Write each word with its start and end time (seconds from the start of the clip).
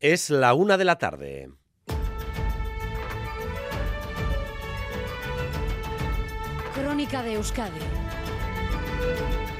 Es 0.00 0.28
la 0.28 0.52
una 0.52 0.76
de 0.76 0.84
la 0.84 0.98
tarde. 0.98 1.48
Crónica 6.74 7.22
de 7.22 7.32
Euskadi 7.32 7.80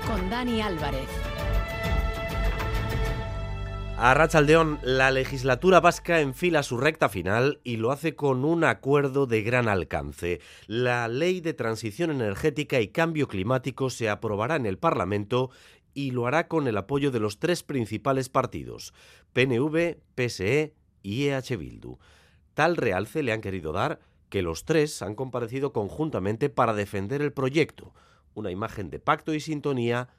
con 0.07 0.29
Dani 0.29 0.61
Álvarez. 0.61 1.09
A 3.99 4.13
Rachaldeón, 4.13 4.79
la 4.83 5.11
legislatura 5.11 5.81
vasca 5.81 6.21
enfila 6.21 6.63
su 6.63 6.77
recta 6.77 7.09
final 7.09 7.61
y 7.65 7.79
lo 7.79 7.91
hace 7.91 8.15
con 8.15 8.45
un 8.45 8.63
acuerdo 8.63 9.25
de 9.27 9.41
gran 9.41 9.69
alcance. 9.69 10.43
La 10.67 11.09
Ley 11.09 11.41
de 11.41 11.55
Transición 11.55 12.11
Energética 12.11 12.79
y 12.79 12.89
Cambio 12.89 13.27
Climático 13.27 13.89
se 13.89 14.11
aprobará 14.11 14.57
en 14.57 14.67
el 14.67 14.77
Parlamento 14.77 15.49
y 15.97 16.11
lo 16.11 16.27
hará 16.27 16.47
con 16.47 16.69
el 16.69 16.77
apoyo 16.77 17.11
de 17.11 17.21
los 17.21 17.39
tres 17.39 17.63
principales 17.63 18.29
partidos, 18.29 18.93
PNV, 19.33 19.97
PSE 20.15 20.75
y 21.03 21.29
EH 21.29 21.57
Bildu. 21.57 21.97
Tal 22.53 22.77
realce 22.77 23.23
le 23.23 23.33
han 23.33 23.41
querido 23.41 23.73
dar 23.73 23.99
que 24.29 24.43
los 24.43 24.67
tres 24.67 25.01
han 25.01 25.15
comparecido 25.15 25.73
conjuntamente 25.73 26.51
para 26.51 26.75
defender 26.75 27.23
el 27.23 27.33
proyecto, 27.33 27.95
una 28.35 28.51
imagen 28.51 28.91
de 28.91 28.99
pacto 28.99 29.33
y 29.33 29.41
sintonía 29.41 30.11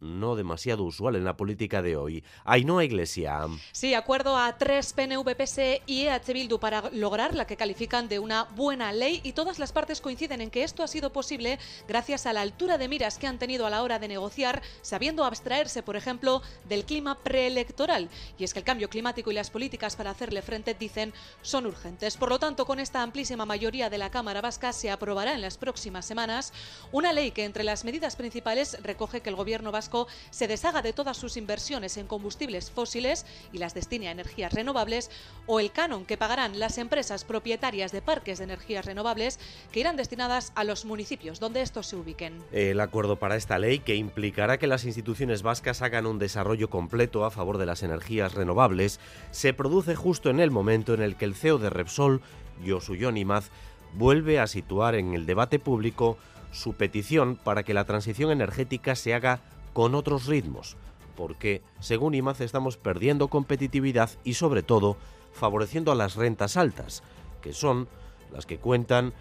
no 0.00 0.36
demasiado 0.36 0.84
usual 0.84 1.16
en 1.16 1.24
la 1.24 1.36
política 1.36 1.82
de 1.82 1.96
hoy. 1.96 2.24
Ainhoa 2.44 2.84
Iglesia. 2.84 3.46
Sí, 3.72 3.94
acuerdo 3.94 4.36
a 4.36 4.56
tres 4.58 4.92
PNV, 4.92 5.34
PSE 5.36 5.82
y 5.86 6.06
EH 6.06 6.32
Bildu 6.32 6.58
para 6.58 6.90
lograr 6.90 7.34
la 7.34 7.46
que 7.46 7.56
califican 7.56 8.08
de 8.08 8.18
una 8.18 8.44
buena 8.44 8.92
ley 8.92 9.20
y 9.24 9.32
todas 9.32 9.58
las 9.58 9.72
partes 9.72 10.00
coinciden 10.00 10.40
en 10.40 10.50
que 10.50 10.62
esto 10.64 10.82
ha 10.82 10.88
sido 10.88 11.12
posible 11.12 11.58
gracias 11.88 12.26
a 12.26 12.32
la 12.32 12.42
altura 12.42 12.78
de 12.78 12.88
miras 12.88 13.18
que 13.18 13.26
han 13.26 13.38
tenido 13.38 13.66
a 13.66 13.70
la 13.70 13.82
hora 13.82 13.98
de 13.98 14.08
negociar, 14.08 14.62
sabiendo 14.82 15.24
abstraerse, 15.24 15.82
por 15.82 15.96
ejemplo, 15.96 16.42
del 16.68 16.84
clima 16.84 17.18
preelectoral. 17.18 18.08
Y 18.38 18.44
es 18.44 18.52
que 18.52 18.58
el 18.58 18.64
cambio 18.64 18.90
climático 18.90 19.30
y 19.30 19.34
las 19.34 19.50
políticas 19.50 19.96
para 19.96 20.10
hacerle 20.10 20.42
frente, 20.42 20.74
dicen, 20.74 21.14
son 21.42 21.66
urgentes. 21.66 22.16
Por 22.16 22.28
lo 22.28 22.38
tanto, 22.38 22.66
con 22.66 22.80
esta 22.80 23.02
amplísima 23.02 23.46
mayoría 23.46 23.90
de 23.90 23.98
la 23.98 24.10
Cámara 24.10 24.40
Vasca 24.40 24.72
se 24.72 24.90
aprobará 24.90 25.34
en 25.34 25.40
las 25.40 25.56
próximas 25.56 26.04
semanas 26.04 26.52
una 26.92 27.12
ley 27.12 27.30
que 27.30 27.44
entre 27.44 27.64
las 27.64 27.84
medidas 27.84 28.16
principales 28.16 28.76
recoge 28.82 29.20
que 29.20 29.30
el 29.30 29.36
gobierno 29.36 29.72
vasco 29.72 29.85
se 30.30 30.48
deshaga 30.48 30.82
de 30.82 30.92
todas 30.92 31.16
sus 31.16 31.36
inversiones 31.36 31.96
en 31.96 32.06
combustibles 32.06 32.70
fósiles 32.70 33.24
y 33.52 33.58
las 33.58 33.74
destine 33.74 34.08
a 34.08 34.12
energías 34.12 34.52
renovables, 34.52 35.10
o 35.46 35.60
el 35.60 35.70
canon 35.70 36.04
que 36.04 36.16
pagarán 36.16 36.58
las 36.58 36.78
empresas 36.78 37.24
propietarias 37.24 37.92
de 37.92 38.02
parques 38.02 38.38
de 38.38 38.44
energías 38.44 38.84
renovables 38.84 39.38
que 39.72 39.80
irán 39.80 39.96
destinadas 39.96 40.52
a 40.54 40.64
los 40.64 40.84
municipios 40.84 41.40
donde 41.40 41.62
estos 41.62 41.86
se 41.86 41.96
ubiquen. 41.96 42.42
El 42.52 42.80
acuerdo 42.80 43.16
para 43.16 43.36
esta 43.36 43.58
ley, 43.58 43.78
que 43.78 43.94
implicará 43.94 44.58
que 44.58 44.66
las 44.66 44.84
instituciones 44.84 45.42
vascas 45.42 45.82
hagan 45.82 46.06
un 46.06 46.18
desarrollo 46.18 46.70
completo 46.70 47.24
a 47.24 47.30
favor 47.30 47.58
de 47.58 47.66
las 47.66 47.82
energías 47.82 48.34
renovables, 48.34 49.00
se 49.30 49.52
produce 49.52 49.94
justo 49.94 50.30
en 50.30 50.40
el 50.40 50.50
momento 50.50 50.94
en 50.94 51.02
el 51.02 51.16
que 51.16 51.24
el 51.24 51.34
CEO 51.34 51.58
de 51.58 51.70
Repsol, 51.70 52.22
Josu 52.66 52.94
Imaz, 52.94 53.50
vuelve 53.94 54.40
a 54.40 54.46
situar 54.46 54.94
en 54.94 55.14
el 55.14 55.26
debate 55.26 55.58
público 55.58 56.18
su 56.52 56.74
petición 56.74 57.36
para 57.36 57.62
que 57.62 57.74
la 57.74 57.84
transición 57.84 58.30
energética 58.30 58.94
se 58.94 59.14
haga 59.14 59.40
con 59.76 59.94
otros 59.94 60.24
ritmos, 60.24 60.74
porque, 61.16 61.60
según 61.80 62.14
IMAZ, 62.14 62.40
estamos 62.40 62.78
perdiendo 62.78 63.28
competitividad 63.28 64.08
y, 64.24 64.32
sobre 64.32 64.62
todo, 64.62 64.96
favoreciendo 65.34 65.92
a 65.92 65.94
las 65.94 66.16
rentas 66.16 66.56
altas, 66.56 67.02
que 67.42 67.52
son 67.52 67.86
las 68.32 68.46
que 68.46 68.56
cuentan 68.56 69.12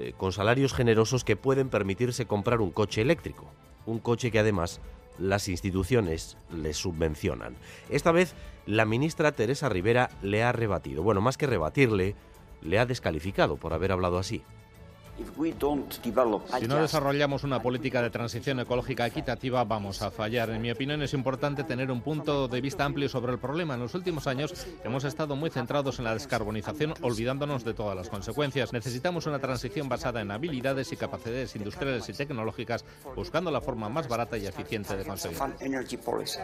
eh, 0.00 0.12
con 0.16 0.32
salarios 0.32 0.72
generosos 0.74 1.22
que 1.22 1.36
pueden 1.36 1.68
permitirse 1.68 2.26
comprar 2.26 2.60
un 2.60 2.72
coche 2.72 3.02
eléctrico, 3.02 3.52
un 3.86 4.00
coche 4.00 4.32
que 4.32 4.40
además 4.40 4.80
las 5.16 5.46
instituciones 5.46 6.36
les 6.52 6.76
subvencionan. 6.76 7.54
Esta 7.88 8.10
vez 8.10 8.34
la 8.66 8.86
ministra 8.86 9.30
Teresa 9.30 9.68
Rivera 9.68 10.10
le 10.22 10.42
ha 10.42 10.50
rebatido, 10.50 11.04
bueno, 11.04 11.20
más 11.20 11.36
que 11.36 11.46
rebatirle, 11.46 12.16
le 12.62 12.80
ha 12.80 12.84
descalificado 12.84 13.58
por 13.58 13.74
haber 13.74 13.92
hablado 13.92 14.18
así. 14.18 14.42
Si 16.58 16.66
no 16.66 16.76
desarrollamos 16.76 17.44
una 17.44 17.60
política 17.60 18.02
de 18.02 18.10
transición 18.10 18.60
ecológica 18.60 19.06
equitativa, 19.06 19.64
vamos 19.64 20.02
a 20.02 20.10
fallar. 20.10 20.50
En 20.50 20.62
mi 20.62 20.70
opinión, 20.70 21.02
es 21.02 21.14
importante 21.14 21.64
tener 21.64 21.90
un 21.90 22.00
punto 22.00 22.48
de 22.48 22.60
vista 22.60 22.84
amplio 22.84 23.08
sobre 23.08 23.32
el 23.32 23.38
problema. 23.38 23.74
En 23.74 23.80
los 23.80 23.94
últimos 23.94 24.26
años 24.26 24.66
hemos 24.84 25.04
estado 25.04 25.36
muy 25.36 25.50
centrados 25.50 25.98
en 25.98 26.04
la 26.04 26.14
descarbonización, 26.14 26.94
olvidándonos 27.02 27.64
de 27.64 27.74
todas 27.74 27.96
las 27.96 28.08
consecuencias. 28.08 28.72
Necesitamos 28.72 29.26
una 29.26 29.38
transición 29.38 29.88
basada 29.88 30.20
en 30.20 30.30
habilidades 30.30 30.92
y 30.92 30.96
capacidades 30.96 31.54
industriales 31.56 32.08
y 32.08 32.12
tecnológicas, 32.12 32.84
buscando 33.14 33.50
la 33.50 33.60
forma 33.60 33.88
más 33.88 34.08
barata 34.08 34.36
y 34.36 34.46
eficiente 34.46 34.96
de 34.96 35.04
conseguirlo. 35.04 35.54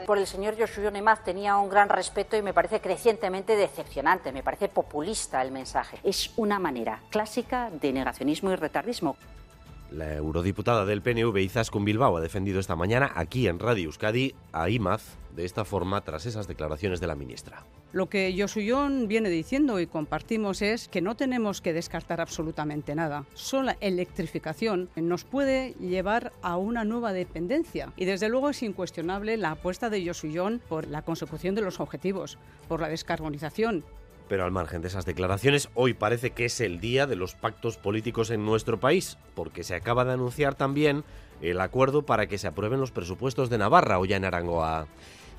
Por 0.06 0.18
el 0.18 0.26
señor 0.26 0.56
Joshua 0.58 0.90
Nemaz 0.90 1.24
tenía 1.24 1.56
un 1.56 1.68
gran 1.68 1.88
respeto 1.88 2.36
y 2.36 2.42
me 2.42 2.54
parece 2.54 2.80
crecientemente 2.80 3.56
decepcionante, 3.56 4.32
me 4.32 4.42
parece 4.42 4.68
populista 4.68 5.42
el 5.42 5.52
mensaje. 5.52 5.98
Es 6.02 6.32
una 6.36 6.58
manera 6.58 7.00
clásica 7.10 7.70
de 7.70 7.92
negacionismo 7.92 8.50
y 8.50 8.56
la 9.90 10.14
eurodiputada 10.14 10.84
del 10.84 11.02
PNV 11.02 11.36
Izaskun 11.38 11.84
Bilbao 11.84 12.16
ha 12.16 12.20
defendido 12.20 12.60
esta 12.60 12.76
mañana 12.76 13.12
aquí 13.14 13.46
en 13.46 13.58
Radio 13.58 13.84
Euskadi 13.84 14.34
a 14.52 14.68
IMAZ 14.68 15.02
de 15.34 15.44
esta 15.44 15.64
forma 15.64 16.00
tras 16.00 16.26
esas 16.26 16.48
declaraciones 16.48 16.98
de 16.98 17.06
la 17.06 17.14
ministra. 17.14 17.64
Lo 17.92 18.08
que 18.08 18.34
Josuyón 18.36 19.06
viene 19.06 19.28
diciendo 19.28 19.78
y 19.80 19.86
compartimos 19.86 20.62
es 20.62 20.88
que 20.88 21.02
no 21.02 21.14
tenemos 21.14 21.60
que 21.60 21.72
descartar 21.72 22.20
absolutamente 22.20 22.94
nada. 22.94 23.24
Solo 23.34 23.64
la 23.64 23.76
electrificación 23.80 24.88
nos 24.96 25.24
puede 25.24 25.74
llevar 25.74 26.32
a 26.42 26.56
una 26.56 26.84
nueva 26.84 27.12
dependencia 27.12 27.92
y 27.96 28.06
desde 28.06 28.28
luego 28.28 28.50
es 28.50 28.62
incuestionable 28.62 29.36
la 29.36 29.52
apuesta 29.52 29.90
de 29.90 30.04
Josuyón 30.04 30.60
por 30.68 30.88
la 30.88 31.02
consecución 31.02 31.54
de 31.54 31.62
los 31.62 31.80
objetivos, 31.80 32.38
por 32.66 32.80
la 32.80 32.88
descarbonización 32.88 33.84
pero 34.28 34.44
al 34.44 34.50
margen 34.50 34.82
de 34.82 34.88
esas 34.88 35.04
declaraciones, 35.04 35.68
hoy 35.74 35.94
parece 35.94 36.30
que 36.30 36.46
es 36.46 36.60
el 36.60 36.80
día 36.80 37.06
de 37.06 37.16
los 37.16 37.34
pactos 37.34 37.76
políticos 37.76 38.30
en 38.30 38.44
nuestro 38.44 38.80
país, 38.80 39.18
porque 39.34 39.64
se 39.64 39.74
acaba 39.74 40.04
de 40.04 40.12
anunciar 40.12 40.54
también 40.54 41.04
el 41.40 41.60
acuerdo 41.60 42.02
para 42.02 42.26
que 42.26 42.38
se 42.38 42.48
aprueben 42.48 42.80
los 42.80 42.90
presupuestos 42.90 43.50
de 43.50 43.58
Navarra 43.58 43.98
o 43.98 44.04
ya 44.04 44.16
en 44.16 44.24
Arangoa. 44.24 44.86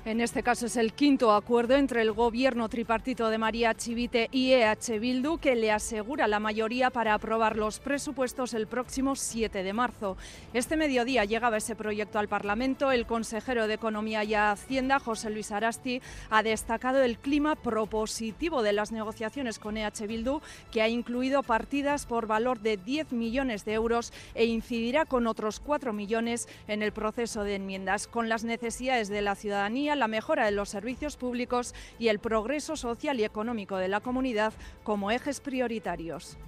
En 0.04 0.20
este 0.20 0.44
caso 0.44 0.66
es 0.66 0.76
el 0.76 0.92
quinto 0.92 1.32
acuerdo 1.32 1.74
entre 1.74 2.00
el 2.00 2.12
gobierno 2.12 2.68
tripartito 2.68 3.28
de 3.28 3.36
María 3.36 3.74
Chivite 3.74 4.28
y 4.30 4.52
EH 4.52 5.00
Bildu 5.00 5.38
que 5.38 5.56
le 5.56 5.72
asegura 5.72 6.28
la 6.28 6.38
mayoría 6.38 6.88
para 6.90 7.14
aprobar 7.14 7.56
los 7.56 7.80
presupuestos 7.80 8.54
el 8.54 8.68
próximo 8.68 9.16
7 9.16 9.62
de 9.62 9.72
marzo. 9.72 10.16
Este 10.54 10.76
mediodía 10.76 11.24
llegaba 11.24 11.56
ese 11.56 11.74
proyecto 11.74 12.20
al 12.20 12.28
Parlamento. 12.28 12.92
El 12.92 13.06
consejero 13.06 13.66
de 13.66 13.74
Economía 13.74 14.22
y 14.22 14.34
Hacienda, 14.34 15.00
José 15.00 15.30
Luis 15.30 15.50
Arasti, 15.50 16.00
ha 16.30 16.44
destacado 16.44 17.02
el 17.02 17.18
clima 17.18 17.56
propositivo 17.56 18.62
de 18.62 18.72
las 18.72 18.92
negociaciones 18.92 19.58
con 19.58 19.76
EH 19.76 20.06
Bildu, 20.06 20.40
que 20.70 20.80
ha 20.80 20.88
incluido 20.88 21.42
partidas 21.42 22.06
por 22.06 22.28
valor 22.28 22.60
de 22.60 22.76
10 22.76 23.12
millones 23.12 23.64
de 23.64 23.74
euros 23.74 24.12
e 24.34 24.46
incidirá 24.46 25.04
con 25.04 25.26
otros 25.26 25.58
4 25.58 25.92
millones 25.92 26.48
en 26.68 26.82
el 26.82 26.92
proceso 26.92 27.42
de 27.42 27.56
enmiendas. 27.56 28.06
Con 28.06 28.28
las 28.28 28.44
necesidades 28.44 29.08
de 29.08 29.22
la 29.22 29.34
ciudadanía, 29.34 29.87
la 29.96 30.08
mejora 30.08 30.44
de 30.44 30.52
los 30.52 30.68
servicios 30.68 31.16
públicos 31.16 31.74
y 31.98 32.08
el 32.08 32.18
progreso 32.18 32.76
social 32.76 33.20
y 33.20 33.24
económico 33.24 33.76
de 33.76 33.88
la 33.88 34.00
comunidad 34.00 34.52
como 34.82 35.10
ejes 35.10 35.40
prioritarios. 35.40 36.38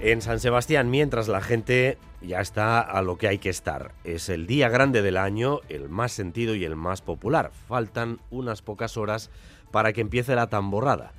En 0.00 0.20
San 0.20 0.40
Sebastián, 0.40 0.90
mientras 0.90 1.28
la 1.28 1.40
gente 1.40 1.96
ya 2.20 2.40
está 2.40 2.80
a 2.80 3.02
lo 3.02 3.18
que 3.18 3.28
hay 3.28 3.38
que 3.38 3.50
estar. 3.50 3.92
Es 4.02 4.28
el 4.28 4.48
día 4.48 4.68
grande 4.68 5.00
del 5.00 5.16
año, 5.16 5.60
el 5.68 5.88
más 5.88 6.10
sentido 6.10 6.56
y 6.56 6.64
el 6.64 6.74
más 6.74 7.02
popular. 7.02 7.52
Faltan 7.68 8.18
unas 8.30 8.62
pocas 8.62 8.96
horas 8.96 9.30
para 9.70 9.92
que 9.92 10.00
empiece 10.00 10.34
la 10.34 10.48
tamborrada. 10.48 11.12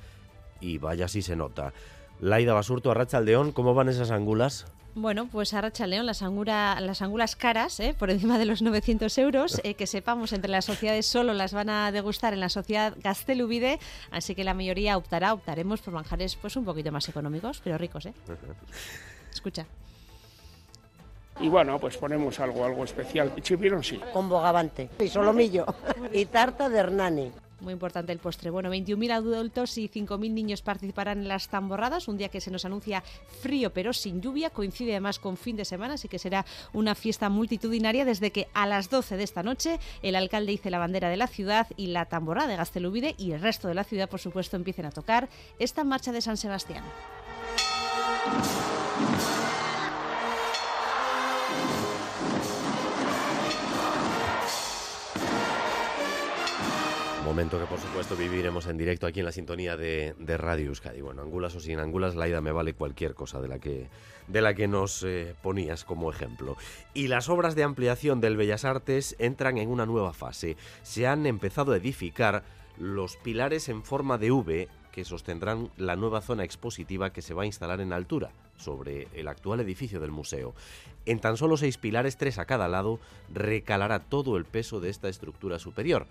Y 0.60 0.76
vaya 0.76 1.08
si 1.08 1.22
se 1.22 1.34
nota. 1.34 1.72
Laida 2.20 2.54
Basurto, 2.54 2.90
Arracha 2.90 3.18
Aldeón, 3.18 3.52
¿cómo 3.52 3.72
van 3.72 3.88
esas 3.88 4.10
angulas? 4.10 4.66
Bueno, 4.96 5.26
pues 5.30 5.52
Arracha 5.54 5.88
León, 5.88 6.06
las, 6.06 6.22
las 6.22 7.02
angulas 7.02 7.34
caras, 7.34 7.80
¿eh? 7.80 7.96
por 7.98 8.10
encima 8.10 8.38
de 8.38 8.44
los 8.44 8.62
900 8.62 9.18
euros, 9.18 9.60
eh, 9.64 9.74
que 9.74 9.88
sepamos, 9.88 10.32
entre 10.32 10.50
las 10.50 10.66
sociedades 10.66 11.06
solo 11.06 11.34
las 11.34 11.52
van 11.52 11.68
a 11.68 11.90
degustar 11.90 12.32
en 12.32 12.38
la 12.38 12.48
sociedad 12.48 12.94
Gastelubide, 13.02 13.80
así 14.12 14.36
que 14.36 14.44
la 14.44 14.54
mayoría 14.54 14.96
optará, 14.96 15.32
optaremos 15.32 15.80
por 15.80 15.94
manjares 15.94 16.36
pues 16.36 16.54
un 16.54 16.64
poquito 16.64 16.92
más 16.92 17.08
económicos, 17.08 17.60
pero 17.64 17.76
ricos, 17.76 18.06
¿eh? 18.06 18.14
Escucha. 19.32 19.66
Y 21.40 21.48
bueno, 21.48 21.80
pues 21.80 21.96
ponemos 21.96 22.38
algo, 22.38 22.64
algo 22.64 22.84
especial. 22.84 23.34
Chipirón 23.42 23.82
sí. 23.82 24.00
Con 24.12 24.28
bogavante 24.28 24.88
y 25.00 25.08
solomillo 25.08 25.66
y 26.12 26.26
tarta 26.26 26.68
de 26.68 26.78
Hernani. 26.78 27.32
Muy 27.64 27.72
importante 27.72 28.12
el 28.12 28.18
postre. 28.18 28.50
Bueno, 28.50 28.70
21.000 28.70 29.10
adultos 29.10 29.78
y 29.78 29.88
5.000 29.88 30.30
niños 30.30 30.60
participarán 30.60 31.20
en 31.20 31.28
las 31.28 31.48
tamborradas, 31.48 32.08
un 32.08 32.18
día 32.18 32.28
que 32.28 32.42
se 32.42 32.50
nos 32.50 32.66
anuncia 32.66 33.02
frío 33.40 33.72
pero 33.72 33.94
sin 33.94 34.20
lluvia, 34.20 34.50
coincide 34.50 34.92
además 34.92 35.18
con 35.18 35.38
fin 35.38 35.56
de 35.56 35.64
semana, 35.64 35.94
así 35.94 36.06
que 36.06 36.18
será 36.18 36.44
una 36.74 36.94
fiesta 36.94 37.30
multitudinaria 37.30 38.04
desde 38.04 38.32
que 38.32 38.48
a 38.52 38.66
las 38.66 38.90
12 38.90 39.16
de 39.16 39.24
esta 39.24 39.42
noche 39.42 39.80
el 40.02 40.14
alcalde 40.14 40.52
hice 40.52 40.70
la 40.70 40.78
bandera 40.78 41.08
de 41.08 41.16
la 41.16 41.26
ciudad 41.26 41.66
y 41.78 41.86
la 41.86 42.04
tamborrada 42.04 42.48
de 42.48 42.56
Gastelubide 42.56 43.14
y 43.16 43.32
el 43.32 43.40
resto 43.40 43.66
de 43.66 43.74
la 43.74 43.84
ciudad, 43.84 44.10
por 44.10 44.20
supuesto, 44.20 44.56
empiecen 44.56 44.84
a 44.84 44.90
tocar 44.90 45.30
esta 45.58 45.84
marcha 45.84 46.12
de 46.12 46.20
San 46.20 46.36
Sebastián. 46.36 46.84
Momento 57.34 57.58
que 57.58 57.66
por 57.66 57.80
supuesto 57.80 58.14
viviremos 58.14 58.68
en 58.68 58.78
directo 58.78 59.08
aquí 59.08 59.18
en 59.18 59.26
la 59.26 59.32
sintonía 59.32 59.76
de, 59.76 60.14
de 60.20 60.36
Radio 60.36 60.66
Euskadi. 60.66 61.00
Bueno, 61.00 61.22
angulas 61.22 61.52
o 61.56 61.58
sin 61.58 61.80
angulas, 61.80 62.14
la 62.14 62.28
ida 62.28 62.40
me 62.40 62.52
vale 62.52 62.74
cualquier 62.74 63.14
cosa 63.14 63.40
de 63.40 63.48
la 63.48 63.58
que, 63.58 63.88
de 64.28 64.40
la 64.40 64.54
que 64.54 64.68
nos 64.68 65.02
eh, 65.02 65.34
ponías 65.42 65.84
como 65.84 66.12
ejemplo. 66.12 66.56
Y 66.94 67.08
las 67.08 67.28
obras 67.28 67.56
de 67.56 67.64
ampliación 67.64 68.20
del 68.20 68.36
Bellas 68.36 68.64
Artes 68.64 69.16
entran 69.18 69.58
en 69.58 69.68
una 69.68 69.84
nueva 69.84 70.12
fase. 70.12 70.56
Se 70.84 71.08
han 71.08 71.26
empezado 71.26 71.72
a 71.72 71.76
edificar 71.76 72.44
los 72.78 73.16
pilares 73.16 73.68
en 73.68 73.82
forma 73.82 74.16
de 74.16 74.30
V 74.30 74.68
que 74.92 75.04
sostendrán 75.04 75.70
la 75.76 75.96
nueva 75.96 76.20
zona 76.20 76.44
expositiva 76.44 77.12
que 77.12 77.20
se 77.20 77.34
va 77.34 77.42
a 77.42 77.46
instalar 77.46 77.80
en 77.80 77.92
altura, 77.92 78.30
sobre 78.56 79.08
el 79.12 79.26
actual 79.26 79.58
edificio 79.58 79.98
del 79.98 80.12
museo. 80.12 80.54
En 81.04 81.18
tan 81.18 81.36
solo 81.36 81.56
seis 81.56 81.78
pilares, 81.78 82.16
tres 82.16 82.38
a 82.38 82.44
cada 82.44 82.68
lado, 82.68 83.00
recalará 83.32 83.98
todo 83.98 84.36
el 84.36 84.44
peso 84.44 84.78
de 84.78 84.90
esta 84.90 85.08
estructura 85.08 85.58
superior. 85.58 86.06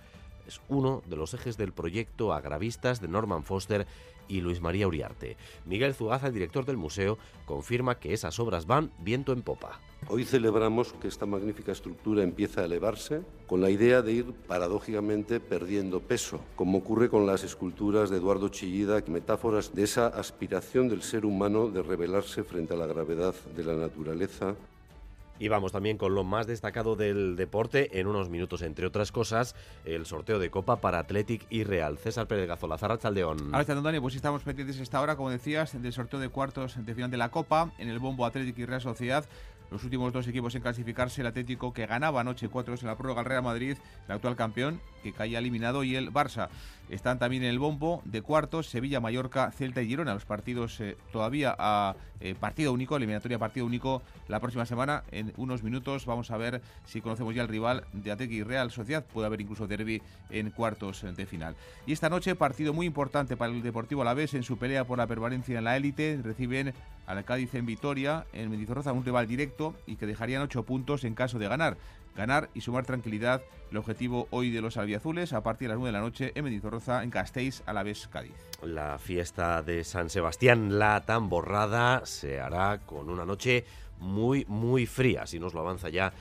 Es 0.48 0.62
uno 0.70 1.02
de 1.06 1.16
los 1.16 1.34
ejes 1.34 1.58
del 1.58 1.74
proyecto 1.74 2.34
Agravistas 2.34 3.02
de 3.02 3.08
Norman 3.08 3.44
Foster 3.44 3.88
y 4.28 4.42
Luis 4.42 4.62
María 4.62 4.88
Uriarte. 4.88 5.38
Miguel 5.66 5.94
Zugaza, 5.94 6.28
el 6.28 6.34
director 6.34 6.66
del 6.66 6.78
museo, 6.78 7.18
confirma 7.46 8.00
que 8.00 8.14
esas 8.14 8.40
obras 8.40 8.66
van 8.66 8.92
viento 9.00 9.34
en 9.34 9.42
popa. 9.42 9.80
Hoy 10.10 10.26
celebramos 10.26 10.94
que 10.94 11.08
esta 11.08 11.26
magnífica 11.26 11.72
estructura 11.72 12.24
empieza 12.24 12.62
a 12.62 12.66
elevarse 12.66 13.22
con 13.48 13.62
la 13.62 13.70
idea 13.70 14.02
de 14.02 14.12
ir 14.12 14.34
paradójicamente 14.48 15.40
perdiendo 15.40 16.02
peso, 16.02 16.42
como 16.56 16.80
ocurre 16.80 17.10
con 17.10 17.26
las 17.26 17.44
esculturas 17.44 18.10
de 18.10 18.18
Eduardo 18.18 18.50
Chillida, 18.50 19.02
metáforas 19.08 19.74
de 19.74 19.84
esa 19.84 20.08
aspiración 20.08 20.90
del 20.90 21.04
ser 21.04 21.26
humano 21.26 21.70
de 21.70 21.84
rebelarse 21.84 22.44
frente 22.44 22.74
a 22.74 22.78
la 22.78 22.88
gravedad 22.88 23.34
de 23.56 23.64
la 23.64 23.76
naturaleza 23.76 24.56
y 25.40 25.48
vamos 25.48 25.72
también 25.72 25.98
con 25.98 26.16
lo 26.16 26.24
más 26.24 26.48
destacado 26.48 26.96
del 26.96 27.36
deporte 27.36 28.00
en 28.00 28.08
unos 28.08 28.30
minutos, 28.30 28.62
entre 28.62 28.86
otras 28.86 29.12
cosas, 29.12 29.56
el 29.86 30.06
sorteo 30.06 30.40
de 30.40 30.50
Copa 30.50 30.78
para 30.78 31.00
Athletic 31.00 31.46
y 31.50 31.64
Real. 31.64 31.98
César 31.98 32.28
Pérez 32.28 32.48
Gazola, 32.48 32.78
Chaldeón. 32.78 33.54
Ahora 33.54 33.74
Antonio, 33.74 34.02
pues 34.02 34.16
estamos 34.16 34.44
pendientes 34.44 34.80
esta 34.80 35.02
hora, 35.02 35.16
como 35.16 35.30
decías, 35.30 35.82
del 35.82 35.94
sorteo 35.94 36.20
de 36.20 36.30
cuartos 36.30 36.76
de 36.86 36.96
final 36.96 37.12
de 37.12 37.18
la 37.18 37.30
Copa 37.30 37.72
en 37.78 37.90
el 37.90 38.00
bombo 38.00 38.26
Athletic 38.26 38.58
y 38.58 38.66
Real 38.66 38.82
Sociedad. 38.82 39.26
Los 39.72 39.84
últimos 39.84 40.14
dos 40.14 40.28
equipos 40.28 40.54
en 40.54 40.62
clasificarse, 40.62 41.22
el 41.22 41.28
Atlético 41.28 41.74
que 41.74 41.88
ganaba 41.88 42.22
anoche 42.22 42.48
4 42.48 42.76
en 42.80 42.88
la 42.88 42.96
prórroga 42.96 43.22
al 43.22 43.26
Real 43.26 43.42
Madrid, 43.42 43.76
el 44.08 44.12
actual 44.14 44.36
campeón 44.36 44.80
que 45.02 45.14
caía 45.14 45.40
eliminado 45.40 45.84
y 45.84 45.96
el 45.96 46.14
Barça. 46.14 46.50
Están 46.90 47.18
también 47.18 47.44
en 47.44 47.50
el 47.50 47.60
bombo 47.60 48.02
de 48.06 48.22
cuartos 48.22 48.68
Sevilla, 48.68 49.00
Mallorca, 49.00 49.52
Celta 49.52 49.82
y 49.82 49.88
Girona. 49.88 50.14
Los 50.14 50.26
partidos 50.26 50.80
eh, 50.80 50.98
todavía 51.12 51.56
a 51.58 51.96
eh, 52.20 52.36
partido 52.40 52.72
único, 52.72 52.96
eliminatoria 52.96 53.40
partido 53.40 53.66
único 53.66 54.02
la 54.28 54.40
próxima 54.40 54.66
semana. 54.66 55.04
En 55.12 55.34
unos 55.38 55.64
minutos 55.64 56.06
vamos 56.06 56.30
a 56.32 56.38
ver 56.38 56.62
si 56.86 57.02
conocemos 57.02 57.34
ya 57.34 57.42
el 57.42 57.48
rival 57.48 57.86
de 57.94 58.28
y 58.30 58.44
Real 58.44 58.70
Sociedad. 58.70 59.04
Puede 59.06 59.28
haber 59.28 59.42
incluso 59.42 59.68
derby 59.68 60.02
en 60.30 60.52
cuartos 60.52 61.04
de 61.16 61.26
final. 61.26 61.56
Y 61.86 61.94
esta 61.94 62.10
noche 62.10 62.36
partido 62.36 62.74
muy 62.74 62.86
importante 62.86 63.38
para 63.38 63.52
el 63.52 63.64
Deportivo 63.64 64.02
Alavés 64.02 64.34
en 64.34 64.44
su 64.44 64.58
pelea 64.58 64.86
por 64.86 64.98
la 64.98 65.08
permanencia 65.08 65.58
en 65.58 65.64
la 65.64 65.78
élite. 65.78 66.20
Reciben 66.24 66.74
al 67.08 67.26
Cádiz 67.26 67.54
en 67.56 67.66
Vitoria, 67.66 68.26
en 68.34 68.50
Mendizorroza, 68.50 68.94
un 68.94 69.04
rival 69.04 69.28
directo 69.28 69.74
y 69.88 69.96
que 69.96 70.06
dejarían 70.06 70.42
ocho 70.42 70.64
puntos 70.64 71.04
en 71.04 71.16
caso 71.16 71.40
de 71.40 71.48
ganar 71.48 71.78
ganar 72.16 72.50
y 72.54 72.62
sumar 72.62 72.86
tranquilidad. 72.86 73.42
El 73.72 73.78
objetivo 73.78 74.28
hoy 74.30 74.52
de 74.52 74.62
los 74.62 74.78
albiazules 74.78 75.34
a 75.34 75.42
partir 75.42 75.68
de 75.68 75.74
las 75.74 75.80
9 75.80 75.90
de 75.90 76.00
la 76.00 76.04
noche 76.04 76.32
en 76.36 76.44
Mendizorroza, 76.44 77.04
en 77.04 77.10
Casteix, 77.10 77.64
a 77.66 77.74
la 77.74 77.84
vez 77.84 78.08
Cádiz. 78.08 78.34
La 78.62 79.00
fiesta 79.00 79.64
de 79.64 79.84
San 79.84 80.10
Sebastián, 80.10 80.78
la 80.78 81.02
tamborrada, 81.02 82.06
se 82.06 82.40
hará 82.40 82.80
con 82.86 83.10
una 83.10 83.26
noche 83.26 83.66
muy, 84.00 84.46
muy 84.48 84.86
fría, 84.86 85.26
si 85.26 85.40
nos 85.40 85.54
lo 85.54 85.62
avanza 85.62 85.90
ya 85.90 86.14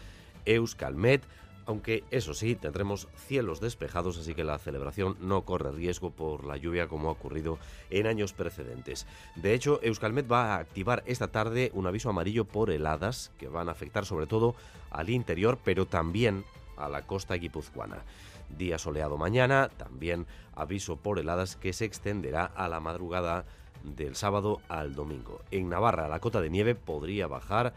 Euskalmet 0.44 1.22
aunque 1.66 2.04
eso 2.10 2.34
sí, 2.34 2.54
tendremos 2.54 3.08
cielos 3.26 3.60
despejados, 3.60 4.18
así 4.18 4.34
que 4.34 4.44
la 4.44 4.58
celebración 4.58 5.16
no 5.20 5.42
corre 5.42 5.72
riesgo 5.72 6.10
por 6.10 6.44
la 6.44 6.56
lluvia 6.56 6.88
como 6.88 7.08
ha 7.08 7.12
ocurrido 7.12 7.58
en 7.90 8.06
años 8.06 8.32
precedentes. 8.32 9.06
De 9.36 9.54
hecho, 9.54 9.80
Euskalmet 9.82 10.30
va 10.30 10.54
a 10.54 10.58
activar 10.58 11.02
esta 11.06 11.28
tarde 11.28 11.70
un 11.74 11.86
aviso 11.86 12.10
amarillo 12.10 12.44
por 12.44 12.70
heladas 12.70 13.32
que 13.38 13.48
van 13.48 13.68
a 13.68 13.72
afectar 13.72 14.04
sobre 14.04 14.26
todo 14.26 14.54
al 14.90 15.10
interior, 15.10 15.58
pero 15.64 15.86
también 15.86 16.44
a 16.76 16.88
la 16.88 17.02
costa 17.02 17.34
guipuzcoana. 17.34 18.02
Día 18.56 18.78
soleado 18.78 19.16
mañana, 19.16 19.70
también 19.76 20.26
aviso 20.54 20.96
por 20.96 21.18
heladas 21.18 21.56
que 21.56 21.72
se 21.72 21.84
extenderá 21.84 22.44
a 22.44 22.68
la 22.68 22.80
madrugada 22.80 23.44
del 23.82 24.16
sábado 24.16 24.60
al 24.68 24.94
domingo. 24.94 25.40
En 25.50 25.68
Navarra 25.68 26.08
la 26.08 26.20
cota 26.20 26.40
de 26.40 26.50
nieve 26.50 26.74
podría 26.74 27.26
bajar 27.26 27.74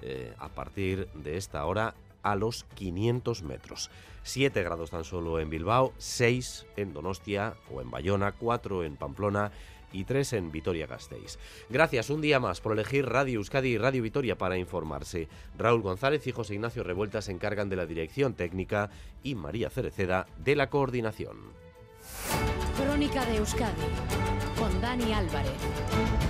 eh, 0.00 0.34
a 0.38 0.48
partir 0.48 1.08
de 1.14 1.36
esta 1.36 1.64
hora 1.64 1.94
a 2.22 2.36
los 2.36 2.64
500 2.74 3.42
metros. 3.42 3.90
7 4.22 4.62
grados 4.62 4.90
tan 4.90 5.04
solo 5.04 5.40
en 5.40 5.50
Bilbao, 5.50 5.92
6 5.98 6.66
en 6.76 6.92
Donostia 6.92 7.54
o 7.72 7.80
en 7.80 7.90
Bayona, 7.90 8.32
4 8.32 8.84
en 8.84 8.96
Pamplona 8.96 9.52
y 9.92 10.04
3 10.04 10.34
en 10.34 10.52
Vitoria-Gasteiz. 10.52 11.38
Gracias 11.70 12.10
un 12.10 12.20
día 12.20 12.40
más 12.40 12.60
por 12.60 12.72
elegir 12.72 13.06
Radio 13.06 13.38
Euskadi 13.38 13.70
y 13.70 13.78
Radio 13.78 14.02
Vitoria 14.02 14.36
para 14.36 14.58
informarse. 14.58 15.28
Raúl 15.56 15.82
González 15.82 16.26
y 16.26 16.32
José 16.32 16.54
Ignacio 16.54 16.82
Revuelta 16.82 17.22
se 17.22 17.32
encargan 17.32 17.68
de 17.68 17.76
la 17.76 17.86
dirección 17.86 18.34
técnica 18.34 18.90
y 19.22 19.34
María 19.34 19.70
Cereceda 19.70 20.26
de 20.38 20.56
la 20.56 20.68
coordinación. 20.70 21.36
Crónica 22.76 23.24
de 23.26 23.36
Euskadi 23.36 23.82
con 24.58 24.80
Dani 24.80 25.12
Álvarez. 25.12 26.27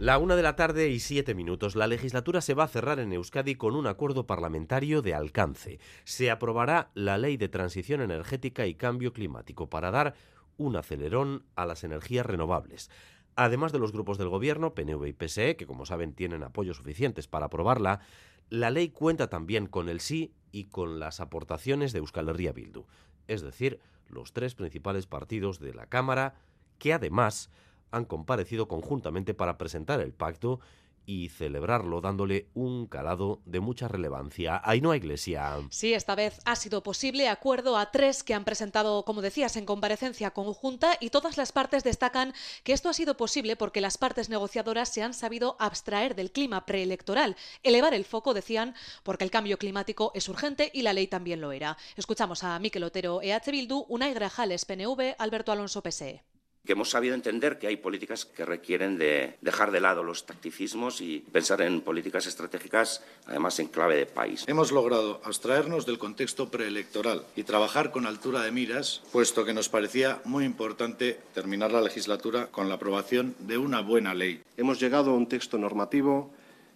La 0.00 0.16
una 0.16 0.34
de 0.34 0.42
la 0.42 0.56
tarde 0.56 0.88
y 0.88 0.98
siete 0.98 1.34
minutos. 1.34 1.76
La 1.76 1.86
legislatura 1.86 2.40
se 2.40 2.54
va 2.54 2.64
a 2.64 2.68
cerrar 2.68 3.00
en 3.00 3.12
Euskadi 3.12 3.56
con 3.56 3.74
un 3.74 3.86
acuerdo 3.86 4.26
parlamentario 4.26 5.02
de 5.02 5.12
alcance. 5.12 5.78
Se 6.04 6.30
aprobará 6.30 6.90
la 6.94 7.18
ley 7.18 7.36
de 7.36 7.50
transición 7.50 8.00
energética 8.00 8.66
y 8.66 8.76
cambio 8.76 9.12
climático 9.12 9.68
para 9.68 9.90
dar 9.90 10.14
un 10.56 10.76
acelerón 10.76 11.44
a 11.54 11.66
las 11.66 11.84
energías 11.84 12.24
renovables. 12.24 12.88
Además 13.36 13.72
de 13.72 13.78
los 13.78 13.92
grupos 13.92 14.16
del 14.16 14.30
gobierno, 14.30 14.72
PNV 14.72 15.06
y 15.06 15.12
PSE, 15.12 15.56
que 15.56 15.66
como 15.66 15.84
saben 15.84 16.14
tienen 16.14 16.44
apoyos 16.44 16.78
suficientes 16.78 17.28
para 17.28 17.46
aprobarla, 17.46 18.00
la 18.48 18.70
ley 18.70 18.88
cuenta 18.88 19.28
también 19.28 19.66
con 19.66 19.90
el 19.90 20.00
sí 20.00 20.32
y 20.50 20.64
con 20.70 20.98
las 20.98 21.20
aportaciones 21.20 21.92
de 21.92 21.98
Euskal 21.98 22.30
Herria 22.30 22.52
Bildu, 22.52 22.86
es 23.28 23.42
decir, 23.42 23.80
los 24.08 24.32
tres 24.32 24.54
principales 24.54 25.06
partidos 25.06 25.60
de 25.60 25.74
la 25.74 25.84
Cámara, 25.84 26.36
que 26.78 26.94
además 26.94 27.50
han 27.90 28.04
comparecido 28.04 28.68
conjuntamente 28.68 29.34
para 29.34 29.58
presentar 29.58 30.00
el 30.00 30.12
pacto 30.12 30.60
y 31.06 31.28
celebrarlo 31.28 32.00
dándole 32.00 32.46
un 32.54 32.86
calado 32.86 33.40
de 33.44 33.58
mucha 33.58 33.88
relevancia. 33.88 34.60
Ainhoa 34.64 34.96
Iglesia. 34.96 35.56
Sí, 35.70 35.92
esta 35.92 36.14
vez 36.14 36.40
ha 36.44 36.54
sido 36.54 36.84
posible 36.84 37.28
acuerdo 37.28 37.76
a 37.76 37.90
tres 37.90 38.22
que 38.22 38.32
han 38.32 38.44
presentado, 38.44 39.04
como 39.04 39.20
decías, 39.20 39.56
en 39.56 39.66
comparecencia 39.66 40.30
conjunta 40.30 40.96
y 41.00 41.10
todas 41.10 41.36
las 41.36 41.50
partes 41.50 41.82
destacan 41.82 42.32
que 42.62 42.72
esto 42.72 42.88
ha 42.88 42.92
sido 42.92 43.16
posible 43.16 43.56
porque 43.56 43.80
las 43.80 43.98
partes 43.98 44.28
negociadoras 44.28 44.88
se 44.88 45.02
han 45.02 45.14
sabido 45.14 45.56
abstraer 45.58 46.14
del 46.14 46.30
clima 46.30 46.64
preelectoral, 46.64 47.36
elevar 47.64 47.94
el 47.94 48.04
foco, 48.04 48.32
decían, 48.32 48.74
porque 49.02 49.24
el 49.24 49.32
cambio 49.32 49.58
climático 49.58 50.12
es 50.14 50.28
urgente 50.28 50.70
y 50.72 50.82
la 50.82 50.92
ley 50.92 51.08
también 51.08 51.40
lo 51.40 51.50
era. 51.52 51.76
Escuchamos 51.96 52.44
a 52.44 52.58
Miquel 52.60 52.84
Otero, 52.84 53.20
EH 53.20 53.50
Bildu, 53.50 53.84
Unai 53.88 54.14
Grajales, 54.14 54.64
PNV, 54.64 55.16
Alberto 55.18 55.50
Alonso, 55.50 55.82
PSE 55.82 56.22
que 56.64 56.72
hemos 56.72 56.90
sabido 56.90 57.14
entender 57.14 57.58
que 57.58 57.66
hay 57.66 57.76
políticas 57.76 58.26
que 58.26 58.44
requieren 58.44 58.98
de 58.98 59.36
dejar 59.40 59.70
de 59.70 59.80
lado 59.80 60.02
los 60.02 60.26
tacticismos 60.26 61.00
y 61.00 61.20
pensar 61.32 61.62
en 61.62 61.80
políticas 61.80 62.26
estratégicas, 62.26 63.02
además 63.26 63.58
en 63.58 63.68
clave 63.68 63.96
de 63.96 64.06
país. 64.06 64.44
Hemos 64.46 64.70
logrado 64.70 65.20
abstraernos 65.24 65.86
del 65.86 65.98
contexto 65.98 66.50
preelectoral 66.50 67.24
y 67.34 67.44
trabajar 67.44 67.90
con 67.90 68.06
altura 68.06 68.42
de 68.42 68.52
miras, 68.52 69.02
puesto 69.12 69.44
que 69.44 69.54
nos 69.54 69.68
parecía 69.68 70.20
muy 70.24 70.44
importante 70.44 71.18
terminar 71.34 71.72
la 71.72 71.80
legislatura 71.80 72.48
con 72.48 72.68
la 72.68 72.74
aprobación 72.74 73.34
de 73.40 73.58
una 73.58 73.80
buena 73.80 74.14
ley. 74.14 74.42
Hemos 74.56 74.78
llegado 74.78 75.10
a 75.10 75.16
un 75.16 75.28
texto 75.28 75.58
normativo 75.58 76.30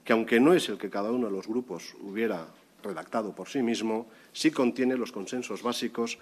que, 0.04 0.12
aunque 0.12 0.40
no 0.40 0.54
es 0.54 0.68
el 0.68 0.78
que 0.78 0.90
cada 0.90 1.10
uno 1.10 1.26
de 1.26 1.32
los 1.32 1.46
grupos 1.46 1.94
hubiera 2.00 2.46
redactado 2.82 3.34
por 3.34 3.48
sí 3.48 3.62
mismo, 3.62 4.08
sí 4.32 4.50
contiene 4.50 4.96
los 4.96 5.12
consensos 5.12 5.62
básicos 5.62 6.18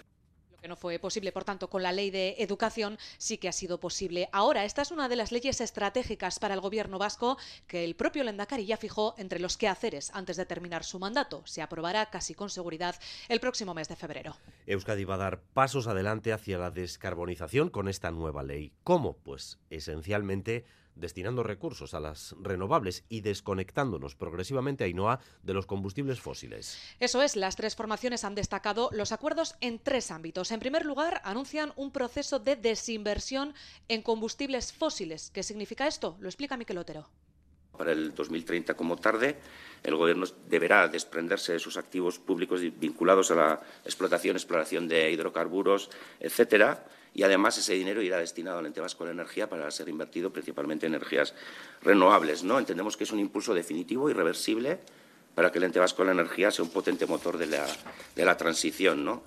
que 0.63 0.69
no 0.69 0.77
fue 0.77 0.97
posible, 0.97 1.33
por 1.33 1.43
tanto, 1.43 1.69
con 1.69 1.83
la 1.83 1.91
ley 1.91 2.09
de 2.09 2.35
educación 2.39 2.97
sí 3.17 3.37
que 3.37 3.49
ha 3.49 3.51
sido 3.51 3.81
posible. 3.81 4.29
Ahora, 4.31 4.63
esta 4.63 4.81
es 4.81 4.91
una 4.91 5.09
de 5.09 5.17
las 5.17 5.33
leyes 5.33 5.59
estratégicas 5.59 6.39
para 6.39 6.53
el 6.53 6.61
gobierno 6.61 6.97
vasco 6.97 7.37
que 7.67 7.83
el 7.83 7.97
propio 7.97 8.23
Lendakari 8.23 8.65
ya 8.65 8.77
fijó 8.77 9.13
entre 9.17 9.41
los 9.41 9.57
quehaceres 9.57 10.09
antes 10.13 10.37
de 10.37 10.45
terminar 10.45 10.85
su 10.85 10.99
mandato. 10.99 11.41
Se 11.45 11.61
aprobará 11.61 12.09
casi 12.09 12.33
con 12.33 12.49
seguridad 12.49 12.95
el 13.27 13.41
próximo 13.41 13.73
mes 13.73 13.89
de 13.89 13.97
febrero. 13.97 14.37
Euskadi 14.65 15.03
va 15.03 15.15
a 15.15 15.17
dar 15.17 15.41
pasos 15.41 15.87
adelante 15.87 16.31
hacia 16.31 16.57
la 16.57 16.71
descarbonización 16.71 17.69
con 17.69 17.89
esta 17.89 18.11
nueva 18.11 18.41
ley. 18.41 18.71
¿Cómo? 18.85 19.17
Pues 19.17 19.59
esencialmente 19.69 20.63
destinando 20.95 21.43
recursos 21.43 21.93
a 21.93 21.99
las 21.99 22.35
renovables 22.39 23.03
y 23.09 23.21
desconectándonos 23.21 24.15
progresivamente, 24.15 24.83
a 24.83 24.87
Ainhoa, 24.87 25.19
de 25.41 25.53
los 25.53 25.65
combustibles 25.65 26.19
fósiles. 26.19 26.77
Eso 26.99 27.21
es, 27.21 27.35
las 27.35 27.55
tres 27.55 27.75
formaciones 27.75 28.23
han 28.23 28.35
destacado 28.35 28.89
los 28.91 29.11
acuerdos 29.11 29.55
en 29.61 29.79
tres 29.79 30.11
ámbitos. 30.11 30.51
En 30.51 30.59
primer 30.59 30.85
lugar, 30.85 31.21
anuncian 31.23 31.73
un 31.75 31.91
proceso 31.91 32.39
de 32.39 32.55
desinversión 32.55 33.53
en 33.87 34.01
combustibles 34.01 34.73
fósiles. 34.73 35.31
¿Qué 35.31 35.43
significa 35.43 35.87
esto? 35.87 36.17
Lo 36.19 36.27
explica 36.27 36.57
Miquel 36.57 36.77
Otero. 36.77 37.09
Para 37.77 37.91
el 37.91 38.13
2030 38.13 38.75
como 38.75 38.97
tarde, 38.97 39.37
el 39.83 39.95
Gobierno 39.95 40.27
deberá 40.47 40.87
desprenderse 40.87 41.53
de 41.53 41.59
sus 41.59 41.75
activos 41.75 42.19
públicos 42.19 42.61
vinculados 42.79 43.31
a 43.31 43.35
la 43.35 43.61
explotación, 43.83 44.35
exploración 44.35 44.87
de 44.87 45.11
hidrocarburos, 45.11 45.89
etcétera, 46.19 46.85
y 47.13 47.23
además 47.23 47.57
ese 47.57 47.73
dinero 47.73 48.01
irá 48.01 48.17
destinado 48.17 48.59
al 48.59 48.65
ente 48.65 48.81
vasco 48.81 49.03
de 49.03 49.09
la 49.09 49.21
energía 49.21 49.49
para 49.49 49.69
ser 49.71 49.89
invertido 49.89 50.31
principalmente 50.31 50.87
en 50.87 50.95
energías 50.95 51.33
renovables. 51.81 52.43
¿no? 52.43 52.59
Entendemos 52.59 52.97
que 52.97 53.03
es 53.03 53.11
un 53.11 53.19
impulso 53.19 53.53
definitivo, 53.53 54.09
irreversible, 54.09 54.79
para 55.35 55.51
que 55.51 55.59
el 55.59 55.65
ente 55.65 55.79
vasco 55.79 56.01
de 56.01 56.07
la 56.07 56.21
energía 56.21 56.51
sea 56.51 56.65
un 56.65 56.71
potente 56.71 57.05
motor 57.05 57.37
de 57.37 57.47
la, 57.47 57.65
de 58.15 58.25
la 58.25 58.37
transición. 58.37 59.05
¿no? 59.05 59.23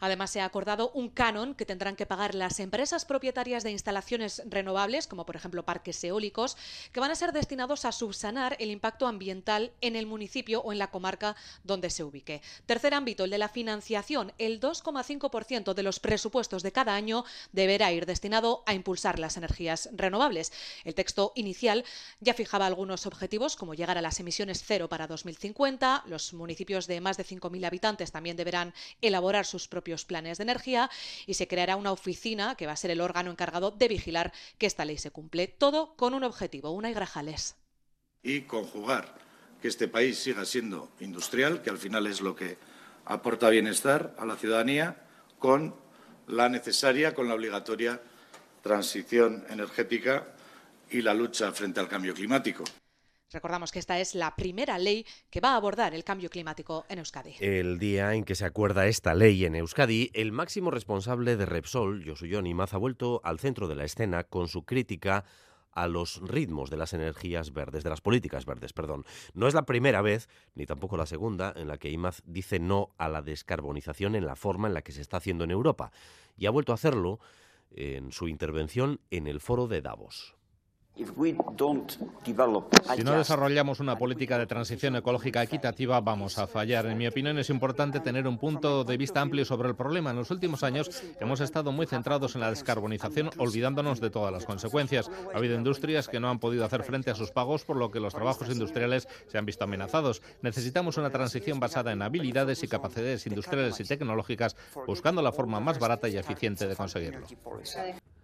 Además, 0.00 0.30
se 0.30 0.40
ha 0.40 0.44
acordado 0.44 0.90
un 0.94 1.10
canon 1.10 1.54
que 1.54 1.66
tendrán 1.66 1.96
que 1.96 2.06
pagar 2.06 2.34
las 2.34 2.58
empresas 2.58 3.04
propietarias 3.04 3.62
de 3.62 3.70
instalaciones 3.70 4.42
renovables, 4.46 5.06
como 5.06 5.26
por 5.26 5.36
ejemplo 5.36 5.64
parques 5.64 6.02
eólicos, 6.02 6.56
que 6.92 7.00
van 7.00 7.10
a 7.10 7.14
ser 7.14 7.32
destinados 7.32 7.84
a 7.84 7.92
subsanar 7.92 8.56
el 8.58 8.70
impacto 8.70 9.06
ambiental 9.06 9.72
en 9.80 9.96
el 9.96 10.06
municipio 10.06 10.60
o 10.62 10.72
en 10.72 10.78
la 10.78 10.90
comarca 10.90 11.36
donde 11.64 11.90
se 11.90 12.02
ubique. 12.02 12.42
Tercer 12.66 12.94
ámbito, 12.94 13.24
el 13.24 13.30
de 13.30 13.38
la 13.38 13.48
financiación. 13.48 14.32
El 14.38 14.60
2,5% 14.60 15.74
de 15.74 15.82
los 15.82 16.00
presupuestos 16.00 16.62
de 16.62 16.72
cada 16.72 16.94
año 16.94 17.24
deberá 17.52 17.92
ir 17.92 18.06
destinado 18.06 18.62
a 18.66 18.74
impulsar 18.74 19.18
las 19.18 19.36
energías 19.36 19.90
renovables. 19.92 20.52
El 20.84 20.94
texto 20.94 21.32
inicial 21.34 21.84
ya 22.20 22.34
fijaba 22.34 22.66
algunos 22.66 23.06
objetivos, 23.06 23.56
como 23.56 23.74
llegar 23.74 23.98
a 23.98 24.02
las 24.02 24.18
emisiones 24.20 24.64
cero 24.66 24.88
para 24.88 25.06
2050. 25.06 26.04
Los 26.06 26.32
municipios 26.32 26.86
de 26.86 27.00
más 27.00 27.16
de 27.16 27.24
5.000 27.24 27.66
habitantes 27.66 28.12
también 28.12 28.36
deberán 28.36 28.72
elaborar 29.02 29.44
sus 29.44 29.68
propios 29.68 29.89
planes 30.04 30.38
de 30.38 30.42
energía 30.42 30.90
y 31.26 31.34
se 31.34 31.48
creará 31.48 31.76
una 31.76 31.92
oficina 31.92 32.54
que 32.54 32.66
va 32.66 32.72
a 32.72 32.76
ser 32.76 32.90
el 32.90 33.00
órgano 33.00 33.30
encargado 33.30 33.70
de 33.70 33.88
vigilar 33.88 34.32
que 34.58 34.66
esta 34.66 34.84
ley 34.84 34.98
se 34.98 35.10
cumple. 35.10 35.48
Todo 35.48 35.94
con 35.96 36.14
un 36.14 36.24
objetivo, 36.24 36.70
una 36.70 36.90
y 36.90 36.94
grajales. 36.94 37.56
Y 38.22 38.42
conjugar 38.42 39.14
que 39.60 39.68
este 39.68 39.88
país 39.88 40.18
siga 40.18 40.44
siendo 40.44 40.90
industrial, 41.00 41.62
que 41.62 41.70
al 41.70 41.78
final 41.78 42.06
es 42.06 42.20
lo 42.20 42.34
que 42.34 42.58
aporta 43.04 43.50
bienestar 43.50 44.14
a 44.18 44.24
la 44.24 44.36
ciudadanía, 44.36 45.04
con 45.38 45.74
la 46.26 46.48
necesaria, 46.48 47.14
con 47.14 47.28
la 47.28 47.34
obligatoria 47.34 48.00
transición 48.62 49.44
energética 49.48 50.28
y 50.90 51.02
la 51.02 51.14
lucha 51.14 51.50
frente 51.52 51.80
al 51.80 51.88
cambio 51.88 52.14
climático. 52.14 52.64
Recordamos 53.32 53.70
que 53.70 53.78
esta 53.78 54.00
es 54.00 54.16
la 54.16 54.34
primera 54.34 54.76
ley 54.76 55.06
que 55.30 55.40
va 55.40 55.52
a 55.52 55.56
abordar 55.56 55.94
el 55.94 56.02
cambio 56.02 56.28
climático 56.30 56.84
en 56.88 56.98
Euskadi. 56.98 57.36
El 57.38 57.78
día 57.78 58.14
en 58.14 58.24
que 58.24 58.34
se 58.34 58.44
acuerda 58.44 58.88
esta 58.88 59.14
ley 59.14 59.44
en 59.44 59.54
Euskadi, 59.54 60.10
el 60.14 60.32
máximo 60.32 60.72
responsable 60.72 61.36
de 61.36 61.46
Repsol, 61.46 62.04
Josuyon 62.04 62.48
Imaz, 62.48 62.74
ha 62.74 62.78
vuelto 62.78 63.20
al 63.22 63.38
centro 63.38 63.68
de 63.68 63.76
la 63.76 63.84
escena 63.84 64.24
con 64.24 64.48
su 64.48 64.64
crítica 64.64 65.24
a 65.70 65.86
los 65.86 66.20
ritmos 66.22 66.70
de 66.70 66.76
las 66.76 66.92
energías 66.92 67.52
verdes, 67.52 67.84
de 67.84 67.90
las 67.90 68.00
políticas 68.00 68.46
verdes, 68.46 68.72
perdón. 68.72 69.04
No 69.32 69.46
es 69.46 69.54
la 69.54 69.64
primera 69.64 70.02
vez, 70.02 70.28
ni 70.56 70.66
tampoco 70.66 70.96
la 70.96 71.06
segunda, 71.06 71.54
en 71.54 71.68
la 71.68 71.78
que 71.78 71.90
Imaz 71.90 72.22
dice 72.24 72.58
no 72.58 72.90
a 72.98 73.08
la 73.08 73.22
descarbonización 73.22 74.16
en 74.16 74.26
la 74.26 74.34
forma 74.34 74.66
en 74.66 74.74
la 74.74 74.82
que 74.82 74.90
se 74.90 75.02
está 75.02 75.18
haciendo 75.18 75.44
en 75.44 75.52
Europa. 75.52 75.92
Y 76.36 76.46
ha 76.46 76.50
vuelto 76.50 76.72
a 76.72 76.74
hacerlo 76.74 77.20
en 77.70 78.10
su 78.10 78.26
intervención 78.26 79.00
en 79.12 79.28
el 79.28 79.40
foro 79.40 79.68
de 79.68 79.82
Davos. 79.82 80.34
Si 82.94 83.02
no 83.02 83.16
desarrollamos 83.16 83.80
una 83.80 83.96
política 83.96 84.38
de 84.38 84.46
transición 84.46 84.96
ecológica 84.96 85.42
equitativa, 85.42 86.00
vamos 86.00 86.38
a 86.38 86.46
fallar. 86.46 86.86
En 86.86 86.98
mi 86.98 87.06
opinión, 87.06 87.38
es 87.38 87.48
importante 87.48 88.00
tener 88.00 88.28
un 88.28 88.38
punto 88.38 88.84
de 88.84 88.96
vista 88.96 89.20
amplio 89.20 89.44
sobre 89.44 89.68
el 89.68 89.74
problema. 89.74 90.10
En 90.10 90.16
los 90.16 90.30
últimos 90.30 90.62
años 90.62 91.02
hemos 91.18 91.40
estado 91.40 91.72
muy 91.72 91.86
centrados 91.86 92.34
en 92.34 92.42
la 92.42 92.50
descarbonización, 92.50 93.30
olvidándonos 93.38 94.00
de 94.00 94.10
todas 94.10 94.32
las 94.32 94.44
consecuencias. 94.44 95.10
Ha 95.32 95.38
habido 95.38 95.54
industrias 95.54 96.06
que 96.06 96.20
no 96.20 96.28
han 96.28 96.38
podido 96.38 96.64
hacer 96.64 96.82
frente 96.82 97.10
a 97.10 97.14
sus 97.14 97.30
pagos, 97.30 97.64
por 97.64 97.76
lo 97.76 97.90
que 97.90 98.00
los 98.00 98.14
trabajos 98.14 98.50
industriales 98.50 99.08
se 99.28 99.38
han 99.38 99.46
visto 99.46 99.64
amenazados. 99.64 100.22
Necesitamos 100.42 100.98
una 100.98 101.10
transición 101.10 101.60
basada 101.60 101.92
en 101.92 102.02
habilidades 102.02 102.62
y 102.62 102.68
capacidades 102.68 103.26
industriales 103.26 103.80
y 103.80 103.84
tecnológicas, 103.84 104.56
buscando 104.86 105.22
la 105.22 105.32
forma 105.32 105.60
más 105.60 105.78
barata 105.78 106.08
y 106.08 106.16
eficiente 106.16 106.66
de 106.66 106.76
conseguirlo. 106.76 107.26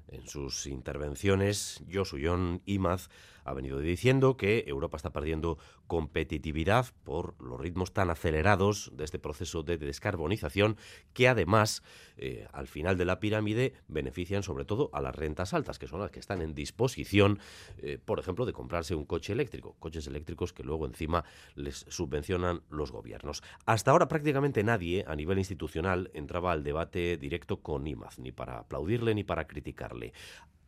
En 0.09 0.29
sus 0.29 0.67
intervenciones, 0.67 1.83
Josuyon 1.93 2.63
Imaz 2.65 3.09
ha 3.47 3.55
venido 3.55 3.79
diciendo 3.79 4.37
que 4.37 4.65
Europa 4.67 4.97
está 4.97 5.11
perdiendo 5.11 5.59
competitividad 5.87 6.87
por 7.05 7.41
los 7.41 7.61
ritmos 7.61 7.93
tan 7.93 8.11
acelerados 8.11 8.91
de 8.95 9.05
este 9.05 9.19
proceso 9.19 9.63
de 9.63 9.79
descarbonización 9.79 10.77
que 11.13 11.29
además 11.29 11.83
eh, 12.17 12.47
al 12.53 12.67
final 12.67 12.99
de 12.99 13.05
la 13.05 13.21
pirámide 13.21 13.75
benefician 13.89 14.43
sobre 14.43 14.65
todo 14.65 14.91
a 14.93 15.01
las 15.01 15.15
rentas 15.15 15.55
altas, 15.55 15.79
que 15.79 15.87
son 15.87 16.01
las 16.01 16.11
que 16.11 16.19
están 16.19 16.43
en 16.43 16.55
disposición, 16.55 17.39
eh, 17.79 17.99
por 18.05 18.19
ejemplo, 18.19 18.47
de 18.47 18.53
comprarse 18.53 18.95
un 18.95 19.05
coche 19.05 19.33
eléctrico, 19.33 19.77
coches 19.79 20.07
eléctricos 20.07 20.53
que 20.53 20.65
luego 20.65 20.87
encima 20.87 21.25
les 21.55 21.87
subvencionan 21.89 22.63
los 22.69 22.91
gobiernos. 22.91 23.43
Hasta 23.65 23.93
ahora 23.93 24.09
prácticamente 24.09 24.65
nadie 24.65 25.05
a 25.07 25.15
nivel 25.15 25.39
institucional 25.39 26.11
entraba 26.15 26.53
al 26.53 26.65
debate 26.65 27.17
directo 27.17 27.59
con 27.63 27.87
Imaz, 27.87 28.19
ni 28.19 28.33
para 28.33 28.59
aplaudirle 28.59 29.15
ni 29.15 29.23
para 29.23 29.47
criticarle 29.47 30.13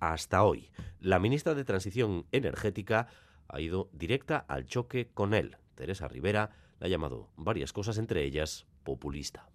hasta 0.00 0.43
hoy. 0.43 0.71
La 1.00 1.19
ministra 1.19 1.55
de 1.55 1.64
Transición 1.64 2.26
Energética 2.33 3.09
ha 3.49 3.61
ido 3.61 3.88
directa 3.93 4.38
al 4.38 4.67
choque 4.67 5.11
con 5.12 5.35
él. 5.35 5.57
Teresa 5.75 6.09
Rivera 6.09 6.50
le 6.81 6.87
ha 6.87 6.90
llamado 6.90 7.31
varias 7.37 7.73
cosas, 7.73 7.99
entre 7.99 8.25
ellas 8.25 8.67
populista 8.85 9.49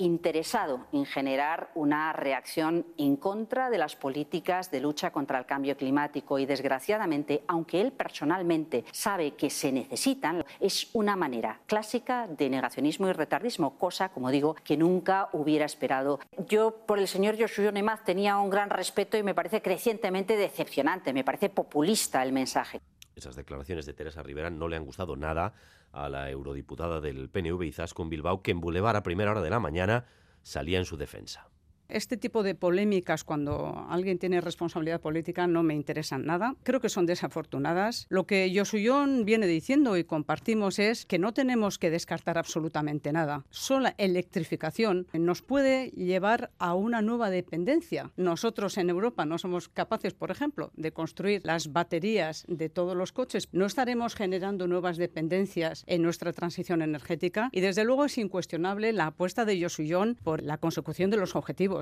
interesado 0.00 0.86
en 0.92 1.04
generar 1.04 1.70
una 1.74 2.12
reacción 2.12 2.86
en 2.96 3.16
contra 3.16 3.70
de 3.70 3.78
las 3.78 3.96
políticas 3.96 4.70
de 4.70 4.80
lucha 4.80 5.12
contra 5.12 5.38
el 5.38 5.46
cambio 5.46 5.76
climático 5.76 6.38
y 6.38 6.46
desgraciadamente, 6.46 7.44
aunque 7.46 7.80
él 7.80 7.92
personalmente 7.92 8.84
sabe 8.92 9.32
que 9.32 9.50
se 9.50 9.70
necesitan, 9.72 10.44
es 10.58 10.88
una 10.94 11.16
manera 11.16 11.60
clásica 11.66 12.26
de 12.26 12.48
negacionismo 12.48 13.08
y 13.08 13.12
retardismo, 13.12 13.78
cosa, 13.78 14.08
como 14.08 14.30
digo, 14.30 14.54
que 14.64 14.76
nunca 14.76 15.28
hubiera 15.32 15.66
esperado. 15.66 16.18
Yo 16.48 16.74
por 16.86 16.98
el 16.98 17.06
señor 17.06 17.36
Joshua 17.38 17.70
Nemaz 17.70 18.02
tenía 18.02 18.38
un 18.38 18.50
gran 18.50 18.70
respeto 18.70 19.18
y 19.18 19.22
me 19.22 19.34
parece 19.34 19.60
crecientemente 19.60 20.36
decepcionante, 20.36 21.12
me 21.12 21.24
parece 21.24 21.50
populista 21.50 22.22
el 22.22 22.32
mensaje. 22.32 22.80
Esas 23.14 23.36
declaraciones 23.36 23.84
de 23.84 23.92
Teresa 23.92 24.22
Rivera 24.22 24.48
no 24.48 24.66
le 24.66 24.76
han 24.76 24.84
gustado 24.84 25.14
nada 25.14 25.52
a 25.92 26.08
la 26.08 26.30
eurodiputada 26.30 27.00
del 27.00 27.28
PNV 27.28 27.62
Izaskun 27.64 28.08
Bilbao, 28.10 28.42
que 28.42 28.50
en 28.50 28.60
Boulevard 28.60 28.96
a 28.96 29.02
primera 29.02 29.32
hora 29.32 29.42
de 29.42 29.50
la 29.50 29.60
mañana 29.60 30.06
salía 30.42 30.78
en 30.78 30.84
su 30.84 30.96
defensa. 30.96 31.49
Este 31.92 32.16
tipo 32.16 32.44
de 32.44 32.54
polémicas 32.54 33.24
cuando 33.24 33.86
alguien 33.88 34.18
tiene 34.18 34.40
responsabilidad 34.40 35.00
política 35.00 35.48
no 35.48 35.64
me 35.64 35.74
interesan 35.74 36.24
nada. 36.24 36.54
Creo 36.62 36.80
que 36.80 36.88
son 36.88 37.04
desafortunadas. 37.04 38.06
Lo 38.10 38.26
que 38.28 38.52
Josuyon 38.54 39.24
viene 39.24 39.48
diciendo 39.48 39.96
y 39.96 40.04
compartimos 40.04 40.78
es 40.78 41.04
que 41.04 41.18
no 41.18 41.34
tenemos 41.34 41.78
que 41.78 41.90
descartar 41.90 42.38
absolutamente 42.38 43.12
nada. 43.12 43.44
Sola 43.50 43.96
electrificación 43.98 45.08
nos 45.12 45.42
puede 45.42 45.90
llevar 45.90 46.52
a 46.58 46.74
una 46.74 47.02
nueva 47.02 47.28
dependencia. 47.28 48.12
Nosotros 48.16 48.78
en 48.78 48.88
Europa 48.88 49.24
no 49.24 49.38
somos 49.38 49.68
capaces, 49.68 50.14
por 50.14 50.30
ejemplo, 50.30 50.70
de 50.76 50.92
construir 50.92 51.42
las 51.44 51.72
baterías 51.72 52.44
de 52.46 52.68
todos 52.68 52.96
los 52.96 53.10
coches. 53.10 53.48
No 53.50 53.66
estaremos 53.66 54.14
generando 54.14 54.68
nuevas 54.68 54.96
dependencias 54.96 55.82
en 55.88 56.02
nuestra 56.02 56.32
transición 56.32 56.82
energética 56.82 57.48
y 57.50 57.60
desde 57.60 57.82
luego 57.82 58.04
es 58.04 58.16
incuestionable 58.16 58.92
la 58.92 59.06
apuesta 59.06 59.44
de 59.44 59.60
Josuyon 59.60 60.16
por 60.22 60.42
la 60.44 60.58
consecución 60.58 61.10
de 61.10 61.16
los 61.16 61.34
objetivos 61.34 61.79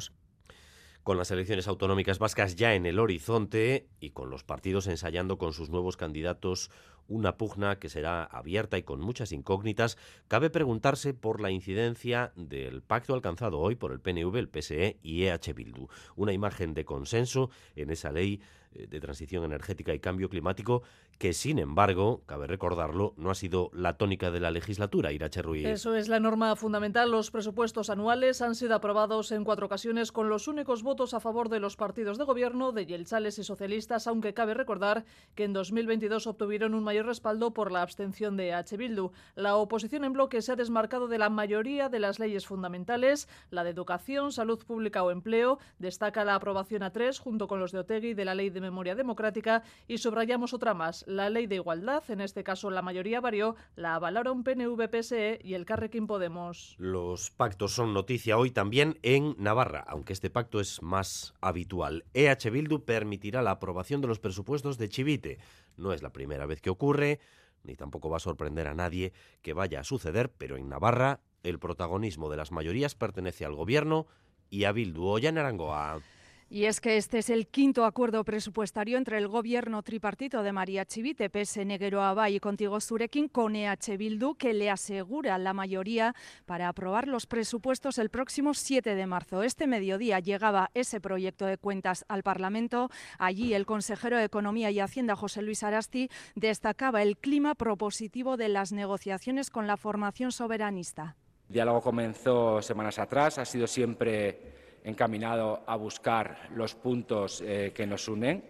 con 1.02 1.16
las 1.16 1.30
elecciones 1.30 1.68
autonómicas 1.68 2.18
vascas 2.18 2.54
ya 2.56 2.74
en 2.74 2.84
el 2.84 2.98
horizonte 2.98 3.88
y 3.98 4.10
con 4.10 4.30
los 4.30 4.44
partidos 4.44 4.86
ensayando 4.86 5.38
con 5.38 5.52
sus 5.52 5.70
nuevos 5.70 5.96
candidatos 5.96 6.70
una 7.08 7.36
pugna 7.36 7.78
que 7.78 7.88
será 7.88 8.24
abierta 8.24 8.78
y 8.78 8.82
con 8.82 9.00
muchas 9.00 9.32
incógnitas, 9.32 9.98
cabe 10.28 10.50
preguntarse 10.50 11.14
por 11.14 11.40
la 11.40 11.50
incidencia 11.50 12.32
del 12.36 12.82
pacto 12.82 13.14
alcanzado 13.14 13.58
hoy 13.58 13.74
por 13.74 13.92
el 13.92 14.00
PNV, 14.00 14.36
el 14.36 14.48
PSE 14.48 14.98
y 15.02 15.24
EH 15.24 15.52
Bildu. 15.54 15.88
Una 16.16 16.32
imagen 16.32 16.74
de 16.74 16.84
consenso 16.84 17.50
en 17.74 17.90
esa 17.90 18.12
ley 18.12 18.40
eh, 18.72 18.86
de 18.86 19.00
transición 19.00 19.44
energética 19.44 19.94
y 19.94 19.98
cambio 19.98 20.28
climático, 20.28 20.82
que 21.18 21.32
sin 21.32 21.58
embargo, 21.58 22.22
cabe 22.26 22.46
recordarlo, 22.46 23.14
no 23.16 23.30
ha 23.30 23.34
sido 23.34 23.70
la 23.72 23.96
tónica 23.96 24.30
de 24.30 24.40
la 24.40 24.50
legislatura, 24.50 25.10
Irache 25.10 25.40
Ruiz. 25.40 25.66
Eso 25.66 25.94
es 25.94 26.08
la 26.08 26.20
norma 26.20 26.54
fundamental. 26.54 27.10
Los 27.10 27.30
presupuestos 27.30 27.88
anuales 27.88 28.42
han 28.42 28.54
sido 28.54 28.74
aprobados 28.74 29.32
en 29.32 29.44
cuatro 29.44 29.66
ocasiones 29.66 30.12
con 30.12 30.28
los 30.28 30.48
únicos 30.48 30.82
votos 30.82 31.14
a 31.14 31.20
favor 31.20 31.48
de 31.48 31.60
los 31.60 31.76
partidos 31.76 32.18
de 32.18 32.24
gobierno, 32.24 32.72
de 32.72 32.84
Yelchales 32.84 33.38
y 33.38 33.44
socialistas, 33.44 34.06
aunque 34.06 34.34
cabe 34.34 34.52
recordar 34.52 35.06
que 35.34 35.44
en 35.44 35.54
2022 35.54 36.26
obtuvieron 36.26 36.74
un 36.74 36.84
mayor 36.84 36.97
respaldo 37.02 37.52
por 37.52 37.72
la 37.72 37.82
abstención 37.82 38.36
de 38.36 38.52
H. 38.52 38.76
Bildu. 38.76 39.10
La 39.34 39.56
oposición 39.56 40.04
en 40.04 40.12
bloque 40.12 40.42
se 40.42 40.52
ha 40.52 40.56
desmarcado 40.56 41.08
de 41.08 41.18
la 41.18 41.30
mayoría 41.30 41.88
de 41.88 41.98
las 41.98 42.18
leyes 42.18 42.46
fundamentales, 42.46 43.28
la 43.50 43.64
de 43.64 43.70
educación, 43.70 44.32
salud 44.32 44.64
pública 44.64 45.02
o 45.02 45.10
empleo, 45.10 45.58
destaca 45.78 46.24
la 46.24 46.34
aprobación 46.34 46.82
a 46.82 46.92
tres 46.92 47.18
junto 47.18 47.48
con 47.48 47.60
los 47.60 47.72
de 47.72 47.78
Otegui 47.78 48.14
de 48.14 48.24
la 48.24 48.34
ley 48.34 48.50
de 48.50 48.60
memoria 48.60 48.94
democrática 48.94 49.62
y 49.86 49.98
subrayamos 49.98 50.54
otra 50.54 50.74
más, 50.74 51.04
la 51.06 51.30
ley 51.30 51.46
de 51.46 51.56
igualdad, 51.56 52.02
en 52.08 52.20
este 52.20 52.44
caso 52.44 52.70
la 52.70 52.82
mayoría 52.82 53.20
varió, 53.20 53.56
la 53.76 53.94
avalaron 53.94 54.44
PNV, 54.44 54.88
PSE 54.88 55.40
y 55.42 55.54
el 55.54 55.64
Carrequín 55.64 56.06
Podemos. 56.06 56.74
Los 56.78 57.30
pactos 57.30 57.72
son 57.72 57.94
noticia 57.94 58.38
hoy 58.38 58.50
también 58.50 58.98
en 59.02 59.34
Navarra, 59.38 59.84
aunque 59.86 60.12
este 60.12 60.30
pacto 60.30 60.60
es 60.60 60.82
más 60.82 61.34
habitual. 61.40 62.04
EH 62.14 62.50
Bildu 62.50 62.84
permitirá 62.84 63.42
la 63.42 63.52
aprobación 63.52 64.00
de 64.00 64.08
los 64.08 64.18
presupuestos 64.18 64.78
de 64.78 64.88
Chivite 64.88 65.38
No 65.78 65.92
es 65.92 66.02
la 66.02 66.12
primera 66.12 66.44
vez 66.44 66.60
que 66.60 66.70
ocurre, 66.70 67.20
ni 67.62 67.74
tampoco 67.74 68.10
va 68.10 68.18
a 68.18 68.20
sorprender 68.20 68.66
a 68.66 68.74
nadie 68.74 69.12
que 69.42 69.52
vaya 69.52 69.80
a 69.80 69.84
suceder, 69.84 70.30
pero 70.30 70.56
en 70.56 70.68
Navarra 70.68 71.20
el 71.42 71.58
protagonismo 71.58 72.28
de 72.28 72.36
las 72.36 72.52
mayorías 72.52 72.94
pertenece 72.94 73.44
al 73.44 73.54
gobierno 73.54 74.06
y 74.50 74.64
a 74.64 74.72
Bildu. 74.72 75.04
Oya 75.04 75.30
Arangoa. 75.30 76.00
Y 76.50 76.64
es 76.64 76.80
que 76.80 76.96
este 76.96 77.18
es 77.18 77.28
el 77.28 77.46
quinto 77.46 77.84
acuerdo 77.84 78.24
presupuestario 78.24 78.96
entre 78.96 79.18
el 79.18 79.28
gobierno 79.28 79.82
tripartito 79.82 80.42
de 80.42 80.52
María 80.52 80.86
Chivite, 80.86 81.28
PSN 81.28 81.78
Geroa 81.78 82.30
y 82.30 82.40
Contigo 82.40 82.80
Zurekin 82.80 83.28
con 83.28 83.54
EH 83.54 83.98
Bildu, 83.98 84.34
que 84.34 84.54
le 84.54 84.70
asegura 84.70 85.36
la 85.36 85.52
mayoría 85.52 86.14
para 86.46 86.68
aprobar 86.68 87.06
los 87.06 87.26
presupuestos 87.26 87.98
el 87.98 88.08
próximo 88.08 88.54
7 88.54 88.94
de 88.94 89.06
marzo. 89.06 89.42
Este 89.42 89.66
mediodía 89.66 90.20
llegaba 90.20 90.70
ese 90.72 91.02
proyecto 91.02 91.44
de 91.44 91.58
cuentas 91.58 92.06
al 92.08 92.22
Parlamento. 92.22 92.88
Allí 93.18 93.52
el 93.52 93.66
consejero 93.66 94.16
de 94.16 94.24
Economía 94.24 94.70
y 94.70 94.80
Hacienda, 94.80 95.16
José 95.16 95.42
Luis 95.42 95.62
Arasti, 95.62 96.08
destacaba 96.34 97.02
el 97.02 97.18
clima 97.18 97.56
propositivo 97.56 98.38
de 98.38 98.48
las 98.48 98.72
negociaciones 98.72 99.50
con 99.50 99.66
la 99.66 99.76
formación 99.76 100.32
soberanista. 100.32 101.14
El 101.48 101.54
diálogo 101.54 101.82
comenzó 101.82 102.62
semanas 102.62 102.98
atrás, 102.98 103.36
ha 103.36 103.44
sido 103.44 103.66
siempre 103.66 104.67
encaminado 104.88 105.62
a 105.66 105.76
buscar 105.76 106.48
los 106.54 106.74
puntos 106.74 107.42
eh, 107.44 107.72
que 107.74 107.86
nos 107.86 108.08
unen, 108.08 108.42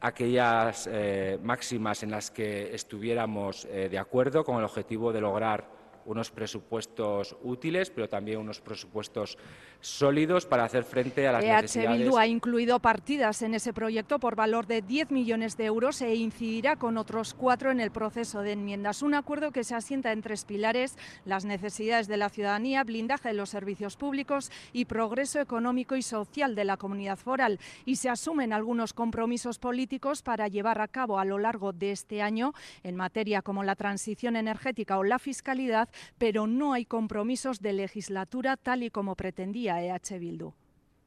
aquellas 0.00 0.88
eh, 0.90 1.38
máximas 1.42 2.02
en 2.02 2.10
las 2.10 2.30
que 2.30 2.74
estuviéramos 2.74 3.64
eh, 3.66 3.88
de 3.88 3.98
acuerdo 3.98 4.44
con 4.44 4.58
el 4.58 4.64
objetivo 4.64 5.12
de 5.12 5.20
lograr 5.20 5.78
unos 6.06 6.30
presupuestos 6.30 7.36
útiles, 7.42 7.90
pero 7.90 8.08
también 8.08 8.38
unos 8.38 8.60
presupuestos 8.60 9.36
sólidos 9.80 10.46
para 10.46 10.64
hacer 10.64 10.84
frente 10.84 11.26
a 11.28 11.32
las 11.32 11.44
EH 11.44 11.62
necesidades. 11.62 11.98
Bildu 11.98 12.18
ha 12.18 12.26
incluido 12.26 12.80
partidas 12.80 13.42
en 13.42 13.54
ese 13.54 13.72
proyecto 13.72 14.18
por 14.18 14.34
valor 14.34 14.66
de 14.66 14.82
10 14.82 15.10
millones 15.10 15.56
de 15.56 15.66
euros 15.66 16.00
e 16.02 16.14
incidirá 16.14 16.76
con 16.76 16.98
otros 16.98 17.34
cuatro 17.34 17.70
en 17.70 17.80
el 17.80 17.90
proceso 17.90 18.42
de 18.42 18.52
enmiendas. 18.52 19.02
Un 19.02 19.14
acuerdo 19.14 19.52
que 19.52 19.64
se 19.64 19.74
asienta 19.74 20.12
en 20.12 20.22
tres 20.22 20.44
pilares, 20.44 20.96
las 21.24 21.44
necesidades 21.44 22.08
de 22.08 22.16
la 22.16 22.28
ciudadanía, 22.28 22.82
blindaje 22.84 23.28
de 23.28 23.34
los 23.34 23.50
servicios 23.50 23.96
públicos 23.96 24.50
y 24.72 24.86
progreso 24.86 25.40
económico 25.40 25.96
y 25.96 26.02
social 26.02 26.54
de 26.54 26.64
la 26.64 26.76
comunidad 26.76 27.16
foral. 27.16 27.60
Y 27.84 27.96
se 27.96 28.08
asumen 28.08 28.52
algunos 28.52 28.92
compromisos 28.92 29.58
políticos 29.58 30.22
para 30.22 30.48
llevar 30.48 30.80
a 30.80 30.88
cabo 30.88 31.18
a 31.18 31.24
lo 31.24 31.38
largo 31.38 31.72
de 31.72 31.92
este 31.92 32.22
año 32.22 32.52
en 32.82 32.96
materia 32.96 33.42
como 33.42 33.62
la 33.62 33.76
transición 33.76 34.36
energética 34.36 34.98
o 34.98 35.04
la 35.04 35.18
fiscalidad, 35.18 35.88
pero 36.18 36.46
no 36.46 36.72
hay 36.72 36.84
compromisos 36.84 37.60
de 37.60 37.72
legislatura 37.72 38.56
tal 38.56 38.82
y 38.82 38.90
como 38.90 39.14
pretendía 39.14 39.67
EH 39.68 40.18
Bildu. 40.18 40.52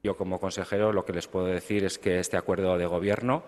Yo 0.04 0.18
como 0.18 0.40
consejero 0.40 0.92
lo 0.92 1.06
que 1.06 1.14
les 1.14 1.28
puedo 1.28 1.46
decir 1.46 1.84
es 1.86 2.00
que 2.00 2.20
este 2.20 2.36
acuerdo 2.36 2.78
de 2.78 2.88
gobierno 2.88 3.44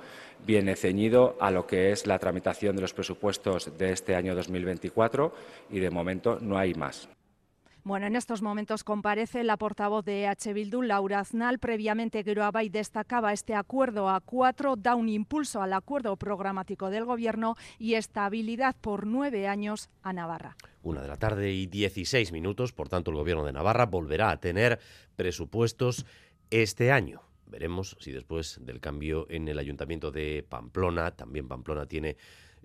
viene 0.46 0.76
ceñido 0.76 1.36
a 1.40 1.50
lo 1.50 1.66
que 1.66 1.92
es 1.92 2.06
la 2.06 2.20
tramitación 2.20 2.76
de 2.76 2.84
los 2.84 2.94
presupuestos 2.94 3.76
de 3.78 3.92
este 3.92 4.16
año 4.16 4.36
2024 4.36 5.34
y 5.72 5.80
de 5.80 5.90
momento 5.90 6.38
no 6.42 6.58
hay 6.58 6.76
más. 6.76 7.10
Bueno, 7.86 8.08
en 8.08 8.16
estos 8.16 8.42
momentos 8.42 8.86
comparece 8.86 9.44
la 9.44 9.58
portavoz 9.58 10.06
de 10.06 10.24
EH 10.24 10.54
Bildu, 10.54 10.84
Laura 10.84 11.20
Aznal. 11.20 11.60
Previamente, 11.60 12.24
Geroabay 12.24 12.70
destacaba 12.70 13.34
este 13.34 13.56
acuerdo 13.56 14.08
a 14.08 14.22
cuatro, 14.22 14.78
da 14.78 14.96
un 14.96 15.10
impulso 15.10 15.62
al 15.62 15.74
acuerdo 15.74 16.16
programático 16.16 16.90
del 16.90 17.04
Gobierno 17.04 17.56
y 17.80 17.96
estabilidad 17.96 18.74
por 18.80 19.06
nueve 19.06 19.50
años 19.50 19.90
a 20.02 20.14
Navarra. 20.14 20.56
Una 20.82 21.02
de 21.02 21.10
la 21.10 21.18
tarde 21.18 21.52
y 21.52 21.66
16 21.66 22.32
minutos, 22.32 22.72
por 22.72 22.88
tanto, 22.88 23.12
el 23.12 23.18
Gobierno 23.18 23.44
de 23.44 23.52
Navarra 23.52 23.86
volverá 23.86 24.32
a 24.32 24.40
tener 24.40 24.80
presupuestos 25.18 26.06
este 26.52 26.94
año. 26.94 27.22
Veremos 27.48 27.98
si 28.00 28.14
después 28.14 28.60
del 28.62 28.80
cambio 28.80 29.28
en 29.30 29.50
el 29.50 29.60
Ayuntamiento 29.60 30.10
de 30.10 30.46
Pamplona, 30.48 31.12
también 31.12 31.50
Pamplona 31.50 31.86
tiene 31.86 32.16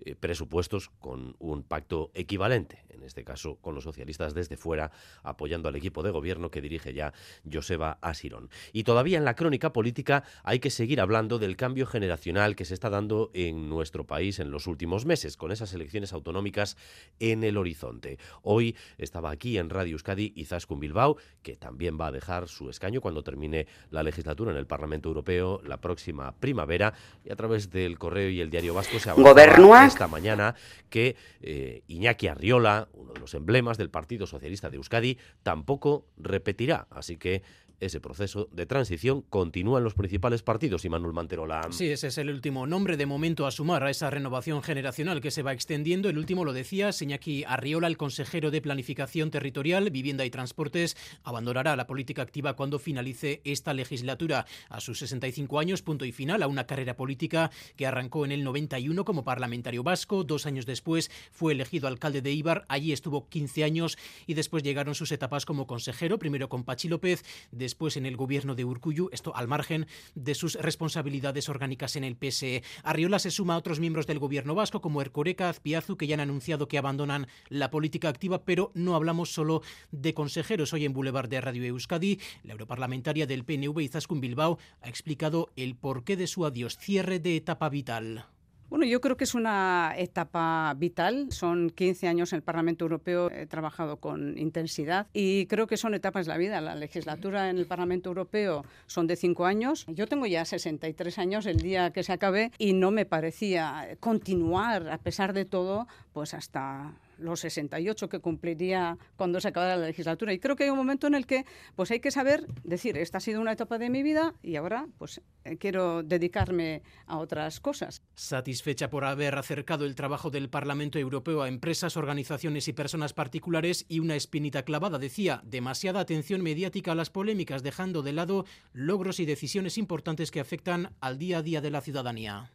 eh, 0.04 0.14
presupuestos 0.14 0.90
con 1.00 1.36
un 1.38 1.62
pacto 1.62 2.10
equivalente, 2.14 2.84
en 2.88 3.02
este 3.02 3.24
caso 3.24 3.56
con 3.56 3.74
los 3.74 3.84
socialistas 3.84 4.34
desde 4.34 4.56
fuera, 4.56 4.90
apoyando 5.22 5.68
al 5.68 5.76
equipo 5.76 6.02
de 6.02 6.10
gobierno 6.10 6.50
que 6.50 6.60
dirige 6.60 6.92
ya 6.92 7.12
Joseba 7.50 7.98
Asirón. 8.00 8.50
Y 8.72 8.84
todavía 8.84 9.18
en 9.18 9.24
la 9.24 9.34
crónica 9.34 9.72
política 9.72 10.24
hay 10.42 10.58
que 10.58 10.70
seguir 10.70 11.00
hablando 11.00 11.38
del 11.38 11.56
cambio 11.56 11.87
generacional 11.87 12.56
que 12.56 12.64
se 12.64 12.74
está 12.74 12.90
dando 12.90 13.30
en 13.34 13.68
nuestro 13.68 14.06
país 14.06 14.38
en 14.38 14.50
los 14.50 14.66
últimos 14.66 15.06
meses, 15.06 15.37
con 15.37 15.52
esas 15.52 15.72
elecciones 15.72 16.12
autonómicas 16.12 16.76
en 17.18 17.44
el 17.44 17.56
horizonte. 17.56 18.18
Hoy 18.42 18.76
estaba 18.98 19.30
aquí 19.30 19.58
en 19.58 19.70
Radio 19.70 19.92
Euskadi 19.92 20.32
Izaskun 20.37 20.80
Bilbao, 20.80 21.16
que 21.42 21.56
también 21.56 21.98
va 22.00 22.08
a 22.08 22.12
dejar 22.12 22.48
su 22.48 22.70
escaño 22.70 23.00
cuando 23.00 23.22
termine 23.22 23.66
la 23.90 24.02
legislatura 24.02 24.52
en 24.52 24.58
el 24.58 24.66
Parlamento 24.66 25.08
Europeo 25.08 25.61
la 25.64 25.80
próxima 25.80 26.32
primavera, 26.32 26.94
y 27.24 27.32
a 27.32 27.37
través 27.37 27.70
del 27.70 27.98
correo 27.98 28.30
y 28.30 28.40
el 28.40 28.50
diario 28.50 28.74
vasco 28.74 28.98
se 28.98 29.12
Gobernua 29.12 29.88
esta 29.88 30.07
mañana 30.09 30.55
que 30.90 31.16
eh, 31.40 31.83
Iñaki 31.88 32.29
Arriola, 32.29 32.88
uno 32.92 33.12
de 33.12 33.20
los 33.20 33.35
emblemas 33.35 33.79
del 33.79 33.90
Partido 33.90 34.27
Socialista 34.27 34.70
de 34.70 34.77
Euskadi, 34.77 35.18
tampoco 35.42 36.07
repetirá. 36.16 36.87
Así 36.90 37.16
que 37.16 37.42
ese 37.80 38.00
proceso 38.00 38.48
de 38.52 38.66
transición 38.66 39.22
continúa 39.22 39.78
en 39.78 39.84
los 39.84 39.94
principales 39.94 40.42
partidos 40.42 40.84
y 40.84 40.88
Manuel 40.88 41.12
Manterola. 41.12 41.68
Sí, 41.70 41.88
ese 41.88 42.08
es 42.08 42.18
el 42.18 42.30
último 42.30 42.66
nombre 42.66 42.96
de 42.96 43.06
momento 43.06 43.46
a 43.46 43.50
sumar 43.50 43.84
a 43.84 43.90
esa 43.90 44.10
renovación 44.10 44.62
generacional 44.62 45.20
que 45.20 45.30
se 45.30 45.42
va 45.42 45.52
extendiendo. 45.52 46.08
El 46.08 46.18
último 46.18 46.44
lo 46.44 46.52
decía 46.52 46.92
Señaki 46.92 47.44
Arriola, 47.44 47.86
el 47.86 47.96
consejero 47.96 48.50
de 48.50 48.60
Planificación 48.60 49.30
Territorial, 49.30 49.90
Vivienda 49.90 50.24
y 50.24 50.30
Transportes, 50.30 50.96
abandonará 51.22 51.76
la 51.76 51.86
política 51.86 52.22
activa 52.22 52.54
cuando 52.54 52.78
finalice 52.78 53.40
esta 53.44 53.74
legislatura. 53.74 54.46
A 54.68 54.80
sus 54.80 54.98
65 54.98 55.58
años, 55.58 55.82
punto 55.82 56.04
y 56.04 56.12
final 56.12 56.42
a 56.42 56.48
una 56.48 56.66
carrera 56.66 56.96
política 56.96 57.50
que 57.76 57.86
arrancó 57.86 58.24
en 58.24 58.32
el 58.32 58.44
91 58.44 59.04
como 59.04 59.24
parlamentario 59.24 59.82
vasco. 59.82 60.24
Dos 60.24 60.46
años 60.46 60.66
después 60.66 61.10
fue 61.30 61.52
elegido 61.52 61.88
alcalde 61.88 62.22
de 62.22 62.32
Ibar. 62.32 62.64
Allí 62.68 62.92
estuvo 62.92 63.28
15 63.28 63.64
años 63.64 63.98
y 64.26 64.34
después 64.34 64.62
llegaron 64.62 64.94
sus 64.94 65.12
etapas 65.12 65.46
como 65.46 65.66
consejero, 65.66 66.18
primero 66.18 66.48
con 66.48 66.64
Pachi 66.64 66.88
López, 66.88 67.24
después 67.68 67.98
en 67.98 68.07
el 68.07 68.16
gobierno 68.16 68.54
de 68.54 68.64
Urcuyu, 68.64 69.11
esto 69.12 69.37
al 69.37 69.46
margen 69.46 69.87
de 70.14 70.35
sus 70.35 70.54
responsabilidades 70.54 71.50
orgánicas 71.50 71.96
en 71.96 72.04
el 72.04 72.16
PSE. 72.16 72.62
Arriola 72.83 73.18
se 73.18 73.31
suma 73.31 73.52
a 73.52 73.59
otros 73.59 73.78
miembros 73.78 74.07
del 74.07 74.18
gobierno 74.18 74.54
vasco 74.54 74.81
como 74.81 75.02
Ercoreca, 75.02 75.50
Azpiazu, 75.50 75.98
que 75.98 76.07
ya 76.07 76.14
han 76.14 76.20
anunciado 76.20 76.66
que 76.66 76.78
abandonan 76.78 77.26
la 77.50 77.70
política 77.70 78.09
activa, 78.09 78.46
pero 78.46 78.72
no 78.72 78.94
hablamos 78.94 79.35
solo 79.35 79.61
de 79.90 80.14
consejeros. 80.14 80.72
Hoy 80.72 80.87
en 80.87 80.94
Boulevard 80.94 81.28
de 81.28 81.42
Radio 81.42 81.62
Euskadi, 81.64 82.18
la 82.42 82.52
europarlamentaria 82.52 83.26
del 83.26 83.44
PNV 83.44 83.83
Izaskun 83.83 84.22
Bilbao 84.22 84.59
ha 84.81 84.88
explicado 84.88 85.50
el 85.54 85.76
porqué 85.76 86.16
de 86.16 86.26
su 86.26 86.46
adiós, 86.46 86.78
cierre 86.78 87.18
de 87.18 87.37
etapa 87.37 87.68
vital. 87.68 88.24
Bueno, 88.70 88.85
yo 88.85 89.00
creo 89.00 89.16
que 89.16 89.24
es 89.24 89.35
una 89.35 89.94
etapa 89.96 90.74
vital. 90.76 91.33
Son 91.33 91.70
15 91.70 92.07
años 92.07 92.33
en 92.33 92.37
el 92.37 92.42
Parlamento 92.42 92.85
Europeo, 92.85 93.31
he 93.31 93.46
trabajado 93.46 93.96
con 93.96 94.37
intensidad 94.37 95.07
y 95.14 95.46
creo 95.46 95.66
que 95.66 95.78
son 95.78 95.94
etapas 95.94 96.26
de 96.26 96.33
la 96.33 96.38
vida. 96.38 96.61
La 96.61 96.74
legislatura 96.74 97.48
en 97.48 97.57
el 97.57 97.66
Parlamento 97.66 98.11
Europeo 98.11 98.66
son 98.87 99.07
de 99.07 99.16
5 99.16 99.46
años. 99.46 99.87
Yo 99.88 100.07
tengo 100.07 100.26
ya 100.26 100.44
63 100.44 101.18
años 101.18 101.46
el 101.46 101.61
día 101.61 101.92
que 101.92 102.02
se 102.02 102.12
acabe 102.12 102.52
y 102.59 102.74
no 102.74 102.90
me 102.90 103.07
parecía 103.07 103.96
continuar, 104.00 104.90
a 104.90 104.98
pesar 104.98 105.33
de 105.33 105.46
todo, 105.46 105.87
pues 106.12 106.35
hasta 106.35 106.92
los 107.18 107.40
68 107.40 108.09
que 108.09 108.20
cumpliría 108.20 108.98
cuando 109.16 109.40
se 109.40 109.48
acabara 109.48 109.76
la 109.76 109.87
legislatura. 109.87 110.33
Y 110.33 110.38
creo 110.38 110.57
que 110.57 110.64
hay 110.64 110.70
un 110.70 110.76
momento 110.76 111.07
en 111.07 111.14
el 111.14 111.26
que 111.26 111.44
pues 111.76 111.90
hay 111.90 112.00
que 112.00 112.11
saber 112.11 112.46
decir, 112.64 112.96
esta 112.96 113.18
ha 113.18 113.20
sido 113.20 113.40
una 113.40 113.52
etapa 113.52 113.78
de 113.78 113.90
mi 113.90 114.02
vida 114.02 114.35
y 114.42 114.57
ahora 114.57 114.87
pues 114.98 115.20
eh, 115.44 115.57
quiero 115.57 116.02
dedicarme 116.02 116.83
a 117.07 117.18
otras 117.18 117.61
cosas. 117.61 118.02
Satisfecha 118.14 118.90
por 118.90 119.04
haber 119.04 119.37
acercado 119.37 119.85
el 119.85 119.94
trabajo 119.94 120.31
del 120.31 120.48
Parlamento 120.48 120.98
Europeo 120.98 121.42
a 121.42 121.48
empresas, 121.48 121.96
organizaciones 121.96 122.68
y 122.68 122.72
personas 122.72 123.12
particulares 123.12 123.85
y 123.88 124.00
una 124.00 124.16
espinita 124.16 124.62
clavada, 124.62 124.98
decía, 124.98 125.42
demasiada 125.44 126.00
atención 126.00 126.42
mediática 126.42 126.92
a 126.92 126.94
las 126.94 127.11
polémicas, 127.11 127.62
dejando 127.62 128.02
de 128.02 128.12
lado 128.12 128.44
logros 128.72 129.20
y 129.20 129.26
decisiones 129.26 129.78
importantes 129.78 130.31
que 130.31 130.40
afectan 130.40 130.92
al 131.00 131.18
día 131.18 131.38
a 131.38 131.42
día 131.42 131.61
de 131.61 131.70
la 131.70 131.81
ciudadanía. 131.81 132.50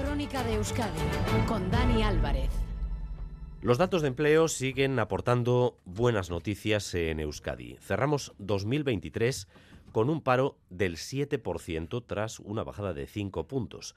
Crónica 0.00 0.42
de 0.44 0.54
Euskadi 0.54 1.00
con 1.46 1.70
Dani 1.70 2.02
Álvarez. 2.02 2.69
Los 3.62 3.76
datos 3.76 4.00
de 4.00 4.08
empleo 4.08 4.48
siguen 4.48 4.98
aportando 4.98 5.76
buenas 5.84 6.30
noticias 6.30 6.94
en 6.94 7.20
Euskadi. 7.20 7.76
Cerramos 7.82 8.32
2023 8.38 9.48
con 9.92 10.08
un 10.08 10.22
paro 10.22 10.56
del 10.70 10.96
7% 10.96 12.02
tras 12.06 12.40
una 12.40 12.64
bajada 12.64 12.94
de 12.94 13.06
5 13.06 13.46
puntos 13.46 13.94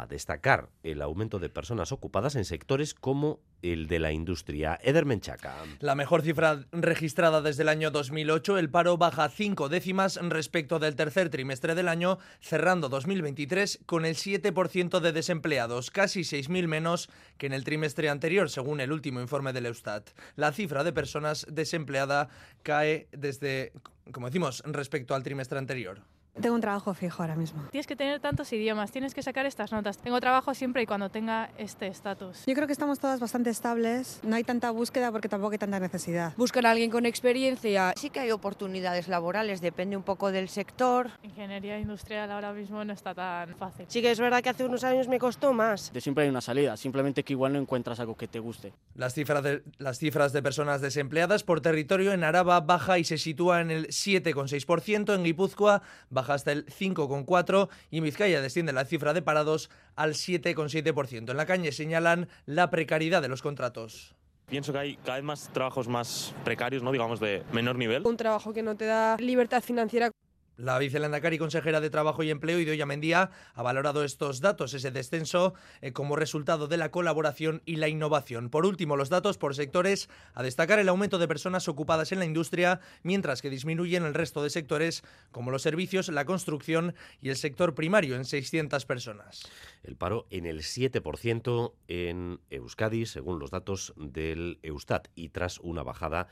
a 0.00 0.06
destacar 0.06 0.68
el 0.82 1.02
aumento 1.02 1.38
de 1.38 1.48
personas 1.48 1.92
ocupadas 1.92 2.36
en 2.36 2.44
sectores 2.44 2.94
como 2.94 3.40
el 3.62 3.86
de 3.86 3.98
la 3.98 4.12
industria. 4.12 4.78
Eder 4.82 5.06
Menchaca. 5.06 5.54
La 5.80 5.94
mejor 5.94 6.22
cifra 6.22 6.66
registrada 6.72 7.40
desde 7.40 7.62
el 7.62 7.68
año 7.68 7.90
2008, 7.90 8.58
el 8.58 8.70
paro 8.70 8.98
baja 8.98 9.28
cinco 9.28 9.68
décimas 9.68 10.16
respecto 10.16 10.78
del 10.78 10.96
tercer 10.96 11.30
trimestre 11.30 11.74
del 11.74 11.88
año, 11.88 12.18
cerrando 12.40 12.88
2023 12.88 13.80
con 13.86 14.04
el 14.04 14.16
7% 14.16 15.00
de 15.00 15.12
desempleados, 15.12 15.90
casi 15.90 16.20
6.000 16.20 16.66
menos 16.66 17.08
que 17.38 17.46
en 17.46 17.52
el 17.52 17.64
trimestre 17.64 18.08
anterior, 18.08 18.50
según 18.50 18.80
el 18.80 18.92
último 18.92 19.20
informe 19.20 19.52
del 19.52 19.66
Eustat. 19.66 20.10
La 20.36 20.52
cifra 20.52 20.84
de 20.84 20.92
personas 20.92 21.46
desempleadas 21.50 22.28
cae 22.62 23.08
desde, 23.12 23.72
como 24.12 24.26
decimos, 24.26 24.62
respecto 24.66 25.14
al 25.14 25.22
trimestre 25.22 25.58
anterior. 25.58 26.02
Tengo 26.40 26.56
un 26.56 26.60
trabajo 26.60 26.92
fijo 26.94 27.22
ahora 27.22 27.36
mismo. 27.36 27.62
Tienes 27.70 27.86
que 27.86 27.94
tener 27.94 28.18
tantos 28.18 28.52
idiomas, 28.52 28.90
tienes 28.90 29.14
que 29.14 29.22
sacar 29.22 29.46
estas 29.46 29.70
notas. 29.70 29.98
Tengo 29.98 30.18
trabajo 30.18 30.52
siempre 30.52 30.82
y 30.82 30.86
cuando 30.86 31.08
tenga 31.08 31.50
este 31.58 31.86
estatus. 31.86 32.42
Yo 32.46 32.54
creo 32.54 32.66
que 32.66 32.72
estamos 32.72 32.98
todas 32.98 33.20
bastante 33.20 33.50
estables. 33.50 34.18
No 34.24 34.34
hay 34.34 34.42
tanta 34.42 34.72
búsqueda 34.72 35.12
porque 35.12 35.28
tampoco 35.28 35.52
hay 35.52 35.58
tanta 35.58 35.78
necesidad. 35.78 36.32
Buscan 36.36 36.66
a 36.66 36.72
alguien 36.72 36.90
con 36.90 37.06
experiencia. 37.06 37.92
Sí 37.96 38.10
que 38.10 38.18
hay 38.18 38.32
oportunidades 38.32 39.06
laborales, 39.06 39.60
depende 39.60 39.96
un 39.96 40.02
poco 40.02 40.32
del 40.32 40.48
sector. 40.48 41.10
Ingeniería 41.22 41.78
industrial 41.78 42.30
ahora 42.32 42.52
mismo 42.52 42.84
no 42.84 42.92
está 42.92 43.14
tan 43.14 43.54
fácil. 43.54 43.86
Sí 43.88 44.02
que 44.02 44.10
es 44.10 44.18
verdad 44.18 44.42
que 44.42 44.50
hace 44.50 44.64
unos 44.64 44.82
años 44.82 45.06
me 45.06 45.20
costó 45.20 45.52
más. 45.52 45.92
De 45.92 46.00
siempre 46.00 46.24
hay 46.24 46.30
una 46.30 46.40
salida, 46.40 46.76
simplemente 46.76 47.22
que 47.22 47.34
igual 47.34 47.52
no 47.52 47.60
encuentras 47.60 48.00
algo 48.00 48.16
que 48.16 48.26
te 48.26 48.40
guste. 48.40 48.72
Las 48.96 49.14
cifras 49.14 49.44
de, 49.44 49.62
las 49.78 49.98
cifras 49.98 50.32
de 50.32 50.42
personas 50.42 50.80
desempleadas 50.80 51.44
por 51.44 51.60
territorio 51.60 52.12
en 52.12 52.24
Araba 52.24 52.60
baja 52.60 52.98
y 52.98 53.04
se 53.04 53.18
sitúa 53.18 53.60
en 53.60 53.70
el 53.70 53.86
7,6%, 53.86 55.14
en 55.14 55.22
Guipúzcoa 55.22 55.82
baja 56.10 56.23
hasta 56.30 56.52
el 56.52 56.66
5,4% 56.66 57.68
y 57.90 57.98
en 57.98 58.04
Vizcaya 58.04 58.40
desciende 58.40 58.72
la 58.72 58.84
cifra 58.84 59.12
de 59.12 59.22
parados 59.22 59.70
al 59.96 60.14
7,7%. 60.14 61.30
En 61.30 61.36
la 61.36 61.46
calle 61.46 61.72
señalan 61.72 62.28
la 62.46 62.70
precariedad 62.70 63.22
de 63.22 63.28
los 63.28 63.42
contratos. 63.42 64.14
Pienso 64.46 64.72
que 64.72 64.78
hay 64.78 64.96
cada 64.96 65.16
vez 65.16 65.24
más 65.24 65.50
trabajos 65.52 65.88
más 65.88 66.34
precarios, 66.44 66.82
¿no? 66.82 66.92
digamos, 66.92 67.18
de 67.18 67.42
menor 67.52 67.76
nivel. 67.76 68.06
Un 68.06 68.16
trabajo 68.16 68.52
que 68.52 68.62
no 68.62 68.76
te 68.76 68.84
da 68.84 69.16
libertad 69.18 69.62
financiera. 69.62 70.10
La 70.56 70.78
vicelandacari 70.78 71.36
consejera 71.36 71.80
de 71.80 71.90
Trabajo 71.90 72.22
y 72.22 72.30
Empleo, 72.30 72.60
Idoia 72.60 72.86
Mendía, 72.86 73.30
ha 73.54 73.62
valorado 73.62 74.04
estos 74.04 74.40
datos, 74.40 74.72
ese 74.72 74.92
descenso, 74.92 75.54
eh, 75.80 75.92
como 75.92 76.14
resultado 76.14 76.68
de 76.68 76.76
la 76.76 76.92
colaboración 76.92 77.60
y 77.66 77.76
la 77.76 77.88
innovación. 77.88 78.50
Por 78.50 78.64
último, 78.64 78.96
los 78.96 79.08
datos 79.08 79.36
por 79.36 79.56
sectores, 79.56 80.08
a 80.32 80.44
destacar 80.44 80.78
el 80.78 80.88
aumento 80.88 81.18
de 81.18 81.26
personas 81.26 81.66
ocupadas 81.66 82.12
en 82.12 82.20
la 82.20 82.24
industria, 82.24 82.78
mientras 83.02 83.42
que 83.42 83.50
disminuyen 83.50 84.04
el 84.04 84.14
resto 84.14 84.44
de 84.44 84.50
sectores, 84.50 85.02
como 85.32 85.50
los 85.50 85.62
servicios, 85.62 86.08
la 86.08 86.24
construcción 86.24 86.94
y 87.20 87.30
el 87.30 87.36
sector 87.36 87.74
primario, 87.74 88.14
en 88.14 88.24
600 88.24 88.86
personas. 88.86 89.42
El 89.82 89.96
paro 89.96 90.26
en 90.30 90.46
el 90.46 90.60
7% 90.60 91.72
en 91.88 92.40
Euskadi, 92.50 93.06
según 93.06 93.40
los 93.40 93.50
datos 93.50 93.92
del 93.96 94.60
Eustat, 94.62 95.08
y 95.16 95.30
tras 95.30 95.58
una 95.58 95.82
bajada 95.82 96.28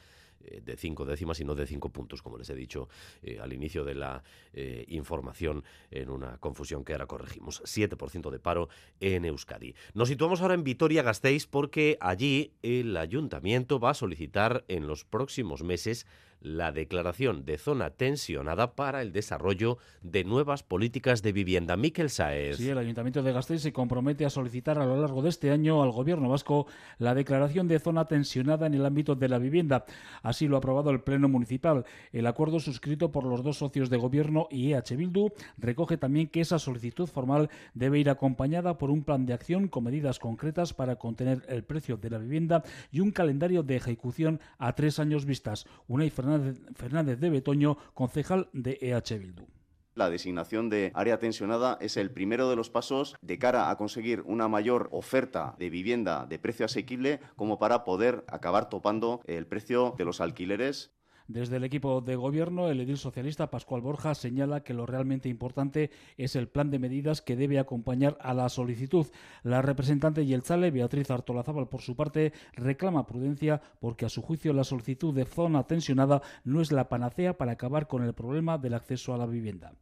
de 0.62 0.76
cinco 0.76 1.04
décimas 1.04 1.40
y 1.40 1.44
no 1.44 1.54
de 1.54 1.66
cinco 1.66 1.90
puntos, 1.90 2.22
como 2.22 2.38
les 2.38 2.48
he 2.50 2.54
dicho 2.54 2.88
eh, 3.22 3.38
al 3.40 3.52
inicio 3.52 3.84
de 3.84 3.94
la 3.94 4.22
eh, 4.52 4.84
información 4.88 5.64
en 5.90 6.10
una 6.10 6.38
confusión 6.38 6.84
que 6.84 6.92
ahora 6.92 7.06
corregimos. 7.06 7.62
7% 7.62 8.30
de 8.30 8.38
paro 8.38 8.68
en 9.00 9.24
Euskadi. 9.24 9.74
Nos 9.94 10.08
situamos 10.08 10.40
ahora 10.40 10.54
en 10.54 10.64
Vitoria-Gasteiz 10.64 11.46
porque 11.46 11.98
allí 12.00 12.52
el 12.62 12.96
ayuntamiento 12.96 13.78
va 13.78 13.90
a 13.90 13.94
solicitar 13.94 14.64
en 14.68 14.86
los 14.86 15.04
próximos 15.04 15.62
meses 15.62 16.06
la 16.42 16.72
declaración 16.72 17.44
de 17.44 17.58
zona 17.58 17.90
tensionada 17.90 18.74
para 18.74 19.02
el 19.02 19.12
desarrollo 19.12 19.78
de 20.02 20.24
nuevas 20.24 20.62
políticas 20.62 21.22
de 21.22 21.32
vivienda. 21.32 21.76
Miquel 21.76 22.10
Saez. 22.10 22.56
Sí, 22.56 22.68
el 22.68 22.78
Ayuntamiento 22.78 23.22
de 23.22 23.32
Gasteiz 23.32 23.62
se 23.62 23.72
compromete 23.72 24.24
a 24.24 24.30
solicitar 24.30 24.78
a 24.78 24.84
lo 24.84 25.00
largo 25.00 25.22
de 25.22 25.28
este 25.28 25.50
año 25.50 25.82
al 25.82 25.92
Gobierno 25.92 26.28
vasco 26.28 26.66
la 26.98 27.14
declaración 27.14 27.68
de 27.68 27.78
zona 27.78 28.06
tensionada 28.06 28.66
en 28.66 28.74
el 28.74 28.84
ámbito 28.84 29.14
de 29.14 29.28
la 29.28 29.38
vivienda. 29.38 29.84
Así 30.22 30.48
lo 30.48 30.56
ha 30.56 30.58
aprobado 30.58 30.90
el 30.90 31.00
Pleno 31.00 31.28
Municipal. 31.28 31.84
El 32.12 32.26
acuerdo 32.26 32.60
suscrito 32.60 33.12
por 33.12 33.24
los 33.24 33.42
dos 33.42 33.58
socios 33.58 33.88
de 33.90 33.96
Gobierno 33.96 34.48
y 34.50 34.72
EH 34.72 34.96
Bildu 34.96 35.30
recoge 35.58 35.96
también 35.96 36.28
que 36.28 36.40
esa 36.40 36.58
solicitud 36.58 37.06
formal 37.06 37.48
debe 37.74 37.98
ir 37.98 38.10
acompañada 38.10 38.78
por 38.78 38.90
un 38.90 39.04
plan 39.04 39.26
de 39.26 39.32
acción 39.32 39.68
con 39.68 39.84
medidas 39.84 40.18
concretas 40.18 40.74
para 40.74 40.96
contener 40.96 41.42
el 41.48 41.64
precio 41.64 41.96
de 41.96 42.10
la 42.10 42.18
vivienda 42.18 42.62
y 42.90 43.00
un 43.00 43.12
calendario 43.12 43.62
de 43.62 43.76
ejecución 43.76 44.40
a 44.58 44.74
tres 44.74 44.98
años 44.98 45.24
vistas. 45.24 45.66
Una 45.88 46.02
Fernández 46.10 46.31
de 46.38 47.30
Betoño, 47.30 47.76
concejal 47.94 48.48
de 48.52 48.78
EH 48.80 49.18
Bildu. 49.18 49.46
La 49.94 50.08
designación 50.08 50.70
de 50.70 50.90
área 50.94 51.18
tensionada 51.18 51.76
es 51.80 51.98
el 51.98 52.10
primero 52.10 52.48
de 52.48 52.56
los 52.56 52.70
pasos 52.70 53.14
de 53.20 53.38
cara 53.38 53.68
a 53.68 53.76
conseguir 53.76 54.22
una 54.22 54.48
mayor 54.48 54.88
oferta 54.90 55.54
de 55.58 55.68
vivienda 55.68 56.24
de 56.24 56.38
precio 56.38 56.64
asequible 56.64 57.20
como 57.36 57.58
para 57.58 57.84
poder 57.84 58.24
acabar 58.28 58.70
topando 58.70 59.20
el 59.26 59.46
precio 59.46 59.94
de 59.98 60.06
los 60.06 60.22
alquileres 60.22 60.92
desde 61.32 61.56
el 61.56 61.64
equipo 61.64 62.00
de 62.00 62.16
gobierno, 62.16 62.68
el 62.68 62.80
edil 62.80 62.98
socialista 62.98 63.50
Pascual 63.50 63.80
Borja 63.80 64.14
señala 64.14 64.62
que 64.62 64.74
lo 64.74 64.86
realmente 64.86 65.28
importante 65.28 65.90
es 66.16 66.36
el 66.36 66.48
plan 66.48 66.70
de 66.70 66.78
medidas 66.78 67.22
que 67.22 67.36
debe 67.36 67.58
acompañar 67.58 68.18
a 68.20 68.34
la 68.34 68.48
solicitud. 68.48 69.06
La 69.42 69.62
representante 69.62 70.26
Yelzale, 70.26 70.70
Beatriz 70.70 71.10
Artolazábal, 71.10 71.68
por 71.68 71.82
su 71.82 71.96
parte, 71.96 72.32
reclama 72.54 73.06
prudencia 73.06 73.60
porque 73.80 74.06
a 74.06 74.08
su 74.08 74.22
juicio 74.22 74.52
la 74.52 74.64
solicitud 74.64 75.14
de 75.14 75.24
zona 75.24 75.66
tensionada 75.66 76.22
no 76.44 76.60
es 76.60 76.72
la 76.72 76.88
panacea 76.88 77.36
para 77.36 77.52
acabar 77.52 77.88
con 77.88 78.02
el 78.02 78.12
problema 78.12 78.58
del 78.58 78.74
acceso 78.74 79.14
a 79.14 79.18
la 79.18 79.26
vivienda. 79.26 79.72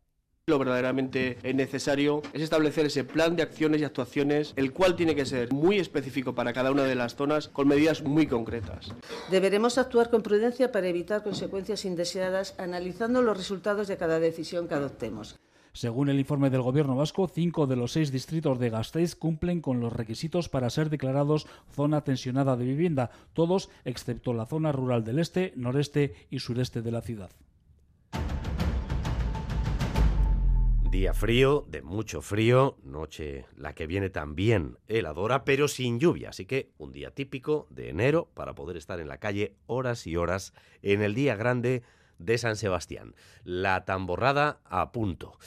Lo 0.50 0.58
verdaderamente 0.58 1.38
necesario 1.54 2.22
es 2.32 2.42
establecer 2.42 2.84
ese 2.84 3.04
plan 3.04 3.36
de 3.36 3.44
acciones 3.44 3.80
y 3.80 3.84
actuaciones, 3.84 4.52
el 4.56 4.72
cual 4.72 4.96
tiene 4.96 5.14
que 5.14 5.24
ser 5.24 5.52
muy 5.52 5.78
específico 5.78 6.34
para 6.34 6.52
cada 6.52 6.72
una 6.72 6.82
de 6.82 6.96
las 6.96 7.14
zonas, 7.14 7.46
con 7.46 7.68
medidas 7.68 8.02
muy 8.02 8.26
concretas. 8.26 8.92
Deberemos 9.30 9.78
actuar 9.78 10.10
con 10.10 10.24
prudencia 10.24 10.72
para 10.72 10.88
evitar 10.88 11.22
consecuencias 11.22 11.84
indeseadas, 11.84 12.56
analizando 12.58 13.22
los 13.22 13.36
resultados 13.36 13.86
de 13.86 13.96
cada 13.96 14.18
decisión 14.18 14.66
que 14.66 14.74
adoptemos. 14.74 15.38
Según 15.72 16.08
el 16.08 16.18
informe 16.18 16.50
del 16.50 16.62
Gobierno 16.62 16.96
vasco, 16.96 17.28
cinco 17.28 17.68
de 17.68 17.76
los 17.76 17.92
seis 17.92 18.10
distritos 18.10 18.58
de 18.58 18.70
Gasteiz 18.70 19.14
cumplen 19.14 19.60
con 19.60 19.78
los 19.78 19.92
requisitos 19.92 20.48
para 20.48 20.68
ser 20.68 20.90
declarados 20.90 21.46
zona 21.76 22.02
tensionada 22.02 22.56
de 22.56 22.64
vivienda, 22.64 23.12
todos 23.34 23.70
excepto 23.84 24.32
la 24.32 24.46
zona 24.46 24.72
rural 24.72 25.04
del 25.04 25.20
este, 25.20 25.52
noreste 25.54 26.14
y 26.28 26.40
sureste 26.40 26.82
de 26.82 26.90
la 26.90 27.02
ciudad. 27.02 27.30
Día 30.90 31.14
frío, 31.14 31.64
de 31.68 31.82
mucho 31.82 32.20
frío, 32.20 32.76
noche 32.82 33.46
la 33.56 33.76
que 33.76 33.86
viene 33.86 34.10
también 34.10 34.76
heladora, 34.88 35.44
pero 35.44 35.68
sin 35.68 36.00
lluvia, 36.00 36.30
así 36.30 36.46
que 36.46 36.72
un 36.78 36.90
día 36.90 37.12
típico 37.12 37.68
de 37.70 37.90
enero 37.90 38.28
para 38.34 38.56
poder 38.56 38.76
estar 38.76 38.98
en 38.98 39.06
la 39.06 39.18
calle 39.18 39.54
horas 39.66 40.08
y 40.08 40.16
horas 40.16 40.52
en 40.82 41.00
el 41.02 41.14
día 41.14 41.36
grande 41.36 41.84
de 42.18 42.38
San 42.38 42.56
Sebastián. 42.56 43.14
La 43.44 43.84
tamborrada 43.84 44.62
a 44.64 44.90
punto. 44.90 45.38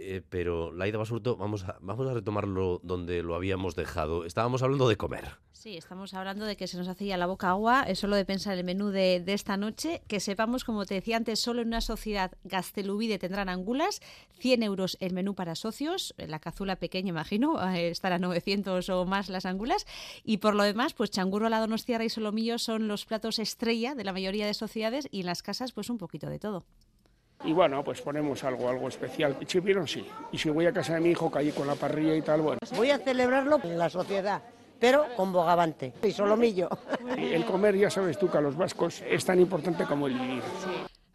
Eh, 0.00 0.22
pero 0.28 0.72
Laida 0.72 0.96
Basurto, 0.96 1.36
vamos 1.36 1.64
a, 1.64 1.76
vamos 1.80 2.08
a 2.08 2.14
retomarlo 2.14 2.80
donde 2.84 3.22
lo 3.22 3.34
habíamos 3.34 3.74
dejado. 3.74 4.24
Estábamos 4.24 4.62
hablando 4.62 4.88
de 4.88 4.96
comer. 4.96 5.38
Sí, 5.58 5.76
estamos 5.76 6.14
hablando 6.14 6.44
de 6.44 6.56
que 6.56 6.68
se 6.68 6.76
nos 6.76 6.86
hacía 6.86 7.16
la 7.16 7.26
boca 7.26 7.50
agua, 7.50 7.82
es 7.82 7.98
solo 7.98 8.14
de 8.14 8.24
pensar 8.24 8.56
el 8.56 8.62
menú 8.62 8.90
de, 8.90 9.24
esta 9.26 9.56
noche, 9.56 10.02
que 10.06 10.20
sepamos, 10.20 10.62
como 10.62 10.86
te 10.86 10.94
decía 10.94 11.16
antes, 11.16 11.40
solo 11.40 11.62
en 11.62 11.66
una 11.68 11.80
sociedad 11.80 12.30
gastelubide 12.44 13.18
tendrán 13.18 13.48
angulas, 13.48 14.00
100 14.38 14.62
euros 14.62 14.96
el 15.00 15.14
menú 15.14 15.34
para 15.34 15.56
socios, 15.56 16.14
la 16.16 16.38
cazuela 16.38 16.76
pequeña, 16.76 17.08
imagino, 17.08 17.60
estará 17.74 18.20
900 18.20 18.88
o 18.88 19.04
más 19.04 19.28
las 19.30 19.46
angulas, 19.46 19.84
y 20.22 20.36
por 20.36 20.54
lo 20.54 20.62
demás, 20.62 20.94
pues 20.94 21.10
changurro, 21.10 21.48
la 21.48 21.58
donostiarra 21.58 22.04
y 22.04 22.08
solomillo 22.08 22.60
son 22.60 22.86
los 22.86 23.04
platos 23.04 23.40
estrella 23.40 23.96
de 23.96 24.04
la 24.04 24.12
mayoría 24.12 24.46
de 24.46 24.54
sociedades 24.54 25.08
y 25.10 25.20
en 25.20 25.26
las 25.26 25.42
casas, 25.42 25.72
pues 25.72 25.90
un 25.90 25.98
poquito 25.98 26.30
de 26.30 26.38
todo. 26.38 26.64
Y 27.44 27.52
bueno, 27.52 27.84
pues 27.84 28.00
ponemos 28.02 28.42
algo, 28.44 28.68
algo 28.68 28.88
especial. 28.88 29.36
Chipirón 29.46 29.86
sí. 29.86 30.06
Y 30.32 30.38
si 30.38 30.50
voy 30.50 30.66
a 30.66 30.72
casa 30.72 30.94
de 30.94 31.00
mi 31.00 31.10
hijo, 31.10 31.30
caí 31.30 31.52
con 31.52 31.66
la 31.66 31.74
parrilla 31.74 32.14
y 32.14 32.22
tal, 32.22 32.40
bueno. 32.40 32.58
Voy 32.76 32.90
a 32.90 32.98
celebrarlo 32.98 33.60
en 33.62 33.78
la 33.78 33.88
sociedad, 33.88 34.42
pero 34.78 35.06
con 35.16 35.32
bogavante 35.32 35.92
y 36.02 36.10
solomillo. 36.10 36.68
El 37.16 37.44
comer, 37.44 37.76
ya 37.76 37.90
sabes 37.90 38.18
tú, 38.18 38.28
que 38.28 38.38
a 38.38 38.40
los 38.40 38.56
vascos 38.56 39.02
es 39.08 39.24
tan 39.24 39.40
importante 39.40 39.84
como 39.84 40.08
el 40.08 40.14
vivir. 40.14 40.42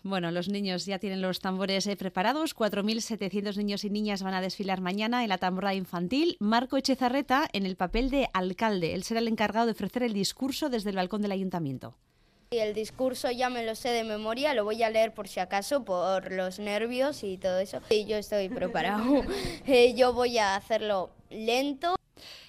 Bueno, 0.05 0.31
los 0.31 0.49
niños 0.49 0.85
ya 0.85 0.99
tienen 0.99 1.21
los 1.21 1.39
tambores 1.39 1.87
eh, 1.87 1.95
preparados. 1.95 2.53
4.700 2.55 3.55
niños 3.55 3.85
y 3.85 3.89
niñas 3.89 4.21
van 4.21 4.33
a 4.33 4.41
desfilar 4.41 4.81
mañana 4.81 5.23
en 5.23 5.29
la 5.29 5.37
tamborada 5.37 5.75
infantil. 5.75 6.35
Marco 6.41 6.75
Echezarreta 6.75 7.47
en 7.53 7.65
el 7.65 7.77
papel 7.77 8.09
de 8.09 8.27
alcalde. 8.33 8.95
Él 8.95 9.03
será 9.03 9.21
el 9.21 9.29
encargado 9.29 9.65
de 9.65 9.71
ofrecer 9.71 10.03
el 10.03 10.11
discurso 10.11 10.69
desde 10.69 10.89
el 10.89 10.97
balcón 10.97 11.21
del 11.21 11.31
ayuntamiento. 11.31 11.95
El 12.59 12.73
discurso 12.73 13.31
ya 13.31 13.49
me 13.49 13.65
lo 13.65 13.75
sé 13.75 13.89
de 13.89 14.03
memoria, 14.03 14.53
lo 14.53 14.63
voy 14.63 14.83
a 14.83 14.89
leer 14.89 15.13
por 15.13 15.27
si 15.27 15.39
acaso, 15.39 15.83
por 15.83 16.31
los 16.31 16.59
nervios 16.59 17.23
y 17.23 17.37
todo 17.37 17.59
eso. 17.59 17.81
Y 17.89 18.05
yo 18.05 18.17
estoy 18.17 18.49
preparado. 18.49 19.03
Eh, 19.65 19.93
yo 19.95 20.13
voy 20.13 20.37
a 20.37 20.55
hacerlo 20.55 21.09
lento. 21.29 21.95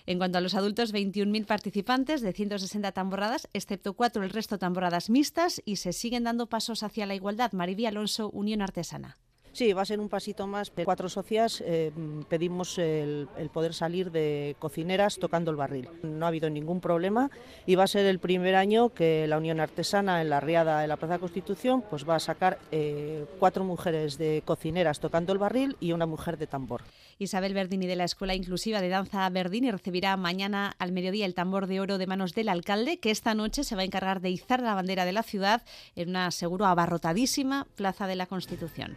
En 0.06 0.18
cuanto 0.18 0.38
a 0.38 0.40
los 0.40 0.54
adultos, 0.54 0.92
21.000 0.92 1.46
participantes 1.46 2.20
de 2.20 2.32
160 2.32 2.92
tamborradas, 2.92 3.48
excepto 3.52 3.94
cuatro 3.94 4.22
el 4.22 4.30
resto 4.30 4.58
tamborradas 4.58 5.10
mixtas 5.10 5.62
y 5.64 5.76
se 5.76 5.92
siguen 5.92 6.24
dando 6.24 6.48
pasos 6.48 6.82
hacia 6.82 7.06
la 7.06 7.14
igualdad. 7.14 7.52
Maribí 7.52 7.86
Alonso, 7.86 8.30
Unión 8.30 8.60
Artesana. 8.60 9.18
Sí, 9.54 9.72
va 9.72 9.82
a 9.82 9.84
ser 9.84 10.00
un 10.00 10.08
pasito 10.08 10.48
más. 10.48 10.72
Cuatro 10.84 11.08
socias 11.08 11.62
eh, 11.64 11.92
pedimos 12.28 12.76
el, 12.78 13.28
poder 13.52 13.72
salir 13.72 14.10
de 14.10 14.56
cocineras 14.58 15.16
tocando 15.16 15.52
el 15.52 15.56
barril. 15.56 15.88
No 16.02 16.26
ha 16.26 16.28
habido 16.28 16.50
ningún 16.50 16.80
problema 16.80 17.30
y 17.64 17.76
va 17.76 17.84
a 17.84 17.86
ser 17.86 18.04
el 18.06 18.18
primer 18.18 18.56
año 18.56 18.88
que 18.88 19.28
la 19.28 19.38
Unión 19.38 19.60
Artesana 19.60 20.20
en 20.22 20.28
la 20.28 20.40
Riada 20.40 20.80
de 20.80 20.88
la 20.88 20.96
Plaza 20.96 21.20
Constitución 21.20 21.84
pues 21.88 22.04
va 22.06 22.16
a 22.16 22.18
sacar 22.18 22.58
eh, 22.72 23.26
cuatro 23.38 23.62
mujeres 23.62 24.18
de 24.18 24.42
cocineras 24.44 24.98
tocando 24.98 25.32
el 25.32 25.38
barril 25.38 25.76
y 25.78 25.92
una 25.92 26.06
mujer 26.06 26.36
de 26.36 26.48
tambor. 26.48 26.82
Isabel 27.18 27.54
Verdini 27.54 27.86
de 27.86 27.94
la 27.94 28.04
Escuela 28.04 28.34
Inclusiva 28.34 28.80
de 28.80 28.88
Danza 28.88 29.30
Verdini 29.30 29.70
recibirá 29.70 30.16
mañana 30.16 30.74
al 30.80 30.90
mediodía 30.90 31.26
el 31.26 31.34
tambor 31.34 31.68
de 31.68 31.78
oro 31.78 31.98
de 31.98 32.08
manos 32.08 32.34
del 32.34 32.48
alcalde, 32.48 32.98
que 32.98 33.12
esta 33.12 33.34
noche 33.34 33.62
se 33.62 33.76
va 33.76 33.82
a 33.82 33.84
encargar 33.84 34.20
de 34.20 34.30
izar 34.30 34.60
la 34.60 34.74
bandera 34.74 35.04
de 35.04 35.12
la 35.12 35.22
ciudad 35.22 35.62
en 35.94 36.08
una 36.08 36.32
seguro 36.32 36.66
abarrotadísima 36.66 37.68
Plaza 37.76 38.08
de 38.08 38.16
la 38.16 38.26
Constitución. 38.26 38.96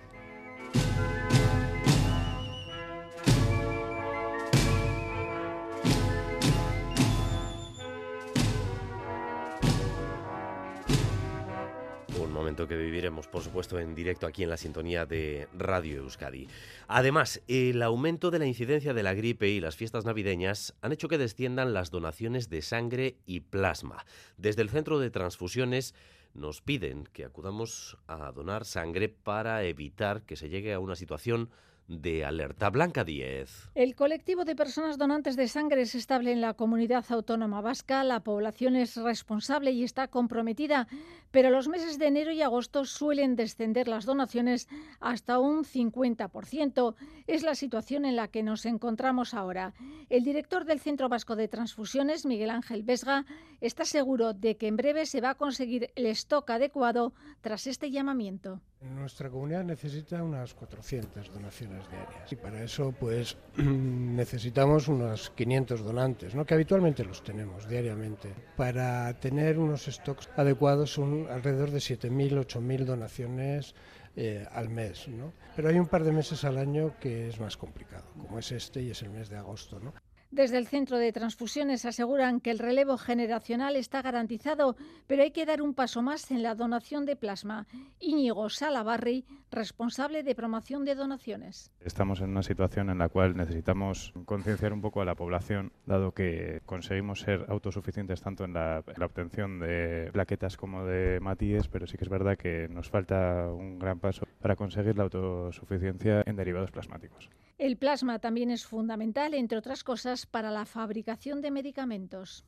Un 12.20 12.34
momento 12.34 12.68
que 12.68 12.78
viviremos, 12.78 13.28
por 13.28 13.44
supuesto, 13.44 13.80
en 13.80 13.94
directo 13.94 14.26
aquí 14.26 14.44
en 14.44 14.50
la 14.50 14.58
sintonía 14.58 15.06
de 15.06 15.48
Radio 15.58 15.98
Euskadi. 15.98 16.48
Además, 16.88 17.42
el 17.48 17.82
aumento 17.84 18.32
de 18.32 18.40
la 18.40 18.46
incidencia 18.46 18.94
de 18.94 19.04
la 19.04 19.14
gripe 19.14 19.50
y 19.50 19.60
las 19.60 19.76
fiestas 19.76 20.06
navideñas 20.06 20.74
han 20.82 20.92
hecho 20.92 21.08
que 21.08 21.18
desciendan 21.18 21.74
las 21.74 21.92
donaciones 21.92 22.50
de 22.50 22.62
sangre 22.62 23.18
y 23.26 23.42
plasma. 23.42 24.06
Desde 24.38 24.62
el 24.62 24.70
Centro 24.70 25.00
de 25.00 25.10
Transfusiones 25.10 25.94
nos 26.38 26.62
piden 26.62 27.06
que 27.12 27.26
acudamos 27.26 27.98
a 28.08 28.32
donar 28.32 28.64
sangre 28.64 29.10
para 29.10 29.64
evitar 29.64 30.22
que 30.22 30.36
se 30.36 30.50
llegue 30.50 30.74
a 30.74 30.80
una 30.80 30.96
situación 30.96 31.50
de 31.88 32.26
Alerta 32.26 32.70
Blanca 32.70 33.04
10. 33.04 33.72
El 33.76 33.96
colectivo 33.96 34.46
de 34.46 34.56
personas 34.56 34.98
donantes 34.98 35.36
de 35.36 35.48
sangre 35.48 35.82
es 35.82 35.96
estable 35.96 36.32
en 36.32 36.42
la 36.42 36.54
comunidad 36.54 37.06
autónoma 37.10 37.62
vasca, 37.62 38.04
la 38.04 38.20
población 38.20 38.76
es 38.76 38.98
responsable 38.98 39.72
y 39.72 39.84
está 39.84 40.08
comprometida, 40.08 40.88
pero 41.32 41.50
los 41.50 41.68
meses 41.68 41.98
de 41.98 42.08
enero 42.08 42.32
y 42.32 42.42
agosto 42.42 42.86
suelen 42.86 43.36
descender 43.36 43.88
las 43.88 44.06
donaciones 44.06 44.68
hasta 45.00 45.40
un 45.40 45.64
50%. 45.64 46.96
Es 47.28 47.44
la 47.44 47.56
situación 47.56 48.06
en 48.06 48.16
la 48.16 48.28
que 48.28 48.44
nos 48.44 48.66
encontramos 48.66 49.34
ahora. 49.34 49.74
El 50.10 50.24
director 50.24 50.66
del 50.66 50.80
Centro 50.80 51.10
Vasco 51.10 51.36
de 51.36 51.48
Transfusiones, 51.48 52.26
Miguel 52.26 52.50
Ángel 52.50 52.84
Vesga, 52.84 53.26
está 53.62 53.86
seguro 53.86 54.34
de 54.34 54.58
que 54.58 54.68
en 54.68 54.78
breve 54.78 55.06
se 55.06 55.22
va 55.22 55.32
a 55.32 55.36
conseguir 55.36 55.92
el 55.96 56.06
stock 56.08 56.50
adecuado 56.50 57.14
tras 57.42 57.68
este 57.68 57.92
llamamiento. 57.92 58.62
Nuestra 58.82 59.30
comunidad 59.30 59.64
necesita 59.64 60.22
unas 60.22 60.54
400 60.54 61.34
donaciones 61.34 61.90
diarias 61.90 62.32
y 62.32 62.36
para 62.36 62.62
eso 62.62 62.92
pues 62.92 63.36
necesitamos 63.58 64.88
unos 64.88 65.32
500 65.32 65.84
donantes, 65.84 66.36
¿no? 66.36 66.46
que 66.46 66.54
habitualmente 66.54 67.04
los 67.04 67.24
tenemos 67.24 67.68
diariamente. 67.68 68.36
Para 68.56 69.12
tener 69.20 69.58
unos 69.58 69.86
stocks 69.86 70.30
adecuados 70.36 70.92
son 70.92 71.28
alrededor 71.30 71.72
de 71.72 71.80
7.000, 71.80 72.46
8.000 72.46 72.86
donaciones 72.86 73.74
eh, 74.16 74.46
al 74.52 74.70
mes. 74.70 75.08
¿no? 75.08 75.34
Pero 75.56 75.70
hay 75.70 75.80
un 75.80 75.88
par 75.88 76.04
de 76.04 76.12
meses 76.12 76.44
al 76.44 76.60
año 76.60 76.94
que 77.00 77.30
es 77.30 77.40
más 77.40 77.58
complicado, 77.58 78.06
como 78.22 78.38
es 78.38 78.52
este 78.52 78.84
y 78.84 78.92
es 78.92 79.02
el 79.02 79.10
mes 79.10 79.30
de 79.30 79.38
agosto. 79.38 79.80
¿no? 79.80 79.94
Desde 80.32 80.58
el 80.58 80.68
Centro 80.68 80.98
de 80.98 81.14
Transfusiones 81.14 81.86
aseguran 81.86 82.42
que 82.42 82.52
el 82.52 82.60
relevo 82.60 82.98
generacional 82.98 83.78
está 83.78 84.02
garantizado, 84.02 84.76
pero 85.08 85.24
hay 85.24 85.32
que 85.32 85.46
dar 85.46 85.62
un 85.62 85.74
paso 85.74 86.02
más 86.02 86.32
en 86.32 86.44
la 86.44 86.54
donación 86.54 87.06
de 87.06 87.16
plasma. 87.16 87.66
Íñigo 88.00 88.50
Salabarri, 88.50 89.26
responsable 89.52 90.24
de 90.24 90.36
promoción 90.36 90.84
de 90.84 90.96
donaciones. 90.96 91.72
Estamos 91.80 92.20
en 92.20 92.32
una 92.32 92.44
situación 92.44 92.90
en 92.90 92.98
la 92.98 93.08
cual 93.08 93.38
necesitamos 93.38 94.14
concienciar 94.26 94.74
un 94.74 94.82
poco 94.82 95.02
a 95.02 95.06
la 95.06 95.16
población, 95.16 95.72
dado 95.86 96.12
que 96.12 96.62
conseguimos 96.66 97.22
ser 97.22 97.46
autosuficientes 97.48 98.22
tanto 98.22 98.44
en 98.44 98.54
la, 98.54 98.84
en 98.86 99.00
la 99.00 99.06
obtención 99.06 99.60
de 99.60 100.10
plaquetas 100.12 100.58
como 100.58 100.84
de 100.86 101.22
matíes, 101.22 101.70
pero 101.70 101.88
sí 101.88 101.98
que 101.98 102.04
es 102.04 102.10
verdad 102.10 102.38
que 102.38 102.68
nos 102.68 102.90
falta 102.90 103.50
un 103.50 103.80
gran 103.80 104.00
paso 104.00 104.28
para 104.42 104.58
conseguir 104.58 104.98
la 104.98 105.04
autosuficiencia 105.04 106.22
en 106.26 106.36
derivados 106.36 106.72
plasmáticos. 106.72 107.30
El 107.58 107.76
plasma 107.78 108.20
también 108.20 108.52
es 108.52 108.68
fundamental, 108.68 109.34
entre 109.34 109.58
otras 109.58 109.84
cosas, 109.84 110.28
para 110.28 110.52
la 110.52 110.66
fabricación 110.66 111.42
de 111.42 111.50
medicamentos. 111.50 112.46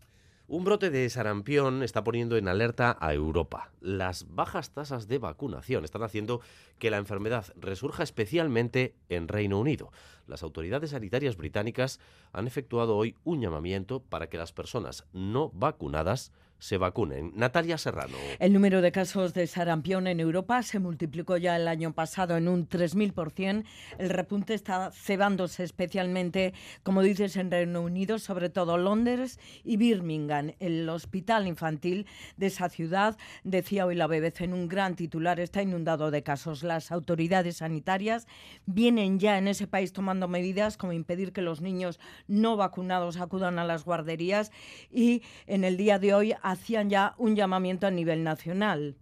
Un 0.48 0.64
brote 0.64 0.92
de 0.92 1.10
sarampión 1.10 1.82
está 1.82 2.04
poniendo 2.04 2.38
en 2.38 2.48
alerta 2.48 2.96
a 3.00 3.14
Europa. 3.14 3.72
Las 3.82 4.28
bajas 4.34 4.72
tasas 4.72 5.08
de 5.08 5.18
vacunación 5.18 5.84
están 5.84 6.04
haciendo 6.04 6.42
que 6.78 6.92
la 6.92 6.98
enfermedad 6.98 7.46
resurja 7.56 8.04
especialmente 8.04 8.96
en 9.10 9.28
Reino 9.28 9.60
Unido. 9.60 9.92
Las 10.28 10.44
autoridades 10.44 10.92
sanitarias 10.92 11.38
británicas 11.38 12.00
han 12.32 12.46
efectuado 12.46 12.96
hoy 12.96 13.16
un 13.24 13.42
llamamiento 13.42 14.04
para 14.04 14.28
que 14.30 14.38
las 14.38 14.54
personas 14.54 15.08
no 15.12 15.50
vacunadas 15.54 16.32
se 16.60 16.78
vacunen. 16.78 17.32
Natalia 17.36 17.78
Serrano. 17.78 18.18
El 18.38 18.54
número 18.54 18.82
de 18.82 18.92
casos 18.92 19.34
de 19.34 19.48
sarampión 19.48 20.08
en 20.08 20.20
Europa 20.20 20.62
se 20.62 20.80
multiplicó 20.80 21.38
ya 21.38 21.56
el 21.56 21.68
año 21.68 21.94
pasado 21.94 22.38
en 22.38 22.48
un 22.48 22.68
3.000%. 22.68 23.64
El 23.98 24.10
repunte 24.10 24.54
está 24.54 24.92
cebándose 24.92 25.64
especialmente, 25.64 26.54
como 26.84 27.02
dices, 27.02 27.38
en 27.38 27.50
Reino 27.50 27.82
Unido, 27.82 28.20
sobre 28.20 28.50
todo 28.50 28.78
Londres 28.78 29.40
y 29.64 29.78
Birmingham. 29.78 30.52
El 30.60 30.88
hospital 30.90 31.48
infantil 31.48 32.06
de 32.38 32.48
esa 32.48 32.70
ciudad, 32.70 33.18
decía 33.44 33.86
hoy 33.86 33.96
la 33.96 34.08
BBC 34.08 34.42
en 34.42 34.54
un 34.54 34.68
gran 34.68 34.96
titular, 34.96 35.40
está 35.40 35.62
inundado 35.62 36.12
de 36.12 36.24
casos. 36.24 36.64
Las 36.64 36.92
autoridades 36.92 37.58
sanitarias 37.58 38.28
vienen 38.66 39.20
ya 39.20 39.38
en 39.38 39.48
ese 39.48 39.68
país 39.68 39.94
tomando 39.94 40.28
medidas 40.28 40.78
como 40.78 40.94
impedir 40.94 41.32
que 41.32 41.42
los 41.42 41.62
niños 41.62 42.00
no 42.28 42.58
vacunados 42.58 43.18
acudan 43.18 43.60
a 43.60 43.64
las 43.64 43.86
guarderías 43.86 44.52
y 44.92 45.24
en 45.48 45.64
el 45.64 45.78
día 45.78 46.00
de 46.00 46.14
hoy 46.14 46.34
hacían 46.52 46.90
ya 46.90 47.16
un 47.18 47.36
llamamiento 47.36 47.88
a 47.88 47.92
nivel 47.92 48.24
nacional. 48.24 48.96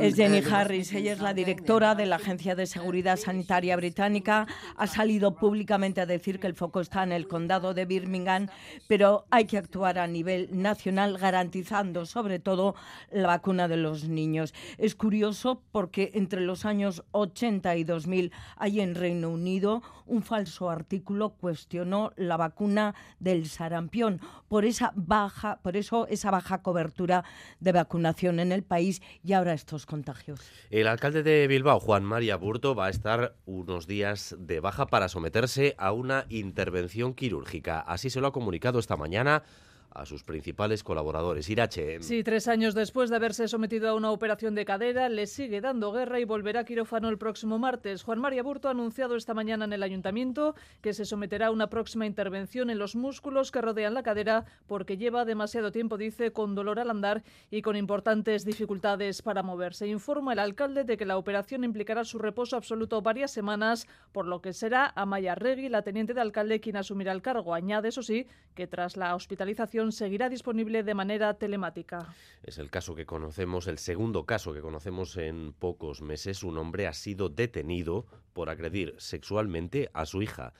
Es 0.00 0.14
Jenny 0.14 0.42
Harris, 0.48 0.92
ella 0.92 1.12
es 1.12 1.20
la 1.20 1.34
directora 1.34 1.94
de 1.94 2.06
la 2.06 2.16
Agencia 2.16 2.54
de 2.54 2.66
Seguridad 2.66 3.16
Sanitaria 3.16 3.76
Británica. 3.76 4.46
Ha 4.76 4.86
salido 4.86 5.34
públicamente 5.34 6.00
a 6.00 6.06
decir 6.06 6.38
que 6.38 6.46
el 6.46 6.54
foco 6.54 6.80
está 6.80 7.02
en 7.02 7.12
el 7.12 7.26
condado 7.26 7.74
de 7.74 7.86
Birmingham, 7.86 8.48
pero 8.86 9.26
hay 9.30 9.46
que 9.46 9.58
actuar 9.58 9.98
a 9.98 10.06
nivel 10.06 10.48
nacional 10.52 11.18
garantizando 11.18 12.06
sobre 12.06 12.38
todo 12.38 12.74
la 13.10 13.26
vacuna 13.26 13.66
de 13.66 13.76
los 13.76 14.08
niños. 14.08 14.54
Es 14.78 14.94
curioso 14.94 15.62
porque 15.72 16.12
entre 16.14 16.42
los 16.42 16.64
años 16.64 17.02
80 17.12 17.76
y 17.76 17.84
2000 17.84 18.32
hay 18.56 18.80
en 18.80 18.94
Reino 18.94 19.30
Unido 19.30 19.82
un 20.06 20.22
falso 20.22 20.70
artículo 20.70 21.30
cuestionó 21.30 22.12
la 22.16 22.36
vacuna 22.36 22.94
del 23.20 23.48
sarampión 23.48 24.20
por 24.48 24.64
esa 24.64 24.92
baja, 24.96 25.60
por 25.62 25.76
eso 25.76 26.06
esa 26.08 26.30
baja 26.32 26.62
cobertura 26.62 27.24
de 27.60 27.72
vacunación 27.80 28.40
en 28.40 28.52
el 28.52 28.62
país 28.62 29.02
y 29.24 29.32
ahora 29.32 29.54
estos 29.54 29.86
contagios. 29.86 30.40
El 30.70 30.86
alcalde 30.86 31.22
de 31.22 31.46
Bilbao, 31.46 31.80
Juan 31.80 32.04
María 32.04 32.36
Burto, 32.36 32.74
va 32.74 32.86
a 32.86 32.90
estar 32.90 33.34
unos 33.46 33.86
días 33.86 34.36
de 34.38 34.60
baja 34.60 34.86
para 34.86 35.08
someterse 35.08 35.74
a 35.78 35.92
una 35.92 36.26
intervención 36.28 37.14
quirúrgica. 37.14 37.80
Así 37.80 38.10
se 38.10 38.20
lo 38.20 38.28
ha 38.28 38.32
comunicado 38.32 38.78
esta 38.78 38.96
mañana 38.96 39.42
a 39.92 40.06
sus 40.06 40.24
principales 40.24 40.84
colaboradores. 40.84 41.48
Irache. 41.48 42.00
Sí, 42.02 42.22
tres 42.22 42.48
años 42.48 42.74
después 42.74 43.10
de 43.10 43.16
haberse 43.16 43.48
sometido 43.48 43.88
a 43.88 43.94
una 43.94 44.10
operación 44.10 44.54
de 44.54 44.64
cadera, 44.64 45.08
le 45.08 45.26
sigue 45.26 45.60
dando 45.60 45.92
guerra 45.92 46.20
y 46.20 46.24
volverá 46.24 46.60
a 46.60 46.64
quirófano 46.64 47.08
el 47.08 47.18
próximo 47.18 47.58
martes. 47.58 48.02
Juan 48.02 48.20
María 48.20 48.42
Burto 48.42 48.68
ha 48.68 48.72
anunciado 48.72 49.16
esta 49.16 49.34
mañana 49.34 49.64
en 49.64 49.72
el 49.72 49.82
ayuntamiento 49.82 50.54
que 50.80 50.92
se 50.92 51.04
someterá 51.04 51.48
a 51.48 51.50
una 51.50 51.68
próxima 51.68 52.06
intervención 52.06 52.70
en 52.70 52.78
los 52.78 52.94
músculos 52.94 53.50
que 53.50 53.60
rodean 53.60 53.94
la 53.94 54.02
cadera 54.02 54.44
porque 54.66 54.96
lleva 54.96 55.24
demasiado 55.24 55.72
tiempo, 55.72 55.98
dice, 55.98 56.32
con 56.32 56.54
dolor 56.54 56.78
al 56.78 56.90
andar 56.90 57.22
y 57.50 57.62
con 57.62 57.76
importantes 57.76 58.44
dificultades 58.44 59.22
para 59.22 59.42
moverse. 59.42 59.88
Informa 59.88 60.32
el 60.32 60.38
alcalde 60.38 60.84
de 60.84 60.96
que 60.96 61.06
la 61.06 61.16
operación 61.16 61.64
implicará 61.64 62.04
su 62.04 62.18
reposo 62.18 62.56
absoluto 62.56 63.02
varias 63.02 63.30
semanas, 63.30 63.88
por 64.12 64.26
lo 64.26 64.40
que 64.40 64.52
será 64.52 64.92
Amaya 64.94 65.34
Regui, 65.34 65.68
la 65.68 65.82
teniente 65.82 66.14
de 66.14 66.20
alcalde, 66.20 66.60
quien 66.60 66.76
asumirá 66.76 67.12
el 67.12 67.22
cargo. 67.22 67.54
Añade, 67.54 67.88
eso 67.88 68.02
sí, 68.02 68.26
que 68.54 68.66
tras 68.66 68.96
la 68.96 69.14
hospitalización 69.14 69.79
seguirá 69.88 70.28
disponible 70.28 70.82
de 70.82 70.94
manera 70.94 71.34
telemática. 71.34 72.14
Es 72.42 72.58
el 72.58 72.70
caso 72.70 72.94
que 72.94 73.06
conocemos, 73.06 73.66
el 73.66 73.78
segundo 73.78 74.26
caso 74.26 74.52
que 74.52 74.60
conocemos 74.60 75.16
en 75.16 75.52
pocos 75.52 76.02
meses. 76.02 76.42
Un 76.44 76.58
hombre 76.58 76.86
ha 76.86 76.92
sido 76.92 77.28
detenido 77.28 78.06
por 78.32 78.50
agredir 78.50 78.94
sexualmente 78.98 79.90
a 79.94 80.06
su 80.06 80.22
hija 80.22 80.52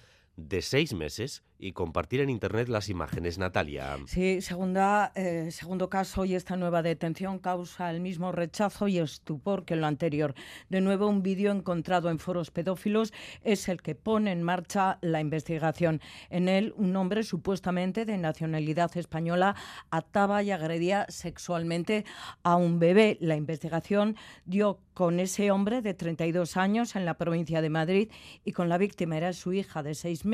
de 0.49 0.63
seis 0.63 0.95
meses 0.95 1.43
y 1.61 1.73
compartir 1.73 2.21
en 2.21 2.31
Internet 2.31 2.69
las 2.69 2.89
imágenes. 2.89 3.39
Natalia. 3.39 3.99
Sí, 4.07 4.41
segunda, 4.41 5.13
eh, 5.15 5.51
segundo 5.51 5.91
caso 5.91 6.25
y 6.25 6.35
esta 6.35 6.57
nueva 6.57 6.83
detención 6.83 7.39
causa 7.39 7.91
el 7.91 8.01
mismo 8.01 8.33
rechazo 8.33 8.89
y 8.89 8.99
estupor 8.99 9.65
que 9.65 9.77
lo 9.77 9.87
anterior. 9.87 10.35
De 10.71 10.81
nuevo, 10.81 11.07
un 11.07 11.23
vídeo 11.23 11.53
encontrado 11.53 12.11
en 12.11 12.19
foros 12.19 12.51
pedófilos 12.51 13.13
es 13.43 13.69
el 13.69 13.83
que 13.83 13.95
pone 13.95 14.33
en 14.33 14.43
marcha 14.43 14.99
la 15.03 15.21
investigación. 15.21 16.01
En 16.31 16.49
él, 16.49 16.73
un 16.77 16.97
hombre 16.97 17.23
supuestamente 17.23 18.05
de 18.05 18.17
nacionalidad 18.17 18.97
española 18.97 19.55
ataba 19.91 20.43
y 20.43 20.51
agredía 20.51 21.07
sexualmente 21.09 22.05
a 22.43 22.57
un 22.57 22.79
bebé. 22.79 23.19
La 23.21 23.37
investigación 23.37 24.17
dio 24.47 24.81
con 24.95 25.21
ese 25.21 25.51
hombre 25.51 25.83
de 25.83 25.95
32 25.95 26.57
años 26.57 26.97
en 26.97 27.05
la 27.05 27.15
provincia 27.15 27.63
de 27.63 27.71
Madrid 27.71 28.11
y 28.45 28.53
con 28.53 28.69
la 28.69 28.79
víctima 28.79 29.17
era 29.17 29.33
su 29.33 29.53
hija 29.53 29.83
de 29.83 29.95
seis 29.95 30.25
meses. 30.25 30.30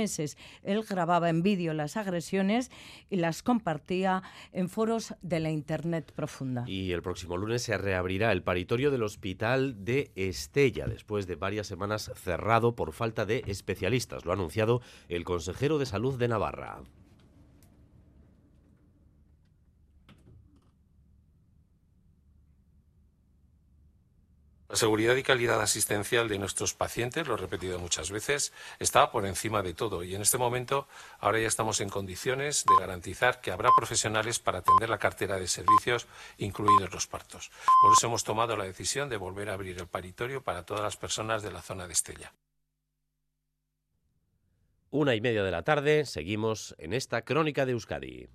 Él 0.63 0.83
grababa 0.89 1.31
en 1.31 1.43
vídeo 1.43 1.75
las 1.75 1.97
agresiones 1.97 2.71
y 3.11 3.17
las 3.17 3.43
compartía 3.43 4.23
en 4.53 4.69
foros 4.69 5.15
de 5.23 5.41
la 5.41 5.51
Internet 5.51 6.13
profunda. 6.15 6.65
Y 6.67 6.93
el 6.93 7.03
próximo 7.03 7.37
lunes 7.37 7.63
se 7.63 7.79
reabrirá 7.79 8.33
el 8.33 8.43
paritorio 8.43 8.91
del 8.91 9.03
Hospital 9.03 9.85
de 9.85 10.11
Estella, 10.15 10.87
después 10.87 11.27
de 11.27 11.37
varias 11.37 11.67
semanas 11.67 12.11
cerrado 12.15 12.75
por 12.75 12.93
falta 12.93 13.25
de 13.25 13.43
especialistas. 13.47 14.25
Lo 14.25 14.33
ha 14.33 14.35
anunciado 14.35 14.81
el 15.09 15.25
consejero 15.25 15.79
de 15.79 15.87
Salud 15.87 16.19
de 16.19 16.29
Navarra. 16.29 16.83
La 24.69 24.75
seguridad 24.75 25.15
y 25.15 25.23
calidad 25.23 25.61
asistencial 25.61 26.29
de 26.29 26.39
nuestros 26.39 26.75
pacientes, 26.75 27.29
lo 27.29 27.35
he 27.35 27.37
repetido 27.37 27.79
muchas 27.79 28.11
veces, 28.11 28.53
está 28.81 29.13
por 29.13 29.25
encima 29.25 29.63
de 29.63 29.75
todo 29.75 30.03
y 30.03 30.15
en 30.17 30.23
este 30.23 30.39
momento 30.39 30.89
ahora 31.21 31.39
ya 31.39 31.47
estamos 31.47 31.81
en 31.81 31.89
condiciones 31.89 32.65
de 32.65 32.75
garantizar 32.81 33.41
que 33.41 33.53
habrá 33.53 33.71
profesionales 33.77 34.41
para 34.41 34.59
atender 34.59 34.89
la 34.89 34.99
cartera 34.99 35.37
de 35.37 35.47
servicios, 35.47 36.09
incluidos 36.39 36.93
los 36.93 37.07
partos. 37.07 37.53
Por 37.81 37.93
eso 37.93 38.09
hemos 38.09 38.25
tomado 38.25 38.57
la 38.57 38.65
decisión 38.65 39.09
de 39.09 39.17
volver 39.17 39.51
a 39.51 39.55
abrir 39.55 39.79
el 39.79 39.87
paritorio 39.87 40.43
para 40.43 40.65
todas 40.65 40.83
las 40.83 40.97
personas 40.97 41.45
de 41.45 41.53
la 41.53 41.63
zona 41.63 41.87
de 41.87 41.93
Estella. 41.93 42.33
Una 44.91 45.15
y 45.15 45.21
media 45.21 45.45
de 45.45 45.51
la 45.51 45.63
tarde, 45.63 46.07
seguimos 46.07 46.75
en 46.79 46.93
esta 46.93 47.23
crónica 47.23 47.67
de 47.67 47.73
Euskadi. 47.73 48.29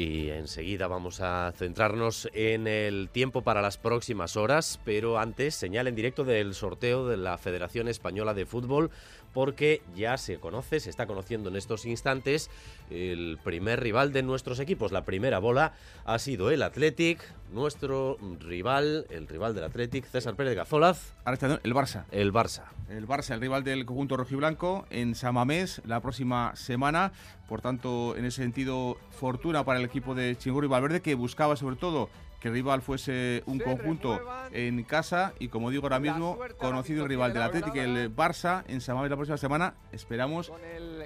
Y 0.00 0.30
enseguida 0.30 0.88
vamos 0.88 1.20
a 1.20 1.52
centrarnos 1.54 2.26
en 2.32 2.66
el 2.66 3.10
tiempo 3.10 3.42
para 3.42 3.60
las 3.60 3.76
próximas 3.76 4.34
horas, 4.34 4.80
pero 4.82 5.18
antes 5.18 5.54
señal 5.54 5.88
en 5.88 5.94
directo 5.94 6.24
del 6.24 6.54
sorteo 6.54 7.06
de 7.06 7.18
la 7.18 7.36
Federación 7.36 7.86
Española 7.86 8.32
de 8.32 8.46
Fútbol, 8.46 8.90
porque 9.32 9.82
ya 9.94 10.16
se 10.16 10.38
conoce, 10.38 10.80
se 10.80 10.90
está 10.90 11.06
conociendo 11.06 11.48
en 11.48 11.56
estos 11.56 11.86
instantes 11.86 12.50
el 12.90 13.38
primer 13.44 13.80
rival 13.80 14.12
de 14.12 14.22
nuestros 14.22 14.58
equipos. 14.60 14.92
La 14.92 15.04
primera 15.04 15.38
bola 15.38 15.74
ha 16.04 16.18
sido 16.18 16.50
el 16.50 16.62
Athletic, 16.62 17.20
nuestro 17.52 18.16
rival, 18.40 19.06
el 19.10 19.28
rival 19.28 19.54
del 19.54 19.64
Athletic, 19.64 20.04
César 20.06 20.34
Pérez 20.34 20.56
Gazolaz. 20.56 21.14
El 21.26 21.74
Barça. 21.74 22.04
El 22.10 22.32
Barça. 22.32 22.64
El 22.88 23.06
Barça, 23.06 23.34
el 23.34 23.40
rival 23.40 23.62
del 23.62 23.86
conjunto 23.86 24.16
rojiblanco 24.16 24.86
en 24.90 25.14
Samamés 25.14 25.80
la 25.84 26.00
próxima 26.00 26.54
semana. 26.56 27.12
Por 27.48 27.60
tanto, 27.60 28.16
en 28.16 28.24
ese 28.24 28.42
sentido, 28.42 28.98
fortuna 29.10 29.64
para 29.64 29.78
el 29.78 29.84
equipo 29.84 30.14
de 30.14 30.36
Chingurri 30.36 30.68
Valverde 30.68 31.00
que 31.00 31.14
buscaba 31.14 31.56
sobre 31.56 31.76
todo 31.76 32.10
que 32.40 32.48
el 32.48 32.54
rival 32.54 32.80
fuese 32.80 33.42
un 33.46 33.58
conjunto 33.58 34.18
en 34.50 34.82
casa 34.84 35.34
y 35.38 35.48
como 35.48 35.70
digo 35.70 35.84
ahora 35.84 36.00
mismo, 36.00 36.38
conocido 36.58 37.04
el 37.04 37.08
rival 37.08 37.32
del 37.34 37.42
Atlético, 37.42 37.76
el 37.76 38.14
Barça, 38.14 38.64
en 38.66 38.80
Samamés 38.80 39.10
la 39.10 39.16
próxima 39.16 39.36
semana. 39.36 39.74
Esperamos 39.92 40.50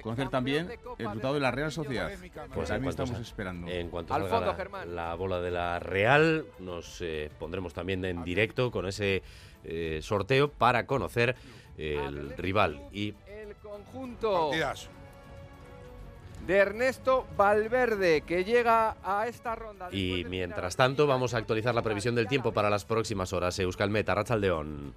conocer 0.01 0.29
también 0.29 0.71
el 0.97 1.05
resultado 1.05 1.33
de 1.33 1.39
la 1.41 1.51
Real 1.51 1.71
Sociedad. 1.71 2.09
Pues 2.53 2.69
también 2.69 2.89
estamos 2.89 3.19
esperando. 3.19 3.67
En 3.67 3.89
cuanto 3.89 4.13
salga 4.13 4.39
la, 4.69 4.85
la, 4.85 5.15
bola 5.15 5.41
de 5.41 5.51
la 5.51 5.79
Real, 5.79 6.45
nos 6.59 7.01
eh, 7.01 7.29
pondremos 7.37 7.73
también 7.73 8.03
en 8.05 8.23
directo 8.23 8.71
con 8.71 8.87
ese 8.87 9.21
eh, 9.65 9.99
sorteo 10.01 10.49
para 10.49 10.85
conocer 10.85 11.35
el 11.77 12.37
rival. 12.37 12.87
Y 12.93 13.13
el 13.27 13.55
conjunto 13.57 14.51
de 16.47 16.57
Ernesto 16.57 17.25
Valverde, 17.37 18.21
que 18.21 18.43
llega 18.43 18.97
a 19.03 19.27
esta 19.27 19.55
ronda. 19.55 19.89
Y 19.91 20.25
mientras 20.29 20.75
tanto, 20.75 21.07
vamos 21.07 21.33
a 21.33 21.37
actualizar 21.37 21.73
la 21.73 21.81
previsión 21.81 22.15
del 22.15 22.27
tiempo 22.27 22.51
para 22.51 22.69
las 22.69 22.85
próximas 22.85 23.33
horas. 23.33 23.57
Euskalmet, 23.59 24.07
Arrachaldeón. 24.07 24.93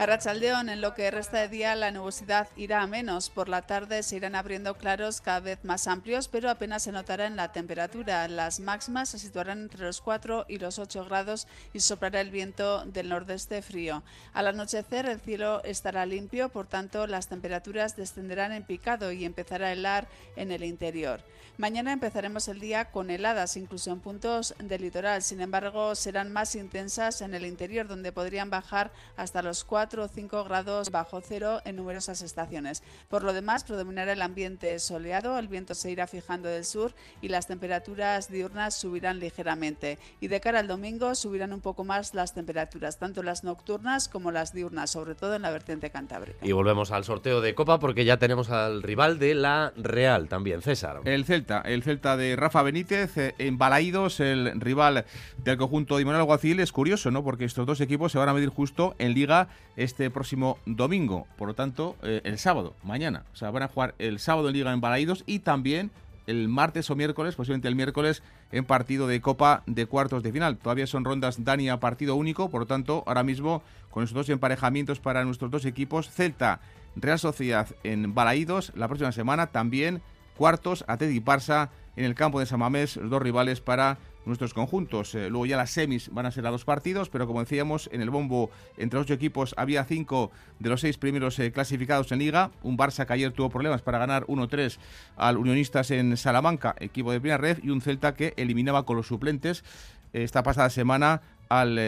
A 0.00 0.06
Rachaldeón, 0.06 0.70
en 0.70 0.80
lo 0.80 0.94
que 0.94 1.10
resta 1.10 1.40
de 1.40 1.48
día, 1.48 1.76
la 1.76 1.90
nubosidad 1.90 2.48
irá 2.56 2.80
a 2.80 2.86
menos. 2.86 3.28
Por 3.28 3.50
la 3.50 3.60
tarde 3.60 4.02
se 4.02 4.16
irán 4.16 4.34
abriendo 4.34 4.78
claros 4.78 5.20
cada 5.20 5.40
vez 5.40 5.62
más 5.62 5.86
amplios, 5.86 6.26
pero 6.26 6.48
apenas 6.48 6.84
se 6.84 6.90
notará 6.90 7.26
en 7.26 7.36
la 7.36 7.52
temperatura. 7.52 8.26
Las 8.26 8.60
máximas 8.60 9.10
se 9.10 9.18
situarán 9.18 9.60
entre 9.60 9.84
los 9.84 10.00
4 10.00 10.46
y 10.48 10.56
los 10.56 10.78
8 10.78 11.04
grados 11.04 11.46
y 11.74 11.80
soplará 11.80 12.22
el 12.22 12.30
viento 12.30 12.86
del 12.86 13.10
nordeste 13.10 13.60
frío. 13.60 14.02
Al 14.32 14.46
anochecer, 14.46 15.04
el 15.04 15.20
cielo 15.20 15.62
estará 15.64 16.06
limpio, 16.06 16.48
por 16.48 16.66
tanto, 16.66 17.06
las 17.06 17.28
temperaturas 17.28 17.94
descenderán 17.94 18.52
en 18.52 18.64
picado 18.64 19.12
y 19.12 19.26
empezará 19.26 19.66
a 19.66 19.72
helar 19.72 20.08
en 20.34 20.50
el 20.50 20.64
interior. 20.64 21.22
Mañana 21.58 21.92
empezaremos 21.92 22.48
el 22.48 22.58
día 22.58 22.86
con 22.86 23.10
heladas, 23.10 23.58
incluso 23.58 23.90
en 23.90 24.00
puntos 24.00 24.54
del 24.60 24.80
litoral. 24.80 25.22
Sin 25.22 25.42
embargo, 25.42 25.94
serán 25.94 26.32
más 26.32 26.54
intensas 26.54 27.20
en 27.20 27.34
el 27.34 27.44
interior, 27.44 27.86
donde 27.86 28.12
podrían 28.12 28.48
bajar 28.48 28.90
hasta 29.18 29.42
los 29.42 29.62
4 29.64 29.89
o 29.98 30.08
5 30.08 30.44
grados 30.44 30.90
bajo 30.90 31.20
cero 31.20 31.60
en 31.64 31.76
numerosas 31.76 32.22
estaciones. 32.22 32.82
Por 33.08 33.24
lo 33.24 33.32
demás, 33.32 33.64
predominará 33.64 34.12
el 34.12 34.22
ambiente 34.22 34.78
soleado, 34.78 35.38
el 35.38 35.48
viento 35.48 35.74
se 35.74 35.90
irá 35.90 36.06
fijando 36.06 36.48
del 36.48 36.64
sur 36.64 36.94
y 37.20 37.28
las 37.28 37.48
temperaturas 37.48 38.30
diurnas 38.30 38.76
subirán 38.76 39.18
ligeramente. 39.18 39.98
Y 40.20 40.28
de 40.28 40.40
cara 40.40 40.60
al 40.60 40.68
domingo 40.68 41.14
subirán 41.14 41.52
un 41.52 41.60
poco 41.60 41.82
más 41.82 42.14
las 42.14 42.34
temperaturas, 42.34 42.98
tanto 42.98 43.22
las 43.22 43.42
nocturnas 43.42 44.08
como 44.08 44.30
las 44.30 44.52
diurnas, 44.52 44.90
sobre 44.90 45.14
todo 45.14 45.34
en 45.34 45.42
la 45.42 45.50
vertiente 45.50 45.90
cantábrica. 45.90 46.38
Y 46.46 46.52
volvemos 46.52 46.92
al 46.92 47.04
sorteo 47.04 47.40
de 47.40 47.54
Copa 47.54 47.80
porque 47.80 48.04
ya 48.04 48.18
tenemos 48.18 48.50
al 48.50 48.82
rival 48.82 49.18
de 49.18 49.34
la 49.34 49.72
Real 49.76 50.28
también, 50.28 50.62
César. 50.62 51.00
El 51.04 51.24
Celta 51.24 51.62
el 51.64 51.82
Celta 51.82 52.16
de 52.16 52.36
Rafa 52.36 52.62
Benítez, 52.62 53.16
eh, 53.16 53.34
en 53.38 53.58
Balaídos, 53.58 54.20
el 54.20 54.60
rival 54.60 55.04
del 55.38 55.56
conjunto 55.56 55.96
de 55.96 56.04
Manuel 56.04 56.20
Alguacil. 56.20 56.60
Es 56.60 56.72
curioso, 56.72 57.10
¿no? 57.10 57.24
Porque 57.24 57.44
estos 57.44 57.66
dos 57.66 57.80
equipos 57.80 58.12
se 58.12 58.18
van 58.18 58.28
a 58.28 58.34
medir 58.34 58.48
justo 58.48 58.94
en 58.98 59.14
Liga 59.14 59.48
este 59.76 60.10
próximo 60.10 60.58
domingo. 60.66 61.26
Por 61.36 61.48
lo 61.48 61.54
tanto, 61.54 61.96
eh, 62.02 62.20
el 62.24 62.38
sábado, 62.38 62.74
mañana. 62.82 63.24
O 63.32 63.36
sea, 63.36 63.50
van 63.50 63.62
a 63.62 63.68
jugar 63.68 63.94
el 63.98 64.18
sábado 64.18 64.48
en 64.48 64.54
Liga 64.54 64.72
en 64.72 64.80
Balaídos 64.80 65.24
y 65.26 65.40
también 65.40 65.90
el 66.26 66.48
martes 66.48 66.90
o 66.90 66.96
miércoles, 66.96 67.34
posiblemente 67.34 67.68
el 67.68 67.74
miércoles, 67.74 68.22
en 68.52 68.64
partido 68.64 69.06
de 69.06 69.20
Copa 69.20 69.62
de 69.66 69.86
cuartos 69.86 70.22
de 70.22 70.32
final. 70.32 70.56
Todavía 70.58 70.86
son 70.86 71.04
rondas 71.04 71.44
Dani 71.44 71.68
a 71.68 71.80
partido 71.80 72.14
único, 72.14 72.50
por 72.50 72.60
lo 72.60 72.66
tanto, 72.66 73.02
ahora 73.06 73.22
mismo 73.22 73.62
con 73.90 74.04
estos 74.04 74.14
dos 74.14 74.28
emparejamientos 74.28 75.00
para 75.00 75.24
nuestros 75.24 75.50
dos 75.50 75.64
equipos, 75.64 76.10
Celta, 76.10 76.60
Real 76.96 77.18
Sociedad 77.18 77.68
en 77.82 78.14
Balaídos, 78.14 78.72
la 78.76 78.86
próxima 78.86 79.12
semana 79.12 79.48
también 79.48 80.02
cuartos, 80.36 80.84
a 80.88 80.94
y 80.94 81.20
Barça 81.20 81.68
en 81.96 82.04
el 82.04 82.14
campo 82.14 82.40
de 82.40 82.46
Samamés, 82.46 82.96
los 82.96 83.10
dos 83.10 83.20
rivales 83.20 83.60
para 83.60 83.98
nuestros 84.24 84.54
conjuntos. 84.54 85.14
Eh, 85.14 85.30
luego 85.30 85.46
ya 85.46 85.56
las 85.56 85.70
semis 85.70 86.10
van 86.12 86.26
a 86.26 86.30
ser 86.30 86.46
a 86.46 86.50
dos 86.50 86.64
partidos, 86.64 87.08
pero 87.08 87.26
como 87.26 87.40
decíamos, 87.40 87.88
en 87.92 88.00
el 88.00 88.10
bombo 88.10 88.50
entre 88.76 88.98
ocho 88.98 89.14
equipos 89.14 89.54
había 89.56 89.84
cinco 89.84 90.30
de 90.58 90.70
los 90.70 90.80
seis 90.80 90.98
primeros 90.98 91.38
eh, 91.38 91.52
clasificados 91.52 92.12
en 92.12 92.18
liga. 92.18 92.50
Un 92.62 92.76
Barça 92.76 93.06
que 93.06 93.12
ayer 93.12 93.32
tuvo 93.32 93.50
problemas 93.50 93.82
para 93.82 93.98
ganar 93.98 94.26
1-3 94.26 94.78
al 95.16 95.36
Unionistas 95.36 95.90
en 95.90 96.16
Salamanca, 96.16 96.74
equipo 96.78 97.12
de 97.12 97.20
primera 97.20 97.38
red, 97.38 97.58
y 97.62 97.70
un 97.70 97.80
Celta 97.80 98.14
que 98.14 98.34
eliminaba 98.36 98.84
con 98.84 98.96
los 98.96 99.06
suplentes 99.06 99.64
eh, 100.12 100.22
esta 100.22 100.42
pasada 100.42 100.70
semana 100.70 101.22
al 101.48 101.80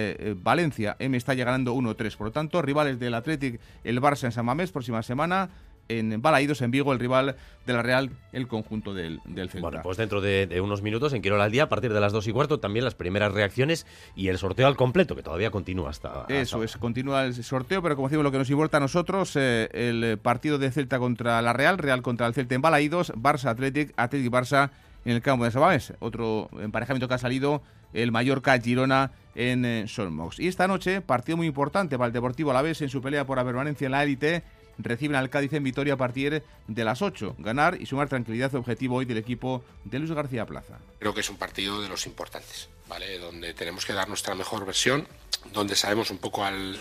Valencia. 0.43 0.97
M 0.99 1.17
está 1.17 1.35
ganando 1.35 1.73
1-3. 1.77 2.17
Por 2.17 2.27
lo 2.27 2.33
tanto, 2.33 2.63
rivales 2.63 2.99
del 2.99 3.15
Athletic, 3.15 3.61
el 3.85 4.01
Barça 4.01 4.25
en 4.25 4.33
Samamés, 4.33 4.73
próxima 4.73 5.05
semana 5.05 5.51
en 5.99 6.21
Balaídos, 6.23 6.63
en 6.63 6.71
Vigo, 6.71 6.93
el 6.93 6.99
rival 6.99 7.37
de 7.67 7.73
la 7.73 7.83
Real, 7.83 8.11
el 8.33 8.49
conjunto 8.49 8.95
del, 8.95 9.21
del 9.25 9.49
Celta. 9.49 9.69
Bueno, 9.69 9.81
pues 9.83 9.97
dentro 9.97 10.21
de, 10.21 10.61
unos 10.63 10.83
minutos, 10.83 11.13
en 11.13 11.23
Quirola 11.23 11.45
al 11.45 11.53
día, 11.53 11.65
a 11.65 11.69
partir 11.69 11.93
de 11.93 12.01
las 12.01 12.13
2 12.13 12.29
y 12.29 12.33
cuarto, 12.33 12.61
también 12.61 12.85
las 12.85 12.95
primeras 12.95 13.33
reacciones 13.33 13.87
y 14.17 14.29
el 14.29 14.39
sorteo 14.39 14.67
al 14.67 14.77
completo, 14.77 15.15
que 15.15 15.23
todavía 15.23 15.51
continúa 15.51 15.91
hasta... 15.91 16.27
Eso 16.29 16.63
es, 16.63 16.77
continúa 16.77 17.25
el 17.25 17.35
sorteo, 17.35 17.83
pero 17.83 17.97
como 17.97 18.09
decimos, 18.09 18.25
lo 18.25 18.33
que 18.33 18.39
nos 18.39 18.51
importa 18.51 18.79
a 18.79 18.81
nosotros, 18.81 19.37
eh, 19.37 19.69
el 19.73 20.19
partido 20.19 20.59
de 20.59 20.71
Celta 20.71 20.99
contra 20.99 21.41
la 21.43 21.53
Real, 21.53 21.79
Real 21.79 22.03
contra 22.03 22.27
el 22.27 22.35
Celta 22.35 22.55
en 22.55 22.63
Balaídos, 22.63 23.13
Barça 23.15 23.51
Athletic, 23.51 23.93
Athletic 23.97 24.33
Barça 24.33 24.71
en 25.05 25.13
el 25.13 25.23
campo 25.23 25.45
de 25.45 25.51
Sabáez. 25.51 25.93
Otro 26.01 26.49
emparejamiento 26.61 27.09
que 27.09 27.15
ha 27.15 27.19
salido, 27.19 27.63
el 27.93 28.13
Mallorca 28.13 28.59
Girona 28.59 29.13
en 29.35 29.65
eh, 29.65 29.85
Solmox. 29.87 30.39
Y 30.41 30.49
esta 30.49 30.69
noche, 30.69 31.01
partido 31.01 31.37
muy 31.37 31.47
importante 31.47 31.97
para 31.97 32.09
el 32.09 32.13
Deportivo 32.13 32.51
Alavés 32.51 32.83
en 32.83 32.89
su 32.89 33.03
pelea 33.03 33.27
por 33.27 33.37
la 33.37 33.45
permanencia 33.45 33.87
en 33.87 33.93
la 33.93 34.03
élite 34.03 34.43
reciben 34.79 35.17
al 35.17 35.31
Cádiz 35.31 35.53
en 35.53 35.65
Vitoria 35.65 35.95
a 35.95 35.97
partir 35.97 36.43
de 36.67 36.85
las 36.85 37.03
8. 37.03 37.37
Ganar 37.39 37.81
y 37.81 37.87
sumar 37.87 38.09
tranquilidad 38.09 38.55
objetivo 38.55 38.97
hoy 38.97 39.05
del 39.05 39.19
equipo 39.19 39.65
de 39.85 39.99
Luis 39.99 40.13
García 40.13 40.47
Plaza. 40.47 40.79
Creo 40.99 41.15
que 41.15 41.21
es 41.21 41.31
un 41.31 41.37
partido 41.37 41.81
de 41.83 41.89
los 41.89 42.07
importantes, 42.07 42.69
¿vale? 42.89 43.19
Donde 43.19 43.55
tenemos 43.55 43.85
que 43.85 43.93
dar 43.93 44.09
nuestra 44.09 44.35
mejor 44.35 44.65
versión, 44.65 45.07
donde 45.53 45.77
sabemos 45.77 46.11
un 46.11 46.19
poco 46.19 46.45
al 46.45 46.79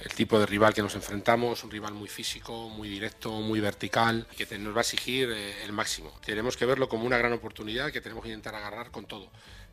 el 0.00 0.14
tipo 0.14 0.36
de 0.36 0.46
rival 0.46 0.74
que 0.74 0.82
nos 0.82 0.96
enfrentamos, 0.96 1.62
un 1.62 1.70
rival 1.70 1.94
muy 1.94 2.08
físico, 2.08 2.68
muy 2.68 2.88
directo, 2.88 3.30
muy 3.40 3.60
vertical, 3.60 4.26
que 4.36 4.58
nos 4.58 4.74
va 4.74 4.78
a 4.78 4.80
exigir 4.80 5.30
eh, 5.30 5.62
el 5.62 5.72
máximo. 5.72 6.12
Tenemos 6.24 6.56
que 6.56 6.66
verlo 6.66 6.88
como 6.88 7.04
una 7.04 7.18
gran 7.18 7.32
oportunidad 7.32 7.92
que 7.92 8.00
tenemos 8.00 8.24
que 8.24 8.30
intentar 8.30 8.56
agarrar 8.56 8.90
con 8.90 9.06
todo 9.06 9.30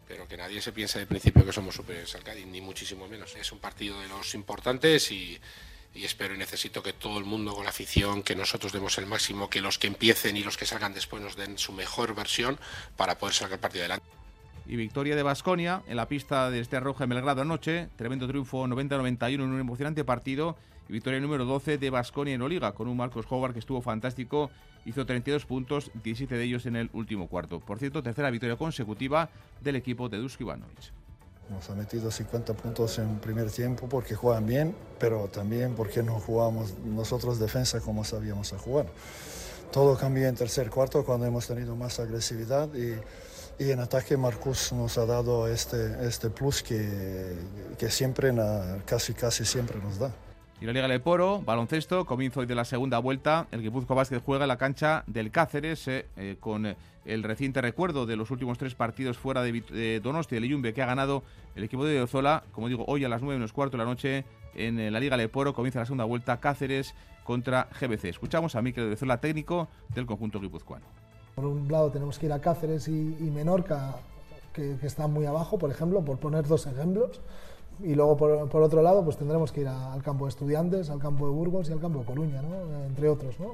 pero 0.09 0.27
que 0.27 0.37
nadie 0.37 0.59
se 0.59 0.71
piense 0.71 0.97
de 0.97 1.05
principio 1.05 1.45
que 1.45 1.53
somos 1.53 1.75
superiores 1.75 2.15
al 2.15 2.23
Cádiz, 2.23 2.47
ni 2.47 2.61
muchísimo 2.61 3.07
menos. 3.07 3.35
Es 3.35 3.51
un 3.51 3.59
partido 3.59 4.01
de 4.01 4.07
los 4.07 4.33
importantes 4.33 5.11
y, 5.11 5.39
y 5.93 6.05
espero 6.05 6.35
y 6.35 6.37
necesito 6.37 6.83
que 6.83 6.93
todo 6.93 7.17
el 7.17 7.25
mundo 7.25 7.53
con 7.53 7.63
la 7.63 7.71
afición, 7.71 8.23
que 8.23 8.35
nosotros 8.35 8.71
demos 8.71 8.97
el 8.97 9.05
máximo, 9.05 9.49
que 9.49 9.61
los 9.61 9.77
que 9.77 9.87
empiecen 9.87 10.37
y 10.37 10.43
los 10.43 10.57
que 10.57 10.65
salgan 10.65 10.93
después 10.93 11.21
nos 11.21 11.35
den 11.35 11.57
su 11.57 11.73
mejor 11.73 12.15
versión 12.15 12.59
para 12.95 13.17
poder 13.17 13.35
sacar 13.35 13.53
el 13.53 13.59
partido 13.59 13.83
adelante. 13.83 14.05
Y 14.67 14.75
victoria 14.75 15.15
de 15.15 15.23
Basconia 15.23 15.81
en 15.87 15.97
la 15.97 16.07
pista 16.07 16.51
de 16.51 16.59
Este 16.59 16.79
Roja 16.79 17.05
en 17.05 17.09
Belgrado 17.09 17.41
anoche. 17.41 17.89
Tremendo 17.95 18.27
triunfo 18.27 18.67
90-91 18.67 19.33
en 19.33 19.41
un 19.41 19.59
emocionante 19.59 20.03
partido. 20.03 20.57
Y 20.87 20.93
victoria 20.93 21.19
número 21.19 21.45
12 21.45 21.79
de 21.79 21.89
Basconia 21.89 22.35
en 22.35 22.41
Oliga 22.43 22.73
con 22.73 22.87
un 22.87 22.95
Marcos 22.95 23.25
Howard 23.29 23.53
que 23.53 23.59
estuvo 23.59 23.81
fantástico 23.81 24.51
hizo 24.85 25.05
32 25.05 25.45
puntos, 25.45 25.91
17 26.03 26.35
de 26.35 26.43
ellos 26.43 26.65
en 26.65 26.75
el 26.75 26.89
último 26.93 27.27
cuarto. 27.27 27.59
Por 27.59 27.79
cierto, 27.79 28.03
tercera 28.03 28.29
victoria 28.29 28.55
consecutiva 28.55 29.29
del 29.61 29.75
equipo 29.75 30.09
de 30.09 30.17
Dusko 30.17 30.43
Ivanovic. 30.43 30.91
Nos 31.49 31.69
ha 31.69 31.75
metido 31.75 32.11
50 32.11 32.53
puntos 32.53 32.99
en 32.99 33.19
primer 33.19 33.49
tiempo 33.49 33.87
porque 33.89 34.15
juegan 34.15 34.45
bien, 34.45 34.75
pero 34.99 35.27
también 35.27 35.73
porque 35.75 36.03
no 36.03 36.19
jugamos 36.19 36.75
nosotros 36.85 37.39
defensa 37.39 37.79
como 37.79 38.03
sabíamos 38.03 38.53
a 38.53 38.59
jugar. 38.59 38.85
Todo 39.71 39.97
cambió 39.97 40.27
en 40.27 40.35
tercer 40.35 40.69
cuarto 40.69 41.03
cuando 41.03 41.25
hemos 41.25 41.47
tenido 41.47 41.75
más 41.75 41.99
agresividad 41.99 42.69
y, 42.73 42.99
en 43.61 43.79
ataque 43.81 44.15
Marcus 44.15 44.71
nos 44.71 44.97
ha 44.97 45.05
dado 45.05 45.47
este, 45.47 46.07
este 46.07 46.29
plus 46.29 46.63
que, 46.63 47.35
que 47.77 47.91
siempre, 47.91 48.33
casi 48.85 49.13
casi 49.13 49.43
siempre 49.43 49.79
nos 49.79 49.99
da. 49.99 50.11
Y 50.61 50.65
la 50.65 50.73
Liga 50.73 50.89
de 50.89 50.99
Poro, 50.99 51.41
baloncesto, 51.41 52.05
comienzo 52.05 52.41
hoy 52.41 52.45
de 52.45 52.53
la 52.53 52.65
segunda 52.65 52.99
vuelta. 52.99 53.47
El 53.51 53.61
Guipúzcoa 53.61 53.95
Vázquez 53.95 54.21
juega 54.25 54.43
en 54.43 54.49
la 54.49 54.57
cancha 54.57 55.03
del 55.07 55.31
Cáceres 55.31 55.87
eh, 55.87 56.05
eh, 56.17 56.35
con 56.37 56.75
el 57.05 57.23
reciente 57.23 57.61
recuerdo 57.61 58.05
de 58.05 58.17
los 58.17 58.29
últimos 58.29 58.57
tres 58.57 58.75
partidos 58.75 59.17
fuera 59.17 59.41
de, 59.41 59.61
de 59.61 60.01
Donosti, 60.01 60.35
el 60.35 60.73
que 60.73 60.81
ha 60.81 60.85
ganado 60.85 61.23
el 61.55 61.63
equipo 61.63 61.85
de 61.85 62.01
Ozola, 62.01 62.43
como 62.51 62.67
digo, 62.67 62.83
hoy 62.87 63.05
a 63.05 63.09
las 63.09 63.21
9 63.21 63.37
menos 63.37 63.53
cuarto 63.53 63.77
de 63.77 63.83
la 63.83 63.89
noche 63.89 64.25
en 64.53 64.79
eh, 64.79 64.91
la 64.91 64.99
Liga 64.99 65.15
Leporo. 65.15 65.53
Comienza 65.53 65.79
la 65.79 65.85
segunda 65.85 66.03
vuelta 66.03 66.41
Cáceres 66.41 66.93
contra 67.23 67.69
GBC. 67.79 68.05
Escuchamos 68.05 68.55
a 68.55 68.61
Miquel 68.61 68.87
de 68.87 68.95
Ozola, 68.95 69.21
técnico 69.21 69.69
del 69.95 70.05
conjunto 70.05 70.41
guipuzcoano. 70.41 70.85
Por 71.35 71.45
un 71.45 71.71
lado 71.71 71.89
tenemos 71.89 72.19
que 72.19 72.25
ir 72.25 72.33
a 72.33 72.41
Cáceres 72.41 72.89
y, 72.89 72.91
Menorca, 72.91 73.95
que, 74.51 74.75
están 74.83 75.13
muy 75.13 75.25
abajo, 75.25 75.57
por 75.57 75.71
ejemplo, 75.71 76.03
por 76.03 76.19
poner 76.19 76.45
dos 76.47 76.67
ejemplos. 76.67 77.21
Y 77.81 77.95
luego, 77.95 78.17
por, 78.17 78.61
otro 78.61 78.81
lado, 78.81 79.03
pues 79.03 79.17
tendremos 79.17 79.51
que 79.51 79.61
ir 79.61 79.67
al 79.67 80.03
campo 80.03 80.25
de 80.25 80.29
Estudiantes, 80.29 80.89
al 80.89 80.99
campo 80.99 81.27
de 81.27 81.33
Burgos 81.33 81.69
y 81.69 81.73
al 81.73 81.79
campo 81.79 81.99
de 81.99 82.05
Coruña, 82.05 82.41
entre 82.87 83.09
otros. 83.09 83.39
¿no? 83.39 83.53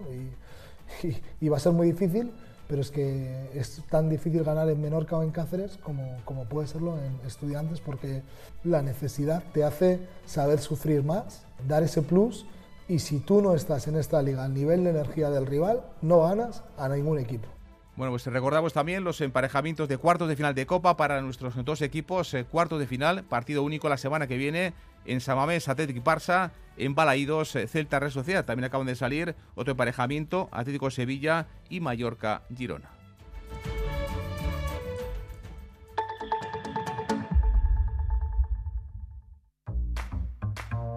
y 1.41 1.49
va 1.49 1.57
a 1.57 1.59
ser 1.59 1.73
muy 1.73 1.88
difícil, 1.91 2.32
pero 2.67 2.82
es 2.82 2.91
que 2.91 3.49
es 3.53 3.82
tan 3.89 4.09
difícil 4.09 4.43
ganar 4.43 4.69
en 4.69 4.82
Menorca 4.82 5.17
o 5.17 5.23
en 5.23 5.32
Cáceres 5.32 5.78
como, 5.78 6.17
como 6.26 6.45
puede 6.45 6.67
serlo 6.67 6.97
en 6.97 7.26
Estudiantes 7.28 7.80
porque 7.80 8.23
la 8.63 8.82
necesidad 8.82 9.43
te 9.53 9.63
hace 9.63 9.99
saber 10.26 10.59
sufrir 10.59 11.03
más, 11.03 11.43
dar 11.67 11.84
ese 11.84 12.01
plus 12.01 12.45
y 12.88 12.99
si 12.99 13.19
tú 13.19 13.41
no 13.41 13.55
estás 13.55 13.88
en 13.88 13.95
esta 13.95 14.21
liga 14.21 14.43
al 14.43 14.53
nivel 14.53 14.84
de 14.84 14.91
energía 14.91 15.30
del 15.30 15.45
rival, 15.45 15.84
no 16.01 16.21
ganas 16.21 16.63
a 16.78 16.89
ningún 16.89 17.19
equipo. 17.19 17.47
Bueno, 17.96 18.12
pues 18.12 18.26
recordamos 18.26 18.74
también 18.74 19.06
los 19.06 19.22
emparejamientos 19.22 19.88
de 19.88 19.98
cuartos 19.98 20.28
de 20.28 20.36
final 20.36 20.54
de 20.54 20.66
Copa 20.66 20.98
para 20.98 21.22
nuestros 21.22 21.54
dos 21.64 21.82
equipos. 21.82 22.34
Eh, 22.34 22.43
cuartos 22.43 22.80
de 22.80 22.88
final, 22.88 23.24
partido 23.24 23.64
único 23.64 23.88
la 23.88 23.98
semana 23.98 24.28
que 24.28 24.38
viene 24.38 24.74
en 25.06 25.22
Samamés, 25.22 25.70
Atlético 25.70 26.00
y 26.00 26.02
Parsa, 26.02 26.52
en 26.76 26.93
Balaídos, 26.93 27.56
eh, 27.56 27.68
Celta 27.68 28.00
Red 28.02 28.10
Sociedad. 28.10 28.43
También 28.43 28.66
acaban 28.66 28.88
de 28.88 28.96
salir 28.96 29.36
otro 29.56 29.72
emparejamiento, 29.72 30.50
Atlético 30.52 30.91
Sevilla 30.91 31.48
y 31.70 31.80
Mallorca 31.80 32.41
Girona. 32.54 32.89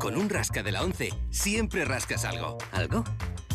Con 0.00 0.16
un 0.16 0.28
rasca 0.30 0.64
de 0.64 0.72
la 0.72 0.82
11 0.82 1.10
siempre 1.30 1.84
rascas 1.84 2.24
algo. 2.24 2.58
¿Algo? 2.72 3.04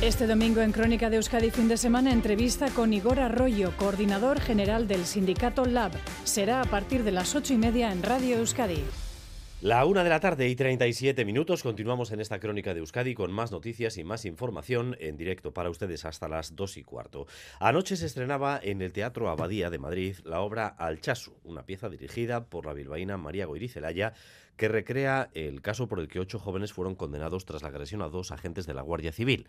Este 0.00 0.28
domingo 0.28 0.60
en 0.60 0.70
Crónica 0.70 1.10
de 1.10 1.16
Euskadi 1.16 1.50
fin 1.50 1.66
de 1.66 1.76
semana 1.76 2.12
entrevista 2.12 2.70
con 2.70 2.92
Igor 2.92 3.18
Arroyo, 3.18 3.76
coordinador 3.76 4.38
general 4.38 4.86
del 4.86 5.04
sindicato 5.04 5.64
Lab. 5.64 5.90
Será 6.22 6.62
a 6.62 6.66
partir 6.66 7.02
de 7.02 7.10
las 7.10 7.34
ocho 7.34 7.52
y 7.52 7.56
media 7.56 7.90
en 7.90 8.04
Radio 8.04 8.36
Euskadi. 8.36 8.84
La 9.60 9.84
una 9.84 10.04
de 10.04 10.10
la 10.10 10.20
tarde 10.20 10.48
y 10.48 10.54
37 10.54 11.24
minutos. 11.24 11.64
Continuamos 11.64 12.12
en 12.12 12.20
esta 12.20 12.38
crónica 12.38 12.74
de 12.74 12.78
Euskadi 12.78 13.14
con 13.14 13.32
más 13.32 13.50
noticias 13.50 13.98
y 13.98 14.04
más 14.04 14.24
información 14.24 14.96
en 15.00 15.16
directo 15.16 15.52
para 15.52 15.68
ustedes 15.68 16.04
hasta 16.04 16.28
las 16.28 16.54
dos 16.54 16.76
y 16.76 16.84
cuarto. 16.84 17.26
Anoche 17.58 17.96
se 17.96 18.06
estrenaba 18.06 18.60
en 18.62 18.82
el 18.82 18.92
Teatro 18.92 19.28
Abadía 19.28 19.68
de 19.68 19.80
Madrid 19.80 20.14
la 20.22 20.42
obra 20.42 20.68
Alchasu, 20.68 21.32
una 21.42 21.66
pieza 21.66 21.88
dirigida 21.88 22.44
por 22.44 22.66
la 22.66 22.72
bilbaína 22.72 23.16
María 23.16 23.46
Goirizelaya 23.46 24.12
que 24.56 24.68
recrea 24.68 25.30
el 25.34 25.62
caso 25.62 25.88
por 25.88 25.98
el 26.00 26.08
que 26.08 26.20
ocho 26.20 26.38
jóvenes 26.38 26.72
fueron 26.72 26.94
condenados 26.94 27.44
tras 27.44 27.62
la 27.62 27.68
agresión 27.68 28.02
a 28.02 28.08
dos 28.08 28.32
agentes 28.32 28.66
de 28.66 28.74
la 28.74 28.82
Guardia 28.82 29.12
Civil 29.12 29.46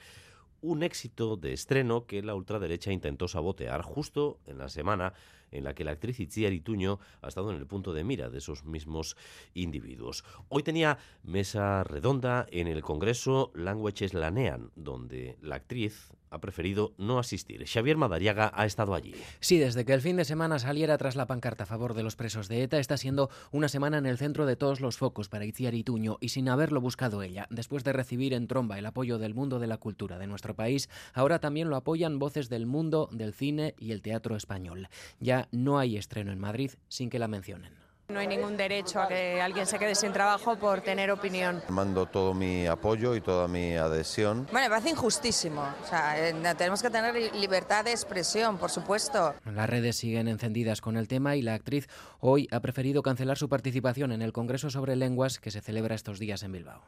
un 0.62 0.84
éxito 0.84 1.38
de 1.38 1.54
estreno 1.54 2.06
que 2.06 2.22
la 2.22 2.36
ultraderecha 2.36 2.92
intentó 2.92 3.28
sabotear 3.28 3.82
justo 3.82 4.40
en 4.46 4.58
la 4.58 4.70
semana 4.70 5.14
en 5.52 5.64
la 5.64 5.74
que 5.74 5.84
la 5.84 5.92
actriz 5.92 6.20
Itziar 6.20 6.54
Ituño 6.54 7.00
ha 7.22 7.28
estado 7.28 7.52
en 7.52 7.58
el 7.58 7.68
punto 7.68 7.94
de 7.94 8.04
mira 8.04 8.30
de 8.30 8.38
esos 8.38 8.66
mismos 8.66 9.16
individuos. 9.54 10.24
Hoy 10.50 10.64
tenía 10.64 10.98
mesa 11.24 11.84
redonda 11.84 12.48
en 12.52 12.68
el 12.68 12.82
Congreso 12.82 13.52
Languages 13.56 14.14
Lanean, 14.14 14.72
donde 14.76 15.38
la 15.42 15.56
actriz 15.56 16.12
ha 16.32 16.40
preferido 16.40 16.94
no 16.98 17.20
asistir. 17.20 17.66
Xavier 17.66 17.98
Madariaga 17.98 18.52
ha 18.54 18.66
estado 18.66 18.94
allí. 18.94 19.14
Sí, 19.40 19.58
desde 19.58 19.86
que 19.86 19.94
el 19.94 20.02
fin 20.02 20.16
de 20.16 20.26
semana 20.26 20.60
saliera 20.60 20.98
tras 20.98 21.16
la 21.16 21.28
pancarta 21.28 21.64
a 21.64 21.68
favor 21.68 21.94
de 21.94 22.04
los 22.04 22.16
presos 22.16 22.48
de 22.48 22.64
ETA, 22.64 22.80
está 22.80 22.98
siendo 22.98 23.30
una 23.52 23.68
semana 23.68 23.98
en 23.98 24.06
el 24.06 24.18
centro 24.18 24.46
de 24.46 24.56
todos 24.56 24.82
los 24.82 24.98
focos 24.98 25.30
para 25.30 25.46
Itziar 25.46 25.74
Ituño 25.74 26.18
y 26.22 26.30
sin 26.30 26.50
haberlo 26.50 26.82
buscado 26.82 27.24
ella. 27.24 27.48
Después 27.50 27.84
de 27.84 27.94
recibir 27.94 28.34
en 28.34 28.48
tromba 28.48 28.78
el 28.78 28.86
apoyo 28.86 29.18
del 29.18 29.34
mundo 29.34 29.60
de 29.60 29.68
la 29.68 29.78
cultura 29.78 30.18
de 30.18 30.28
nuestro 30.28 30.56
país, 30.56 30.90
ahora 31.14 31.40
también 31.40 31.70
lo 31.70 31.76
apoyan 31.76 32.20
voces 32.20 32.50
del 32.50 32.66
mundo 32.66 33.10
del 33.12 33.34
cine 33.34 33.76
y 33.80 33.92
el 33.92 34.02
teatro 34.02 34.36
español. 34.36 34.88
Ya 35.20 35.39
no 35.52 35.80
hay 35.80 35.98
estreno 35.98 36.32
en 36.32 36.40
Madrid 36.40 36.72
sin 36.88 37.10
que 37.10 37.20
la 37.20 37.28
mencionen. 37.28 37.80
No 38.10 38.20
hay 38.20 38.26
ningún 38.26 38.58
derecho 38.58 39.00
a 39.00 39.08
que 39.08 39.40
alguien 39.40 39.68
se 39.68 39.78
quede 39.78 39.94
sin 39.94 40.12
trabajo 40.12 40.58
por 40.58 40.82
tener 40.82 41.12
opinión. 41.12 41.62
Mando 41.70 42.08
todo 42.08 42.34
mi 42.34 42.66
apoyo 42.66 43.16
y 43.16 43.22
toda 43.22 43.48
mi 43.48 43.76
adhesión. 43.76 44.48
Bueno, 44.52 44.66
me 44.66 44.70
parece 44.70 44.90
injustísimo. 44.90 45.62
O 45.62 45.88
sea, 45.88 46.16
tenemos 46.58 46.82
que 46.82 46.90
tener 46.90 47.36
libertad 47.36 47.86
de 47.86 47.92
expresión, 47.92 48.58
por 48.58 48.72
supuesto. 48.72 49.36
Las 49.46 49.70
redes 49.70 49.98
siguen 49.98 50.28
encendidas 50.28 50.82
con 50.82 50.98
el 50.98 51.08
tema 51.08 51.36
y 51.36 51.44
la 51.44 51.54
actriz 51.54 51.88
hoy 52.20 52.48
ha 52.50 52.62
preferido 52.62 53.04
cancelar 53.04 53.38
su 53.38 53.48
participación 53.48 54.12
en 54.12 54.24
el 54.24 54.34
Congreso 54.34 54.72
sobre 54.72 54.96
Lenguas 54.96 55.38
que 55.38 55.52
se 55.52 55.62
celebra 55.62 55.94
estos 55.94 56.18
días 56.18 56.42
en 56.42 56.54
Bilbao. 56.54 56.82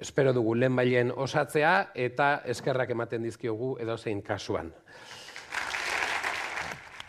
Espero 0.00 0.32
dugu 0.32 0.54
lehen 0.56 1.12
osatzea 1.14 1.92
eta 1.94 2.40
eskerrak 2.48 2.90
ematen 2.90 3.22
dizkiogu 3.22 3.76
edozein 3.78 4.22
kasuan. 4.22 4.72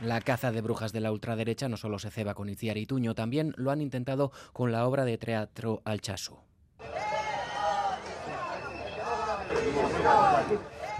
La 0.04 0.20
caza 0.20 0.52
de 0.52 0.60
brujas 0.60 0.92
de 0.92 1.00
la 1.00 1.14
ultraderecha 1.14 1.70
no 1.70 1.78
solo 1.78 1.98
se 1.98 2.12
ceba 2.12 2.34
con 2.34 2.50
Itziar 2.50 2.78
y 2.78 2.86
Tuño, 2.86 3.16
también 3.16 3.54
lo 3.56 3.72
han 3.72 3.80
intentado 3.80 4.34
con 4.52 4.74
la 4.74 4.86
obra 4.86 5.06
de 5.06 5.18
teatro 5.18 5.82
Alchasu. 5.86 6.38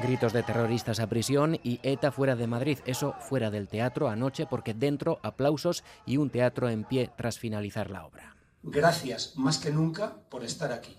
Gritos 0.02 0.32
de 0.32 0.44
terroristas 0.44 1.02
a 1.02 1.08
prisión 1.08 1.60
y 1.64 1.82
ETA 1.84 2.14
fuera 2.14 2.38
de 2.38 2.48
Madrid, 2.48 2.80
eso 2.86 3.14
fuera 3.20 3.52
del 3.52 3.68
teatro 3.68 4.08
anoche 4.08 4.46
porque 4.46 4.74
dentro 4.74 5.20
aplausos 5.22 5.84
y 6.06 6.16
un 6.16 6.30
teatro 6.30 6.70
en 6.70 6.86
pie 6.86 7.12
tras 7.18 7.38
finalizar 7.38 7.90
la 7.90 8.06
obra. 8.06 8.38
Gracias 8.64 9.34
más 9.36 9.58
que 9.58 9.72
nunca 9.72 10.16
por 10.30 10.46
estar 10.46 10.72
aquí. 10.72 10.96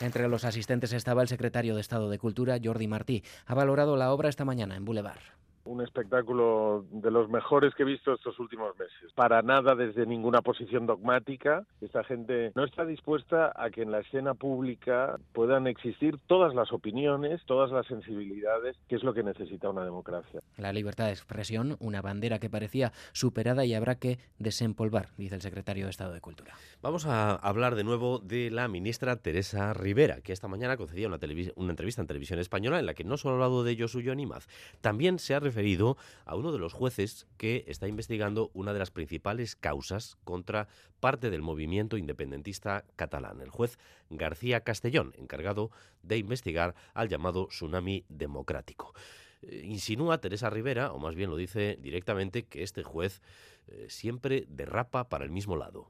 Entre 0.00 0.26
los 0.26 0.44
asistentes 0.44 0.94
estaba 0.94 1.20
el 1.20 1.28
secretario 1.28 1.74
de 1.74 1.82
Estado 1.82 2.08
de 2.08 2.18
Cultura, 2.18 2.58
Jordi 2.62 2.86
Martí. 2.86 3.22
Ha 3.44 3.54
valorado 3.54 3.96
la 3.96 4.10
obra 4.10 4.30
esta 4.30 4.46
mañana 4.46 4.76
en 4.76 4.86
Boulevard 4.86 5.20
un 5.66 5.82
espectáculo 5.82 6.84
de 6.90 7.10
los 7.10 7.28
mejores 7.28 7.74
que 7.74 7.82
he 7.82 7.86
visto 7.86 8.14
estos 8.14 8.38
últimos 8.38 8.76
meses. 8.78 9.12
Para 9.14 9.42
nada 9.42 9.74
desde 9.74 10.06
ninguna 10.06 10.40
posición 10.42 10.86
dogmática. 10.86 11.64
Esta 11.80 12.04
gente 12.04 12.52
no 12.54 12.64
está 12.64 12.84
dispuesta 12.84 13.52
a 13.54 13.70
que 13.70 13.82
en 13.82 13.90
la 13.90 14.00
escena 14.00 14.34
pública 14.34 15.18
puedan 15.32 15.66
existir 15.66 16.18
todas 16.26 16.54
las 16.54 16.72
opiniones, 16.72 17.42
todas 17.46 17.70
las 17.70 17.86
sensibilidades, 17.86 18.76
que 18.88 18.96
es 18.96 19.02
lo 19.02 19.12
que 19.12 19.22
necesita 19.22 19.68
una 19.68 19.84
democracia. 19.84 20.40
La 20.56 20.72
libertad 20.72 21.06
de 21.06 21.12
expresión, 21.12 21.76
una 21.80 22.00
bandera 22.00 22.38
que 22.38 22.48
parecía 22.48 22.92
superada 23.12 23.64
y 23.64 23.74
habrá 23.74 23.96
que 23.96 24.18
desempolvar, 24.38 25.08
dice 25.16 25.34
el 25.34 25.42
secretario 25.42 25.84
de 25.84 25.90
Estado 25.90 26.12
de 26.12 26.20
Cultura. 26.20 26.54
Vamos 26.82 27.06
a 27.06 27.34
hablar 27.34 27.74
de 27.74 27.84
nuevo 27.84 28.18
de 28.18 28.50
la 28.50 28.68
ministra 28.68 29.16
Teresa 29.16 29.74
Rivera, 29.74 30.20
que 30.20 30.32
esta 30.32 30.48
mañana 30.48 30.76
concedía 30.76 31.08
una, 31.08 31.18
una 31.56 31.70
entrevista 31.70 32.00
en 32.00 32.06
televisión 32.06 32.38
española 32.38 32.78
en 32.78 32.86
la 32.86 32.94
que 32.94 33.04
no 33.04 33.16
solo 33.16 33.34
ha 33.34 33.36
hablado 33.36 33.64
de 33.64 33.76
Josuyo 33.76 34.14
Nimaz, 34.14 34.46
también 34.80 35.18
se 35.18 35.34
ha 35.34 35.40
referido 35.40 35.55
referido 35.56 35.96
a 36.26 36.36
uno 36.36 36.52
de 36.52 36.58
los 36.58 36.74
jueces 36.74 37.26
que 37.38 37.64
está 37.66 37.88
investigando 37.88 38.50
una 38.52 38.74
de 38.74 38.78
las 38.78 38.90
principales 38.90 39.56
causas 39.56 40.18
contra 40.22 40.68
parte 41.00 41.30
del 41.30 41.40
movimiento 41.40 41.96
independentista 41.96 42.84
catalán, 42.94 43.40
el 43.40 43.48
juez 43.48 43.78
García 44.10 44.60
Castellón, 44.60 45.14
encargado 45.16 45.70
de 46.02 46.18
investigar 46.18 46.74
al 46.92 47.08
llamado 47.08 47.46
tsunami 47.46 48.04
democrático. 48.10 48.92
Eh, 49.40 49.62
insinúa 49.64 50.20
Teresa 50.20 50.50
Rivera, 50.50 50.92
o 50.92 50.98
más 50.98 51.14
bien 51.14 51.30
lo 51.30 51.36
dice 51.38 51.78
directamente, 51.80 52.42
que 52.42 52.62
este 52.62 52.82
juez 52.82 53.22
eh, 53.68 53.86
siempre 53.88 54.44
derrapa 54.50 55.08
para 55.08 55.24
el 55.24 55.30
mismo 55.30 55.56
lado 55.56 55.88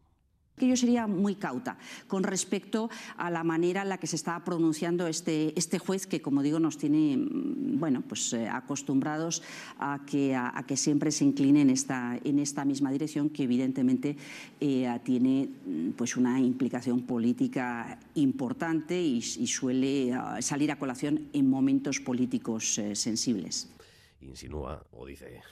yo 0.64 0.76
sería 0.76 1.06
muy 1.06 1.34
cauta 1.34 1.76
con 2.06 2.22
respecto 2.22 2.88
a 3.18 3.30
la 3.30 3.44
manera 3.44 3.82
en 3.82 3.90
la 3.90 3.98
que 3.98 4.06
se 4.06 4.16
está 4.16 4.42
pronunciando 4.42 5.06
este, 5.06 5.52
este 5.58 5.78
juez 5.78 6.06
que, 6.06 6.22
como 6.22 6.42
digo, 6.42 6.58
nos 6.58 6.78
tiene 6.78 7.16
mm, 7.18 7.78
bueno, 7.78 8.02
pues, 8.02 8.32
eh, 8.32 8.48
acostumbrados 8.48 9.42
a 9.78 10.00
que, 10.06 10.34
a, 10.34 10.64
que 10.66 10.76
siempre 10.76 11.10
se 11.10 11.24
incline 11.24 11.60
en 11.60 11.70
esta, 11.70 12.18
en 12.24 12.38
esta 12.38 12.64
misma 12.64 12.90
dirección 12.90 13.28
que 13.28 13.42
evidentemente 13.42 14.16
eh, 14.60 14.88
tiene 15.04 15.48
mm, 15.66 15.90
pues, 15.90 16.16
una 16.16 16.40
implicación 16.40 17.02
política 17.02 17.98
importante 18.14 19.00
y, 19.00 19.20
suele 19.46 20.12
ah, 20.12 20.40
salir 20.40 20.70
a 20.72 20.78
colación 20.78 21.28
en 21.32 21.48
momentos 21.48 22.00
políticos 22.00 22.78
eh, 22.78 22.94
sensibles 22.94 23.68
insinúa 24.20 24.86
o 24.90 25.06
dice, 25.06 25.42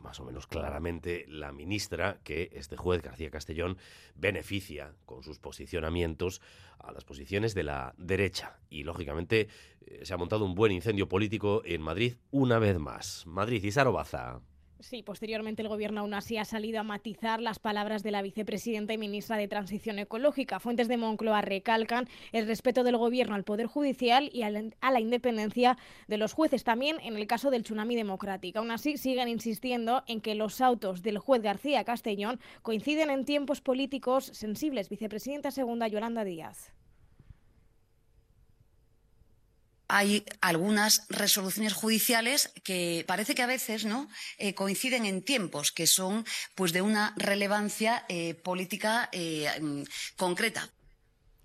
más 0.00 0.20
o 0.20 0.24
menos 0.24 0.46
claramente 0.46 1.24
la 1.28 1.52
ministra 1.52 2.20
que 2.24 2.50
este 2.52 2.76
juez 2.76 3.02
García 3.02 3.30
Castellón 3.30 3.78
beneficia 4.14 4.94
con 5.04 5.22
sus 5.22 5.38
posicionamientos 5.38 6.40
a 6.78 6.92
las 6.92 7.04
posiciones 7.04 7.54
de 7.54 7.64
la 7.64 7.94
derecha 7.96 8.60
y 8.70 8.84
lógicamente 8.84 9.48
eh, 9.86 10.00
se 10.04 10.14
ha 10.14 10.16
montado 10.16 10.44
un 10.44 10.54
buen 10.54 10.72
incendio 10.72 11.08
político 11.08 11.62
en 11.64 11.82
Madrid 11.82 12.14
una 12.30 12.58
vez 12.58 12.78
más. 12.78 13.26
Madrid 13.26 13.62
y 13.64 13.72
Sarobaza. 13.72 14.40
Sí, 14.82 15.04
posteriormente 15.04 15.62
el 15.62 15.68
Gobierno 15.68 16.00
aún 16.00 16.12
así 16.12 16.38
ha 16.38 16.44
salido 16.44 16.80
a 16.80 16.82
matizar 16.82 17.40
las 17.40 17.60
palabras 17.60 18.02
de 18.02 18.10
la 18.10 18.20
vicepresidenta 18.20 18.92
y 18.92 18.98
ministra 18.98 19.36
de 19.36 19.46
Transición 19.46 20.00
Ecológica. 20.00 20.58
Fuentes 20.58 20.88
de 20.88 20.96
Moncloa 20.96 21.40
recalcan 21.40 22.08
el 22.32 22.48
respeto 22.48 22.82
del 22.82 22.96
Gobierno 22.96 23.36
al 23.36 23.44
Poder 23.44 23.66
Judicial 23.66 24.28
y 24.32 24.42
a 24.42 24.50
la 24.90 25.00
independencia 25.00 25.78
de 26.08 26.16
los 26.16 26.32
jueces, 26.32 26.64
también 26.64 26.96
en 27.00 27.16
el 27.16 27.28
caso 27.28 27.50
del 27.50 27.62
tsunami 27.62 27.94
democrático. 27.94 28.58
Aún 28.58 28.72
así, 28.72 28.96
siguen 28.96 29.28
insistiendo 29.28 30.02
en 30.08 30.20
que 30.20 30.34
los 30.34 30.60
autos 30.60 31.02
del 31.02 31.18
juez 31.18 31.42
García 31.42 31.84
Castellón 31.84 32.40
coinciden 32.62 33.10
en 33.10 33.24
tiempos 33.24 33.60
políticos 33.60 34.30
sensibles. 34.32 34.88
Vicepresidenta 34.88 35.52
segunda 35.52 35.86
Yolanda 35.86 36.24
Díaz. 36.24 36.72
Hay 39.92 40.24
algunas 40.40 41.06
resoluciones 41.10 41.74
judiciales 41.74 42.52
que 42.64 43.04
parece 43.06 43.34
que 43.34 43.42
a 43.42 43.46
veces 43.46 43.84
¿no? 43.84 44.08
Eh, 44.38 44.54
coinciden 44.54 45.04
en 45.04 45.22
tiempos 45.22 45.70
que 45.70 45.86
son 45.86 46.24
pues 46.54 46.72
de 46.72 46.80
una 46.80 47.12
relevancia 47.16 48.06
eh, 48.08 48.34
política 48.34 49.10
eh, 49.12 49.48
mm, 49.60 49.82
concreta. 50.16 50.70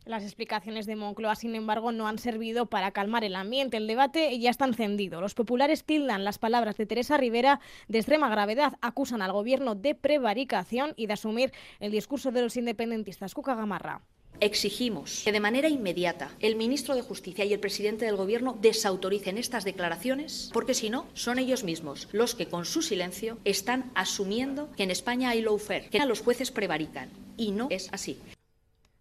Las 0.05 0.23
explicaciones 0.23 0.85
de 0.85 0.95
Moncloa, 0.95 1.35
sin 1.35 1.55
embargo, 1.55 1.91
no 1.91 2.07
han 2.07 2.17
servido 2.17 2.67
para 2.67 2.91
calmar 2.91 3.25
el 3.25 3.35
ambiente. 3.35 3.75
El 3.75 3.87
debate 3.87 4.39
ya 4.39 4.49
está 4.49 4.63
encendido. 4.63 5.19
Los 5.19 5.33
populares 5.33 5.83
tildan 5.83 6.23
las 6.23 6.39
palabras 6.39 6.77
de 6.77 6.85
Teresa 6.85 7.17
Rivera 7.17 7.59
de 7.89 7.97
extrema 7.97 8.29
gravedad, 8.29 8.77
acusan 8.79 9.21
al 9.21 9.33
gobierno 9.33 9.75
de 9.75 9.93
prevaricación 9.93 10.93
y 10.95 11.07
de 11.07 11.13
asumir 11.13 11.51
el 11.81 11.91
discurso 11.91 12.31
de 12.31 12.43
los 12.43 12.55
independentistas. 12.55 13.33
Cuca 13.33 13.55
Gamarra. 13.55 14.01
Exigimos 14.39 15.21
que 15.23 15.31
de 15.31 15.39
manera 15.39 15.67
inmediata 15.67 16.31
el 16.39 16.55
ministro 16.55 16.95
de 16.95 17.01
Justicia 17.01 17.43
y 17.45 17.53
el 17.53 17.59
presidente 17.59 18.05
del 18.05 18.15
Gobierno 18.15 18.57
desautoricen 18.61 19.37
estas 19.37 19.63
declaraciones, 19.63 20.51
porque 20.53 20.73
si 20.73 20.89
no, 20.89 21.07
son 21.13 21.39
ellos 21.39 21.63
mismos 21.63 22.07
los 22.11 22.35
que 22.35 22.47
con 22.47 22.65
su 22.65 22.81
silencio 22.81 23.39
están 23.45 23.91
asumiendo 23.95 24.69
que 24.75 24.83
en 24.83 24.91
España 24.91 25.31
hay 25.31 25.41
lawfare, 25.41 25.89
que 25.89 26.05
los 26.05 26.21
jueces 26.21 26.51
prevarican. 26.51 27.09
Y 27.35 27.51
no 27.51 27.67
es 27.69 27.89
así. 27.91 28.19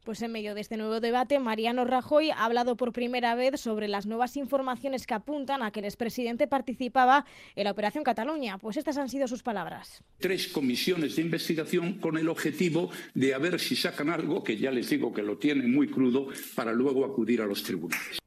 Pues 0.06 0.22
en 0.22 0.30
medio 0.30 0.54
de 0.54 0.60
este 0.60 0.76
nuevo 0.76 1.00
debate, 1.00 1.40
Mariano 1.40 1.84
Rajoy 1.84 2.30
ha 2.30 2.44
hablado 2.44 2.76
por 2.76 2.92
primera 2.92 3.34
vez 3.34 3.60
sobre 3.60 3.88
las 3.88 4.06
nuevas 4.06 4.36
informaciones 4.36 5.04
que 5.04 5.14
apuntan 5.14 5.64
a 5.64 5.72
que 5.72 5.80
el 5.80 5.84
expresidente 5.84 6.46
participaba 6.46 7.26
en 7.56 7.64
la 7.64 7.72
Operación 7.72 8.04
Cataluña. 8.04 8.56
Pues 8.58 8.76
estas 8.76 8.98
han 8.98 9.08
sido 9.08 9.26
sus 9.26 9.42
palabras. 9.42 10.04
Tres 10.18 10.46
comisiones 10.46 11.16
de 11.16 11.22
investigación 11.22 11.94
con 11.94 12.16
el 12.18 12.28
objetivo 12.28 12.88
de 13.14 13.34
a 13.34 13.38
ver 13.38 13.58
si 13.58 13.74
sacan 13.74 14.08
algo, 14.08 14.44
que 14.44 14.56
ya 14.56 14.70
les 14.70 14.90
digo 14.90 15.12
que 15.12 15.24
lo 15.24 15.38
tienen 15.38 15.74
muy 15.74 15.88
crudo, 15.88 16.28
para 16.54 16.72
luego 16.72 17.04
acudir 17.04 17.42
a 17.42 17.46
los 17.46 17.64
tribunales. 17.64 18.20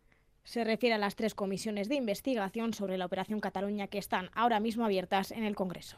Se 0.44 0.66
refiere 0.66 0.96
a 0.96 0.98
las 0.98 1.16
tres 1.16 1.34
comisiones 1.34 1.88
de 1.88 1.96
investigación 1.96 2.74
sobre 2.74 2.98
la 2.98 3.06
Operación 3.06 3.40
Cataluña 3.40 3.88
que 3.88 4.00
están 4.00 4.32
ahora 4.34 4.60
mismo 4.60 4.84
abiertas 4.84 5.32
en 5.32 5.46
el 5.46 5.56
Congreso. 5.56 5.96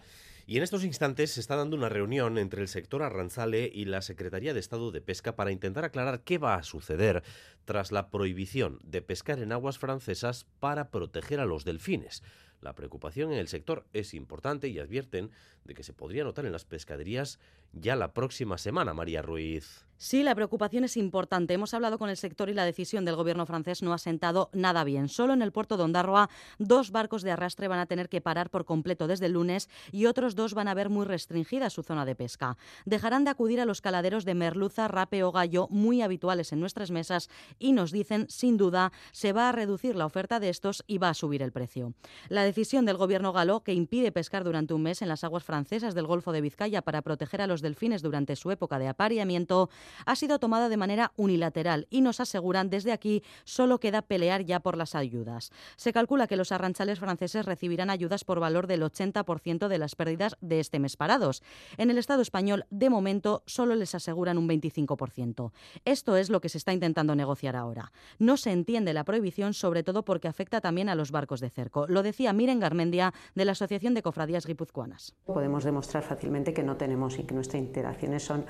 Y 0.52 0.58
en 0.58 0.64
estos 0.64 0.84
instantes 0.84 1.32
se 1.32 1.40
está 1.40 1.56
dando 1.56 1.78
una 1.78 1.88
reunión 1.88 2.38
entre 2.38 2.62
el 2.62 2.68
sector 2.68 3.04
Arranzale 3.04 3.72
y 3.74 3.86
la 3.86 4.02
Secretaría 4.02 4.54
de 4.54 4.60
Estado 4.60 4.92
de 4.92 5.00
Pesca 5.00 5.38
para 5.38 5.54
intentar 5.54 5.86
aclarar 5.86 6.26
qué 6.26 6.40
va 6.40 6.56
a 6.56 6.64
suceder 6.64 7.24
tras 7.64 7.94
la 7.94 8.10
prohibición 8.10 8.78
de 8.84 9.02
pescar 9.02 9.40
en 9.40 9.54
aguas 9.54 9.80
francesas 9.80 10.46
para 10.60 10.92
proteger 10.92 11.40
a 11.40 11.46
los 11.46 11.64
delfines. 11.64 12.22
La 12.60 12.76
preocupación 12.76 13.32
en 13.32 13.40
el 13.40 13.48
sector 13.48 13.86
es 13.94 14.14
importante 14.14 14.68
y 14.68 14.78
advierten 14.80 15.32
de 15.64 15.74
que 15.74 15.84
se 15.84 15.94
podría 15.94 16.26
notar 16.26 16.46
en 16.46 16.52
las 16.52 16.66
pescaderías 16.66 17.40
ya 17.74 17.96
la 17.96 18.14
próxima 18.14 18.58
semana, 18.58 18.94
María 18.94 19.22
Ruiz. 19.22 19.86
Sí, 20.04 20.24
la 20.24 20.34
preocupación 20.34 20.84
es 20.84 20.98
importante. 20.98 21.54
Hemos 21.54 21.76
hablado 21.76 22.00
con 22.00 22.10
el 22.10 22.18
sector 22.18 22.50
y 22.50 22.56
la 22.56 22.66
decisión 22.66 23.06
del 23.06 23.16
gobierno 23.16 23.46
francés 23.46 23.84
no 23.84 23.94
ha 23.94 24.00
sentado 24.00 24.50
nada 24.52 24.84
bien. 24.84 25.10
Solo 25.10 25.34
en 25.34 25.44
el 25.44 25.52
puerto 25.52 25.78
de 25.78 25.84
Ondarroa, 25.84 26.28
dos 26.58 26.90
barcos 26.90 27.22
de 27.22 27.30
arrastre 27.30 27.68
van 27.68 27.78
a 27.78 27.86
tener 27.86 28.10
que 28.10 28.20
parar 28.20 28.50
por 28.50 28.66
completo 28.66 29.06
desde 29.06 29.28
el 29.28 29.34
lunes 29.34 29.70
y 29.92 30.08
otros 30.08 30.34
dos 30.34 30.56
van 30.56 30.68
a 30.68 30.74
ver 30.74 30.90
muy 30.90 31.06
restringida 31.06 31.70
su 31.70 31.84
zona 31.84 32.04
de 32.04 32.16
pesca. 32.16 32.58
Dejarán 32.84 33.26
de 33.26 33.30
acudir 33.30 33.62
a 33.62 33.66
los 33.66 33.80
caladeros 33.80 34.26
de 34.26 34.34
merluza, 34.34 34.88
rape 34.88 35.24
o 35.24 35.32
gallo, 35.32 35.68
muy 35.70 36.02
habituales 36.02 36.52
en 36.52 36.62
nuestras 36.62 36.90
mesas, 36.90 37.30
y 37.60 37.72
nos 37.72 37.92
dicen, 37.92 38.26
sin 38.28 38.58
duda, 38.58 38.92
se 39.12 39.34
va 39.34 39.50
a 39.50 39.52
reducir 39.52 39.96
la 39.96 40.08
oferta 40.08 40.40
de 40.40 40.50
estos 40.50 40.84
y 40.88 40.98
va 40.98 41.10
a 41.10 41.14
subir 41.14 41.44
el 41.44 41.52
precio. 41.52 41.94
La 42.28 42.44
decisión 42.44 42.86
del 42.86 42.98
gobierno 42.98 43.34
galo, 43.34 43.62
que 43.62 43.76
impide 43.76 44.12
pescar 44.12 44.44
durante 44.44 44.74
un 44.74 44.82
mes 44.82 45.04
en 45.04 45.10
las 45.10 45.24
aguas 45.24 45.44
francesas 45.44 45.94
del 45.94 46.08
Golfo 46.08 46.32
de 46.32 46.42
Vizcaya 46.42 46.82
para 46.82 47.04
proteger 47.04 47.44
a 47.44 47.46
los 47.46 47.61
delfines 47.62 48.02
durante 48.02 48.36
su 48.36 48.52
época 48.52 48.80
de 48.80 48.88
apareamiento, 48.88 49.70
ha 50.06 50.16
sido 50.16 50.40
tomada 50.40 50.70
de 50.70 50.78
manera 50.78 51.12
unilateral 51.18 51.88
y 51.90 52.02
nos 52.02 52.20
aseguran 52.20 52.70
desde 52.70 52.92
aquí 52.92 53.24
solo 53.44 53.80
queda 53.80 54.02
pelear 54.02 54.44
ya 54.44 54.60
por 54.60 54.78
las 54.78 54.96
ayudas. 54.96 55.52
Se 55.76 55.94
calcula 55.94 56.28
que 56.28 56.38
los 56.38 56.52
arranchales 56.52 57.00
franceses 57.00 57.46
recibirán 57.46 57.90
ayudas 57.90 58.24
por 58.24 58.40
valor 58.40 58.68
del 58.68 58.82
80% 58.82 59.68
de 59.68 59.78
las 59.78 59.96
pérdidas 59.96 60.38
de 60.42 60.60
este 60.60 60.80
mes 60.80 60.98
parados. 60.98 61.44
En 61.78 61.90
el 61.90 61.98
Estado 61.98 62.22
español, 62.22 62.66
de 62.70 62.90
momento, 62.90 63.44
solo 63.46 63.76
les 63.76 63.96
aseguran 63.96 64.38
un 64.38 64.48
25%. 64.48 65.52
Esto 65.86 66.18
es 66.18 66.30
lo 66.30 66.42
que 66.42 66.50
se 66.50 66.58
está 66.58 66.74
intentando 66.74 67.16
negociar 67.16 67.56
ahora. 67.56 67.92
No 68.20 68.38
se 68.38 68.52
entiende 68.52 68.94
la 68.94 69.04
prohibición, 69.04 69.54
sobre 69.54 69.84
todo 69.84 70.04
porque 70.04 70.28
afecta 70.28 70.62
también 70.62 70.90
a 70.90 70.96
los 70.96 71.12
barcos 71.12 71.40
de 71.40 71.50
cerco. 71.50 71.88
Lo 71.88 72.04
decía 72.04 72.34
Miren 72.34 72.60
Garmendia, 72.60 73.14
de 73.36 73.46
la 73.46 73.54
Asociación 73.54 73.94
de 73.94 74.02
Cofradías 74.02 74.46
Guipuzcoanas. 74.46 75.16
Podemos 75.26 75.64
demostrar 75.64 76.04
fácilmente 76.04 76.54
que 76.54 76.64
no 76.64 76.78
tenemos 76.78 77.18
y 77.20 77.24
que 77.24 77.34
nuestras 77.52 77.68
interacciones 77.68 78.24
son 78.24 78.46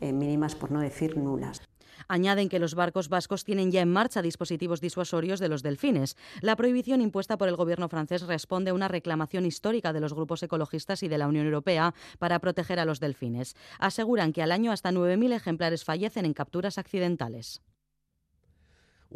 eh, 0.00 0.12
mínimas, 0.12 0.54
por 0.54 0.70
no 0.70 0.80
decir 0.80 1.16
nulas. 1.16 1.60
Añaden 2.08 2.48
que 2.48 2.58
los 2.58 2.74
barcos 2.74 3.08
vascos 3.08 3.44
tienen 3.44 3.72
ya 3.72 3.80
en 3.80 3.90
marcha 3.90 4.22
dispositivos 4.22 4.80
disuasorios 4.80 5.40
de 5.40 5.48
los 5.48 5.62
delfines. 5.62 6.16
La 6.40 6.54
prohibición 6.54 7.00
impuesta 7.00 7.36
por 7.36 7.48
el 7.48 7.56
gobierno 7.56 7.88
francés 7.88 8.22
responde 8.22 8.70
a 8.70 8.74
una 8.74 8.86
reclamación 8.86 9.44
histórica 9.44 9.92
de 9.92 10.00
los 10.00 10.14
grupos 10.14 10.42
ecologistas 10.42 11.02
y 11.02 11.08
de 11.08 11.18
la 11.18 11.26
Unión 11.26 11.46
Europea 11.46 11.94
para 12.18 12.38
proteger 12.38 12.78
a 12.78 12.84
los 12.84 13.00
delfines. 13.00 13.56
Aseguran 13.80 14.32
que 14.32 14.42
al 14.42 14.52
año 14.52 14.72
hasta 14.72 14.92
9.000 14.92 15.34
ejemplares 15.34 15.84
fallecen 15.84 16.26
en 16.26 16.34
capturas 16.34 16.78
accidentales. 16.78 17.62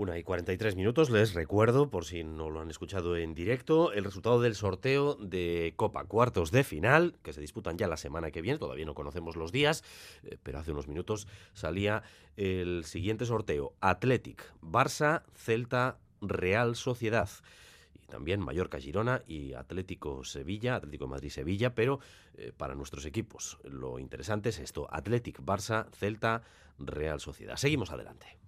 Una 0.01 0.17
y 0.17 0.23
43 0.23 0.77
minutos, 0.77 1.11
les 1.11 1.35
recuerdo, 1.35 1.91
por 1.91 2.07
si 2.07 2.25
no 2.25 2.49
lo 2.49 2.63
han 2.63 2.71
escuchado 2.71 3.19
en 3.19 3.35
directo, 3.35 3.93
el 3.93 4.03
resultado 4.03 4.41
del 4.41 4.55
sorteo 4.55 5.17
de 5.17 5.75
Copa 5.77 6.05
Cuartos 6.05 6.51
de 6.51 6.65
Final, 6.65 7.19
que 7.23 7.35
se 7.35 7.43
disputan 7.43 7.77
ya 7.77 7.87
la 7.87 7.99
semana 7.99 8.31
que 8.31 8.41
viene, 8.41 8.59
todavía 8.59 8.87
no 8.87 8.95
conocemos 8.95 9.37
los 9.37 9.53
días, 9.53 9.85
eh, 10.23 10.39
pero 10.43 10.59
hace 10.59 10.73
unos 10.73 10.89
minutos 10.89 11.29
salía 11.53 12.03
el 12.39 12.87
siguiente 12.87 13.27
sorteo, 13.27 13.75
Athletic, 13.83 14.43
Barça, 14.63 15.25
Celta, 15.35 15.99
Real 16.23 16.77
Sociedad. 16.77 17.29
Y 18.03 18.07
también 18.07 18.41
Mallorca 18.41 18.79
Girona 18.79 19.21
y 19.27 19.53
Atlético 19.53 20.25
Sevilla, 20.25 20.77
Atlético 20.77 21.09
Madrid 21.09 21.29
Sevilla, 21.29 21.75
pero 21.75 22.01
eh, 22.39 22.53
para 22.57 22.75
nuestros 22.75 23.05
equipos 23.05 23.59
lo 23.65 23.99
interesante 23.99 24.49
es 24.49 24.61
esto, 24.61 24.89
Athletic, 24.91 25.41
Barça, 25.43 25.91
Celta, 25.93 26.41
Real 26.79 27.21
Sociedad. 27.21 27.57
Seguimos 27.57 27.91
adelante. 27.91 28.39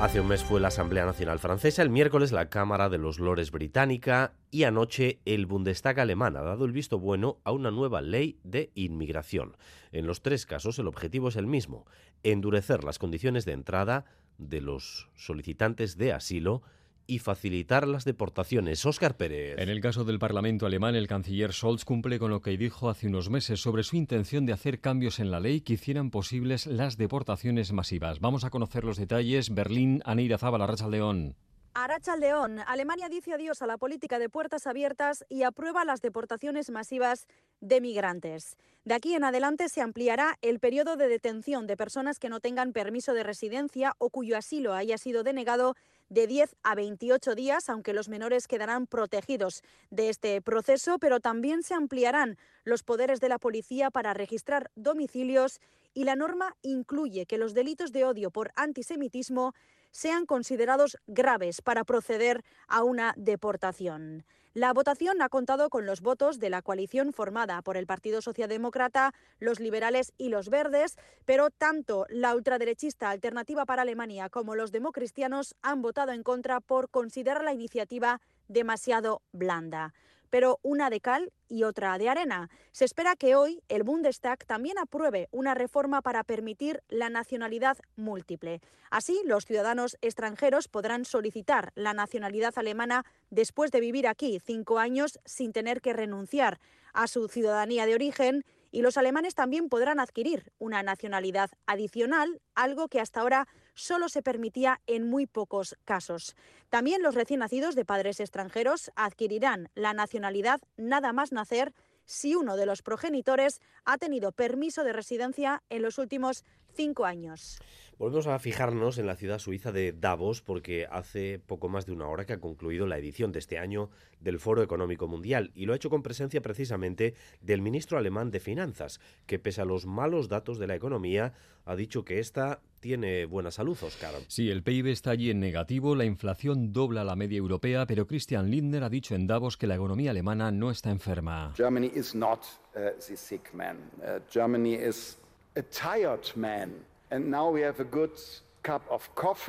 Hace 0.00 0.18
un 0.18 0.28
mes 0.28 0.42
fue 0.42 0.60
la 0.60 0.68
Asamblea 0.68 1.04
Nacional 1.04 1.38
Francesa, 1.38 1.82
el 1.82 1.90
miércoles 1.90 2.32
la 2.32 2.48
Cámara 2.48 2.88
de 2.88 2.96
los 2.96 3.18
Lores 3.18 3.50
británica 3.50 4.32
y 4.50 4.62
anoche 4.62 5.20
el 5.26 5.44
Bundestag 5.44 6.00
alemán 6.00 6.38
ha 6.38 6.40
dado 6.40 6.64
el 6.64 6.72
visto 6.72 6.98
bueno 6.98 7.38
a 7.44 7.52
una 7.52 7.70
nueva 7.70 8.00
ley 8.00 8.38
de 8.42 8.70
inmigración. 8.74 9.58
En 9.92 10.06
los 10.06 10.22
tres 10.22 10.46
casos 10.46 10.78
el 10.78 10.88
objetivo 10.88 11.28
es 11.28 11.36
el 11.36 11.46
mismo, 11.46 11.84
endurecer 12.22 12.82
las 12.82 12.98
condiciones 12.98 13.44
de 13.44 13.52
entrada 13.52 14.06
de 14.38 14.62
los 14.62 15.10
solicitantes 15.16 15.98
de 15.98 16.14
asilo 16.14 16.62
y 17.10 17.18
facilitar 17.18 17.88
las 17.88 18.04
deportaciones. 18.04 18.86
Óscar 18.86 19.16
Pérez. 19.16 19.58
En 19.58 19.68
el 19.68 19.80
caso 19.80 20.04
del 20.04 20.20
Parlamento 20.20 20.64
alemán, 20.64 20.94
el 20.94 21.08
canciller 21.08 21.52
Scholz 21.52 21.84
cumple 21.84 22.20
con 22.20 22.30
lo 22.30 22.40
que 22.40 22.56
dijo 22.56 22.88
hace 22.88 23.08
unos 23.08 23.30
meses 23.30 23.60
sobre 23.60 23.82
su 23.82 23.96
intención 23.96 24.46
de 24.46 24.52
hacer 24.52 24.80
cambios 24.80 25.18
en 25.18 25.32
la 25.32 25.40
ley 25.40 25.60
que 25.60 25.72
hicieran 25.72 26.10
posibles 26.10 26.66
las 26.66 26.96
deportaciones 26.96 27.72
masivas. 27.72 28.20
Vamos 28.20 28.44
a 28.44 28.50
conocer 28.50 28.84
los 28.84 28.96
detalles. 28.96 29.52
Berlín, 29.52 30.02
Aneira 30.04 30.38
Zabala, 30.38 30.68
Racha 30.68 30.86
León. 30.86 31.34
Aracha 31.72 32.16
León, 32.16 32.58
Alemania 32.66 33.08
dice 33.08 33.32
adiós 33.32 33.62
a 33.62 33.66
la 33.66 33.78
política 33.78 34.18
de 34.18 34.28
puertas 34.28 34.66
abiertas 34.66 35.24
y 35.28 35.44
aprueba 35.44 35.84
las 35.84 36.02
deportaciones 36.02 36.68
masivas 36.70 37.28
de 37.60 37.80
migrantes. 37.80 38.56
De 38.84 38.94
aquí 38.94 39.14
en 39.14 39.22
adelante 39.22 39.68
se 39.68 39.80
ampliará 39.80 40.36
el 40.42 40.58
periodo 40.58 40.96
de 40.96 41.06
detención 41.06 41.68
de 41.68 41.76
personas 41.76 42.18
que 42.18 42.28
no 42.28 42.40
tengan 42.40 42.72
permiso 42.72 43.14
de 43.14 43.22
residencia 43.22 43.94
o 43.98 44.10
cuyo 44.10 44.36
asilo 44.36 44.74
haya 44.74 44.98
sido 44.98 45.22
denegado 45.22 45.76
de 46.10 46.26
10 46.26 46.54
a 46.62 46.74
28 46.74 47.34
días, 47.34 47.70
aunque 47.70 47.94
los 47.94 48.08
menores 48.08 48.46
quedarán 48.46 48.86
protegidos 48.86 49.62
de 49.90 50.10
este 50.10 50.42
proceso, 50.42 50.98
pero 50.98 51.20
también 51.20 51.62
se 51.62 51.74
ampliarán 51.74 52.36
los 52.64 52.82
poderes 52.82 53.20
de 53.20 53.30
la 53.30 53.38
policía 53.38 53.90
para 53.90 54.12
registrar 54.12 54.70
domicilios 54.74 55.60
y 55.94 56.04
la 56.04 56.16
norma 56.16 56.56
incluye 56.62 57.26
que 57.26 57.38
los 57.38 57.54
delitos 57.54 57.92
de 57.92 58.04
odio 58.04 58.30
por 58.30 58.52
antisemitismo 58.56 59.54
sean 59.92 60.26
considerados 60.26 60.98
graves 61.06 61.62
para 61.62 61.84
proceder 61.84 62.44
a 62.68 62.84
una 62.84 63.14
deportación. 63.16 64.24
La 64.52 64.72
votación 64.72 65.22
ha 65.22 65.28
contado 65.28 65.70
con 65.70 65.86
los 65.86 66.00
votos 66.00 66.40
de 66.40 66.50
la 66.50 66.60
coalición 66.60 67.12
formada 67.12 67.62
por 67.62 67.76
el 67.76 67.86
Partido 67.86 68.20
Socialdemócrata, 68.20 69.14
los 69.38 69.60
liberales 69.60 70.12
y 70.18 70.28
los 70.28 70.48
verdes, 70.48 70.96
pero 71.24 71.50
tanto 71.50 72.04
la 72.08 72.34
ultraderechista 72.34 73.10
Alternativa 73.10 73.64
para 73.64 73.82
Alemania 73.82 74.28
como 74.28 74.56
los 74.56 74.72
democristianos 74.72 75.54
han 75.62 75.82
votado 75.82 76.10
en 76.10 76.24
contra 76.24 76.58
por 76.58 76.90
considerar 76.90 77.44
la 77.44 77.52
iniciativa 77.52 78.20
demasiado 78.48 79.22
blanda 79.30 79.94
pero 80.30 80.58
una 80.62 80.88
de 80.88 81.00
cal 81.00 81.32
y 81.48 81.64
otra 81.64 81.98
de 81.98 82.08
arena. 82.08 82.48
Se 82.72 82.84
espera 82.84 83.16
que 83.16 83.34
hoy 83.34 83.62
el 83.68 83.82
Bundestag 83.82 84.46
también 84.46 84.78
apruebe 84.78 85.28
una 85.32 85.54
reforma 85.54 86.00
para 86.00 86.24
permitir 86.24 86.82
la 86.88 87.10
nacionalidad 87.10 87.76
múltiple. 87.96 88.60
Así, 88.90 89.20
los 89.24 89.44
ciudadanos 89.44 89.98
extranjeros 90.00 90.68
podrán 90.68 91.04
solicitar 91.04 91.72
la 91.74 91.92
nacionalidad 91.92 92.54
alemana 92.56 93.04
después 93.30 93.70
de 93.70 93.80
vivir 93.80 94.06
aquí 94.06 94.40
cinco 94.40 94.78
años 94.78 95.18
sin 95.24 95.52
tener 95.52 95.80
que 95.80 95.92
renunciar 95.92 96.60
a 96.92 97.06
su 97.06 97.28
ciudadanía 97.28 97.86
de 97.86 97.94
origen 97.94 98.44
y 98.72 98.82
los 98.82 98.96
alemanes 98.96 99.34
también 99.34 99.68
podrán 99.68 100.00
adquirir 100.00 100.52
una 100.58 100.82
nacionalidad 100.82 101.50
adicional, 101.66 102.40
algo 102.54 102.88
que 102.88 103.00
hasta 103.00 103.20
ahora 103.20 103.48
solo 103.80 104.08
se 104.08 104.22
permitía 104.22 104.80
en 104.86 105.08
muy 105.08 105.26
pocos 105.26 105.76
casos. 105.84 106.36
También 106.68 107.02
los 107.02 107.14
recién 107.14 107.40
nacidos 107.40 107.74
de 107.74 107.84
padres 107.84 108.20
extranjeros 108.20 108.92
adquirirán 108.94 109.70
la 109.74 109.94
nacionalidad 109.94 110.60
nada 110.76 111.12
más 111.12 111.32
nacer 111.32 111.72
si 112.04 112.34
uno 112.34 112.56
de 112.56 112.66
los 112.66 112.82
progenitores 112.82 113.60
ha 113.84 113.96
tenido 113.96 114.32
permiso 114.32 114.84
de 114.84 114.92
residencia 114.92 115.62
en 115.70 115.82
los 115.82 115.98
últimos 115.98 116.44
cinco 116.74 117.04
años. 117.04 117.58
Volvemos 118.00 118.28
a 118.28 118.38
fijarnos 118.38 118.96
en 118.96 119.06
la 119.06 119.14
ciudad 119.14 119.38
suiza 119.38 119.72
de 119.72 119.92
Davos 119.92 120.40
porque 120.40 120.86
hace 120.90 121.38
poco 121.38 121.68
más 121.68 121.84
de 121.84 121.92
una 121.92 122.08
hora 122.08 122.24
que 122.24 122.32
ha 122.32 122.40
concluido 122.40 122.86
la 122.86 122.96
edición 122.96 123.30
de 123.30 123.40
este 123.40 123.58
año 123.58 123.90
del 124.20 124.40
Foro 124.40 124.62
Económico 124.62 125.06
Mundial 125.06 125.50
y 125.54 125.66
lo 125.66 125.74
ha 125.74 125.76
hecho 125.76 125.90
con 125.90 126.02
presencia 126.02 126.40
precisamente 126.40 127.12
del 127.42 127.60
ministro 127.60 127.98
alemán 127.98 128.30
de 128.30 128.40
Finanzas, 128.40 129.00
que 129.26 129.38
pese 129.38 129.60
a 129.60 129.66
los 129.66 129.84
malos 129.84 130.30
datos 130.30 130.58
de 130.58 130.66
la 130.66 130.76
economía 130.76 131.34
ha 131.66 131.76
dicho 131.76 132.02
que 132.02 132.20
esta 132.20 132.62
tiene 132.80 133.26
buena 133.26 133.50
salud, 133.50 133.76
Oscar. 133.82 134.14
Sí, 134.28 134.50
el 134.50 134.62
PIB 134.62 134.86
está 134.86 135.10
allí 135.10 135.28
en 135.30 135.38
negativo, 135.40 135.94
la 135.94 136.06
inflación 136.06 136.72
dobla 136.72 137.04
la 137.04 137.16
media 137.16 137.36
europea, 137.36 137.84
pero 137.84 138.06
Christian 138.06 138.50
Lindner 138.50 138.82
ha 138.82 138.88
dicho 138.88 139.14
en 139.14 139.26
Davos 139.26 139.58
que 139.58 139.66
la 139.66 139.74
economía 139.74 140.12
alemana 140.12 140.50
no 140.50 140.70
está 140.70 140.90
enferma. 140.90 141.52
Germany 141.54 141.90
is 141.94 142.14
not 142.14 142.46
uh, 142.74 142.98
the 143.06 143.14
sick 143.14 143.52
man. 143.52 143.76
Uh, 143.98 144.20
Germany 144.32 144.74
is 144.74 145.18
a 145.56 145.62
tired 145.62 146.30
man. 146.36 146.72
And 147.10 147.30
now 147.30 147.50
we 147.50 147.60
have 147.62 147.80
a 147.80 147.84
good 147.84 148.12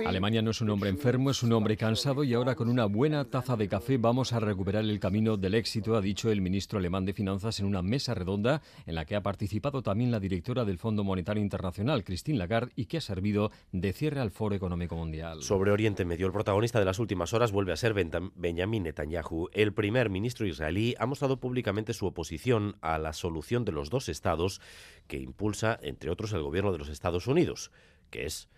Alemania 0.06 0.42
no 0.42 0.52
es 0.52 0.62
un 0.62 0.70
hombre 0.70 0.90
enfermo, 0.90 1.32
es 1.32 1.44
un 1.44 1.52
hombre 1.52 1.76
cansado 1.76 2.24
y 2.24 2.34
ahora 2.34 2.56
con 2.56 2.70
una 2.70 2.86
buena 2.86 3.26
taza 3.26 3.58
de 3.58 3.68
café 3.68 3.98
vamos 3.98 4.32
a 4.32 4.40
recuperar 4.40 4.84
el 4.84 5.00
camino 5.00 5.38
del 5.38 5.56
éxito, 5.56 5.96
ha 5.96 6.02
dicho 6.02 6.32
el 6.32 6.42
ministro 6.42 6.80
alemán 6.80 7.06
de 7.06 7.14
Finanzas 7.14 7.60
en 7.60 7.66
una 7.66 7.82
mesa 7.82 8.14
redonda 8.14 8.62
en 8.86 8.96
la 8.96 9.06
que 9.06 9.16
ha 9.16 9.22
participado 9.22 9.82
también 9.82 10.12
la 10.12 10.20
directora 10.20 10.64
del 10.64 10.78
Fondo 10.78 11.04
Monetario 11.04 11.44
Internacional, 11.44 12.04
Christine 12.04 12.38
Lagarde, 12.38 12.72
y 12.76 12.86
que 12.86 12.98
ha 12.98 13.02
servido 13.02 13.52
de 13.72 13.92
cierre 13.92 14.22
al 14.22 14.32
Foro 14.32 14.56
Económico 14.56 14.96
Mundial. 14.96 15.42
Sobre 15.44 15.72
Oriente 15.72 16.06
Medio, 16.06 16.28
el 16.28 16.34
protagonista 16.34 16.80
de 16.80 16.86
las 16.86 17.00
últimas 17.00 17.34
horas 17.34 17.52
vuelve 17.52 17.74
a 17.74 17.78
ser 17.78 17.94
Benjamin 17.94 18.84
Netanyahu. 18.84 19.50
El 19.54 19.74
primer 19.74 20.10
ministro 20.10 20.48
israelí 20.48 20.96
ha 20.98 21.06
mostrado 21.06 21.38
públicamente 21.38 21.94
su 21.94 22.06
oposición 22.06 22.78
a 22.82 22.98
la 22.98 23.14
solución 23.14 23.66
de 23.66 23.74
los 23.74 23.90
dos 23.90 24.10
estados 24.10 24.62
que 25.08 25.18
impulsa, 25.18 25.78
entre 25.82 26.10
otros, 26.10 26.32
el 26.34 26.44
gobierno 26.44 26.72
de 26.72 26.78
los 26.78 26.90
Estados 26.90 27.28
Unidos, 27.28 27.72
que 28.10 28.26
es 28.26 28.50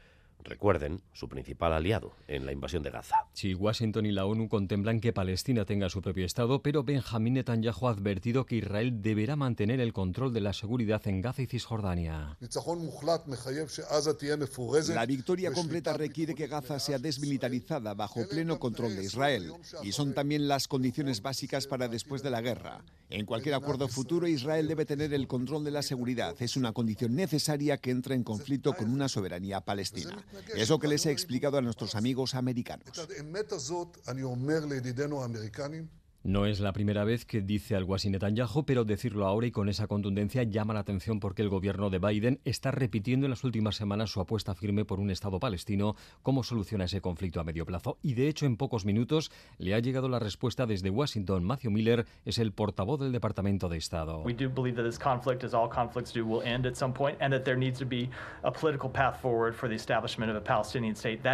recuerden, 0.44 1.02
su 1.14 1.28
principal 1.28 1.74
aliado 1.74 2.14
en 2.28 2.46
la 2.46 2.52
invasión 2.52 2.84
de 2.84 2.91
Gaza. 2.91 3.16
Sí, 3.34 3.54
Washington 3.54 4.06
y 4.06 4.12
la 4.12 4.26
ONU 4.26 4.50
contemplan 4.50 5.00
que 5.00 5.14
Palestina 5.14 5.66
tenga 5.66 5.89
su 5.89 6.02
propio 6.02 6.26
Estado, 6.26 6.62
pero 6.62 6.84
Benjamín 6.84 7.36
Netanyahu 7.36 7.88
ha 7.88 7.91
advertido 7.91 8.46
que 8.46 8.58
Israel 8.58 9.02
deberá 9.02 9.36
mantener 9.36 9.80
el 9.80 9.94
control 9.94 10.34
de 10.34 10.41
la 10.41 10.54
seguridad 10.54 11.06
en 11.08 11.22
Gaza 11.22 11.41
y 11.41 11.48
Cisjordania. 11.48 12.38
La 14.94 15.06
victoria 15.06 15.52
completa 15.52 15.94
requiere 15.94 16.36
que 16.36 16.48
Gaza 16.48 16.80
sea 16.80 17.00
desmilitarizada 17.00 17.94
bajo 17.94 18.28
pleno 18.28 18.60
control 18.60 18.96
de 18.96 19.04
Israel, 19.04 19.54
y 19.84 19.91
son 19.91 20.14
también 20.14 20.48
las 20.48 20.68
condiciones 20.68 21.22
básicas 21.22 21.68
para 21.68 21.88
después 21.88 22.24
de 22.24 22.30
la 22.30 22.41
guerra. 22.41 22.84
En 23.10 23.26
cualquier 23.26 23.56
acuerdo 23.56 23.88
futuro, 23.88 24.28
Israel 24.28 24.68
debe 24.68 24.86
tener 24.86 25.14
el 25.14 25.28
control 25.28 25.64
de 25.64 25.72
la 25.72 25.84
seguridad. 25.84 26.36
Es 26.39 26.58
una 26.58 26.74
condición 26.74 27.16
necesaria 27.16 27.78
que 27.78 27.91
entre 27.91 28.16
en 28.16 28.24
conflicto 28.24 28.74
con 28.74 28.89
una 28.89 29.08
soberanía 29.08 29.62
palestina. 29.62 30.24
Es 30.55 30.69
lo 30.69 30.79
que 30.79 30.88
les 30.88 31.05
he 31.05 31.11
explicado 31.11 31.57
a 31.57 31.61
nuestros 31.61 31.95
amigos 31.95 32.36
americanos. 32.36 32.88
No 36.26 36.45
es 36.45 36.61
la 36.61 36.71
primera 36.71 37.03
vez 37.03 37.26
que 37.26 37.41
dice 37.41 37.76
algo 37.76 37.95
así 37.95 38.09
Netanyahu, 38.09 38.63
pero 38.65 38.86
decirlo 38.86 39.28
ahora 39.28 39.47
y 39.47 39.51
con 39.51 39.67
esa 39.67 39.88
contundencia 39.88 40.43
llama 40.43 40.74
la 40.74 40.80
atención 40.80 41.19
porque 41.19 41.41
el 41.41 41.49
gobierno 41.49 41.89
de 41.89 41.99
Biden 41.99 42.39
está 42.45 42.71
repitiendo 42.71 43.26
en 43.26 43.32
las 43.32 43.43
últimas 43.43 43.76
semanas 43.76 44.11
su 44.11 44.21
apuesta 44.21 44.55
firme 44.55 44.86
por 44.86 45.01
un 45.01 45.11
Estado 45.11 45.38
palestino 45.41 45.97
como 46.21 46.43
solución 46.43 46.80
a 46.80 46.86
ese 46.86 47.01
conflicto 47.01 47.41
a 47.41 47.43
medio 47.43 47.65
plazo. 47.65 47.97
Y 48.01 48.13
de 48.13 48.30
hecho, 48.30 48.45
en 48.45 48.55
pocos 48.55 48.86
minutos 48.86 49.32
le 49.57 49.74
ha 49.74 49.80
llegado 49.80 50.07
la 50.07 50.17
respuesta 50.17 50.65
desde 50.65 50.89
Washington. 50.89 51.43
Matthew 51.43 51.71
Miller 51.71 52.05
es 52.24 52.38
el 52.38 52.53
portavoz 52.53 53.01
del 53.01 53.11
Departamento 53.11 53.67
de 53.67 53.76
Estado. 53.76 54.24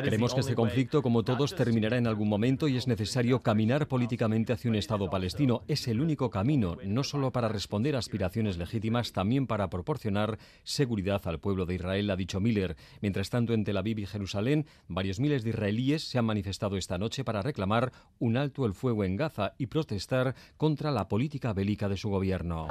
Creemos 0.09 0.33
que 0.33 0.39
este 0.39 0.55
conflicto, 0.55 1.03
como 1.03 1.21
todos, 1.21 1.53
terminará 1.53 1.97
en 1.97 2.07
algún 2.07 2.27
momento 2.27 2.67
y 2.67 2.75
es 2.75 2.87
necesario 2.87 3.39
caminar 3.43 3.87
políticamente 3.87 4.51
hacia 4.53 4.71
un 4.71 4.78
Estado 4.79 5.09
palestino 5.09 5.61
es 5.67 5.87
el 5.87 6.01
único 6.01 6.29
camino, 6.29 6.77
no 6.83 7.03
solo 7.03 7.31
para 7.31 7.49
responder 7.49 7.95
a 7.95 7.99
aspiraciones 7.99 8.57
legítimas, 8.57 9.11
también 9.11 9.45
para 9.45 9.69
proporcionar 9.69 10.39
seguridad 10.63 11.21
al 11.25 11.39
pueblo 11.39 11.65
de 11.65 11.75
Israel, 11.75 12.09
ha 12.09 12.15
dicho 12.15 12.39
Miller. 12.39 12.77
Mientras 13.01 13.29
tanto, 13.29 13.53
en 13.53 13.63
Tel 13.63 13.77
Aviv 13.77 13.99
y 13.99 14.05
Jerusalén, 14.05 14.65
varios 14.87 15.19
miles 15.19 15.43
de 15.43 15.51
israelíes 15.51 16.09
se 16.09 16.17
han 16.17 16.25
manifestado 16.25 16.77
esta 16.77 16.97
noche 16.97 17.23
para 17.23 17.41
reclamar 17.41 17.91
un 18.19 18.37
alto 18.37 18.65
el 18.65 18.73
fuego 18.73 19.03
en 19.03 19.17
Gaza 19.17 19.53
y 19.57 19.67
protestar 19.67 20.33
contra 20.57 20.91
la 20.91 21.07
política 21.07 21.53
bélica 21.53 21.89
de 21.89 21.97
su 21.97 22.09
gobierno. 22.09 22.67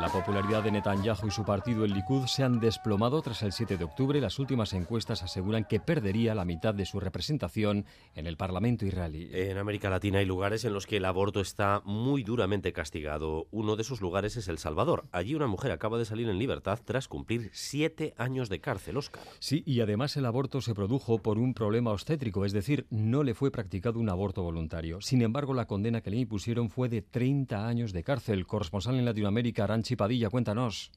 La 0.00 0.08
popularidad 0.08 0.62
de 0.62 0.70
Netanyahu 0.70 1.26
y 1.26 1.30
su 1.32 1.44
partido, 1.44 1.84
el 1.84 1.92
Likud, 1.92 2.26
se 2.26 2.44
han 2.44 2.60
desplomado 2.60 3.20
tras 3.20 3.42
el 3.42 3.50
7 3.50 3.76
de 3.76 3.82
octubre. 3.82 4.20
Las 4.20 4.38
últimas 4.38 4.72
encuestas 4.72 5.24
aseguran 5.24 5.64
que 5.64 5.80
perdería 5.80 6.36
la 6.36 6.44
mitad 6.44 6.72
de 6.72 6.86
su 6.86 7.00
representación 7.00 7.84
en 8.14 8.28
el 8.28 8.36
Parlamento 8.36 8.86
israelí. 8.86 9.28
En 9.32 9.58
América 9.58 9.90
Latina 9.90 10.20
hay 10.20 10.24
lugares 10.24 10.64
en 10.64 10.72
los 10.72 10.86
que 10.86 10.98
el 10.98 11.04
aborto 11.04 11.40
está 11.40 11.82
muy 11.84 12.22
duramente 12.22 12.72
castigado. 12.72 13.48
Uno 13.50 13.74
de 13.74 13.82
esos 13.82 14.00
lugares 14.00 14.36
es 14.36 14.46
El 14.46 14.58
Salvador. 14.58 15.02
Allí 15.10 15.34
una 15.34 15.48
mujer 15.48 15.72
acaba 15.72 15.98
de 15.98 16.04
salir 16.04 16.28
en 16.28 16.38
libertad 16.38 16.78
tras 16.84 17.08
cumplir 17.08 17.50
siete 17.52 18.14
años 18.18 18.48
de 18.48 18.60
cárcel, 18.60 18.98
Oscar. 18.98 19.24
Sí, 19.40 19.64
y 19.66 19.80
además 19.80 20.16
el 20.16 20.26
aborto 20.26 20.60
se 20.60 20.76
produjo 20.76 21.18
por 21.18 21.38
un 21.38 21.54
problema 21.54 21.90
obstétrico, 21.90 22.44
es 22.44 22.52
decir, 22.52 22.86
no 22.90 23.24
le 23.24 23.34
fue 23.34 23.50
practicado 23.50 23.98
un 23.98 24.10
aborto 24.10 24.44
voluntario. 24.44 25.00
Sin 25.00 25.22
embargo, 25.22 25.54
la 25.54 25.66
condena 25.66 26.02
que 26.02 26.10
le 26.10 26.18
impusieron 26.18 26.70
fue 26.70 26.88
de 26.88 27.02
30 27.02 27.66
años 27.66 27.92
de 27.92 28.04
cárcel. 28.04 28.46
Corresponsal 28.46 28.94
en 28.94 29.04
Latinoamérica, 29.04 29.64
Arancha 29.64 29.87
Chipadilla, 29.88 30.28
cuéntanos. 30.28 30.92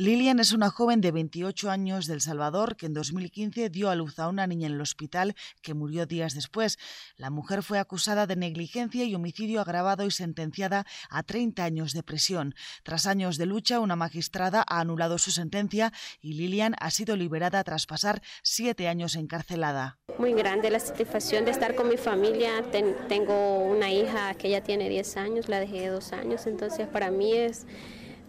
Lilian 0.00 0.38
es 0.38 0.54
una 0.54 0.70
joven 0.70 1.02
de 1.02 1.12
28 1.12 1.70
años 1.70 2.06
del 2.06 2.22
Salvador 2.22 2.76
que 2.76 2.86
en 2.86 2.94
2015 2.94 3.68
dio 3.68 3.90
a 3.90 3.94
luz 3.94 4.18
a 4.18 4.28
una 4.28 4.46
niña 4.46 4.66
en 4.66 4.72
el 4.72 4.80
hospital 4.80 5.34
que 5.60 5.74
murió 5.74 6.06
días 6.06 6.34
después. 6.34 6.78
La 7.18 7.28
mujer 7.28 7.62
fue 7.62 7.78
acusada 7.78 8.26
de 8.26 8.34
negligencia 8.34 9.04
y 9.04 9.14
homicidio 9.14 9.60
agravado 9.60 10.06
y 10.06 10.10
sentenciada 10.10 10.86
a 11.10 11.22
30 11.22 11.62
años 11.64 11.92
de 11.92 12.02
prisión. 12.02 12.54
Tras 12.82 13.04
años 13.04 13.36
de 13.36 13.44
lucha, 13.44 13.78
una 13.78 13.94
magistrada 13.94 14.64
ha 14.66 14.80
anulado 14.80 15.18
su 15.18 15.32
sentencia 15.32 15.92
y 16.22 16.32
Lilian 16.32 16.76
ha 16.80 16.90
sido 16.90 17.14
liberada 17.14 17.62
tras 17.62 17.84
pasar 17.84 18.22
siete 18.42 18.88
años 18.88 19.16
encarcelada. 19.16 19.98
Muy 20.18 20.32
grande 20.32 20.70
la 20.70 20.80
satisfacción 20.80 21.44
de 21.44 21.50
estar 21.50 21.74
con 21.74 21.90
mi 21.90 21.98
familia. 21.98 22.64
tengo 23.06 23.58
una 23.58 23.92
hija 23.92 24.32
que 24.32 24.48
ya 24.48 24.62
tiene 24.62 24.88
10 24.88 25.18
años, 25.18 25.50
la 25.50 25.60
dejé 25.60 25.82
de 25.82 25.88
dos 25.88 26.14
años, 26.14 26.46
entonces 26.46 26.88
para 26.88 27.10
mí 27.10 27.34
es 27.34 27.66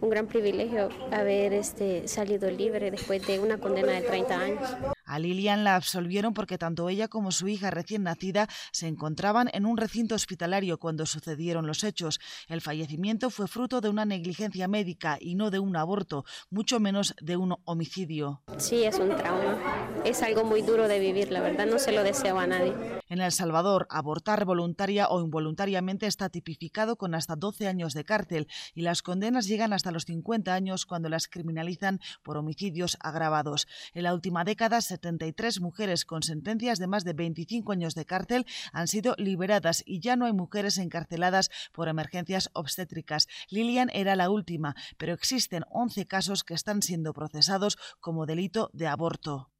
un 0.02 0.10
gran 0.10 0.26
privilegio 0.26 0.88
haber 1.12 1.52
este, 1.54 2.08
salido 2.08 2.50
libre 2.50 2.90
después 2.90 3.24
de 3.26 3.38
una 3.38 3.58
condena 3.58 3.92
de 3.92 4.02
30 4.02 4.38
años. 4.38 4.68
A 5.04 5.18
Lilian 5.18 5.62
la 5.62 5.76
absolvieron 5.76 6.34
porque 6.34 6.58
tanto 6.58 6.88
ella 6.88 7.06
como 7.06 7.30
su 7.30 7.46
hija 7.46 7.70
recién 7.70 8.02
nacida 8.02 8.48
se 8.72 8.88
encontraban 8.88 9.48
en 9.52 9.64
un 9.64 9.76
recinto 9.76 10.14
hospitalario 10.14 10.78
cuando 10.78 11.06
sucedieron 11.06 11.66
los 11.66 11.84
hechos. 11.84 12.18
El 12.48 12.60
fallecimiento 12.60 13.30
fue 13.30 13.46
fruto 13.46 13.80
de 13.80 13.90
una 13.90 14.04
negligencia 14.04 14.68
médica 14.68 15.18
y 15.20 15.34
no 15.36 15.50
de 15.50 15.60
un 15.60 15.76
aborto, 15.76 16.24
mucho 16.50 16.80
menos 16.80 17.14
de 17.20 17.36
un 17.36 17.54
homicidio. 17.64 18.42
Sí, 18.56 18.84
es 18.84 18.98
un 18.98 19.10
trauma. 19.16 19.58
Es 20.04 20.22
algo 20.22 20.44
muy 20.44 20.62
duro 20.62 20.88
de 20.88 20.98
vivir, 20.98 21.30
la 21.30 21.40
verdad 21.40 21.66
no 21.66 21.78
se 21.78 21.92
lo 21.92 22.02
deseo 22.02 22.38
a 22.38 22.46
nadie. 22.46 22.74
En 23.08 23.20
El 23.20 23.30
Salvador, 23.30 23.86
abortar 23.90 24.44
voluntaria 24.46 25.08
o 25.08 25.20
involuntariamente 25.20 26.06
está 26.06 26.28
tipificado 26.28 26.96
con 26.96 27.14
hasta 27.14 27.36
12 27.36 27.68
años 27.68 27.92
de 27.92 28.04
cárcel 28.04 28.48
y 28.74 28.82
las 28.82 29.02
condenas 29.02 29.46
llegan 29.46 29.72
hasta 29.72 29.91
los 29.92 30.04
50 30.06 30.52
años 30.54 30.86
cuando 30.86 31.08
las 31.08 31.28
criminalizan 31.28 32.00
por 32.22 32.36
homicidios 32.36 32.96
agravados. 33.00 33.68
En 33.94 34.04
la 34.04 34.14
última 34.14 34.44
década, 34.44 34.80
73 34.80 35.60
mujeres 35.60 36.04
con 36.04 36.22
sentencias 36.22 36.78
de 36.78 36.86
más 36.86 37.04
de 37.04 37.12
25 37.12 37.72
años 37.72 37.94
de 37.94 38.06
cárcel 38.06 38.46
han 38.72 38.88
sido 38.88 39.14
liberadas 39.18 39.82
y 39.86 40.00
ya 40.00 40.16
no 40.16 40.26
hay 40.26 40.32
mujeres 40.32 40.78
encarceladas 40.78 41.50
por 41.72 41.88
emergencias 41.88 42.50
obstétricas. 42.52 43.28
Lilian 43.48 43.90
era 43.92 44.16
la 44.16 44.30
última, 44.30 44.74
pero 44.96 45.14
existen 45.14 45.64
11 45.70 46.06
casos 46.06 46.44
que 46.44 46.54
están 46.54 46.82
siendo 46.82 47.12
procesados 47.12 47.78
como 48.00 48.26
delito 48.26 48.70
de 48.72 48.86
aborto. 48.86 49.50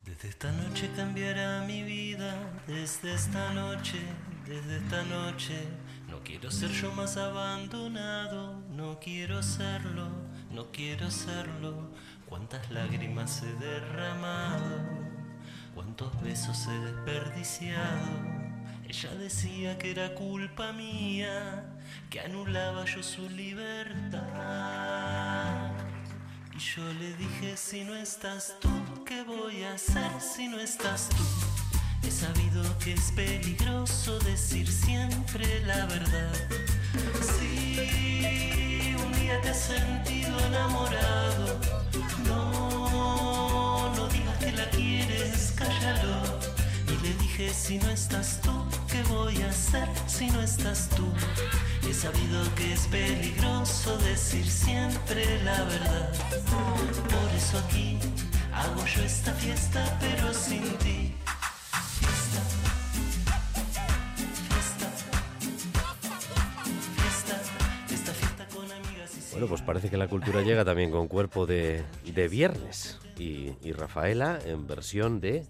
Desde 0.00 0.28
esta 0.28 0.52
noche 0.52 0.88
cambiará 0.94 1.64
mi 1.66 1.82
vida, 1.82 2.62
desde 2.68 3.14
esta 3.14 3.52
noche, 3.52 3.98
desde 4.46 4.76
esta 4.76 5.02
noche. 5.04 5.66
No 6.16 6.22
quiero 6.24 6.50
ser 6.50 6.70
yo 6.70 6.90
más 6.92 7.18
abandonado, 7.18 8.54
no 8.70 8.98
quiero 8.98 9.42
serlo, 9.42 10.08
no 10.50 10.72
quiero 10.72 11.10
serlo. 11.10 11.90
Cuántas 12.24 12.70
lágrimas 12.70 13.42
he 13.42 13.52
derramado, 13.62 14.80
cuántos 15.74 16.18
besos 16.22 16.68
he 16.68 16.78
desperdiciado. 16.78 18.08
Ella 18.88 19.14
decía 19.16 19.76
que 19.76 19.90
era 19.90 20.14
culpa 20.14 20.72
mía, 20.72 21.66
que 22.08 22.20
anulaba 22.20 22.86
yo 22.86 23.02
su 23.02 23.28
libertad. 23.28 24.22
Y 26.54 26.58
yo 26.58 26.92
le 26.94 27.14
dije, 27.16 27.58
si 27.58 27.84
no 27.84 27.94
estás 27.94 28.54
tú, 28.58 29.04
¿qué 29.04 29.22
voy 29.22 29.64
a 29.64 29.74
hacer 29.74 30.10
si 30.18 30.48
no 30.48 30.58
estás 30.58 31.10
tú? 31.10 31.45
He 32.06 32.10
sabido 32.12 32.62
que 32.78 32.92
es 32.92 33.10
peligroso 33.16 34.20
decir 34.20 34.70
siempre 34.70 35.60
la 35.66 35.86
verdad. 35.86 36.32
Si 37.20 38.94
un 38.94 39.12
día 39.14 39.40
te 39.40 39.48
has 39.48 39.58
sentido 39.58 40.38
enamorado, 40.46 41.58
no, 42.28 43.92
no 43.96 44.08
digas 44.08 44.38
que 44.38 44.52
la 44.52 44.70
quieres, 44.70 45.52
cállalo. 45.56 46.38
Y 46.86 47.02
le 47.02 47.12
dije, 47.14 47.52
si 47.52 47.78
no 47.78 47.90
estás 47.90 48.40
tú, 48.40 48.52
¿qué 48.88 49.02
voy 49.12 49.42
a 49.42 49.48
hacer 49.50 49.88
si 50.06 50.30
no 50.30 50.40
estás 50.40 50.88
tú? 50.90 51.12
He 51.88 51.92
sabido 51.92 52.54
que 52.54 52.72
es 52.72 52.86
peligroso 52.86 53.98
decir 53.98 54.48
siempre 54.48 55.42
la 55.42 55.60
verdad. 55.64 56.12
Por 57.10 57.34
eso 57.36 57.58
aquí 57.66 57.98
hago 58.54 58.86
yo 58.86 59.02
esta 59.02 59.32
fiesta, 59.32 59.98
pero 60.00 60.32
sin 60.32 60.62
ti. 60.78 61.16
Bueno, 69.36 69.48
pues 69.48 69.60
parece 69.60 69.90
que 69.90 69.98
la 69.98 70.08
cultura 70.08 70.40
llega 70.40 70.64
también 70.64 70.90
con 70.90 71.08
cuerpo 71.08 71.44
de, 71.44 71.82
de 72.06 72.26
viernes. 72.26 72.98
Y, 73.18 73.52
y 73.62 73.72
Rafaela 73.72 74.38
en 74.46 74.66
versión 74.66 75.20
de 75.20 75.44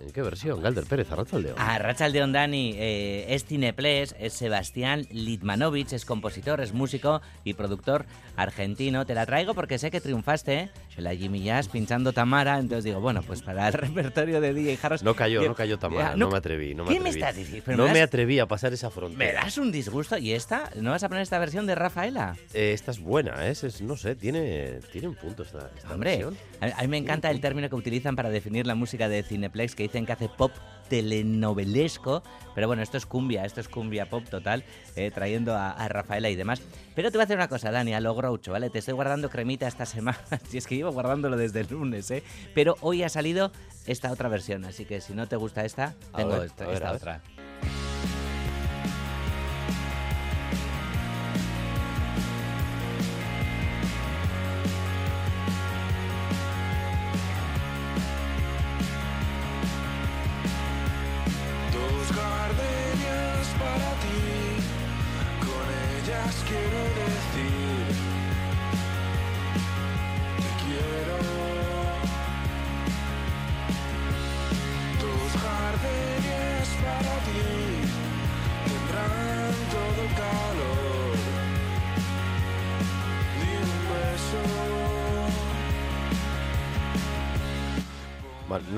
¿En 0.00 0.12
qué 0.12 0.22
versión? 0.22 0.60
Galder 0.62 0.84
Pérez, 0.84 1.10
Arrachaldeón. 1.10 1.56
Arrachaldeón, 1.58 2.32
Dani. 2.32 2.74
Eh, 2.76 3.26
es 3.28 3.44
Cineples, 3.44 4.14
es 4.18 4.34
Sebastián 4.34 5.06
Litmanovich, 5.10 5.92
es 5.92 6.04
compositor, 6.04 6.60
es 6.60 6.72
músico 6.72 7.22
y 7.42 7.54
productor 7.54 8.06
argentino. 8.36 9.06
Te 9.06 9.14
la 9.14 9.26
traigo 9.26 9.54
porque 9.54 9.78
sé 9.78 9.90
que 9.90 10.00
triunfaste 10.00 10.70
la 10.96 11.14
Jimmy 11.14 11.42
Jazz 11.42 11.68
pinchando 11.68 12.12
Tamara. 12.12 12.58
Entonces 12.58 12.84
digo, 12.84 13.00
bueno, 13.00 13.22
pues 13.22 13.42
para 13.42 13.68
el 13.68 13.72
repertorio 13.74 14.40
de 14.40 14.54
DJ 14.54 14.78
Harris... 14.82 15.02
No 15.02 15.14
cayó, 15.14 15.42
no 15.42 15.54
cayó 15.54 15.78
Tamara, 15.78 16.16
no, 16.16 16.30
me 16.30 16.38
atreví. 16.38 16.74
No 16.74 16.84
me 16.84 16.90
¿Qué 16.90 16.98
atreví. 16.98 17.04
me 17.04 17.10
estás 17.10 17.36
diciendo? 17.36 17.86
No 17.86 17.92
me, 17.92 18.02
atreví 18.02 18.38
a 18.38 18.46
pasar 18.46 18.72
esa 18.72 18.90
frontera. 18.90 19.32
Me 19.32 19.32
das 19.32 19.58
un 19.58 19.72
disgusto. 19.72 20.18
¿Y 20.18 20.32
esta? 20.32 20.70
¿No 20.76 20.90
vas 20.90 21.02
a 21.02 21.08
poner 21.08 21.22
esta 21.22 21.38
versión 21.38 21.66
de 21.66 21.74
Rafaela? 21.74 22.36
Eh, 22.52 22.72
esta 22.72 22.90
es 22.90 22.98
buena, 22.98 23.46
¿eh? 23.46 23.50
es, 23.50 23.80
no 23.80 23.96
sé, 23.96 24.14
tiene, 24.14 24.80
tiene 24.92 25.08
un 25.08 25.14
punto 25.14 25.42
esta, 25.42 25.70
esta 25.76 25.92
Hombre, 25.92 26.10
versión. 26.10 26.36
A, 26.60 26.82
mí 26.82 26.88
me 26.88 26.98
encanta 26.98 27.30
el 27.30 27.40
término 27.40 27.68
que 27.68 27.76
utilizan 27.76 28.16
para 28.16 28.30
definir 28.30 28.66
la 28.66 28.74
música 28.74 29.08
de 29.08 29.22
Cineplex, 29.22 29.74
que 29.74 29.84
dicen 29.84 30.06
que 30.06 30.12
hace 30.12 30.28
pop 30.28 30.52
telenovelesco, 30.88 32.22
pero 32.54 32.66
bueno, 32.66 32.82
esto 32.82 32.96
es 32.96 33.06
cumbia, 33.06 33.44
esto 33.44 33.60
es 33.60 33.68
cumbia 33.68 34.08
pop 34.08 34.24
total, 34.28 34.64
eh, 34.96 35.10
trayendo 35.10 35.54
a, 35.54 35.70
a, 35.70 35.88
Rafaela 35.88 36.30
y 36.30 36.36
demás. 36.36 36.62
Pero 36.94 37.10
te 37.10 37.18
voy 37.18 37.22
a 37.22 37.24
hacer 37.24 37.36
una 37.36 37.48
cosa, 37.48 37.70
Dani, 37.70 37.94
a 37.94 38.00
lo 38.00 38.14
groucho, 38.14 38.52
¿vale? 38.52 38.70
Te 38.70 38.78
estoy 38.78 38.94
guardando 38.94 39.30
cremita 39.30 39.66
esta 39.66 39.86
semana, 39.86 40.18
si 40.48 40.58
es 40.58 40.66
que 40.66 40.76
llevo 40.76 40.92
guardándolo 40.92 41.36
desde 41.36 41.60
el 41.60 41.68
lunes, 41.68 42.10
¿eh? 42.10 42.22
Pero 42.54 42.76
hoy 42.80 43.02
ha 43.02 43.08
salido 43.08 43.50
esta 43.86 44.12
otra 44.12 44.28
versión, 44.28 44.64
así 44.64 44.84
que 44.84 45.00
si 45.00 45.14
no 45.14 45.26
te 45.26 45.36
gusta 45.36 45.64
esta, 45.64 45.94
tengo 46.16 46.30
ver, 46.30 46.46
esta, 46.46 46.66
ver, 46.66 46.74
esta 46.74 46.92
otra. 46.92 47.22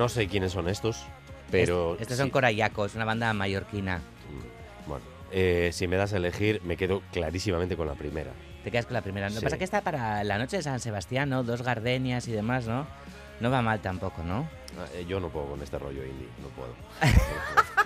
No 0.07 0.13
sé 0.13 0.25
quiénes 0.29 0.53
son 0.53 0.69
estos, 0.69 1.03
pero... 1.51 1.91
Estos 1.91 2.01
este 2.03 2.15
son 2.15 2.27
sí. 2.27 2.31
Corayacos, 2.31 2.95
una 2.95 3.03
banda 3.03 3.33
mallorquina. 3.33 3.99
Bueno, 4.87 5.03
eh, 5.33 5.71
si 5.73 5.85
me 5.85 5.97
das 5.97 6.13
a 6.13 6.15
elegir, 6.15 6.61
me 6.63 6.77
quedo 6.77 7.01
clarísimamente 7.11 7.75
con 7.75 7.87
la 7.87 7.93
primera. 7.95 8.31
Te 8.63 8.71
quedas 8.71 8.85
con 8.85 8.93
la 8.93 9.01
primera. 9.01 9.27
Lo 9.27 9.33
Sí. 9.33 9.39
que 9.39 9.43
pasa 9.43 9.55
es 9.55 9.59
que 9.59 9.65
está 9.65 9.81
para 9.81 10.23
la 10.23 10.37
noche 10.37 10.55
de 10.55 10.63
San 10.63 10.79
Sebastián, 10.79 11.27
¿no? 11.27 11.43
Dos 11.43 11.61
gardenias 11.61 12.25
y 12.29 12.31
demás, 12.31 12.67
¿no? 12.67 12.87
No 13.41 13.51
va 13.51 13.61
mal 13.61 13.81
tampoco, 13.81 14.23
¿no? 14.23 14.47
Ah, 14.79 14.85
eh, 14.93 15.03
yo 15.05 15.19
no 15.19 15.27
puedo 15.27 15.47
con 15.47 15.61
este 15.61 15.77
rollo 15.77 16.05
indie, 16.05 16.29
no 16.41 16.47
puedo. 16.55 16.73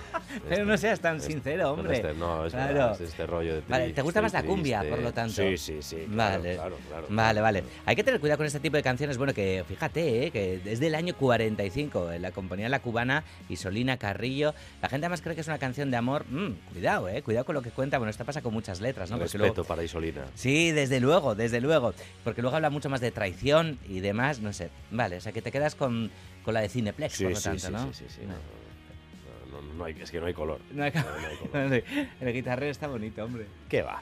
Pero 0.50 0.66
no 0.66 0.78
seas 0.78 1.00
tan 1.00 1.18
Este- 1.18 1.32
sincero, 1.32 1.72
hombre. 1.74 1.96
este- 1.96 2.14
no, 2.14 2.46
es 2.46 2.54
Claro. 2.54 2.74
verdad, 2.74 2.94
es 3.02 3.10
este 3.10 3.26
rollo 3.26 3.56
de 3.56 3.62
Vale, 3.68 3.94
¿te 3.94 4.02
gusta 4.02 4.22
más 4.22 4.34
la 4.34 4.44
cumbia, 4.44 4.80
triste? 4.80 4.96
por 4.96 5.04
lo 5.04 5.14
tanto? 5.14 5.34
Sí, 5.34 5.58
sí, 5.58 5.78
sí. 5.82 6.06
Vale, 6.08 6.56
claro, 6.56 6.78
claro, 6.88 7.08
vale, 7.10 7.42
vale. 7.42 7.64
Hay 7.86 7.96
que 7.96 8.04
tener 8.04 8.20
cuidado 8.20 8.38
con 8.38 8.46
este 8.48 8.60
tipo 8.60 8.78
de 8.78 8.84
canciones. 8.84 9.18
Bueno, 9.18 9.34
que 9.34 9.64
fíjate, 9.68 10.26
¿eh? 10.28 10.32
que 10.32 10.62
es 10.66 10.80
del 10.80 10.96
año 10.96 11.16
45. 11.16 12.12
eh, 12.12 12.20
La 12.20 12.32
compañía 12.32 12.70
La 12.70 12.80
Cubana, 12.80 13.24
Isolina 13.50 13.98
Carrillo. 13.98 14.54
La 14.82 14.90
gente 14.90 15.06
además 15.06 15.22
cree 15.22 15.36
que 15.36 15.42
es 15.42 15.48
una 15.48 15.58
canción 15.60 15.92
de 15.92 15.98
amor. 15.98 16.26
Mm, 16.30 16.54
cuidado, 16.74 17.10
¿eh? 17.10 17.22
Cuidado 17.22 17.46
con 17.46 17.56
lo 17.56 17.62
que 17.62 17.72
cuenta. 17.72 17.98
Bueno, 17.98 18.10
esto 18.12 18.26
pasa 18.26 18.42
con 18.42 18.54
muchas 18.54 18.82
letras, 18.82 19.10
¿no? 19.12 19.18
Respeto 19.18 19.44
luego- 19.46 19.64
para 19.64 19.84
Isolina. 19.84 20.26
Sí, 20.36 20.72
desde 20.72 21.00
luego, 21.00 21.36
desde 21.36 21.62
luego. 21.62 21.94
Porque 22.24 22.42
luego 22.42 22.56
habla 22.56 22.70
mucho 22.70 22.90
más 22.90 23.02
de 23.02 23.12
traición 23.12 23.80
y 23.88 24.00
demás, 24.00 24.40
no 24.40 24.54
sé. 24.54 24.70
Vale, 24.92 25.18
o 25.18 25.22
sea 25.22 25.32
que 25.32 25.42
te 25.42 25.52
quedas 25.52 25.76
con, 25.76 26.12
con 26.44 26.54
la 26.54 26.62
de 26.62 26.70
Cineplex, 26.70 27.14
Sí, 27.16 27.24
por 27.24 27.34
lo 27.34 27.38
sí, 27.38 27.44
tanto, 27.44 27.68
sí, 27.68 27.72
¿no? 27.72 27.80
sí, 27.86 27.90
sí, 27.94 28.06
sí, 28.10 28.22
no, 28.28 28.34
no 29.82 29.86
hay, 29.86 29.96
es 30.00 30.12
que 30.12 30.20
no 30.20 30.28
hay 30.28 30.34
color. 30.34 30.60
El 32.22 32.34
guitarrero 32.34 32.72
está 32.72 32.88
bonito, 32.88 33.24
hombre. 33.24 33.48
¿Qué 33.68 33.82
va? 33.82 34.02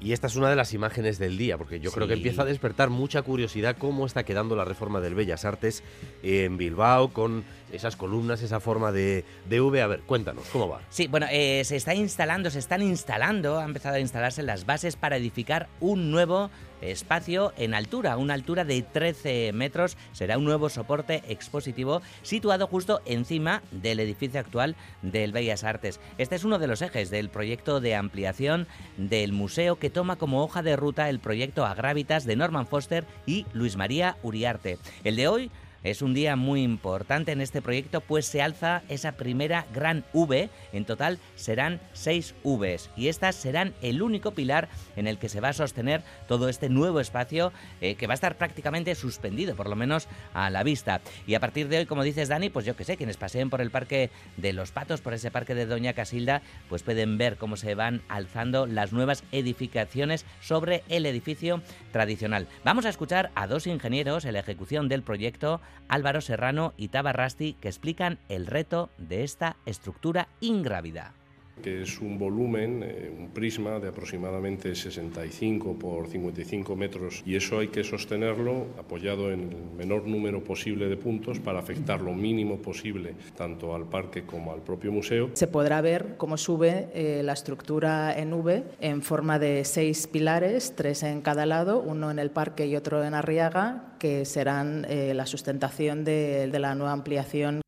Y 0.00 0.12
esta 0.12 0.26
es 0.26 0.34
una 0.34 0.50
de 0.50 0.56
las 0.56 0.74
imágenes 0.74 1.18
del 1.18 1.38
día, 1.38 1.56
porque 1.56 1.78
yo 1.78 1.92
creo 1.92 2.08
que 2.08 2.14
empieza 2.14 2.42
a 2.42 2.44
despertar 2.44 2.90
mucha 2.90 3.22
curiosidad 3.22 3.76
cómo 3.78 4.04
está 4.04 4.24
quedando 4.24 4.56
la 4.56 4.64
reforma 4.64 5.00
del 5.00 5.14
Bellas 5.14 5.44
Artes 5.44 5.84
en 6.24 6.56
Bilbao, 6.56 7.12
con 7.12 7.44
esas 7.72 7.96
columnas, 7.96 8.42
esa 8.42 8.60
forma 8.60 8.92
de, 8.92 9.24
de 9.48 9.60
V. 9.60 9.82
A 9.82 9.86
ver, 9.86 10.00
cuéntanos, 10.00 10.44
¿cómo 10.52 10.68
va? 10.68 10.80
Sí, 10.90 11.08
bueno, 11.08 11.26
eh, 11.30 11.62
se 11.64 11.76
está 11.76 11.94
instalando, 11.94 12.50
se 12.50 12.58
están 12.58 12.82
instalando, 12.82 13.58
han 13.58 13.66
empezado 13.66 13.96
a 13.96 14.00
instalarse 14.00 14.42
las 14.42 14.66
bases 14.66 14.96
para 14.96 15.16
edificar 15.16 15.68
un 15.80 16.10
nuevo 16.10 16.50
espacio 16.82 17.52
en 17.56 17.74
altura, 17.74 18.16
una 18.16 18.34
altura 18.34 18.64
de 18.64 18.82
13 18.82 19.52
metros. 19.52 19.96
Será 20.12 20.38
un 20.38 20.44
nuevo 20.44 20.68
soporte 20.68 21.22
expositivo 21.28 22.02
situado 22.22 22.66
justo 22.66 23.00
encima 23.06 23.62
del 23.70 24.00
edificio 24.00 24.40
actual 24.40 24.76
del 25.00 25.32
Bellas 25.32 25.64
Artes. 25.64 26.00
Este 26.18 26.34
es 26.34 26.44
uno 26.44 26.58
de 26.58 26.66
los 26.66 26.82
ejes 26.82 27.10
del 27.10 27.28
proyecto 27.28 27.80
de 27.80 27.94
ampliación 27.94 28.66
del 28.96 29.32
museo 29.32 29.76
que 29.76 29.90
toma 29.90 30.16
como 30.16 30.42
hoja 30.42 30.62
de 30.62 30.76
ruta 30.76 31.08
el 31.08 31.20
proyecto 31.20 31.64
Agrávitas 31.64 32.24
de 32.24 32.36
Norman 32.36 32.66
Foster 32.66 33.06
y 33.26 33.46
Luis 33.52 33.76
María 33.76 34.16
Uriarte. 34.22 34.78
El 35.04 35.16
de 35.16 35.28
hoy 35.28 35.50
es 35.84 36.02
un 36.02 36.14
día 36.14 36.36
muy 36.36 36.62
importante 36.62 37.32
en 37.32 37.40
este 37.40 37.62
proyecto, 37.62 38.00
pues 38.00 38.26
se 38.26 38.42
alza 38.42 38.82
esa 38.88 39.12
primera 39.12 39.66
gran 39.74 40.04
V. 40.12 40.48
En 40.72 40.84
total 40.84 41.18
serán 41.34 41.80
seis 41.92 42.34
Vs 42.44 42.90
y 42.96 43.08
estas 43.08 43.34
serán 43.36 43.74
el 43.82 44.02
único 44.02 44.32
pilar 44.32 44.68
en 44.96 45.06
el 45.06 45.18
que 45.18 45.28
se 45.28 45.40
va 45.40 45.48
a 45.48 45.52
sostener 45.52 46.02
todo 46.28 46.48
este 46.48 46.68
nuevo 46.68 47.00
espacio 47.00 47.52
eh, 47.80 47.96
que 47.96 48.06
va 48.06 48.14
a 48.14 48.14
estar 48.14 48.36
prácticamente 48.36 48.94
suspendido, 48.94 49.56
por 49.56 49.68
lo 49.68 49.76
menos 49.76 50.08
a 50.34 50.50
la 50.50 50.62
vista. 50.62 51.00
Y 51.26 51.34
a 51.34 51.40
partir 51.40 51.68
de 51.68 51.78
hoy, 51.78 51.86
como 51.86 52.04
dices 52.04 52.28
Dani, 52.28 52.50
pues 52.50 52.64
yo 52.64 52.76
que 52.76 52.84
sé, 52.84 52.96
quienes 52.96 53.16
paseen 53.16 53.50
por 53.50 53.60
el 53.60 53.70
Parque 53.70 54.10
de 54.36 54.52
los 54.52 54.70
Patos, 54.70 55.00
por 55.00 55.14
ese 55.14 55.30
parque 55.30 55.54
de 55.54 55.66
Doña 55.66 55.92
Casilda, 55.92 56.42
pues 56.68 56.82
pueden 56.82 57.18
ver 57.18 57.36
cómo 57.36 57.56
se 57.56 57.74
van 57.74 58.02
alzando 58.08 58.66
las 58.66 58.92
nuevas 58.92 59.24
edificaciones 59.32 60.24
sobre 60.40 60.84
el 60.88 61.06
edificio 61.06 61.62
tradicional. 61.92 62.48
Vamos 62.64 62.86
a 62.86 62.90
escuchar 62.90 63.30
a 63.34 63.46
dos 63.46 63.66
ingenieros 63.66 64.24
en 64.24 64.34
la 64.34 64.40
ejecución 64.40 64.88
del 64.88 65.02
proyecto, 65.02 65.60
Álvaro 65.88 66.20
Serrano 66.20 66.74
y 66.76 66.88
Tabarrasti, 66.88 67.54
que 67.54 67.68
explican 67.68 68.18
el 68.28 68.46
reto 68.46 68.90
de 68.98 69.24
esta 69.24 69.56
estructura 69.66 70.28
ingrávida 70.40 71.12
que 71.60 71.82
es 71.82 72.00
un 72.00 72.18
volumen, 72.18 72.82
eh, 72.82 73.12
un 73.16 73.28
prisma 73.28 73.78
de 73.78 73.88
aproximadamente 73.88 74.74
65 74.74 75.78
por 75.78 76.08
55 76.08 76.76
metros 76.76 77.22
y 77.26 77.36
eso 77.36 77.58
hay 77.58 77.68
que 77.68 77.84
sostenerlo 77.84 78.66
apoyado 78.78 79.30
en 79.32 79.40
el 79.40 79.56
menor 79.76 80.06
número 80.06 80.42
posible 80.42 80.88
de 80.88 80.96
puntos 80.96 81.38
para 81.38 81.58
afectar 81.58 82.00
lo 82.00 82.12
mínimo 82.12 82.58
posible 82.58 83.14
tanto 83.36 83.74
al 83.74 83.84
parque 83.84 84.24
como 84.24 84.52
al 84.52 84.62
propio 84.62 84.92
museo. 84.92 85.30
Se 85.34 85.46
podrá 85.46 85.80
ver 85.80 86.14
cómo 86.16 86.36
sube 86.36 86.88
eh, 86.94 87.22
la 87.24 87.32
estructura 87.32 88.16
en 88.18 88.32
V 88.32 88.64
en 88.80 89.02
forma 89.02 89.38
de 89.38 89.64
seis 89.64 90.06
pilares, 90.06 90.74
tres 90.76 91.02
en 91.02 91.20
cada 91.20 91.46
lado, 91.46 91.80
uno 91.80 92.10
en 92.10 92.18
el 92.18 92.30
parque 92.30 92.66
y 92.66 92.76
otro 92.76 93.04
en 93.04 93.14
Arriaga, 93.14 93.94
que 93.98 94.24
serán 94.24 94.86
eh, 94.88 95.14
la 95.14 95.26
sustentación 95.26 96.04
de 96.04 96.58
la 96.58 96.74
nueva 96.74 96.92
ampliación 96.92 97.62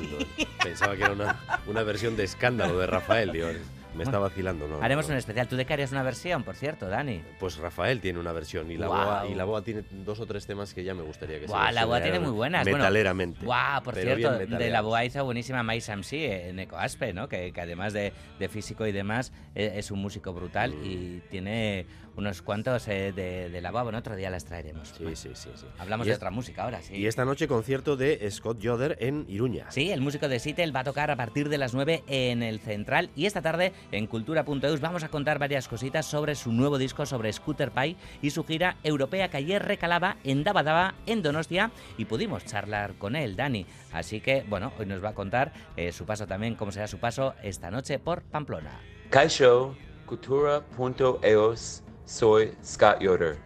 ¿eh? 0.00 0.46
Pensaba 0.62 0.96
que 0.96 1.02
era 1.02 1.12
una, 1.12 1.40
una 1.66 1.82
versión 1.82 2.16
de 2.16 2.24
escándalo 2.24 2.78
de 2.78 2.86
Rafael. 2.86 3.32
Dios. 3.32 3.56
Me 3.94 4.04
está 4.04 4.18
vacilando, 4.18 4.66
¿no? 4.68 4.82
Haremos 4.82 5.08
un 5.08 5.16
especial. 5.16 5.46
¿Tú 5.48 5.56
de 5.56 5.66
qué 5.66 5.74
harías 5.74 5.92
una 5.92 6.02
versión, 6.02 6.44
por 6.44 6.56
cierto, 6.56 6.88
Dani? 6.88 7.22
Pues 7.38 7.58
Rafael 7.58 8.00
tiene 8.00 8.18
una 8.18 8.32
versión 8.32 8.70
y 8.70 8.78
la, 8.78 8.88
boa, 8.88 9.26
y 9.30 9.34
la 9.34 9.44
boa 9.44 9.62
tiene 9.62 9.84
dos 9.90 10.18
o 10.20 10.26
tres 10.26 10.46
temas 10.46 10.72
que 10.72 10.82
ya 10.82 10.94
me 10.94 11.02
gustaría 11.02 11.38
que 11.38 11.46
wow, 11.46 11.66
se 11.66 11.72
La 11.72 11.84
boa 11.84 12.00
tiene 12.00 12.18
muy 12.18 12.30
buenas. 12.30 12.64
Metaleramente. 12.64 13.44
Wow, 13.44 13.82
por 13.84 13.94
cierto, 13.94 14.38
de 14.38 14.70
la 14.70 14.80
boa 14.80 15.04
hizo 15.04 15.22
buenísima 15.24 15.62
Mai 15.62 15.80
Samsi 15.80 16.24
en 16.24 16.58
Ecoaspe, 16.58 17.12
¿no? 17.12 17.28
Que, 17.28 17.52
que 17.52 17.60
además 17.60 17.92
de, 17.92 18.12
de, 18.38 18.48
físico 18.48 18.86
y 18.86 18.92
demás 18.92 19.32
e, 19.54 19.72
es, 19.76 19.90
un 19.90 20.00
músico 20.00 20.32
brutal 20.32 20.72
mm. 20.74 20.84
y 20.84 21.22
tiene 21.30 21.86
unos 22.16 22.42
cuantos 22.42 22.86
eh, 22.88 23.12
de, 23.12 23.60
la 23.60 23.70
boa. 23.70 23.84
Bueno, 23.84 23.98
otro 23.98 24.16
día 24.16 24.30
las 24.30 24.44
traeremos. 24.44 24.88
Sí, 24.96 25.04
sí, 25.14 25.30
sí, 25.34 25.50
sí. 25.54 25.66
Hablamos 25.78 26.06
de 26.06 26.14
otra 26.14 26.30
música 26.30 26.64
ahora, 26.64 26.82
sí. 26.82 26.94
Y 26.96 27.06
esta 27.06 27.24
noche 27.24 27.48
concierto 27.48 27.96
de 27.96 28.28
Scott 28.30 28.58
Yoder 28.58 28.96
en 29.00 29.24
Iruña. 29.28 29.70
Sí, 29.70 29.90
el 29.90 30.00
músico 30.00 30.28
de 30.28 30.38
Seattle 30.38 30.72
va 30.72 30.80
a 30.80 30.84
tocar 30.84 31.10
a 31.10 31.16
partir 31.16 31.48
de 31.48 31.58
las 31.58 31.74
9 31.74 32.04
en 32.06 32.42
el 32.42 32.60
Central 32.60 33.10
y 33.16 33.26
esta 33.26 33.42
tarde 33.42 33.72
en 33.90 34.06
Cultura.eus 34.06 34.80
vamos 34.80 35.04
a 35.04 35.08
contar 35.08 35.38
varias 35.38 35.68
cositas 35.68 36.06
sobre 36.06 36.34
su 36.34 36.52
nuevo 36.52 36.78
disco 36.78 37.06
sobre 37.06 37.32
Scooter 37.32 37.70
Pie 37.70 37.96
y 38.20 38.30
su 38.30 38.44
gira 38.44 38.76
europea 38.82 39.28
que 39.28 39.38
ayer 39.38 39.62
recalaba 39.62 40.16
en 40.24 40.44
Dabadaba, 40.44 40.94
en 41.06 41.22
Donostia 41.22 41.70
y 41.96 42.04
pudimos 42.04 42.44
charlar 42.44 42.94
con 42.94 43.16
él, 43.16 43.36
Dani. 43.36 43.66
Así 43.92 44.20
que, 44.20 44.44
bueno, 44.48 44.72
hoy 44.78 44.86
nos 44.86 45.02
va 45.02 45.10
a 45.10 45.14
contar 45.14 45.52
eh, 45.76 45.92
su 45.92 46.04
paso 46.04 46.26
también, 46.26 46.54
cómo 46.54 46.72
será 46.72 46.86
su 46.86 46.98
paso 46.98 47.34
esta 47.42 47.70
noche 47.70 47.98
por 47.98 48.22
Pamplona. 48.22 48.80
Kaisho, 49.10 49.76
Cultura.eus 50.06 51.82
Soy 52.12 52.54
Scott 52.60 53.00
Yoder. 53.00 53.38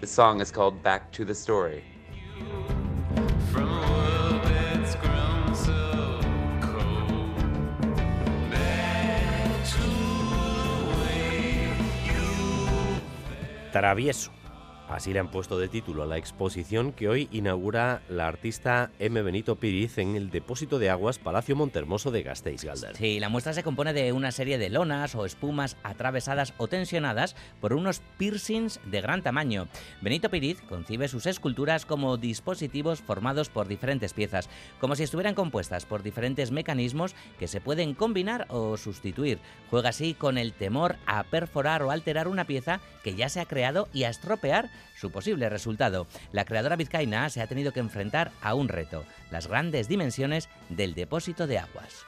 The 0.00 0.06
song 0.08 0.40
is 0.40 0.50
called 0.50 0.82
Back 0.82 1.12
to 1.12 1.24
the 1.24 1.32
Story. 1.32 1.84
Travieso. 13.72 14.43
Así 14.88 15.14
le 15.14 15.18
han 15.18 15.30
puesto 15.30 15.58
de 15.58 15.68
título 15.68 16.02
a 16.02 16.06
la 16.06 16.18
exposición 16.18 16.92
que 16.92 17.08
hoy 17.08 17.28
inaugura 17.32 18.02
la 18.08 18.28
artista 18.28 18.90
M. 18.98 19.22
Benito 19.22 19.56
Piriz 19.56 19.96
en 19.96 20.14
el 20.14 20.30
depósito 20.30 20.78
de 20.78 20.90
aguas 20.90 21.18
Palacio 21.18 21.56
Montermoso 21.56 22.10
de 22.10 22.22
Gasteiz, 22.22 22.62
Galder. 22.64 22.94
Sí, 22.94 23.18
la 23.18 23.30
muestra 23.30 23.54
se 23.54 23.62
compone 23.62 23.94
de 23.94 24.12
una 24.12 24.30
serie 24.30 24.58
de 24.58 24.68
lonas 24.68 25.14
o 25.14 25.24
espumas 25.24 25.78
atravesadas 25.82 26.52
o 26.58 26.68
tensionadas 26.68 27.34
por 27.60 27.72
unos 27.72 28.02
piercings 28.18 28.78
de 28.84 29.00
gran 29.00 29.22
tamaño. 29.22 29.68
Benito 30.02 30.28
Piriz 30.28 30.60
concibe 30.68 31.08
sus 31.08 31.26
esculturas 31.26 31.86
como 31.86 32.18
dispositivos 32.18 33.00
formados 33.00 33.48
por 33.48 33.68
diferentes 33.68 34.12
piezas, 34.12 34.50
como 34.80 34.96
si 34.96 35.02
estuvieran 35.02 35.34
compuestas 35.34 35.86
por 35.86 36.02
diferentes 36.02 36.50
mecanismos 36.50 37.14
que 37.38 37.48
se 37.48 37.62
pueden 37.62 37.94
combinar 37.94 38.46
o 38.50 38.76
sustituir. 38.76 39.38
Juega 39.70 39.88
así 39.88 40.12
con 40.12 40.36
el 40.36 40.52
temor 40.52 40.96
a 41.06 41.24
perforar 41.24 41.82
o 41.82 41.90
alterar 41.90 42.28
una 42.28 42.44
pieza 42.44 42.80
que 43.02 43.14
ya 43.14 43.30
se 43.30 43.40
ha 43.40 43.46
creado 43.46 43.88
y 43.92 44.04
a 44.04 44.10
estropear 44.10 44.70
su 44.96 45.10
posible 45.10 45.48
resultado. 45.48 46.06
La 46.32 46.44
creadora 46.44 46.76
vizcaína 46.76 47.28
se 47.30 47.42
ha 47.42 47.46
tenido 47.46 47.72
que 47.72 47.80
enfrentar 47.80 48.30
a 48.40 48.54
un 48.54 48.68
reto, 48.68 49.04
las 49.30 49.46
grandes 49.46 49.88
dimensiones 49.88 50.48
del 50.68 50.94
depósito 50.94 51.46
de 51.46 51.58
aguas. 51.58 52.06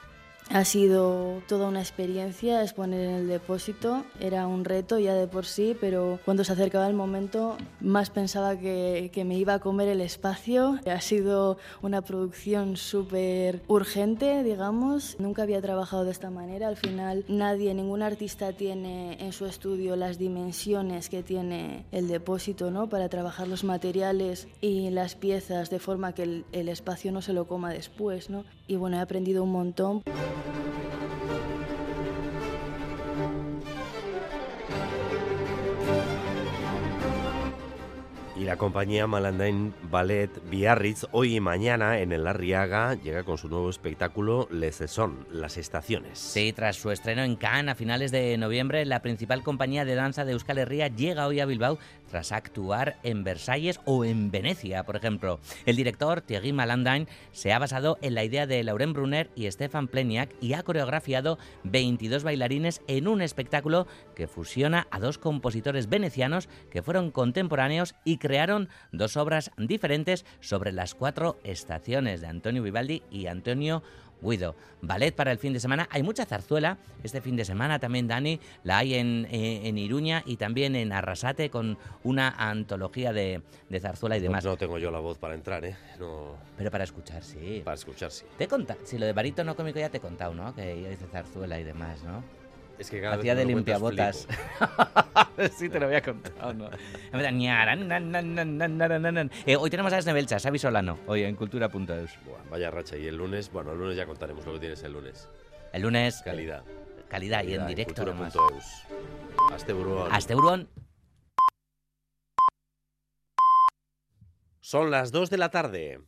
Ha 0.49 0.63
sido 0.63 1.41
toda 1.47 1.67
una 1.67 1.81
experiencia 1.81 2.63
exponer 2.63 3.01
en 3.01 3.15
el 3.15 3.27
depósito, 3.27 4.05
era 4.19 4.47
un 4.47 4.63
reto 4.63 4.97
ya 4.97 5.13
de 5.13 5.27
por 5.27 5.45
sí, 5.45 5.75
pero 5.79 6.19
cuando 6.23 6.45
se 6.45 6.53
acercaba 6.53 6.87
el 6.87 6.93
momento 6.93 7.57
más 7.81 8.09
pensaba 8.09 8.57
que, 8.57 9.11
que 9.13 9.25
me 9.25 9.37
iba 9.37 9.55
a 9.55 9.59
comer 9.59 9.89
el 9.89 9.99
espacio. 9.99 10.79
Ha 10.89 11.01
sido 11.01 11.57
una 11.81 12.01
producción 12.01 12.77
súper 12.77 13.61
urgente, 13.67 14.43
digamos. 14.43 15.19
Nunca 15.19 15.43
había 15.43 15.61
trabajado 15.61 16.05
de 16.05 16.11
esta 16.11 16.29
manera. 16.29 16.69
Al 16.69 16.77
final 16.77 17.25
nadie, 17.27 17.73
ningún 17.73 18.01
artista 18.01 18.53
tiene 18.53 19.17
en 19.19 19.33
su 19.33 19.45
estudio 19.45 19.97
las 19.97 20.17
dimensiones 20.17 21.09
que 21.09 21.23
tiene 21.23 21.85
el 21.91 22.07
depósito 22.07 22.71
¿no? 22.71 22.87
para 22.87 23.09
trabajar 23.09 23.49
los 23.49 23.65
materiales 23.65 24.47
y 24.61 24.89
las 24.91 25.15
piezas 25.15 25.69
de 25.69 25.79
forma 25.79 26.13
que 26.13 26.23
el, 26.23 26.45
el 26.53 26.69
espacio 26.69 27.11
no 27.11 27.21
se 27.21 27.33
lo 27.33 27.47
coma 27.47 27.71
después. 27.71 28.29
¿no? 28.29 28.45
Y 28.67 28.75
bueno, 28.75 28.97
he 28.97 28.99
aprendido 28.99 29.43
un 29.43 29.51
montón. 29.53 30.03
Y 38.35 38.43
la 38.43 38.57
compañía 38.57 39.07
Malandain 39.07 39.73
Ballet 39.89 40.29
Biarritz 40.47 41.05
hoy 41.11 41.37
y 41.37 41.39
mañana 41.39 41.99
en 41.99 42.11
el 42.11 42.25
Larriaga 42.25 42.93
llega 42.93 43.23
con 43.23 43.39
su 43.39 43.49
nuevo 43.49 43.67
espectáculo 43.67 44.47
Les 44.51 44.75
Saisons, 44.75 45.25
Las 45.31 45.57
Estaciones. 45.57 46.19
Sí, 46.19 46.53
tras 46.53 46.75
su 46.75 46.91
estreno 46.91 47.23
en 47.23 47.35
Cannes 47.35 47.71
a 47.71 47.75
finales 47.75 48.11
de 48.11 48.37
noviembre, 48.37 48.85
la 48.85 49.01
principal 49.01 49.41
compañía 49.41 49.85
de 49.85 49.95
danza 49.95 50.23
de 50.23 50.33
Euskal 50.33 50.59
Herria 50.59 50.87
llega 50.89 51.25
hoy 51.25 51.39
a 51.39 51.47
Bilbao 51.47 51.79
tras 52.09 52.31
actuar 52.31 52.97
en 53.03 53.23
Versalles 53.23 53.79
o 53.85 54.05
en 54.05 54.31
Venecia, 54.31 54.83
por 54.83 54.95
ejemplo. 54.95 55.39
El 55.65 55.75
director 55.75 56.21
Thierry 56.21 56.53
Malandain 56.53 57.07
se 57.31 57.53
ha 57.53 57.59
basado 57.59 57.97
en 58.01 58.15
la 58.15 58.23
idea 58.23 58.47
de 58.47 58.63
Lauren 58.63 58.93
Brunner 58.93 59.29
y 59.35 59.49
Stefan 59.51 59.87
Pleniak 59.87 60.35
y 60.41 60.53
ha 60.53 60.63
coreografiado 60.63 61.37
22 61.63 62.23
bailarines 62.23 62.81
en 62.87 63.07
un 63.07 63.21
espectáculo 63.21 63.87
que 64.15 64.27
fusiona 64.27 64.87
a 64.91 64.99
dos 64.99 65.17
compositores 65.17 65.89
venecianos 65.89 66.49
que 66.71 66.81
fueron 66.81 67.11
contemporáneos 67.11 67.95
y 68.03 68.17
crearon 68.17 68.69
dos 68.91 69.17
obras 69.17 69.51
diferentes 69.57 70.25
sobre 70.39 70.71
las 70.71 70.95
cuatro 70.95 71.39
estaciones 71.43 72.21
de 72.21 72.27
Antonio 72.27 72.63
Vivaldi 72.63 73.03
y 73.11 73.27
Antonio 73.27 73.83
Guido. 74.21 74.55
Ballet 74.81 75.11
para 75.13 75.31
el 75.31 75.37
fin 75.37 75.53
de 75.53 75.59
semana. 75.59 75.87
Hay 75.91 76.03
mucha 76.03 76.25
zarzuela 76.25 76.77
este 77.03 77.21
fin 77.21 77.35
de 77.35 77.45
semana 77.45 77.79
también, 77.79 78.07
Dani. 78.07 78.39
La 78.63 78.79
hay 78.79 78.95
en, 78.95 79.27
eh, 79.31 79.67
en 79.67 79.77
Iruña 79.77 80.23
y 80.25 80.37
también 80.37 80.75
en 80.75 80.91
Arrasate 80.91 81.49
con 81.49 81.77
una 82.03 82.29
antología 82.29 83.13
de, 83.13 83.41
de 83.69 83.79
zarzuela 83.79 84.17
y 84.17 84.19
demás. 84.19 84.43
No, 84.43 84.57
tengo 84.57 84.77
yo 84.77 84.91
la 84.91 84.99
voz 84.99 85.17
para 85.17 85.33
entrar, 85.35 85.65
¿eh? 85.65 85.75
No... 85.99 86.35
Pero 86.57 86.71
para 86.71 86.83
escuchar, 86.83 87.23
sí. 87.23 87.61
Para 87.63 87.75
escuchar, 87.75 88.11
sí. 88.11 88.25
Te 88.37 88.45
he 88.45 88.47
contado, 88.47 88.79
si 88.83 88.97
lo 88.97 89.05
de 89.05 89.13
barítono 89.13 89.55
cómico 89.55 89.79
ya 89.79 89.89
te 89.89 89.97
he 89.97 90.01
contado, 90.01 90.33
¿no? 90.33 90.53
Que 90.55 90.89
dice 90.89 91.05
zarzuela 91.11 91.59
y 91.59 91.63
demás, 91.63 92.03
¿no? 92.03 92.23
Es 92.77 92.91
que 92.91 93.05
Hacía 93.05 93.33
de 93.33 93.45
limpiabotas. 93.45 94.27
sí, 95.57 95.67
te 95.69 95.79
lo 95.79 95.87
había 95.87 96.01
contado, 96.01 96.53
¿no? 96.53 96.69
Eh, 99.45 99.55
hoy 99.55 99.69
tenemos 99.69 99.93
a 99.93 99.97
Esnebelcha, 99.97 100.39
Xavi 100.39 100.59
Solano, 100.59 100.99
hoy 101.07 101.23
en 101.23 101.35
cultura.es. 101.35 102.17
Vaya 102.51 102.69
racha. 102.69 102.95
Y 102.97 103.07
el 103.07 103.17
lunes, 103.17 103.51
bueno, 103.51 103.71
el 103.71 103.79
lunes 103.79 103.97
ya 103.97 104.05
contaremos 104.05 104.45
lo 104.45 104.53
que 104.53 104.59
tienes 104.59 104.83
el 104.83 104.93
lunes. 104.93 105.27
El 105.73 105.81
lunes... 105.81 106.21
Calidad. 106.23 106.63
Calidad, 107.09 107.43
y 107.43 107.55
en 107.55 107.65
directo 107.65 108.03
además. 108.03 108.35
Hasta 109.51 109.73
Buruan. 109.73 110.11
Hasta. 110.11 110.35
Son 114.59 114.91
las 114.91 115.11
2 115.11 115.29
de 115.29 115.37
la 115.37 115.49
tarde. 115.49 116.01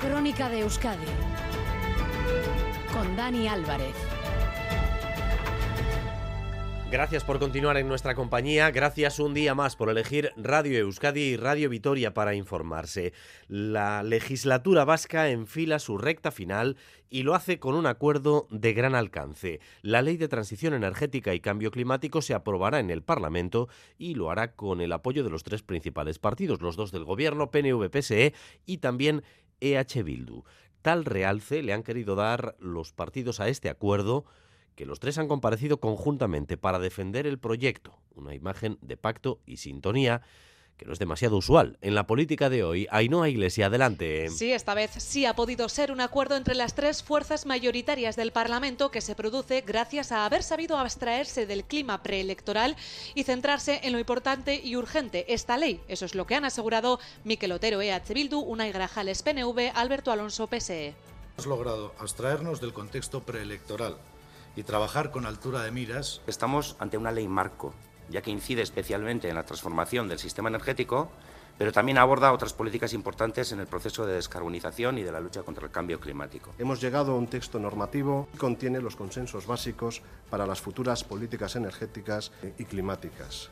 Crónica 0.00 0.48
de 0.48 0.60
Euskadi 0.60 1.27
con 2.92 3.16
Dani 3.16 3.48
Álvarez. 3.48 3.94
Gracias 6.90 7.22
por 7.22 7.38
continuar 7.38 7.76
en 7.76 7.86
nuestra 7.86 8.14
compañía. 8.14 8.70
Gracias 8.70 9.18
un 9.18 9.34
día 9.34 9.54
más 9.54 9.76
por 9.76 9.90
elegir 9.90 10.32
Radio 10.38 10.78
Euskadi 10.78 11.20
y 11.20 11.36
Radio 11.36 11.68
Vitoria 11.68 12.14
para 12.14 12.34
informarse. 12.34 13.12
La 13.46 14.02
legislatura 14.02 14.86
vasca 14.86 15.28
enfila 15.28 15.80
su 15.80 15.98
recta 15.98 16.30
final 16.30 16.78
y 17.10 17.24
lo 17.24 17.34
hace 17.34 17.58
con 17.58 17.74
un 17.74 17.84
acuerdo 17.84 18.46
de 18.50 18.72
gran 18.72 18.94
alcance. 18.94 19.60
La 19.82 20.00
Ley 20.00 20.16
de 20.16 20.28
Transición 20.28 20.72
Energética 20.72 21.34
y 21.34 21.40
Cambio 21.40 21.70
Climático 21.70 22.22
se 22.22 22.32
aprobará 22.32 22.80
en 22.80 22.88
el 22.88 23.02
Parlamento 23.02 23.68
y 23.98 24.14
lo 24.14 24.30
hará 24.30 24.56
con 24.56 24.80
el 24.80 24.92
apoyo 24.92 25.22
de 25.22 25.30
los 25.30 25.42
tres 25.42 25.62
principales 25.62 26.18
partidos, 26.18 26.62
los 26.62 26.76
dos 26.76 26.90
del 26.90 27.04
Gobierno, 27.04 27.50
PNV-PSE 27.50 28.32
y 28.64 28.78
también 28.78 29.24
EH 29.60 30.02
Bildu. 30.02 30.44
Tal 30.82 31.04
realce 31.04 31.62
le 31.62 31.72
han 31.72 31.82
querido 31.82 32.14
dar 32.14 32.56
los 32.60 32.92
partidos 32.92 33.40
a 33.40 33.48
este 33.48 33.68
acuerdo 33.68 34.24
que 34.74 34.86
los 34.86 35.00
tres 35.00 35.18
han 35.18 35.26
comparecido 35.26 35.80
conjuntamente 35.80 36.56
para 36.56 36.78
defender 36.78 37.26
el 37.26 37.38
proyecto, 37.38 37.98
una 38.14 38.34
imagen 38.34 38.78
de 38.80 38.96
pacto 38.96 39.40
y 39.44 39.56
sintonía 39.56 40.22
que 40.78 40.86
no 40.86 40.92
es 40.92 40.98
demasiado 40.98 41.36
usual. 41.36 41.76
En 41.82 41.94
la 41.94 42.06
política 42.06 42.48
de 42.48 42.62
hoy, 42.62 42.86
Ainhoa 42.90 43.28
Iglesia, 43.28 43.66
adelante. 43.66 44.30
Sí, 44.30 44.52
esta 44.52 44.74
vez 44.74 44.92
sí 44.96 45.26
ha 45.26 45.34
podido 45.34 45.68
ser 45.68 45.90
un 45.90 46.00
acuerdo 46.00 46.36
entre 46.36 46.54
las 46.54 46.74
tres 46.74 47.02
fuerzas 47.02 47.44
mayoritarias 47.44 48.16
del 48.16 48.32
Parlamento 48.32 48.90
que 48.90 49.00
se 49.00 49.16
produce 49.16 49.62
gracias 49.66 50.12
a 50.12 50.24
haber 50.24 50.42
sabido 50.42 50.78
abstraerse 50.78 51.46
del 51.46 51.64
clima 51.64 52.02
preelectoral 52.02 52.76
y 53.14 53.24
centrarse 53.24 53.80
en 53.82 53.92
lo 53.92 53.98
importante 53.98 54.60
y 54.62 54.76
urgente, 54.76 55.32
esta 55.34 55.58
ley. 55.58 55.80
Eso 55.88 56.06
es 56.06 56.14
lo 56.14 56.26
que 56.26 56.36
han 56.36 56.44
asegurado 56.44 57.00
Miquel 57.24 57.52
Otero 57.52 57.82
EH 57.82 58.14
Bildu, 58.14 58.38
Unai 58.38 58.70
Grajales 58.70 59.22
PNV, 59.22 59.72
Alberto 59.74 60.12
Alonso 60.12 60.46
PSE. 60.46 60.94
Hemos 61.34 61.46
logrado 61.46 61.92
abstraernos 61.98 62.60
del 62.60 62.72
contexto 62.72 63.24
preelectoral 63.24 63.96
y 64.54 64.62
trabajar 64.62 65.10
con 65.10 65.26
altura 65.26 65.62
de 65.62 65.70
miras. 65.70 66.20
Estamos 66.26 66.76
ante 66.78 66.98
una 66.98 67.12
ley 67.12 67.28
marco, 67.28 67.74
ya 68.10 68.22
que 68.22 68.30
incide 68.30 68.62
especialmente 68.62 69.28
en 69.28 69.34
la 69.34 69.44
transformación 69.44 70.08
del 70.08 70.18
sistema 70.18 70.48
energético, 70.48 71.10
pero 71.58 71.72
también 71.72 71.98
aborda 71.98 72.32
otras 72.32 72.52
políticas 72.52 72.92
importantes 72.92 73.50
en 73.50 73.58
el 73.58 73.66
proceso 73.66 74.06
de 74.06 74.14
descarbonización 74.14 74.98
y 74.98 75.02
de 75.02 75.10
la 75.10 75.20
lucha 75.20 75.42
contra 75.42 75.64
el 75.64 75.72
cambio 75.72 75.98
climático. 75.98 76.52
Hemos 76.58 76.80
llegado 76.80 77.12
a 77.12 77.16
un 77.16 77.26
texto 77.26 77.58
normativo 77.58 78.28
que 78.32 78.38
contiene 78.38 78.80
los 78.80 78.94
consensos 78.94 79.46
básicos 79.46 80.00
para 80.30 80.46
las 80.46 80.60
futuras 80.60 81.02
políticas 81.02 81.56
energéticas 81.56 82.30
y 82.58 82.64
climáticas. 82.64 83.50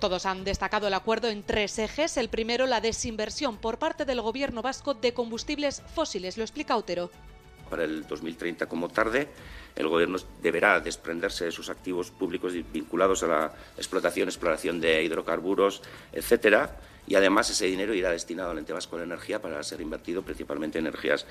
Todos 0.00 0.26
han 0.26 0.44
destacado 0.44 0.88
el 0.88 0.94
acuerdo 0.94 1.28
en 1.28 1.42
tres 1.42 1.78
ejes. 1.78 2.16
El 2.16 2.28
primero, 2.28 2.66
la 2.66 2.80
desinversión 2.80 3.56
por 3.58 3.78
parte 3.78 4.04
del 4.04 4.20
gobierno 4.20 4.60
vasco 4.60 4.94
de 4.94 5.14
combustibles 5.14 5.82
fósiles. 5.94 6.36
Lo 6.36 6.42
explica 6.42 6.76
Otero. 6.76 7.10
Para 7.68 7.84
el 7.84 8.06
2030 8.06 8.66
como 8.66 8.88
tarde, 8.88 9.28
el 9.76 9.88
Gobierno 9.88 10.18
deberá 10.42 10.80
desprenderse 10.80 11.46
de 11.46 11.52
sus 11.52 11.68
activos 11.68 12.10
públicos 12.10 12.52
vinculados 12.72 13.22
a 13.22 13.26
la 13.26 13.52
explotación, 13.76 14.28
exploración 14.28 14.80
de 14.80 15.02
hidrocarburos, 15.02 15.82
etcétera, 16.12 16.78
y 17.06 17.16
además 17.16 17.50
ese 17.50 17.66
dinero 17.66 17.94
irá 17.94 18.10
destinado 18.10 18.50
al 18.50 18.58
ente 18.58 18.72
vasco 18.72 18.96
de 18.96 19.04
energía 19.04 19.40
para 19.42 19.62
ser 19.62 19.80
invertido 19.80 20.22
principalmente 20.22 20.78
en 20.78 20.86
energías 20.86 21.26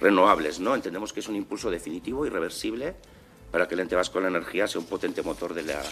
renovables. 0.00 0.58
¿no? 0.60 0.74
Entendemos 0.74 1.12
que 1.12 1.20
es 1.20 1.28
un 1.28 1.36
impulso 1.36 1.70
definitivo, 1.70 2.24
irreversible, 2.24 2.94
para 3.50 3.68
que 3.68 3.74
el 3.74 3.80
ente 3.80 3.96
vasco 3.96 4.20
de 4.20 4.28
energía 4.28 4.66
sea 4.66 4.80
un 4.80 4.86
potente 4.86 5.22
motor 5.22 5.54
de 5.54 5.64
la, 5.64 5.82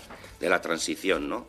de 0.41 0.49
la 0.49 0.61
transición. 0.61 1.29
¿no? 1.29 1.47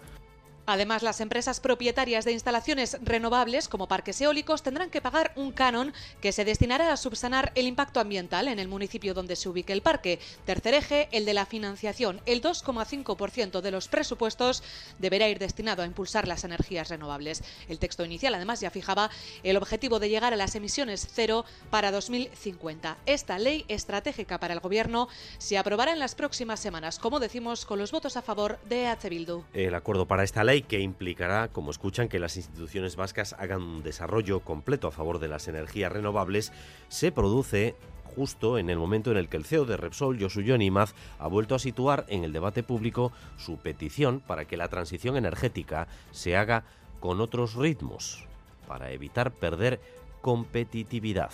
Además, 0.69 1.01
las 1.01 1.21
empresas 1.21 1.61
propietarias 1.61 2.25
de 2.25 2.33
instalaciones 2.33 2.97
renovables, 3.01 3.69
como 3.69 3.87
parques 3.87 4.19
eólicos, 4.19 4.63
tendrán 4.63 4.89
que 4.89 5.01
pagar 5.01 5.31
un 5.37 5.53
canon 5.53 5.93
que 6.19 6.33
se 6.33 6.43
destinará 6.43 6.91
a 6.91 6.97
subsanar 6.97 7.53
el 7.55 7.67
impacto 7.67 8.01
ambiental 8.01 8.49
en 8.49 8.59
el 8.59 8.67
municipio 8.67 9.13
donde 9.13 9.37
se 9.37 9.47
ubique 9.47 9.71
el 9.71 9.81
parque. 9.81 10.19
Tercer 10.45 10.73
eje, 10.73 11.07
el 11.13 11.23
de 11.23 11.33
la 11.33 11.45
financiación. 11.45 12.19
El 12.25 12.41
2,5% 12.41 13.61
de 13.61 13.71
los 13.71 13.87
presupuestos 13.87 14.61
deberá 14.99 15.29
ir 15.29 15.39
destinado 15.39 15.83
a 15.83 15.85
impulsar 15.85 16.27
las 16.27 16.43
energías 16.43 16.89
renovables. 16.89 17.45
El 17.69 17.79
texto 17.79 18.03
inicial, 18.03 18.35
además, 18.35 18.59
ya 18.59 18.69
fijaba 18.69 19.09
el 19.43 19.55
objetivo 19.55 19.99
de 19.99 20.09
llegar 20.09 20.33
a 20.33 20.37
las 20.37 20.53
emisiones 20.55 21.07
cero 21.09 21.45
para 21.69 21.91
2050. 21.91 22.97
Esta 23.05 23.39
ley 23.39 23.63
estratégica 23.69 24.37
para 24.37 24.53
el 24.53 24.59
Gobierno 24.59 25.07
se 25.37 25.57
aprobará 25.57 25.93
en 25.93 25.99
las 25.99 26.13
próximas 26.13 26.59
semanas, 26.59 26.99
como 26.99 27.21
decimos, 27.21 27.65
con 27.65 27.79
los 27.79 27.93
votos 27.93 28.17
a 28.17 28.21
favor 28.21 28.59
de 28.67 28.83
EH. 28.83 29.45
El 29.53 29.73
acuerdo 29.73 30.05
para 30.05 30.25
esta 30.25 30.43
ley 30.43 30.56
que 30.61 30.79
implicará, 30.79 31.47
como 31.49 31.71
escuchan, 31.71 32.09
que 32.09 32.19
las 32.19 32.37
instituciones 32.37 32.95
vascas 32.95 33.33
hagan 33.39 33.61
un 33.61 33.83
desarrollo 33.83 34.41
completo 34.41 34.87
a 34.87 34.91
favor 34.91 35.19
de 35.19 35.27
las 35.27 35.47
energías 35.47 35.91
renovables, 35.91 36.51
se 36.89 37.11
produce 37.11 37.75
justo 38.17 38.57
en 38.57 38.69
el 38.69 38.77
momento 38.77 39.11
en 39.11 39.17
el 39.17 39.29
que 39.29 39.37
el 39.37 39.45
CEO 39.45 39.65
de 39.65 39.77
Repsol, 39.77 40.19
Josu 40.19 40.41
Imaz, 40.41 40.95
ha 41.19 41.27
vuelto 41.27 41.53
a 41.53 41.59
situar 41.59 42.05
en 42.09 42.23
el 42.23 42.33
debate 42.33 42.63
público 42.63 43.11
su 43.37 43.57
petición 43.57 44.21
para 44.21 44.45
que 44.45 44.57
la 44.57 44.69
transición 44.69 45.17
energética 45.17 45.87
se 46.11 46.35
haga 46.35 46.63
con 46.99 47.21
otros 47.21 47.53
ritmos, 47.53 48.25
para 48.67 48.91
evitar 48.91 49.31
perder 49.31 49.79
competitividad. 50.21 51.31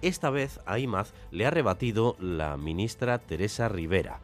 Esta 0.00 0.30
vez 0.30 0.58
a 0.66 0.78
Imaz 0.78 1.12
le 1.30 1.46
ha 1.46 1.50
rebatido 1.50 2.16
la 2.18 2.56
ministra 2.56 3.18
Teresa 3.18 3.68
Rivera. 3.68 4.20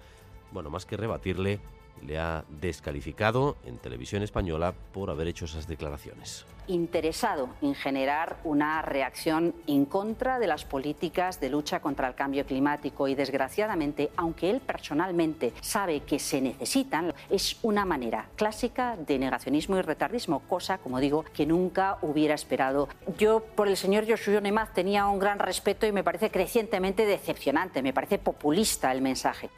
Bueno, 0.51 0.71
más 0.71 0.87
que 0.87 0.97
rebatirle, 0.97 1.61
le 2.07 2.19
ha 2.19 2.45
descalificado 2.49 3.57
en 3.65 3.79
televisión 3.79 4.23
española 4.23 4.75
por 4.93 5.11
haber 5.11 5.29
hecho 5.29 5.45
esas 5.45 5.67
declaraciones. 5.67 6.45
Interesado 6.67 7.49
en 7.63 7.75
generar 7.75 8.37
una 8.45 8.83
reacción 8.83 9.55
en 9.67 9.87
contra 9.87 10.39
de 10.39 10.47
las 10.47 10.67
políticas 10.67 11.41
de 11.41 11.49
lucha 11.49 11.81
contra 11.81 12.09
el 12.09 12.15
cambio 12.15 12.45
climático 12.45 13.09
y 13.09 13.15
desgraciadamente, 13.15 14.11
aunque 14.17 14.51
él 14.51 14.61
personalmente 14.61 15.55
sabe 15.63 16.01
que 16.01 16.19
se 16.19 16.43
necesitan, 16.43 17.15
es 17.31 17.57
una 17.63 17.87
manera 17.87 18.29
clásica 18.37 18.97
de 18.97 19.19
negacionismo 19.19 19.79
y 19.79 19.83
retardismo, 19.83 20.41
cosa, 20.41 20.77
como 20.79 21.01
digo, 21.01 21.25
que 21.33 21.47
nunca 21.47 21.97
hubiera 22.03 22.35
esperado. 22.35 22.89
Yo 23.17 23.41
por 23.41 23.69
el 23.69 23.77
señor 23.77 24.07
Joshua 24.07 24.41
Nemaz 24.41 24.75
tenía 24.75 25.07
un 25.07 25.19
gran 25.19 25.39
respeto 25.39 25.87
y 25.87 25.93
me 25.93 26.05
parece 26.05 26.31
crecientemente 26.31 27.07
decepcionante, 27.07 27.83
me 27.83 27.95
parece 27.95 28.19
populista 28.19 28.93
el 28.93 29.01
mensaje. 29.01 29.49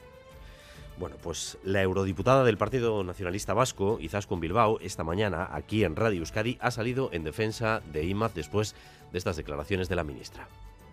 Bueno, 1.00 1.16
pues 1.22 1.56
la 1.64 1.80
eurodiputada 1.80 2.44
del 2.44 2.58
Partido 2.58 3.02
Nacionalista 3.02 3.54
Vasco, 3.54 3.96
Izaskun 4.02 4.38
Bilbao, 4.38 4.78
esta 4.80 5.02
mañana 5.02 5.48
aquí 5.50 5.82
en 5.82 5.96
Radio 5.96 6.18
Euskadi 6.20 6.58
ha 6.60 6.70
salido 6.70 7.08
en 7.14 7.24
defensa 7.24 7.80
de 7.90 8.04
IMAZ 8.04 8.34
después 8.34 8.74
de 9.10 9.16
estas 9.16 9.36
declaraciones 9.36 9.88
de 9.88 9.96
la 9.96 10.04
ministra. 10.04 10.46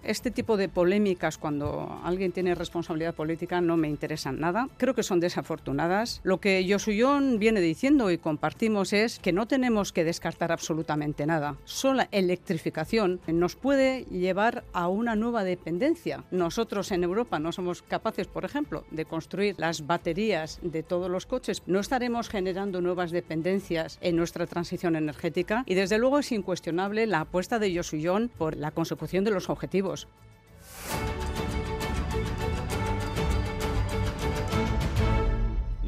Este 0.07 0.31
tipo 0.31 0.55
de 0.55 0.69
polémicas 0.69 1.37
cuando 1.37 1.99
alguien 2.01 2.31
tiene 2.31 2.55
responsabilidad 2.55 3.13
política 3.13 3.59
no 3.59 3.75
me 3.75 3.89
interesan 3.89 4.39
nada. 4.39 4.69
Creo 4.77 4.95
que 4.95 5.03
son 5.03 5.19
desafortunadas. 5.19 6.21
Lo 6.23 6.39
que 6.39 6.65
Josuyón 6.65 7.39
viene 7.39 7.59
diciendo 7.59 8.09
y 8.09 8.17
compartimos 8.17 8.93
es 8.93 9.19
que 9.19 9.33
no 9.33 9.49
tenemos 9.49 9.91
que 9.91 10.05
descartar 10.05 10.53
absolutamente 10.53 11.25
nada. 11.25 11.57
Sola 11.65 12.07
electrificación 12.13 13.19
nos 13.27 13.57
puede 13.57 14.05
llevar 14.05 14.63
a 14.71 14.87
una 14.87 15.17
nueva 15.17 15.43
dependencia. 15.43 16.23
Nosotros 16.31 16.93
en 16.93 17.03
Europa 17.03 17.37
no 17.37 17.51
somos 17.51 17.81
capaces, 17.81 18.27
por 18.27 18.45
ejemplo, 18.45 18.85
de 18.91 19.03
construir 19.03 19.55
las 19.57 19.87
baterías 19.87 20.59
de 20.61 20.83
todos 20.83 21.11
los 21.11 21.25
coches. 21.25 21.63
No 21.65 21.81
estaremos 21.81 22.29
generando 22.29 22.79
nuevas 22.79 23.11
dependencias 23.11 23.99
en 23.99 24.15
nuestra 24.15 24.47
transición 24.47 24.95
energética 24.95 25.63
y 25.65 25.73
desde 25.73 25.97
luego 25.97 26.19
es 26.19 26.31
incuestionable 26.31 27.07
la 27.07 27.19
apuesta 27.19 27.59
de 27.59 27.75
Josuyón 27.75 28.31
por 28.37 28.55
la 28.55 28.71
consecución 28.71 29.25
de 29.25 29.31
los 29.31 29.49
objetivos 29.49 29.96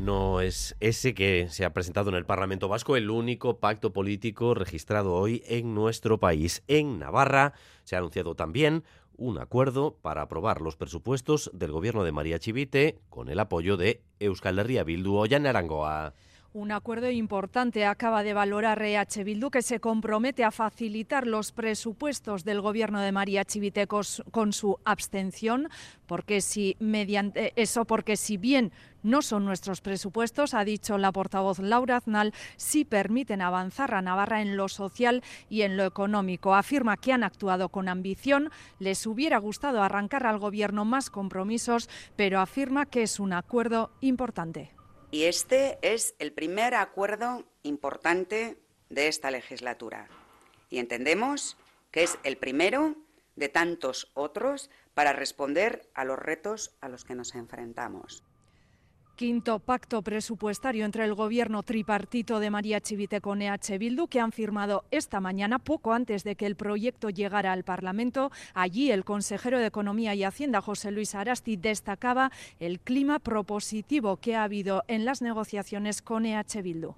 no 0.09 0.41
es 0.41 0.75
ese 0.79 1.13
que 1.13 1.49
se 1.51 1.65
ha 1.65 1.71
presentado 1.71 2.09
en 2.09 2.15
el 2.15 2.25
Parlamento 2.25 2.67
Vasco, 2.67 2.95
el 2.95 3.11
único 3.11 3.59
pacto 3.59 3.93
político 3.93 4.55
registrado 4.55 5.13
hoy 5.13 5.43
en 5.45 5.75
nuestro 5.75 6.19
país. 6.19 6.63
En 6.67 6.97
Navarra 6.97 7.53
se 7.83 7.95
ha 7.95 7.99
anunciado 7.99 8.33
también 8.33 8.83
un 9.17 9.37
acuerdo 9.37 9.97
para 10.01 10.23
aprobar 10.23 10.61
los 10.61 10.77
presupuestos 10.77 11.51
del 11.53 11.71
gobierno 11.71 12.03
de 12.03 12.11
María 12.11 12.39
Chivite 12.39 12.97
con 13.09 13.29
el 13.29 13.39
apoyo 13.39 13.77
de 13.77 14.01
Euskal 14.19 14.57
Herria 14.57 14.83
Bildu 14.83 15.15
o 15.15 15.25
Arangoa. 15.25 16.15
Un 16.51 16.71
acuerdo 16.71 17.11
importante 17.11 17.85
acaba 17.85 18.23
de 18.23 18.33
valorar 18.33 18.81
EH 18.81 19.23
Bildu 19.23 19.51
que 19.51 19.61
se 19.61 19.79
compromete 19.79 20.43
a 20.43 20.49
facilitar 20.49 21.27
los 21.27 21.51
presupuestos 21.51 22.43
del 22.43 22.59
gobierno 22.59 23.01
de 23.01 23.11
María 23.11 23.45
Chivitecos 23.45 24.23
con 24.31 24.51
su 24.51 24.79
abstención, 24.83 25.69
porque 26.07 26.41
si 26.41 26.75
mediante 26.79 27.53
eso 27.55 27.85
porque 27.85 28.17
si 28.17 28.37
bien 28.37 28.71
no 29.03 29.21
son 29.21 29.45
nuestros 29.45 29.81
presupuestos, 29.81 30.55
ha 30.55 30.65
dicho 30.65 30.97
la 30.97 31.11
portavoz 31.11 31.59
Laura 31.59 31.97
Aznal, 31.97 32.33
sí 32.57 32.83
permiten 32.83 33.43
avanzar 33.43 33.93
a 33.93 34.01
Navarra 34.01 34.41
en 34.41 34.57
lo 34.57 34.69
social 34.69 35.21
y 35.49 35.61
en 35.61 35.77
lo 35.77 35.85
económico. 35.85 36.55
Afirma 36.55 36.97
que 36.97 37.13
han 37.13 37.23
actuado 37.23 37.69
con 37.69 37.87
ambición, 37.87 38.49
les 38.79 39.05
hubiera 39.05 39.37
gustado 39.37 39.83
arrancar 39.83 40.25
al 40.25 40.39
gobierno 40.39 40.83
más 40.83 41.11
compromisos, 41.11 41.91
pero 42.15 42.39
afirma 42.39 42.87
que 42.87 43.03
es 43.03 43.19
un 43.19 43.33
acuerdo 43.33 43.91
importante. 44.01 44.78
Y 45.11 45.23
este 45.23 45.79
es 45.81 46.15
el 46.19 46.31
primer 46.33 46.75
acuerdo 46.75 47.45
importante 47.63 48.57
de 48.89 49.07
esta 49.07 49.31
legislatura. 49.31 50.07
Y 50.69 50.77
entendemos 50.77 51.57
que 51.91 52.03
es 52.03 52.19
el 52.23 52.37
primero 52.37 52.95
de 53.35 53.49
tantos 53.49 54.11
otros 54.13 54.69
para 54.93 55.13
responder 55.13 55.89
a 55.95 56.03
los 56.03 56.19
retos 56.19 56.75
a 56.81 56.89
los 56.89 57.05
que 57.05 57.15
nos 57.15 57.33
enfrentamos. 57.33 58.23
Quinto 59.19 59.59
pacto 59.59 60.01
presupuestario 60.01 60.85
entre 60.85 61.03
el 61.03 61.13
gobierno 61.13 61.61
tripartito 61.61 62.39
de 62.39 62.49
María 62.49 62.79
Chivite 62.79 63.19
con 63.19 63.41
EH 63.41 63.77
Bildu 63.77 64.07
que 64.07 64.21
han 64.21 64.31
firmado 64.31 64.85
esta 64.91 65.19
mañana, 65.19 65.59
poco 65.59 65.91
antes 65.91 66.23
de 66.23 66.37
que 66.37 66.45
el 66.45 66.55
proyecto 66.55 67.09
llegara 67.09 67.51
al 67.51 67.65
Parlamento. 67.65 68.31
Allí 68.53 68.91
el 68.91 69.03
consejero 69.03 69.59
de 69.59 69.65
Economía 69.65 70.15
y 70.15 70.23
Hacienda, 70.23 70.61
José 70.61 70.91
Luis 70.91 71.15
Arasti, 71.15 71.57
destacaba 71.57 72.31
el 72.61 72.79
clima 72.79 73.19
propositivo 73.19 74.15
que 74.15 74.37
ha 74.37 74.43
habido 74.43 74.85
en 74.87 75.03
las 75.03 75.21
negociaciones 75.21 76.01
con 76.01 76.25
EH 76.25 76.61
Bildu 76.61 76.95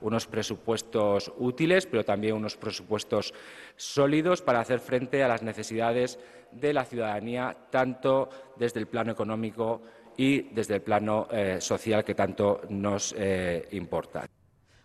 unos 0.00 0.28
presupuestos 0.28 1.32
útiles, 1.38 1.86
pero 1.86 2.04
también 2.04 2.36
unos 2.36 2.56
presupuestos 2.56 3.34
sólidos 3.76 4.42
para 4.42 4.60
hacer 4.60 4.78
frente 4.78 5.24
a 5.24 5.28
las 5.28 5.42
necesidades 5.42 6.20
de 6.52 6.72
la 6.72 6.84
ciudadanía, 6.84 7.56
tanto 7.70 8.28
desde 8.56 8.80
el 8.80 8.86
plano 8.86 9.10
económico 9.10 9.82
y 10.18 10.42
desde 10.52 10.74
el 10.74 10.82
plano 10.82 11.28
eh, 11.30 11.58
social 11.60 12.04
que 12.04 12.14
tanto 12.14 12.60
nos 12.68 13.14
eh, 13.16 13.68
importa. 13.70 14.26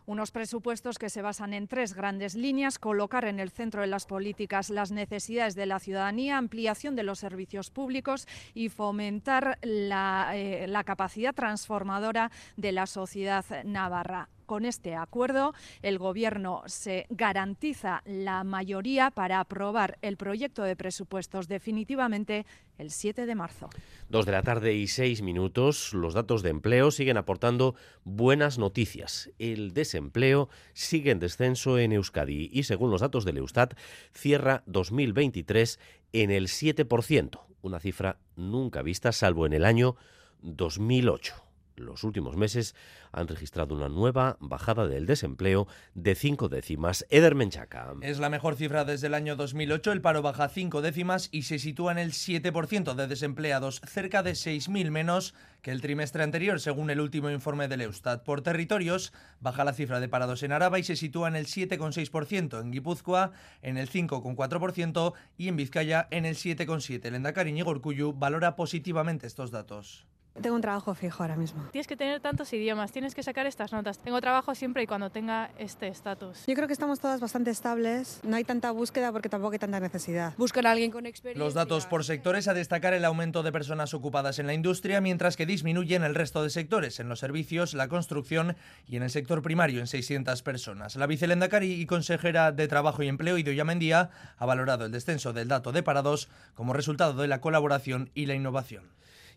Unos 0.06 0.32
presupuestos 0.32 1.00
que 1.00 1.10
se 1.10 1.22
basan 1.22 1.54
en 1.54 1.68
tres 1.68 1.94
grandes 1.94 2.36
líneas, 2.36 2.78
colocar 2.78 3.26
en 3.26 3.40
el 3.40 3.50
centro 3.50 3.82
de 3.82 3.88
las 3.88 4.06
políticas 4.06 4.70
las 4.70 4.92
necesidades 4.92 5.56
de 5.56 5.66
la 5.66 5.80
ciudadanía, 5.80 6.38
ampliación 6.38 6.96
de 6.96 7.04
los 7.04 7.20
servicios 7.20 7.72
públicos 7.72 8.28
y 8.54 8.70
fomentar 8.70 9.58
la, 9.62 10.32
eh, 10.36 10.68
la 10.68 10.84
capacidad 10.84 11.34
transformadora 11.34 12.32
de 12.58 12.74
la 12.74 12.86
sociedad 12.86 13.46
navarra. 13.64 14.30
Con 14.46 14.66
este 14.66 14.96
acuerdo, 14.96 15.54
el 15.82 15.98
Gobierno 15.98 16.64
se 16.66 17.06
garantiza 17.10 18.02
la 18.06 18.44
mayoría 18.44 19.12
para 19.12 19.40
aprobar 19.40 19.98
el 20.02 20.18
proyecto 20.18 20.64
de 20.64 20.76
presupuestos 20.76 21.48
definitivamente 21.48 22.46
el 22.78 22.92
7 22.92 23.26
de 23.26 23.36
marzo. 23.36 23.70
Dos 24.10 24.26
de 24.26 24.32
la 24.32 24.42
tarde 24.42 24.74
y 24.74 24.88
seis 24.88 25.22
minutos. 25.22 25.94
Los 25.94 26.14
datos 26.14 26.44
de 26.44 26.50
empleo 26.50 26.92
siguen 26.92 27.18
aportando 27.18 27.76
buenas 28.04 28.58
noticias. 28.58 29.32
El 29.40 29.74
desempleo 29.74 30.50
sigue 30.74 31.12
en 31.12 31.20
descenso 31.20 31.78
en 31.78 31.94
Euskadi 31.94 32.50
y, 32.52 32.64
según 32.64 32.92
los 32.92 33.02
datos 33.02 33.26
del 33.26 33.38
Eustat, 33.38 33.78
cierra 34.12 34.64
2023 34.66 35.80
en 36.14 36.32
el 36.32 36.48
7%, 36.48 37.40
una 37.62 37.80
cifra 37.80 38.18
nunca 38.36 38.82
vista 38.82 39.12
salvo 39.12 39.46
en 39.46 39.54
el 39.54 39.66
año 39.66 39.96
2008 40.42 41.53
los 41.76 42.04
últimos 42.04 42.36
meses 42.36 42.76
han 43.12 43.28
registrado 43.28 43.76
una 43.76 43.90
nueva 43.90 44.38
bajada 44.40 44.88
del 44.88 45.06
desempleo 45.06 45.68
de 45.94 46.16
cinco 46.16 46.50
décimas. 46.50 47.06
Eder 47.10 47.36
Menchaca. 47.36 47.94
Es 48.02 48.20
la 48.20 48.30
mejor 48.30 48.56
cifra 48.56 48.86
desde 48.86 49.08
el 49.08 49.14
año 49.14 49.36
2008. 49.36 49.92
El 49.92 50.02
paro 50.02 50.22
baja 50.22 50.50
cinco 50.50 50.82
décimas 50.82 51.30
y 51.32 51.44
se 51.44 51.60
sitúa 51.60 51.92
en 51.92 51.98
el 51.98 52.12
7% 52.12 52.96
de 52.96 53.08
desempleados, 53.08 53.82
cerca 53.86 54.24
de 54.24 54.32
6.000 54.32 54.92
menos 54.92 55.34
que 55.62 55.72
el 55.72 55.82
trimestre 55.82 56.24
anterior, 56.24 56.60
según 56.60 56.90
el 56.90 57.00
último 57.00 57.30
informe 57.30 57.68
del 57.68 57.82
Eustat. 57.82 58.24
Por 58.24 58.42
territorios, 58.42 59.14
baja 59.40 59.64
la 59.64 59.74
cifra 59.74 60.02
de 60.02 60.10
parados 60.10 60.44
en 60.44 60.52
Araba 60.52 60.80
y 60.80 60.84
se 60.84 60.98
sitúa 60.98 61.30
en 61.30 61.38
el 61.38 61.46
7,6%, 61.46 62.60
en 62.60 62.72
Guipúzcoa 62.72 63.32
en 63.62 63.78
el 63.78 63.90
5,4% 63.90 65.14
y 65.38 65.48
en 65.48 65.56
Vizcaya 65.56 66.08
en 66.12 66.26
el 66.26 66.36
7,7%. 66.36 67.06
El 67.06 67.16
Endacari 67.16 67.54
Gorcuyu 67.62 68.14
valora 68.14 68.56
positivamente 68.56 69.28
estos 69.28 69.52
datos. 69.52 70.06
Tengo 70.42 70.56
un 70.56 70.62
trabajo 70.62 70.96
fijo 70.96 71.22
ahora 71.22 71.36
mismo. 71.36 71.64
Tienes 71.72 71.86
que 71.86 71.96
tener 71.96 72.20
tantos 72.20 72.52
idiomas, 72.54 72.92
tienes 72.92 73.14
que 73.14 73.22
sacar 73.22 73.46
estas 73.46 73.72
notas. 73.72 74.00
Tengo 74.00 74.20
trabajo 74.20 74.56
siempre 74.56 74.82
y 74.82 74.88
cuando 74.88 75.12
tenga 75.12 75.52
este 75.60 75.88
estatus. 75.88 76.46
Yo 76.48 76.56
creo 76.56 76.68
que 76.68 76.74
estamos 76.74 77.00
todas 77.00 77.22
bastante 77.22 77.52
estables. 77.52 78.20
No 78.24 78.36
hay 78.36 78.44
tanta 78.44 78.72
búsqueda 78.72 79.12
porque 79.12 79.30
tampoco 79.30 79.54
hay 79.54 79.60
tanta 79.60 79.80
necesidad. 79.80 80.34
Buscan 80.38 80.66
a 80.66 80.72
alguien 80.72 80.90
con 80.90 81.06
experiencia. 81.06 81.44
Los 81.44 81.54
datos 81.54 81.86
por 81.86 82.04
sectores 82.04 82.48
a 82.48 82.56
destacar 82.56 82.96
el 82.96 83.06
aumento 83.06 83.44
de 83.44 83.52
personas 83.52 83.94
ocupadas 83.94 84.40
en 84.40 84.48
la 84.48 84.56
industria, 84.56 85.02
mientras 85.02 85.38
que 85.38 85.46
disminuye 85.46 85.96
en 85.96 86.04
el 86.04 86.16
resto 86.16 86.42
de 86.42 86.50
sectores, 86.50 87.00
en 87.00 87.10
los 87.10 87.20
servicios, 87.20 87.76
la 87.76 87.88
construcción 87.88 88.56
y 88.88 88.96
en 88.96 89.04
el 89.04 89.12
sector 89.12 89.44
primario 89.44 89.82
en 89.82 89.88
600 89.88 90.42
personas. 90.42 90.96
La 90.96 91.06
vicelendacari 91.06 91.74
y 91.74 91.86
consejera 91.86 92.52
de 92.52 92.68
Trabajo 92.68 93.04
y 93.04 93.08
Empleo, 93.08 93.38
Idoia 93.38 93.66
Mendía, 93.66 94.10
ha 94.38 94.46
valorado 94.48 94.86
el 94.86 94.92
descenso 94.92 95.32
del 95.32 95.48
dato 95.48 95.72
de 95.72 95.84
parados 95.84 96.28
como 96.56 96.74
resultado 96.74 97.22
de 97.22 97.28
la 97.28 97.40
colaboración 97.40 98.10
y 98.16 98.26
la 98.26 98.34
innovación. 98.34 98.84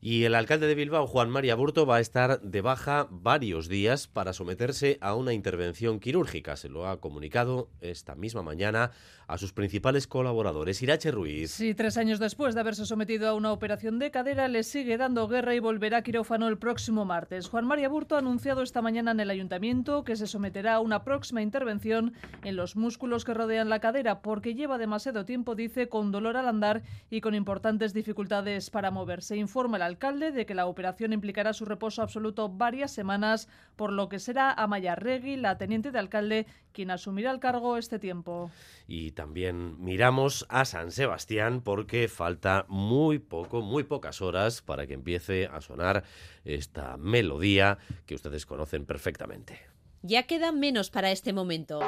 Y 0.01 0.25
el 0.25 0.35
alcalde 0.35 0.67
de 0.67 0.75
Bilbao, 0.75 1.07
Juan 1.07 1.31
María 1.31 1.55
Burto, 1.55 1.87
va 1.87 1.97
a 1.97 2.01
estar 2.01 2.41
de 2.41 2.61
baja 2.61 3.09
varios 3.11 3.69
días 3.69 4.09
para 4.09 4.33
someterse 4.33 4.99
a 5.01 5.15
una 5.15 5.33
intervención 5.33 6.01
quirúrgica. 6.01 6.57
Se 6.57 6.69
lo 6.69 6.87
ha 6.87 7.01
comunicado 7.01 7.71
esta 7.81 8.15
misma 8.15 8.43
mañana 8.43 8.93
a 9.27 9.39
sus 9.39 9.53
principales 9.53 10.07
colaboradores. 10.07 10.83
Irache 10.83 11.11
Ruiz. 11.11 11.51
Sí, 11.51 11.75
tres 11.75 11.97
años 11.97 12.19
después 12.19 12.55
de 12.55 12.61
haberse 12.61 12.87
sometido 12.87 13.29
a 13.29 13.35
una 13.35 13.53
operación 13.53 13.99
de 13.99 14.11
cadera, 14.11 14.49
le 14.49 14.63
sigue 14.63 14.97
dando 14.97 15.27
guerra 15.29 15.55
y 15.55 15.59
volverá 15.59 15.99
a 15.99 16.03
quirófano 16.03 16.49
el 16.49 16.59
próximo 16.59 17.05
martes. 17.05 17.49
Juan 17.49 17.67
María 17.67 17.89
Burto 17.89 18.15
ha 18.15 18.21
anunciado 18.21 18.63
esta 18.63 18.83
mañana 18.83 19.11
en 19.11 19.21
el 19.21 19.31
ayuntamiento 19.31 20.05
que 20.05 20.17
se 20.17 20.27
someterá 20.27 20.75
a 20.75 20.81
una 20.81 21.03
próxima 21.03 21.43
intervención 21.43 22.13
en 22.45 22.57
los 22.57 22.77
músculos 22.77 23.25
que 23.25 23.35
rodean 23.35 23.69
la 23.69 23.81
cadera 23.81 24.21
porque 24.21 24.55
lleva 24.55 24.79
demasiado 24.79 25.25
tiempo, 25.25 25.55
dice, 25.55 25.89
con 25.89 26.13
dolor 26.13 26.37
al 26.37 26.49
andar 26.49 26.83
y 27.11 27.21
con 27.21 27.35
importantes 27.35 27.95
dificultades 27.95 28.71
para 28.71 28.91
moverse. 28.91 29.37
Informa 29.37 29.77
el 29.79 29.83
alcalde 29.87 30.33
de 30.33 30.45
que 30.45 30.55
la 30.55 30.67
operación 30.67 31.13
implicará 31.13 31.53
su 31.53 31.65
reposo 31.65 32.03
absoluto 32.03 32.49
varias 32.49 32.93
semanas, 32.93 33.49
por 33.77 33.93
lo 33.93 34.09
que 34.09 34.19
será 34.19 34.53
Amaya 34.53 34.95
Regui, 34.95 35.37
la 35.37 35.59
teniente 35.59 35.91
de 35.91 35.99
alcalde, 35.99 36.47
quien 36.73 36.91
asumirá 36.91 37.31
el 37.31 37.41
cargo 37.41 37.77
este 37.79 37.99
tiempo. 37.99 38.51
Y 38.87 39.13
también 39.13 39.83
miramos 39.83 40.47
a 40.49 40.65
San 40.65 40.93
Sebastián 40.93 41.63
porque 41.63 42.09
falta 42.09 42.67
muy 42.69 43.19
poco, 43.19 43.63
muy 43.63 43.85
pocas 43.85 44.21
horas 44.21 44.63
para 44.63 44.87
que 44.87 44.95
empiece 44.95 45.47
a 45.47 45.61
sonar 45.61 46.05
esta 46.45 46.97
melodía 46.97 47.79
que 48.05 48.15
ustedes 48.15 48.47
conocen 48.47 48.85
perfectamente. 48.85 49.61
Ya 50.03 50.25
queda 50.25 50.53
menos 50.53 50.91
para 50.91 51.11
este 51.11 51.33
momento. 51.33 51.81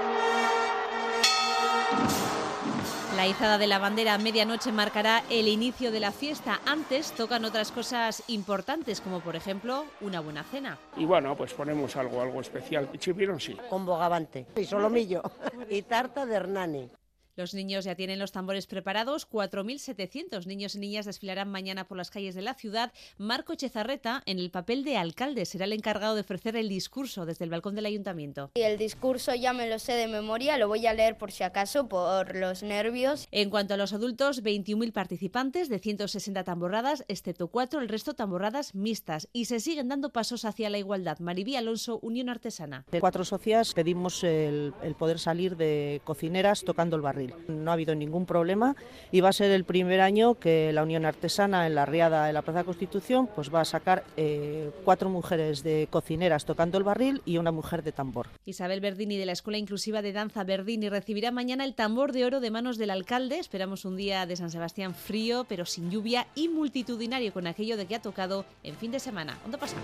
La 3.19 3.27
izada 3.27 3.59
de 3.59 3.66
la 3.66 3.81
bandera 3.81 4.15
a 4.15 4.19
medianoche 4.19 4.70
marcará 4.70 5.24
el 5.28 5.49
inicio 5.49 5.90
de 5.90 5.99
la 5.99 6.12
fiesta. 6.12 6.61
Antes 6.65 7.11
tocan 7.11 7.45
otras 7.45 7.73
cosas 7.73 8.23
importantes, 8.28 9.01
como 9.01 9.19
por 9.19 9.35
ejemplo 9.35 9.86
una 10.01 10.20
buena 10.20 10.45
cena. 10.45 10.78
Y 10.97 11.05
bueno, 11.05 11.36
pues 11.36 11.53
ponemos 11.53 11.97
algo, 11.97 12.23
algo 12.23 12.40
especial. 12.40 12.89
Chipirón 12.97 13.40
sí. 13.40 13.57
Con 13.69 13.85
bogavante 13.85 14.47
y 14.55 14.65
solomillo 14.65 15.23
y 15.69 15.82
tarta 15.82 16.27
de 16.27 16.36
Hernani. 16.36 16.90
Los 17.39 17.55
niños 17.55 17.85
ya 17.85 17.94
tienen 17.94 18.19
los 18.19 18.32
tambores 18.32 18.66
preparados. 18.66 19.31
4.700 19.31 20.44
niños 20.47 20.74
y 20.74 20.81
niñas 20.81 21.06
desfilarán 21.06 21.48
mañana 21.48 21.86
por 21.86 21.97
las 21.97 22.10
calles 22.10 22.35
de 22.35 22.43
la 22.43 22.55
ciudad. 22.55 22.93
Marco 23.16 23.55
Chezarreta, 23.55 24.24
en 24.27 24.40
el 24.40 24.51
papel 24.51 24.82
de 24.82 24.97
alcalde, 24.97 25.47
será 25.47 25.66
el 25.66 25.73
encargado 25.73 26.16
de 26.16 26.23
ofrecer 26.23 26.56
el 26.56 26.69
discurso 26.69 27.27
desde 27.27 27.44
el 27.44 27.51
balcón 27.52 27.77
del 27.77 27.86
ayuntamiento. 27.86 28.51
Y 28.55 28.62
el 28.62 28.77
discurso 28.77 29.36
ya 29.36 29.52
me 29.52 29.69
lo 29.69 29.78
sé 29.78 29.93
de 29.93 30.09
memoria, 30.09 30.59
lo 30.59 30.66
voy 30.66 30.85
a 30.89 30.94
leer 30.94 31.16
por 31.16 31.31
si 31.31 31.44
acaso, 31.44 31.89
por 31.89 32.35
los 32.35 32.65
nervios. 32.65 33.28
En 33.31 33.51
cuanto 33.51 33.74
a 33.74 33.77
los 33.77 33.93
adultos, 33.93 34.43
21.000 34.43 34.90
participantes 34.90 35.69
de 35.69 35.78
160 35.78 36.43
tamborradas, 36.43 37.05
excepto 37.06 37.47
cuatro, 37.47 37.81
el 37.81 37.89
resto 37.89 38.15
tamborradas 38.15 38.74
mixtas. 38.74 39.28
Y 39.32 39.44
se 39.44 39.60
siguen 39.60 39.86
dando 39.86 40.10
pasos 40.10 40.44
hacia 40.44 40.70
la 40.70 40.78
igualdad. 40.78 41.20
Maribí 41.20 41.55
Alonso, 41.55 42.01
Unión 42.02 42.31
Artesana. 42.31 42.85
De 42.90 42.98
cuatro 42.98 43.24
socias 43.24 43.74
pedimos 43.74 44.24
el, 44.24 44.74
el 44.82 44.97
poder 44.97 45.20
salir 45.20 45.56
de 45.56 46.01
cocineras 46.02 46.65
tocando 46.65 46.97
el 46.97 47.02
barril 47.02 47.28
No 47.49 47.71
ha 47.71 47.75
habido 47.75 47.95
ningún 47.95 48.27
problema 48.27 48.77
y 49.11 49.21
va 49.21 49.31
a 49.31 49.33
ser 49.33 49.51
el 49.51 49.65
primer 49.65 50.01
año 50.01 50.35
que 50.35 50.73
la 50.73 50.83
Unión 50.83 51.05
Artesana 51.05 51.67
en 51.67 51.75
la 51.75 51.87
Riada 51.87 52.27
de 52.27 52.33
la 52.33 52.43
Plaza 52.43 52.65
Constitución 52.65 53.29
pues 53.35 53.53
va 53.53 53.61
a 53.61 53.65
sacar 53.65 54.05
eh, 54.17 54.71
cuatro 54.85 55.09
mujeres 55.09 55.63
de 55.63 55.89
cocineras 55.91 56.45
tocando 56.45 56.79
el 56.79 56.85
barril 56.85 57.23
y 57.25 57.39
una 57.39 57.53
mujer 57.53 57.83
de 57.83 57.93
tambor. 57.93 58.29
Isabel 58.45 58.81
Verdini 58.81 59.17
de 59.17 59.27
la 59.27 59.33
Escuela 59.33 59.59
Inclusiva 59.59 60.03
de 60.03 60.13
Danza 60.13 60.45
Verdini 60.45 60.89
recibirá 60.89 61.31
mañana 61.31 61.65
el 61.65 61.75
tambor 61.75 62.13
de 62.13 62.25
oro 62.25 62.41
de 62.41 62.51
manos 62.51 62.79
del 62.79 62.91
alcalde. 62.91 63.39
Esperamos 63.39 63.85
un 63.85 63.97
día 63.97 64.27
de 64.27 64.37
San 64.37 64.51
Sebastián 64.51 64.95
frío, 64.95 65.45
pero 65.49 65.65
sin 65.65 65.91
lluvia 65.91 66.27
y 66.35 66.49
multitudinario 66.49 67.33
con 67.33 67.47
aquello 67.47 67.77
de 67.77 67.87
que 67.87 67.95
ha 67.95 68.03
tocado 68.03 68.45
en 68.63 68.77
fin 68.77 68.91
de 68.91 69.01
semana. 69.01 69.39
¿Dónde 69.43 69.59
pasa? 69.59 69.77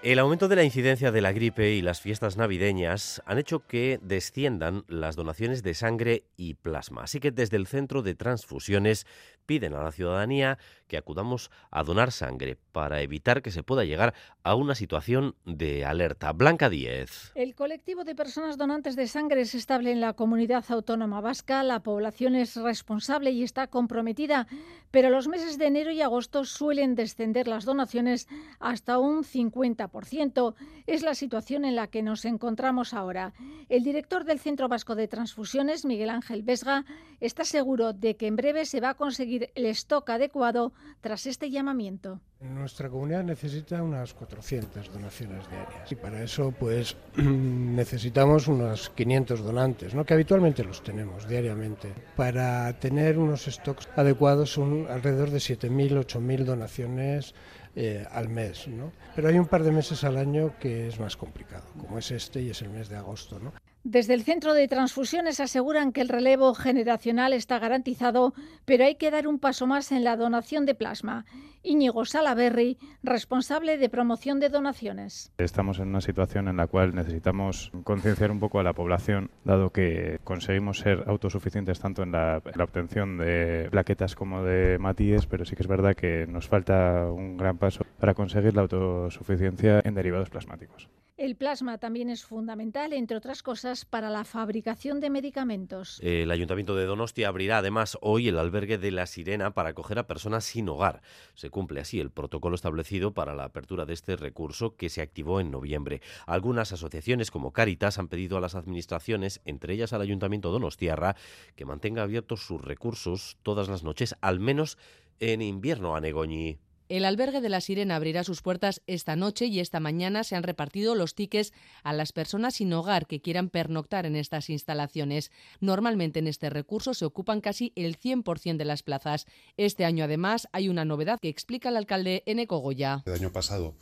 El 0.00 0.20
aumento 0.20 0.46
de 0.46 0.54
la 0.54 0.62
incidencia 0.62 1.10
de 1.10 1.20
la 1.20 1.32
gripe 1.32 1.72
y 1.72 1.82
las 1.82 2.00
fiestas 2.00 2.36
navideñas 2.36 3.20
han 3.26 3.36
hecho 3.36 3.66
que 3.66 3.98
desciendan 4.00 4.84
las 4.86 5.16
donaciones 5.16 5.64
de 5.64 5.74
sangre 5.74 6.22
y 6.36 6.54
plasma. 6.54 7.02
Así 7.02 7.18
que 7.18 7.32
desde 7.32 7.56
el 7.56 7.66
Centro 7.66 8.02
de 8.02 8.14
Transfusiones 8.14 9.08
piden 9.44 9.74
a 9.74 9.82
la 9.82 9.90
ciudadanía 9.90 10.56
que 10.88 10.96
acudamos 10.96 11.50
a 11.70 11.84
donar 11.84 12.10
sangre 12.10 12.56
para 12.72 13.02
evitar 13.02 13.42
que 13.42 13.50
se 13.52 13.62
pueda 13.62 13.84
llegar 13.84 14.14
a 14.42 14.54
una 14.54 14.74
situación 14.74 15.36
de 15.44 15.84
alerta. 15.84 16.32
Blanca 16.32 16.68
Díez. 16.68 17.30
El 17.34 17.54
colectivo 17.54 18.04
de 18.04 18.14
personas 18.14 18.56
donantes 18.56 18.96
de 18.96 19.06
sangre 19.06 19.42
es 19.42 19.54
estable 19.54 19.92
en 19.92 20.00
la 20.00 20.14
comunidad 20.14 20.64
autónoma 20.68 21.20
vasca. 21.20 21.62
La 21.62 21.80
población 21.80 22.34
es 22.34 22.56
responsable 22.56 23.30
y 23.30 23.42
está 23.42 23.68
comprometida, 23.68 24.46
pero 24.90 25.10
los 25.10 25.28
meses 25.28 25.58
de 25.58 25.66
enero 25.66 25.92
y 25.92 26.00
agosto 26.00 26.44
suelen 26.44 26.94
descender 26.94 27.46
las 27.46 27.64
donaciones 27.64 28.26
hasta 28.58 28.98
un 28.98 29.22
50%. 29.22 30.54
Es 30.86 31.02
la 31.02 31.14
situación 31.14 31.64
en 31.64 31.76
la 31.76 31.88
que 31.88 32.02
nos 32.02 32.24
encontramos 32.24 32.94
ahora. 32.94 33.34
El 33.68 33.84
director 33.84 34.24
del 34.24 34.40
Centro 34.40 34.68
Vasco 34.68 34.94
de 34.94 35.08
Transfusiones, 35.08 35.84
Miguel 35.84 36.10
Ángel 36.10 36.42
Vesga, 36.42 36.84
está 37.20 37.44
seguro 37.44 37.92
de 37.92 38.16
que 38.16 38.26
en 38.26 38.36
breve 38.36 38.64
se 38.64 38.80
va 38.80 38.90
a 38.90 38.94
conseguir 38.94 39.50
el 39.54 39.66
stock 39.66 40.08
adecuado 40.08 40.72
tras 41.00 41.26
este 41.26 41.50
llamamiento. 41.50 42.20
Nuestra 42.40 42.88
comunidad 42.88 43.24
necesita 43.24 43.82
unas 43.82 44.14
400 44.14 44.92
donaciones 44.92 45.48
diarias 45.48 45.90
y 45.90 45.96
para 45.96 46.22
eso 46.22 46.52
pues 46.52 46.96
necesitamos 47.16 48.48
unos 48.48 48.90
500 48.90 49.44
donantes, 49.44 49.94
¿no? 49.94 50.04
que 50.04 50.14
habitualmente 50.14 50.64
los 50.64 50.82
tenemos 50.82 51.28
diariamente. 51.28 51.92
Para 52.16 52.78
tener 52.78 53.18
unos 53.18 53.44
stocks 53.44 53.88
adecuados 53.96 54.52
son 54.52 54.86
alrededor 54.88 55.30
de 55.30 55.38
7.000, 55.38 56.04
8.000 56.06 56.44
donaciones 56.44 57.34
eh, 57.76 58.06
al 58.10 58.28
mes. 58.28 58.66
¿no? 58.66 58.92
Pero 59.14 59.28
hay 59.28 59.38
un 59.38 59.46
par 59.46 59.62
de 59.62 59.72
meses 59.72 60.02
al 60.04 60.16
año 60.16 60.54
que 60.58 60.88
es 60.88 60.98
más 60.98 61.16
complicado, 61.16 61.64
como 61.78 61.98
es 61.98 62.10
este 62.10 62.42
y 62.42 62.50
es 62.50 62.62
el 62.62 62.70
mes 62.70 62.88
de 62.88 62.96
agosto. 62.96 63.38
¿no? 63.38 63.52
Desde 63.84 64.14
el 64.14 64.24
Centro 64.24 64.54
de 64.54 64.66
Transfusiones 64.66 65.38
aseguran 65.40 65.92
que 65.92 66.00
el 66.00 66.08
relevo 66.08 66.52
generacional 66.52 67.32
está 67.32 67.58
garantizado, 67.58 68.34
pero 68.64 68.84
hay 68.84 68.96
que 68.96 69.10
dar 69.10 69.28
un 69.28 69.38
paso 69.38 69.66
más 69.66 69.92
en 69.92 70.04
la 70.04 70.16
donación 70.16 70.66
de 70.66 70.74
plasma. 70.74 71.24
Íñigo 71.62 72.04
Salaberry, 72.04 72.76
responsable 73.02 73.78
de 73.78 73.88
promoción 73.88 74.40
de 74.40 74.48
donaciones. 74.48 75.32
Estamos 75.38 75.78
en 75.78 75.88
una 75.88 76.00
situación 76.00 76.48
en 76.48 76.56
la 76.56 76.66
cual 76.66 76.94
necesitamos 76.94 77.70
concienciar 77.84 78.30
un 78.30 78.40
poco 78.40 78.58
a 78.58 78.62
la 78.62 78.72
población, 78.72 79.30
dado 79.44 79.70
que 79.70 80.18
conseguimos 80.24 80.80
ser 80.80 81.04
autosuficientes 81.06 81.78
tanto 81.78 82.02
en 82.02 82.12
la, 82.12 82.42
en 82.44 82.58
la 82.58 82.64
obtención 82.64 83.18
de 83.18 83.68
plaquetas 83.70 84.14
como 84.14 84.42
de 84.42 84.78
matíes, 84.78 85.26
pero 85.26 85.44
sí 85.44 85.56
que 85.56 85.62
es 85.62 85.68
verdad 85.68 85.94
que 85.94 86.26
nos 86.26 86.48
falta 86.48 87.10
un 87.10 87.36
gran 87.36 87.58
paso 87.58 87.84
para 87.98 88.14
conseguir 88.14 88.54
la 88.54 88.62
autosuficiencia 88.62 89.80
en 89.84 89.94
derivados 89.94 90.30
plasmáticos. 90.30 90.88
El 91.18 91.34
plasma 91.34 91.78
también 91.78 92.10
es 92.10 92.24
fundamental, 92.24 92.92
entre 92.92 93.16
otras 93.16 93.42
cosas, 93.42 93.84
para 93.84 94.08
la 94.08 94.22
fabricación 94.22 95.00
de 95.00 95.10
medicamentos. 95.10 95.98
El 96.00 96.30
Ayuntamiento 96.30 96.76
de 96.76 96.84
Donostia 96.84 97.26
abrirá 97.26 97.58
además 97.58 97.98
hoy 98.00 98.28
el 98.28 98.38
albergue 98.38 98.78
de 98.78 98.92
La 98.92 99.04
Sirena 99.04 99.52
para 99.52 99.70
acoger 99.70 99.98
a 99.98 100.06
personas 100.06 100.44
sin 100.44 100.68
hogar. 100.68 101.02
Se 101.34 101.50
cumple 101.50 101.80
así 101.80 101.98
el 101.98 102.12
protocolo 102.12 102.54
establecido 102.54 103.14
para 103.14 103.34
la 103.34 103.42
apertura 103.42 103.84
de 103.84 103.94
este 103.94 104.14
recurso 104.14 104.76
que 104.76 104.90
se 104.90 105.02
activó 105.02 105.40
en 105.40 105.50
noviembre. 105.50 106.02
Algunas 106.24 106.72
asociaciones 106.72 107.32
como 107.32 107.52
Caritas 107.52 107.98
han 107.98 108.06
pedido 108.06 108.38
a 108.38 108.40
las 108.40 108.54
administraciones, 108.54 109.40
entre 109.44 109.74
ellas 109.74 109.92
al 109.92 110.02
Ayuntamiento 110.02 110.52
Donostiarra, 110.52 111.16
que 111.56 111.64
mantenga 111.64 112.04
abiertos 112.04 112.46
sus 112.46 112.62
recursos 112.62 113.38
todas 113.42 113.68
las 113.68 113.82
noches, 113.82 114.14
al 114.20 114.38
menos 114.38 114.78
en 115.18 115.42
invierno 115.42 115.96
a 115.96 116.00
Negoñi. 116.00 116.60
El 116.88 117.04
albergue 117.04 117.42
de 117.42 117.50
la 117.50 117.60
Sirena 117.60 117.96
abrirá 117.96 118.24
sus 118.24 118.40
puertas 118.40 118.80
esta 118.86 119.14
noche 119.14 119.44
y 119.46 119.60
esta 119.60 119.78
mañana 119.78 120.24
se 120.24 120.36
han 120.36 120.42
repartido 120.42 120.94
los 120.94 121.14
tickets 121.14 121.52
a 121.82 121.92
las 121.92 122.12
personas 122.12 122.54
sin 122.54 122.72
hogar 122.72 123.06
que 123.06 123.20
quieran 123.20 123.50
pernoctar 123.50 124.06
en 124.06 124.16
estas 124.16 124.48
instalaciones. 124.48 125.30
Normalmente 125.60 126.18
en 126.20 126.26
este 126.26 126.48
recurso 126.48 126.94
se 126.94 127.04
ocupan 127.04 127.42
casi 127.42 127.72
el 127.76 127.98
100% 127.98 128.56
de 128.56 128.64
las 128.64 128.82
plazas. 128.82 129.26
Este 129.58 129.84
año 129.84 130.04
además 130.04 130.48
hay 130.52 130.70
una 130.70 130.86
novedad 130.86 131.18
que 131.20 131.28
explica 131.28 131.68
el 131.68 131.76
alcalde 131.76 132.22
Eneco 132.24 132.58
Goya. 132.58 133.02
El 133.04 133.12
año 133.12 133.32
pasado 133.32 133.74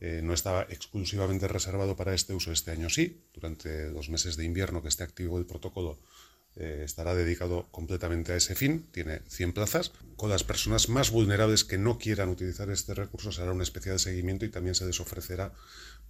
eh, 0.00 0.20
no 0.22 0.34
estaba 0.34 0.62
exclusivamente 0.62 1.48
reservado 1.48 1.96
para 1.96 2.14
este 2.14 2.34
uso, 2.34 2.52
este 2.52 2.72
año 2.72 2.90
sí. 2.90 3.22
Durante 3.32 3.90
los 3.90 4.10
meses 4.10 4.36
de 4.36 4.44
invierno 4.44 4.82
que 4.82 4.88
esté 4.88 5.02
activo 5.02 5.38
el 5.38 5.46
protocolo 5.46 5.98
eh, 6.56 6.82
estará 6.84 7.14
dedicado 7.14 7.66
completamente 7.70 8.32
a 8.32 8.36
ese 8.36 8.54
fin, 8.54 8.86
tiene 8.90 9.20
100 9.28 9.52
plazas. 9.52 9.92
Con 10.16 10.30
las 10.30 10.44
personas 10.44 10.88
más 10.88 11.10
vulnerables 11.10 11.64
que 11.64 11.78
no 11.78 11.98
quieran 11.98 12.28
utilizar 12.28 12.68
este 12.70 12.94
recurso 12.94 13.32
se 13.32 13.42
hará 13.42 13.52
una 13.52 13.62
especial 13.62 13.98
seguimiento 13.98 14.44
y 14.44 14.50
también 14.50 14.74
se 14.74 14.86
les 14.86 15.00
ofrecerá 15.00 15.52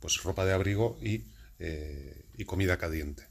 pues, 0.00 0.22
ropa 0.22 0.44
de 0.44 0.52
abrigo 0.52 0.96
y, 1.02 1.24
eh, 1.58 2.24
y 2.36 2.44
comida 2.44 2.78
caliente. 2.78 3.24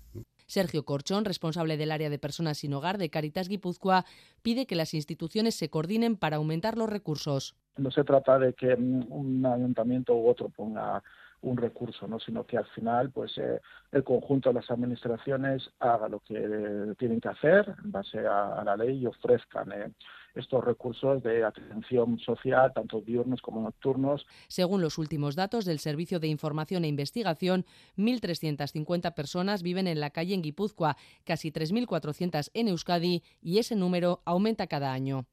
Sergio 0.46 0.84
Corchón, 0.84 1.26
responsable 1.26 1.78
del 1.78 1.92
área 1.92 2.10
de 2.10 2.18
personas 2.18 2.58
sin 2.58 2.74
hogar 2.74 2.98
de 2.98 3.10
Caritas 3.10 3.50
Guipúzcoa, 3.50 4.06
pide 4.42 4.66
que 4.66 4.76
las 4.76 4.96
instituciones 4.96 5.54
se 5.54 5.70
coordinen 5.70 6.16
para 6.16 6.38
aumentar 6.38 6.76
los 6.76 6.90
recursos. 6.90 7.56
No 7.78 7.92
se 7.92 8.04
trata 8.04 8.40
de 8.40 8.54
que 8.54 8.74
un 8.74 9.46
ayuntamiento 9.46 10.16
u 10.16 10.28
otro 10.28 10.50
ponga 10.50 11.04
un 11.42 11.58
recurso, 11.58 12.08
¿no? 12.08 12.20
sino 12.20 12.46
que 12.46 12.58
al 12.58 12.66
final 12.68 13.12
pues 13.12 13.38
eh, 13.38 13.62
el 13.92 14.04
conjunto 14.04 14.50
de 14.50 14.56
las 14.56 14.70
administraciones 14.70 15.70
haga 15.80 16.10
lo 16.10 16.20
que 16.20 16.96
tienen 16.98 17.22
que 17.22 17.30
hacer 17.30 17.76
en 17.84 17.92
base 17.92 18.20
a, 18.20 18.60
a 18.60 18.64
la 18.64 18.76
ley 18.76 19.00
y 19.00 19.06
ofrezcan 19.06 19.72
eh, 19.72 19.92
estos 20.36 20.64
recursos 20.64 21.24
de 21.24 21.44
atención 21.44 22.20
social, 22.20 22.72
tanto 22.74 23.02
diurnos 23.02 23.42
como 23.42 23.62
nocturnos. 23.62 24.26
Según 24.48 24.82
los 24.82 24.98
últimos 24.98 25.36
datos 25.36 25.66
del 25.66 25.80
Servicio 25.80 26.20
de 26.20 26.28
Información 26.28 26.84
e 26.84 26.88
Investigación, 26.88 27.66
1.350 27.98 29.14
personas 29.14 29.64
viven 29.64 29.88
en 29.88 30.00
la 30.00 30.12
calle 30.12 30.34
en 30.34 30.42
Guipúzcoa, 30.42 30.98
casi 31.24 31.52
3.400 31.52 32.52
en 32.54 32.68
Euskadi 32.68 33.24
y 33.42 33.60
ese 33.60 33.76
número 33.76 34.22
aumenta 34.26 34.68
cada 34.68 34.94
año. 34.94 35.26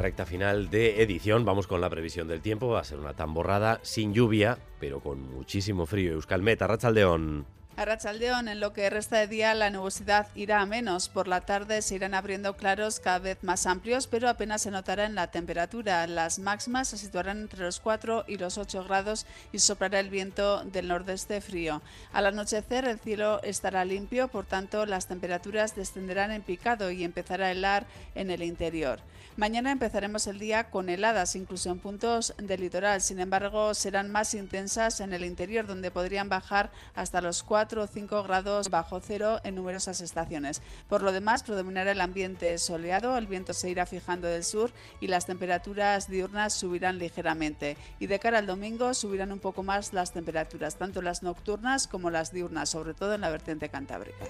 Recta 0.00 0.24
final 0.24 0.70
de 0.70 1.02
edición, 1.02 1.44
vamos 1.44 1.66
con 1.66 1.82
la 1.82 1.90
previsión 1.90 2.26
del 2.26 2.40
tiempo, 2.40 2.68
va 2.68 2.80
a 2.80 2.84
ser 2.84 2.98
una 2.98 3.12
tamborrada 3.12 3.80
sin 3.82 4.14
lluvia, 4.14 4.56
pero 4.78 5.00
con 5.00 5.20
muchísimo 5.20 5.84
frío. 5.84 6.12
Euskalmet, 6.12 6.62
Arrachaldeón. 6.62 7.44
A 7.80 7.86
Rachaldeón, 7.86 8.48
en 8.48 8.60
lo 8.60 8.74
que 8.74 8.90
resta 8.90 9.16
de 9.16 9.26
día, 9.26 9.54
la 9.54 9.70
nubosidad 9.70 10.26
irá 10.34 10.60
a 10.60 10.66
menos. 10.66 11.08
Por 11.08 11.26
la 11.26 11.40
tarde 11.40 11.80
se 11.80 11.94
irán 11.94 12.12
abriendo 12.12 12.54
claros 12.54 13.00
cada 13.00 13.20
vez 13.20 13.42
más 13.42 13.64
amplios, 13.64 14.06
pero 14.06 14.28
apenas 14.28 14.60
se 14.60 14.70
notará 14.70 15.06
en 15.06 15.14
la 15.14 15.30
temperatura. 15.30 16.06
Las 16.06 16.38
máximas 16.38 16.88
se 16.88 16.98
situarán 16.98 17.38
entre 17.38 17.60
los 17.60 17.80
4 17.80 18.26
y 18.28 18.36
los 18.36 18.58
8 18.58 18.84
grados 18.84 19.24
y 19.50 19.60
soplará 19.60 19.98
el 19.98 20.10
viento 20.10 20.62
del 20.64 20.88
nordeste 20.88 21.40
frío. 21.40 21.80
Al 22.12 22.26
anochecer, 22.26 22.84
el 22.84 23.00
cielo 23.00 23.42
estará 23.42 23.86
limpio, 23.86 24.28
por 24.28 24.44
tanto, 24.44 24.84
las 24.84 25.06
temperaturas 25.06 25.74
descenderán 25.74 26.32
en 26.32 26.42
picado 26.42 26.90
y 26.90 27.02
empezará 27.02 27.46
a 27.46 27.52
helar 27.52 27.86
en 28.14 28.30
el 28.30 28.42
interior. 28.42 29.00
Mañana 29.36 29.70
empezaremos 29.70 30.26
el 30.26 30.38
día 30.38 30.64
con 30.64 30.90
heladas, 30.90 31.34
incluso 31.34 31.70
en 31.70 31.78
puntos 31.78 32.34
del 32.36 32.60
litoral. 32.60 33.00
Sin 33.00 33.20
embargo, 33.20 33.72
serán 33.72 34.10
más 34.10 34.34
intensas 34.34 35.00
en 35.00 35.14
el 35.14 35.24
interior, 35.24 35.66
donde 35.66 35.90
podrían 35.90 36.28
bajar 36.28 36.70
hasta 36.94 37.22
los 37.22 37.42
4 37.42 37.69
o 37.78 37.86
5 37.86 38.22
grados 38.24 38.70
bajo 38.70 39.00
cero 39.00 39.38
en 39.44 39.54
numerosas 39.54 40.00
estaciones. 40.00 40.60
Por 40.88 41.02
lo 41.02 41.12
demás, 41.12 41.42
predominará 41.42 41.92
el 41.92 42.00
ambiente 42.00 42.58
soleado, 42.58 43.16
el 43.16 43.26
viento 43.26 43.54
se 43.54 43.70
irá 43.70 43.86
fijando 43.86 44.28
del 44.28 44.44
sur 44.44 44.70
y 45.00 45.06
las 45.06 45.26
temperaturas 45.26 46.08
diurnas 46.08 46.52
subirán 46.52 46.98
ligeramente. 46.98 47.76
Y 47.98 48.06
de 48.06 48.18
cara 48.18 48.38
al 48.38 48.46
domingo 48.46 48.94
subirán 48.94 49.32
un 49.32 49.38
poco 49.38 49.62
más 49.62 49.92
las 49.92 50.12
temperaturas, 50.12 50.76
tanto 50.76 51.02
las 51.02 51.22
nocturnas 51.22 51.86
como 51.86 52.10
las 52.10 52.32
diurnas, 52.32 52.70
sobre 52.70 52.94
todo 52.94 53.14
en 53.14 53.20
la 53.20 53.30
vertiente 53.30 53.68
cantábrica. 53.68 54.24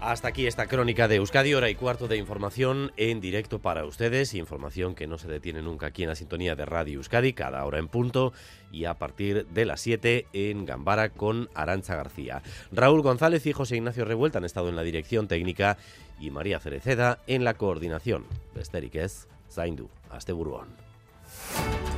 Hasta 0.00 0.28
aquí 0.28 0.46
esta 0.46 0.68
crónica 0.68 1.08
de 1.08 1.16
Euskadi, 1.16 1.54
hora 1.54 1.70
y 1.70 1.74
cuarto 1.74 2.06
de 2.06 2.16
información 2.16 2.92
en 2.96 3.20
directo 3.20 3.58
para 3.58 3.84
ustedes, 3.84 4.32
información 4.34 4.94
que 4.94 5.08
no 5.08 5.18
se 5.18 5.26
detiene 5.26 5.60
nunca 5.60 5.86
aquí 5.86 6.04
en 6.04 6.08
la 6.08 6.14
sintonía 6.14 6.54
de 6.54 6.64
Radio 6.64 6.98
Euskadi, 6.98 7.32
cada 7.32 7.64
hora 7.64 7.80
en 7.80 7.88
punto 7.88 8.32
y 8.70 8.84
a 8.84 8.94
partir 8.94 9.46
de 9.46 9.64
las 9.64 9.80
7 9.80 10.26
en 10.32 10.66
Gambara 10.66 11.08
con 11.08 11.50
Arancha 11.52 11.96
García. 11.96 12.42
Raúl 12.70 13.02
González 13.02 13.44
y 13.46 13.52
José 13.52 13.76
Ignacio 13.76 14.04
Revuelta 14.04 14.38
han 14.38 14.44
estado 14.44 14.68
en 14.68 14.76
la 14.76 14.82
dirección 14.82 15.26
técnica 15.26 15.78
y 16.20 16.30
María 16.30 16.60
Cereceda 16.60 17.18
en 17.26 17.42
la 17.42 17.54
coordinación. 17.54 18.24
Besterik 18.54 18.94
ez, 18.94 19.26
zaindu, 19.50 19.88
hasta 20.10 20.32
Buruón. 20.32 20.68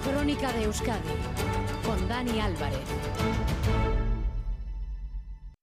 Crónica 0.04 0.52
de 0.54 0.64
Euskadi 0.64 1.00
con 1.84 2.08
Dani 2.08 2.40
Álvarez. 2.40 2.80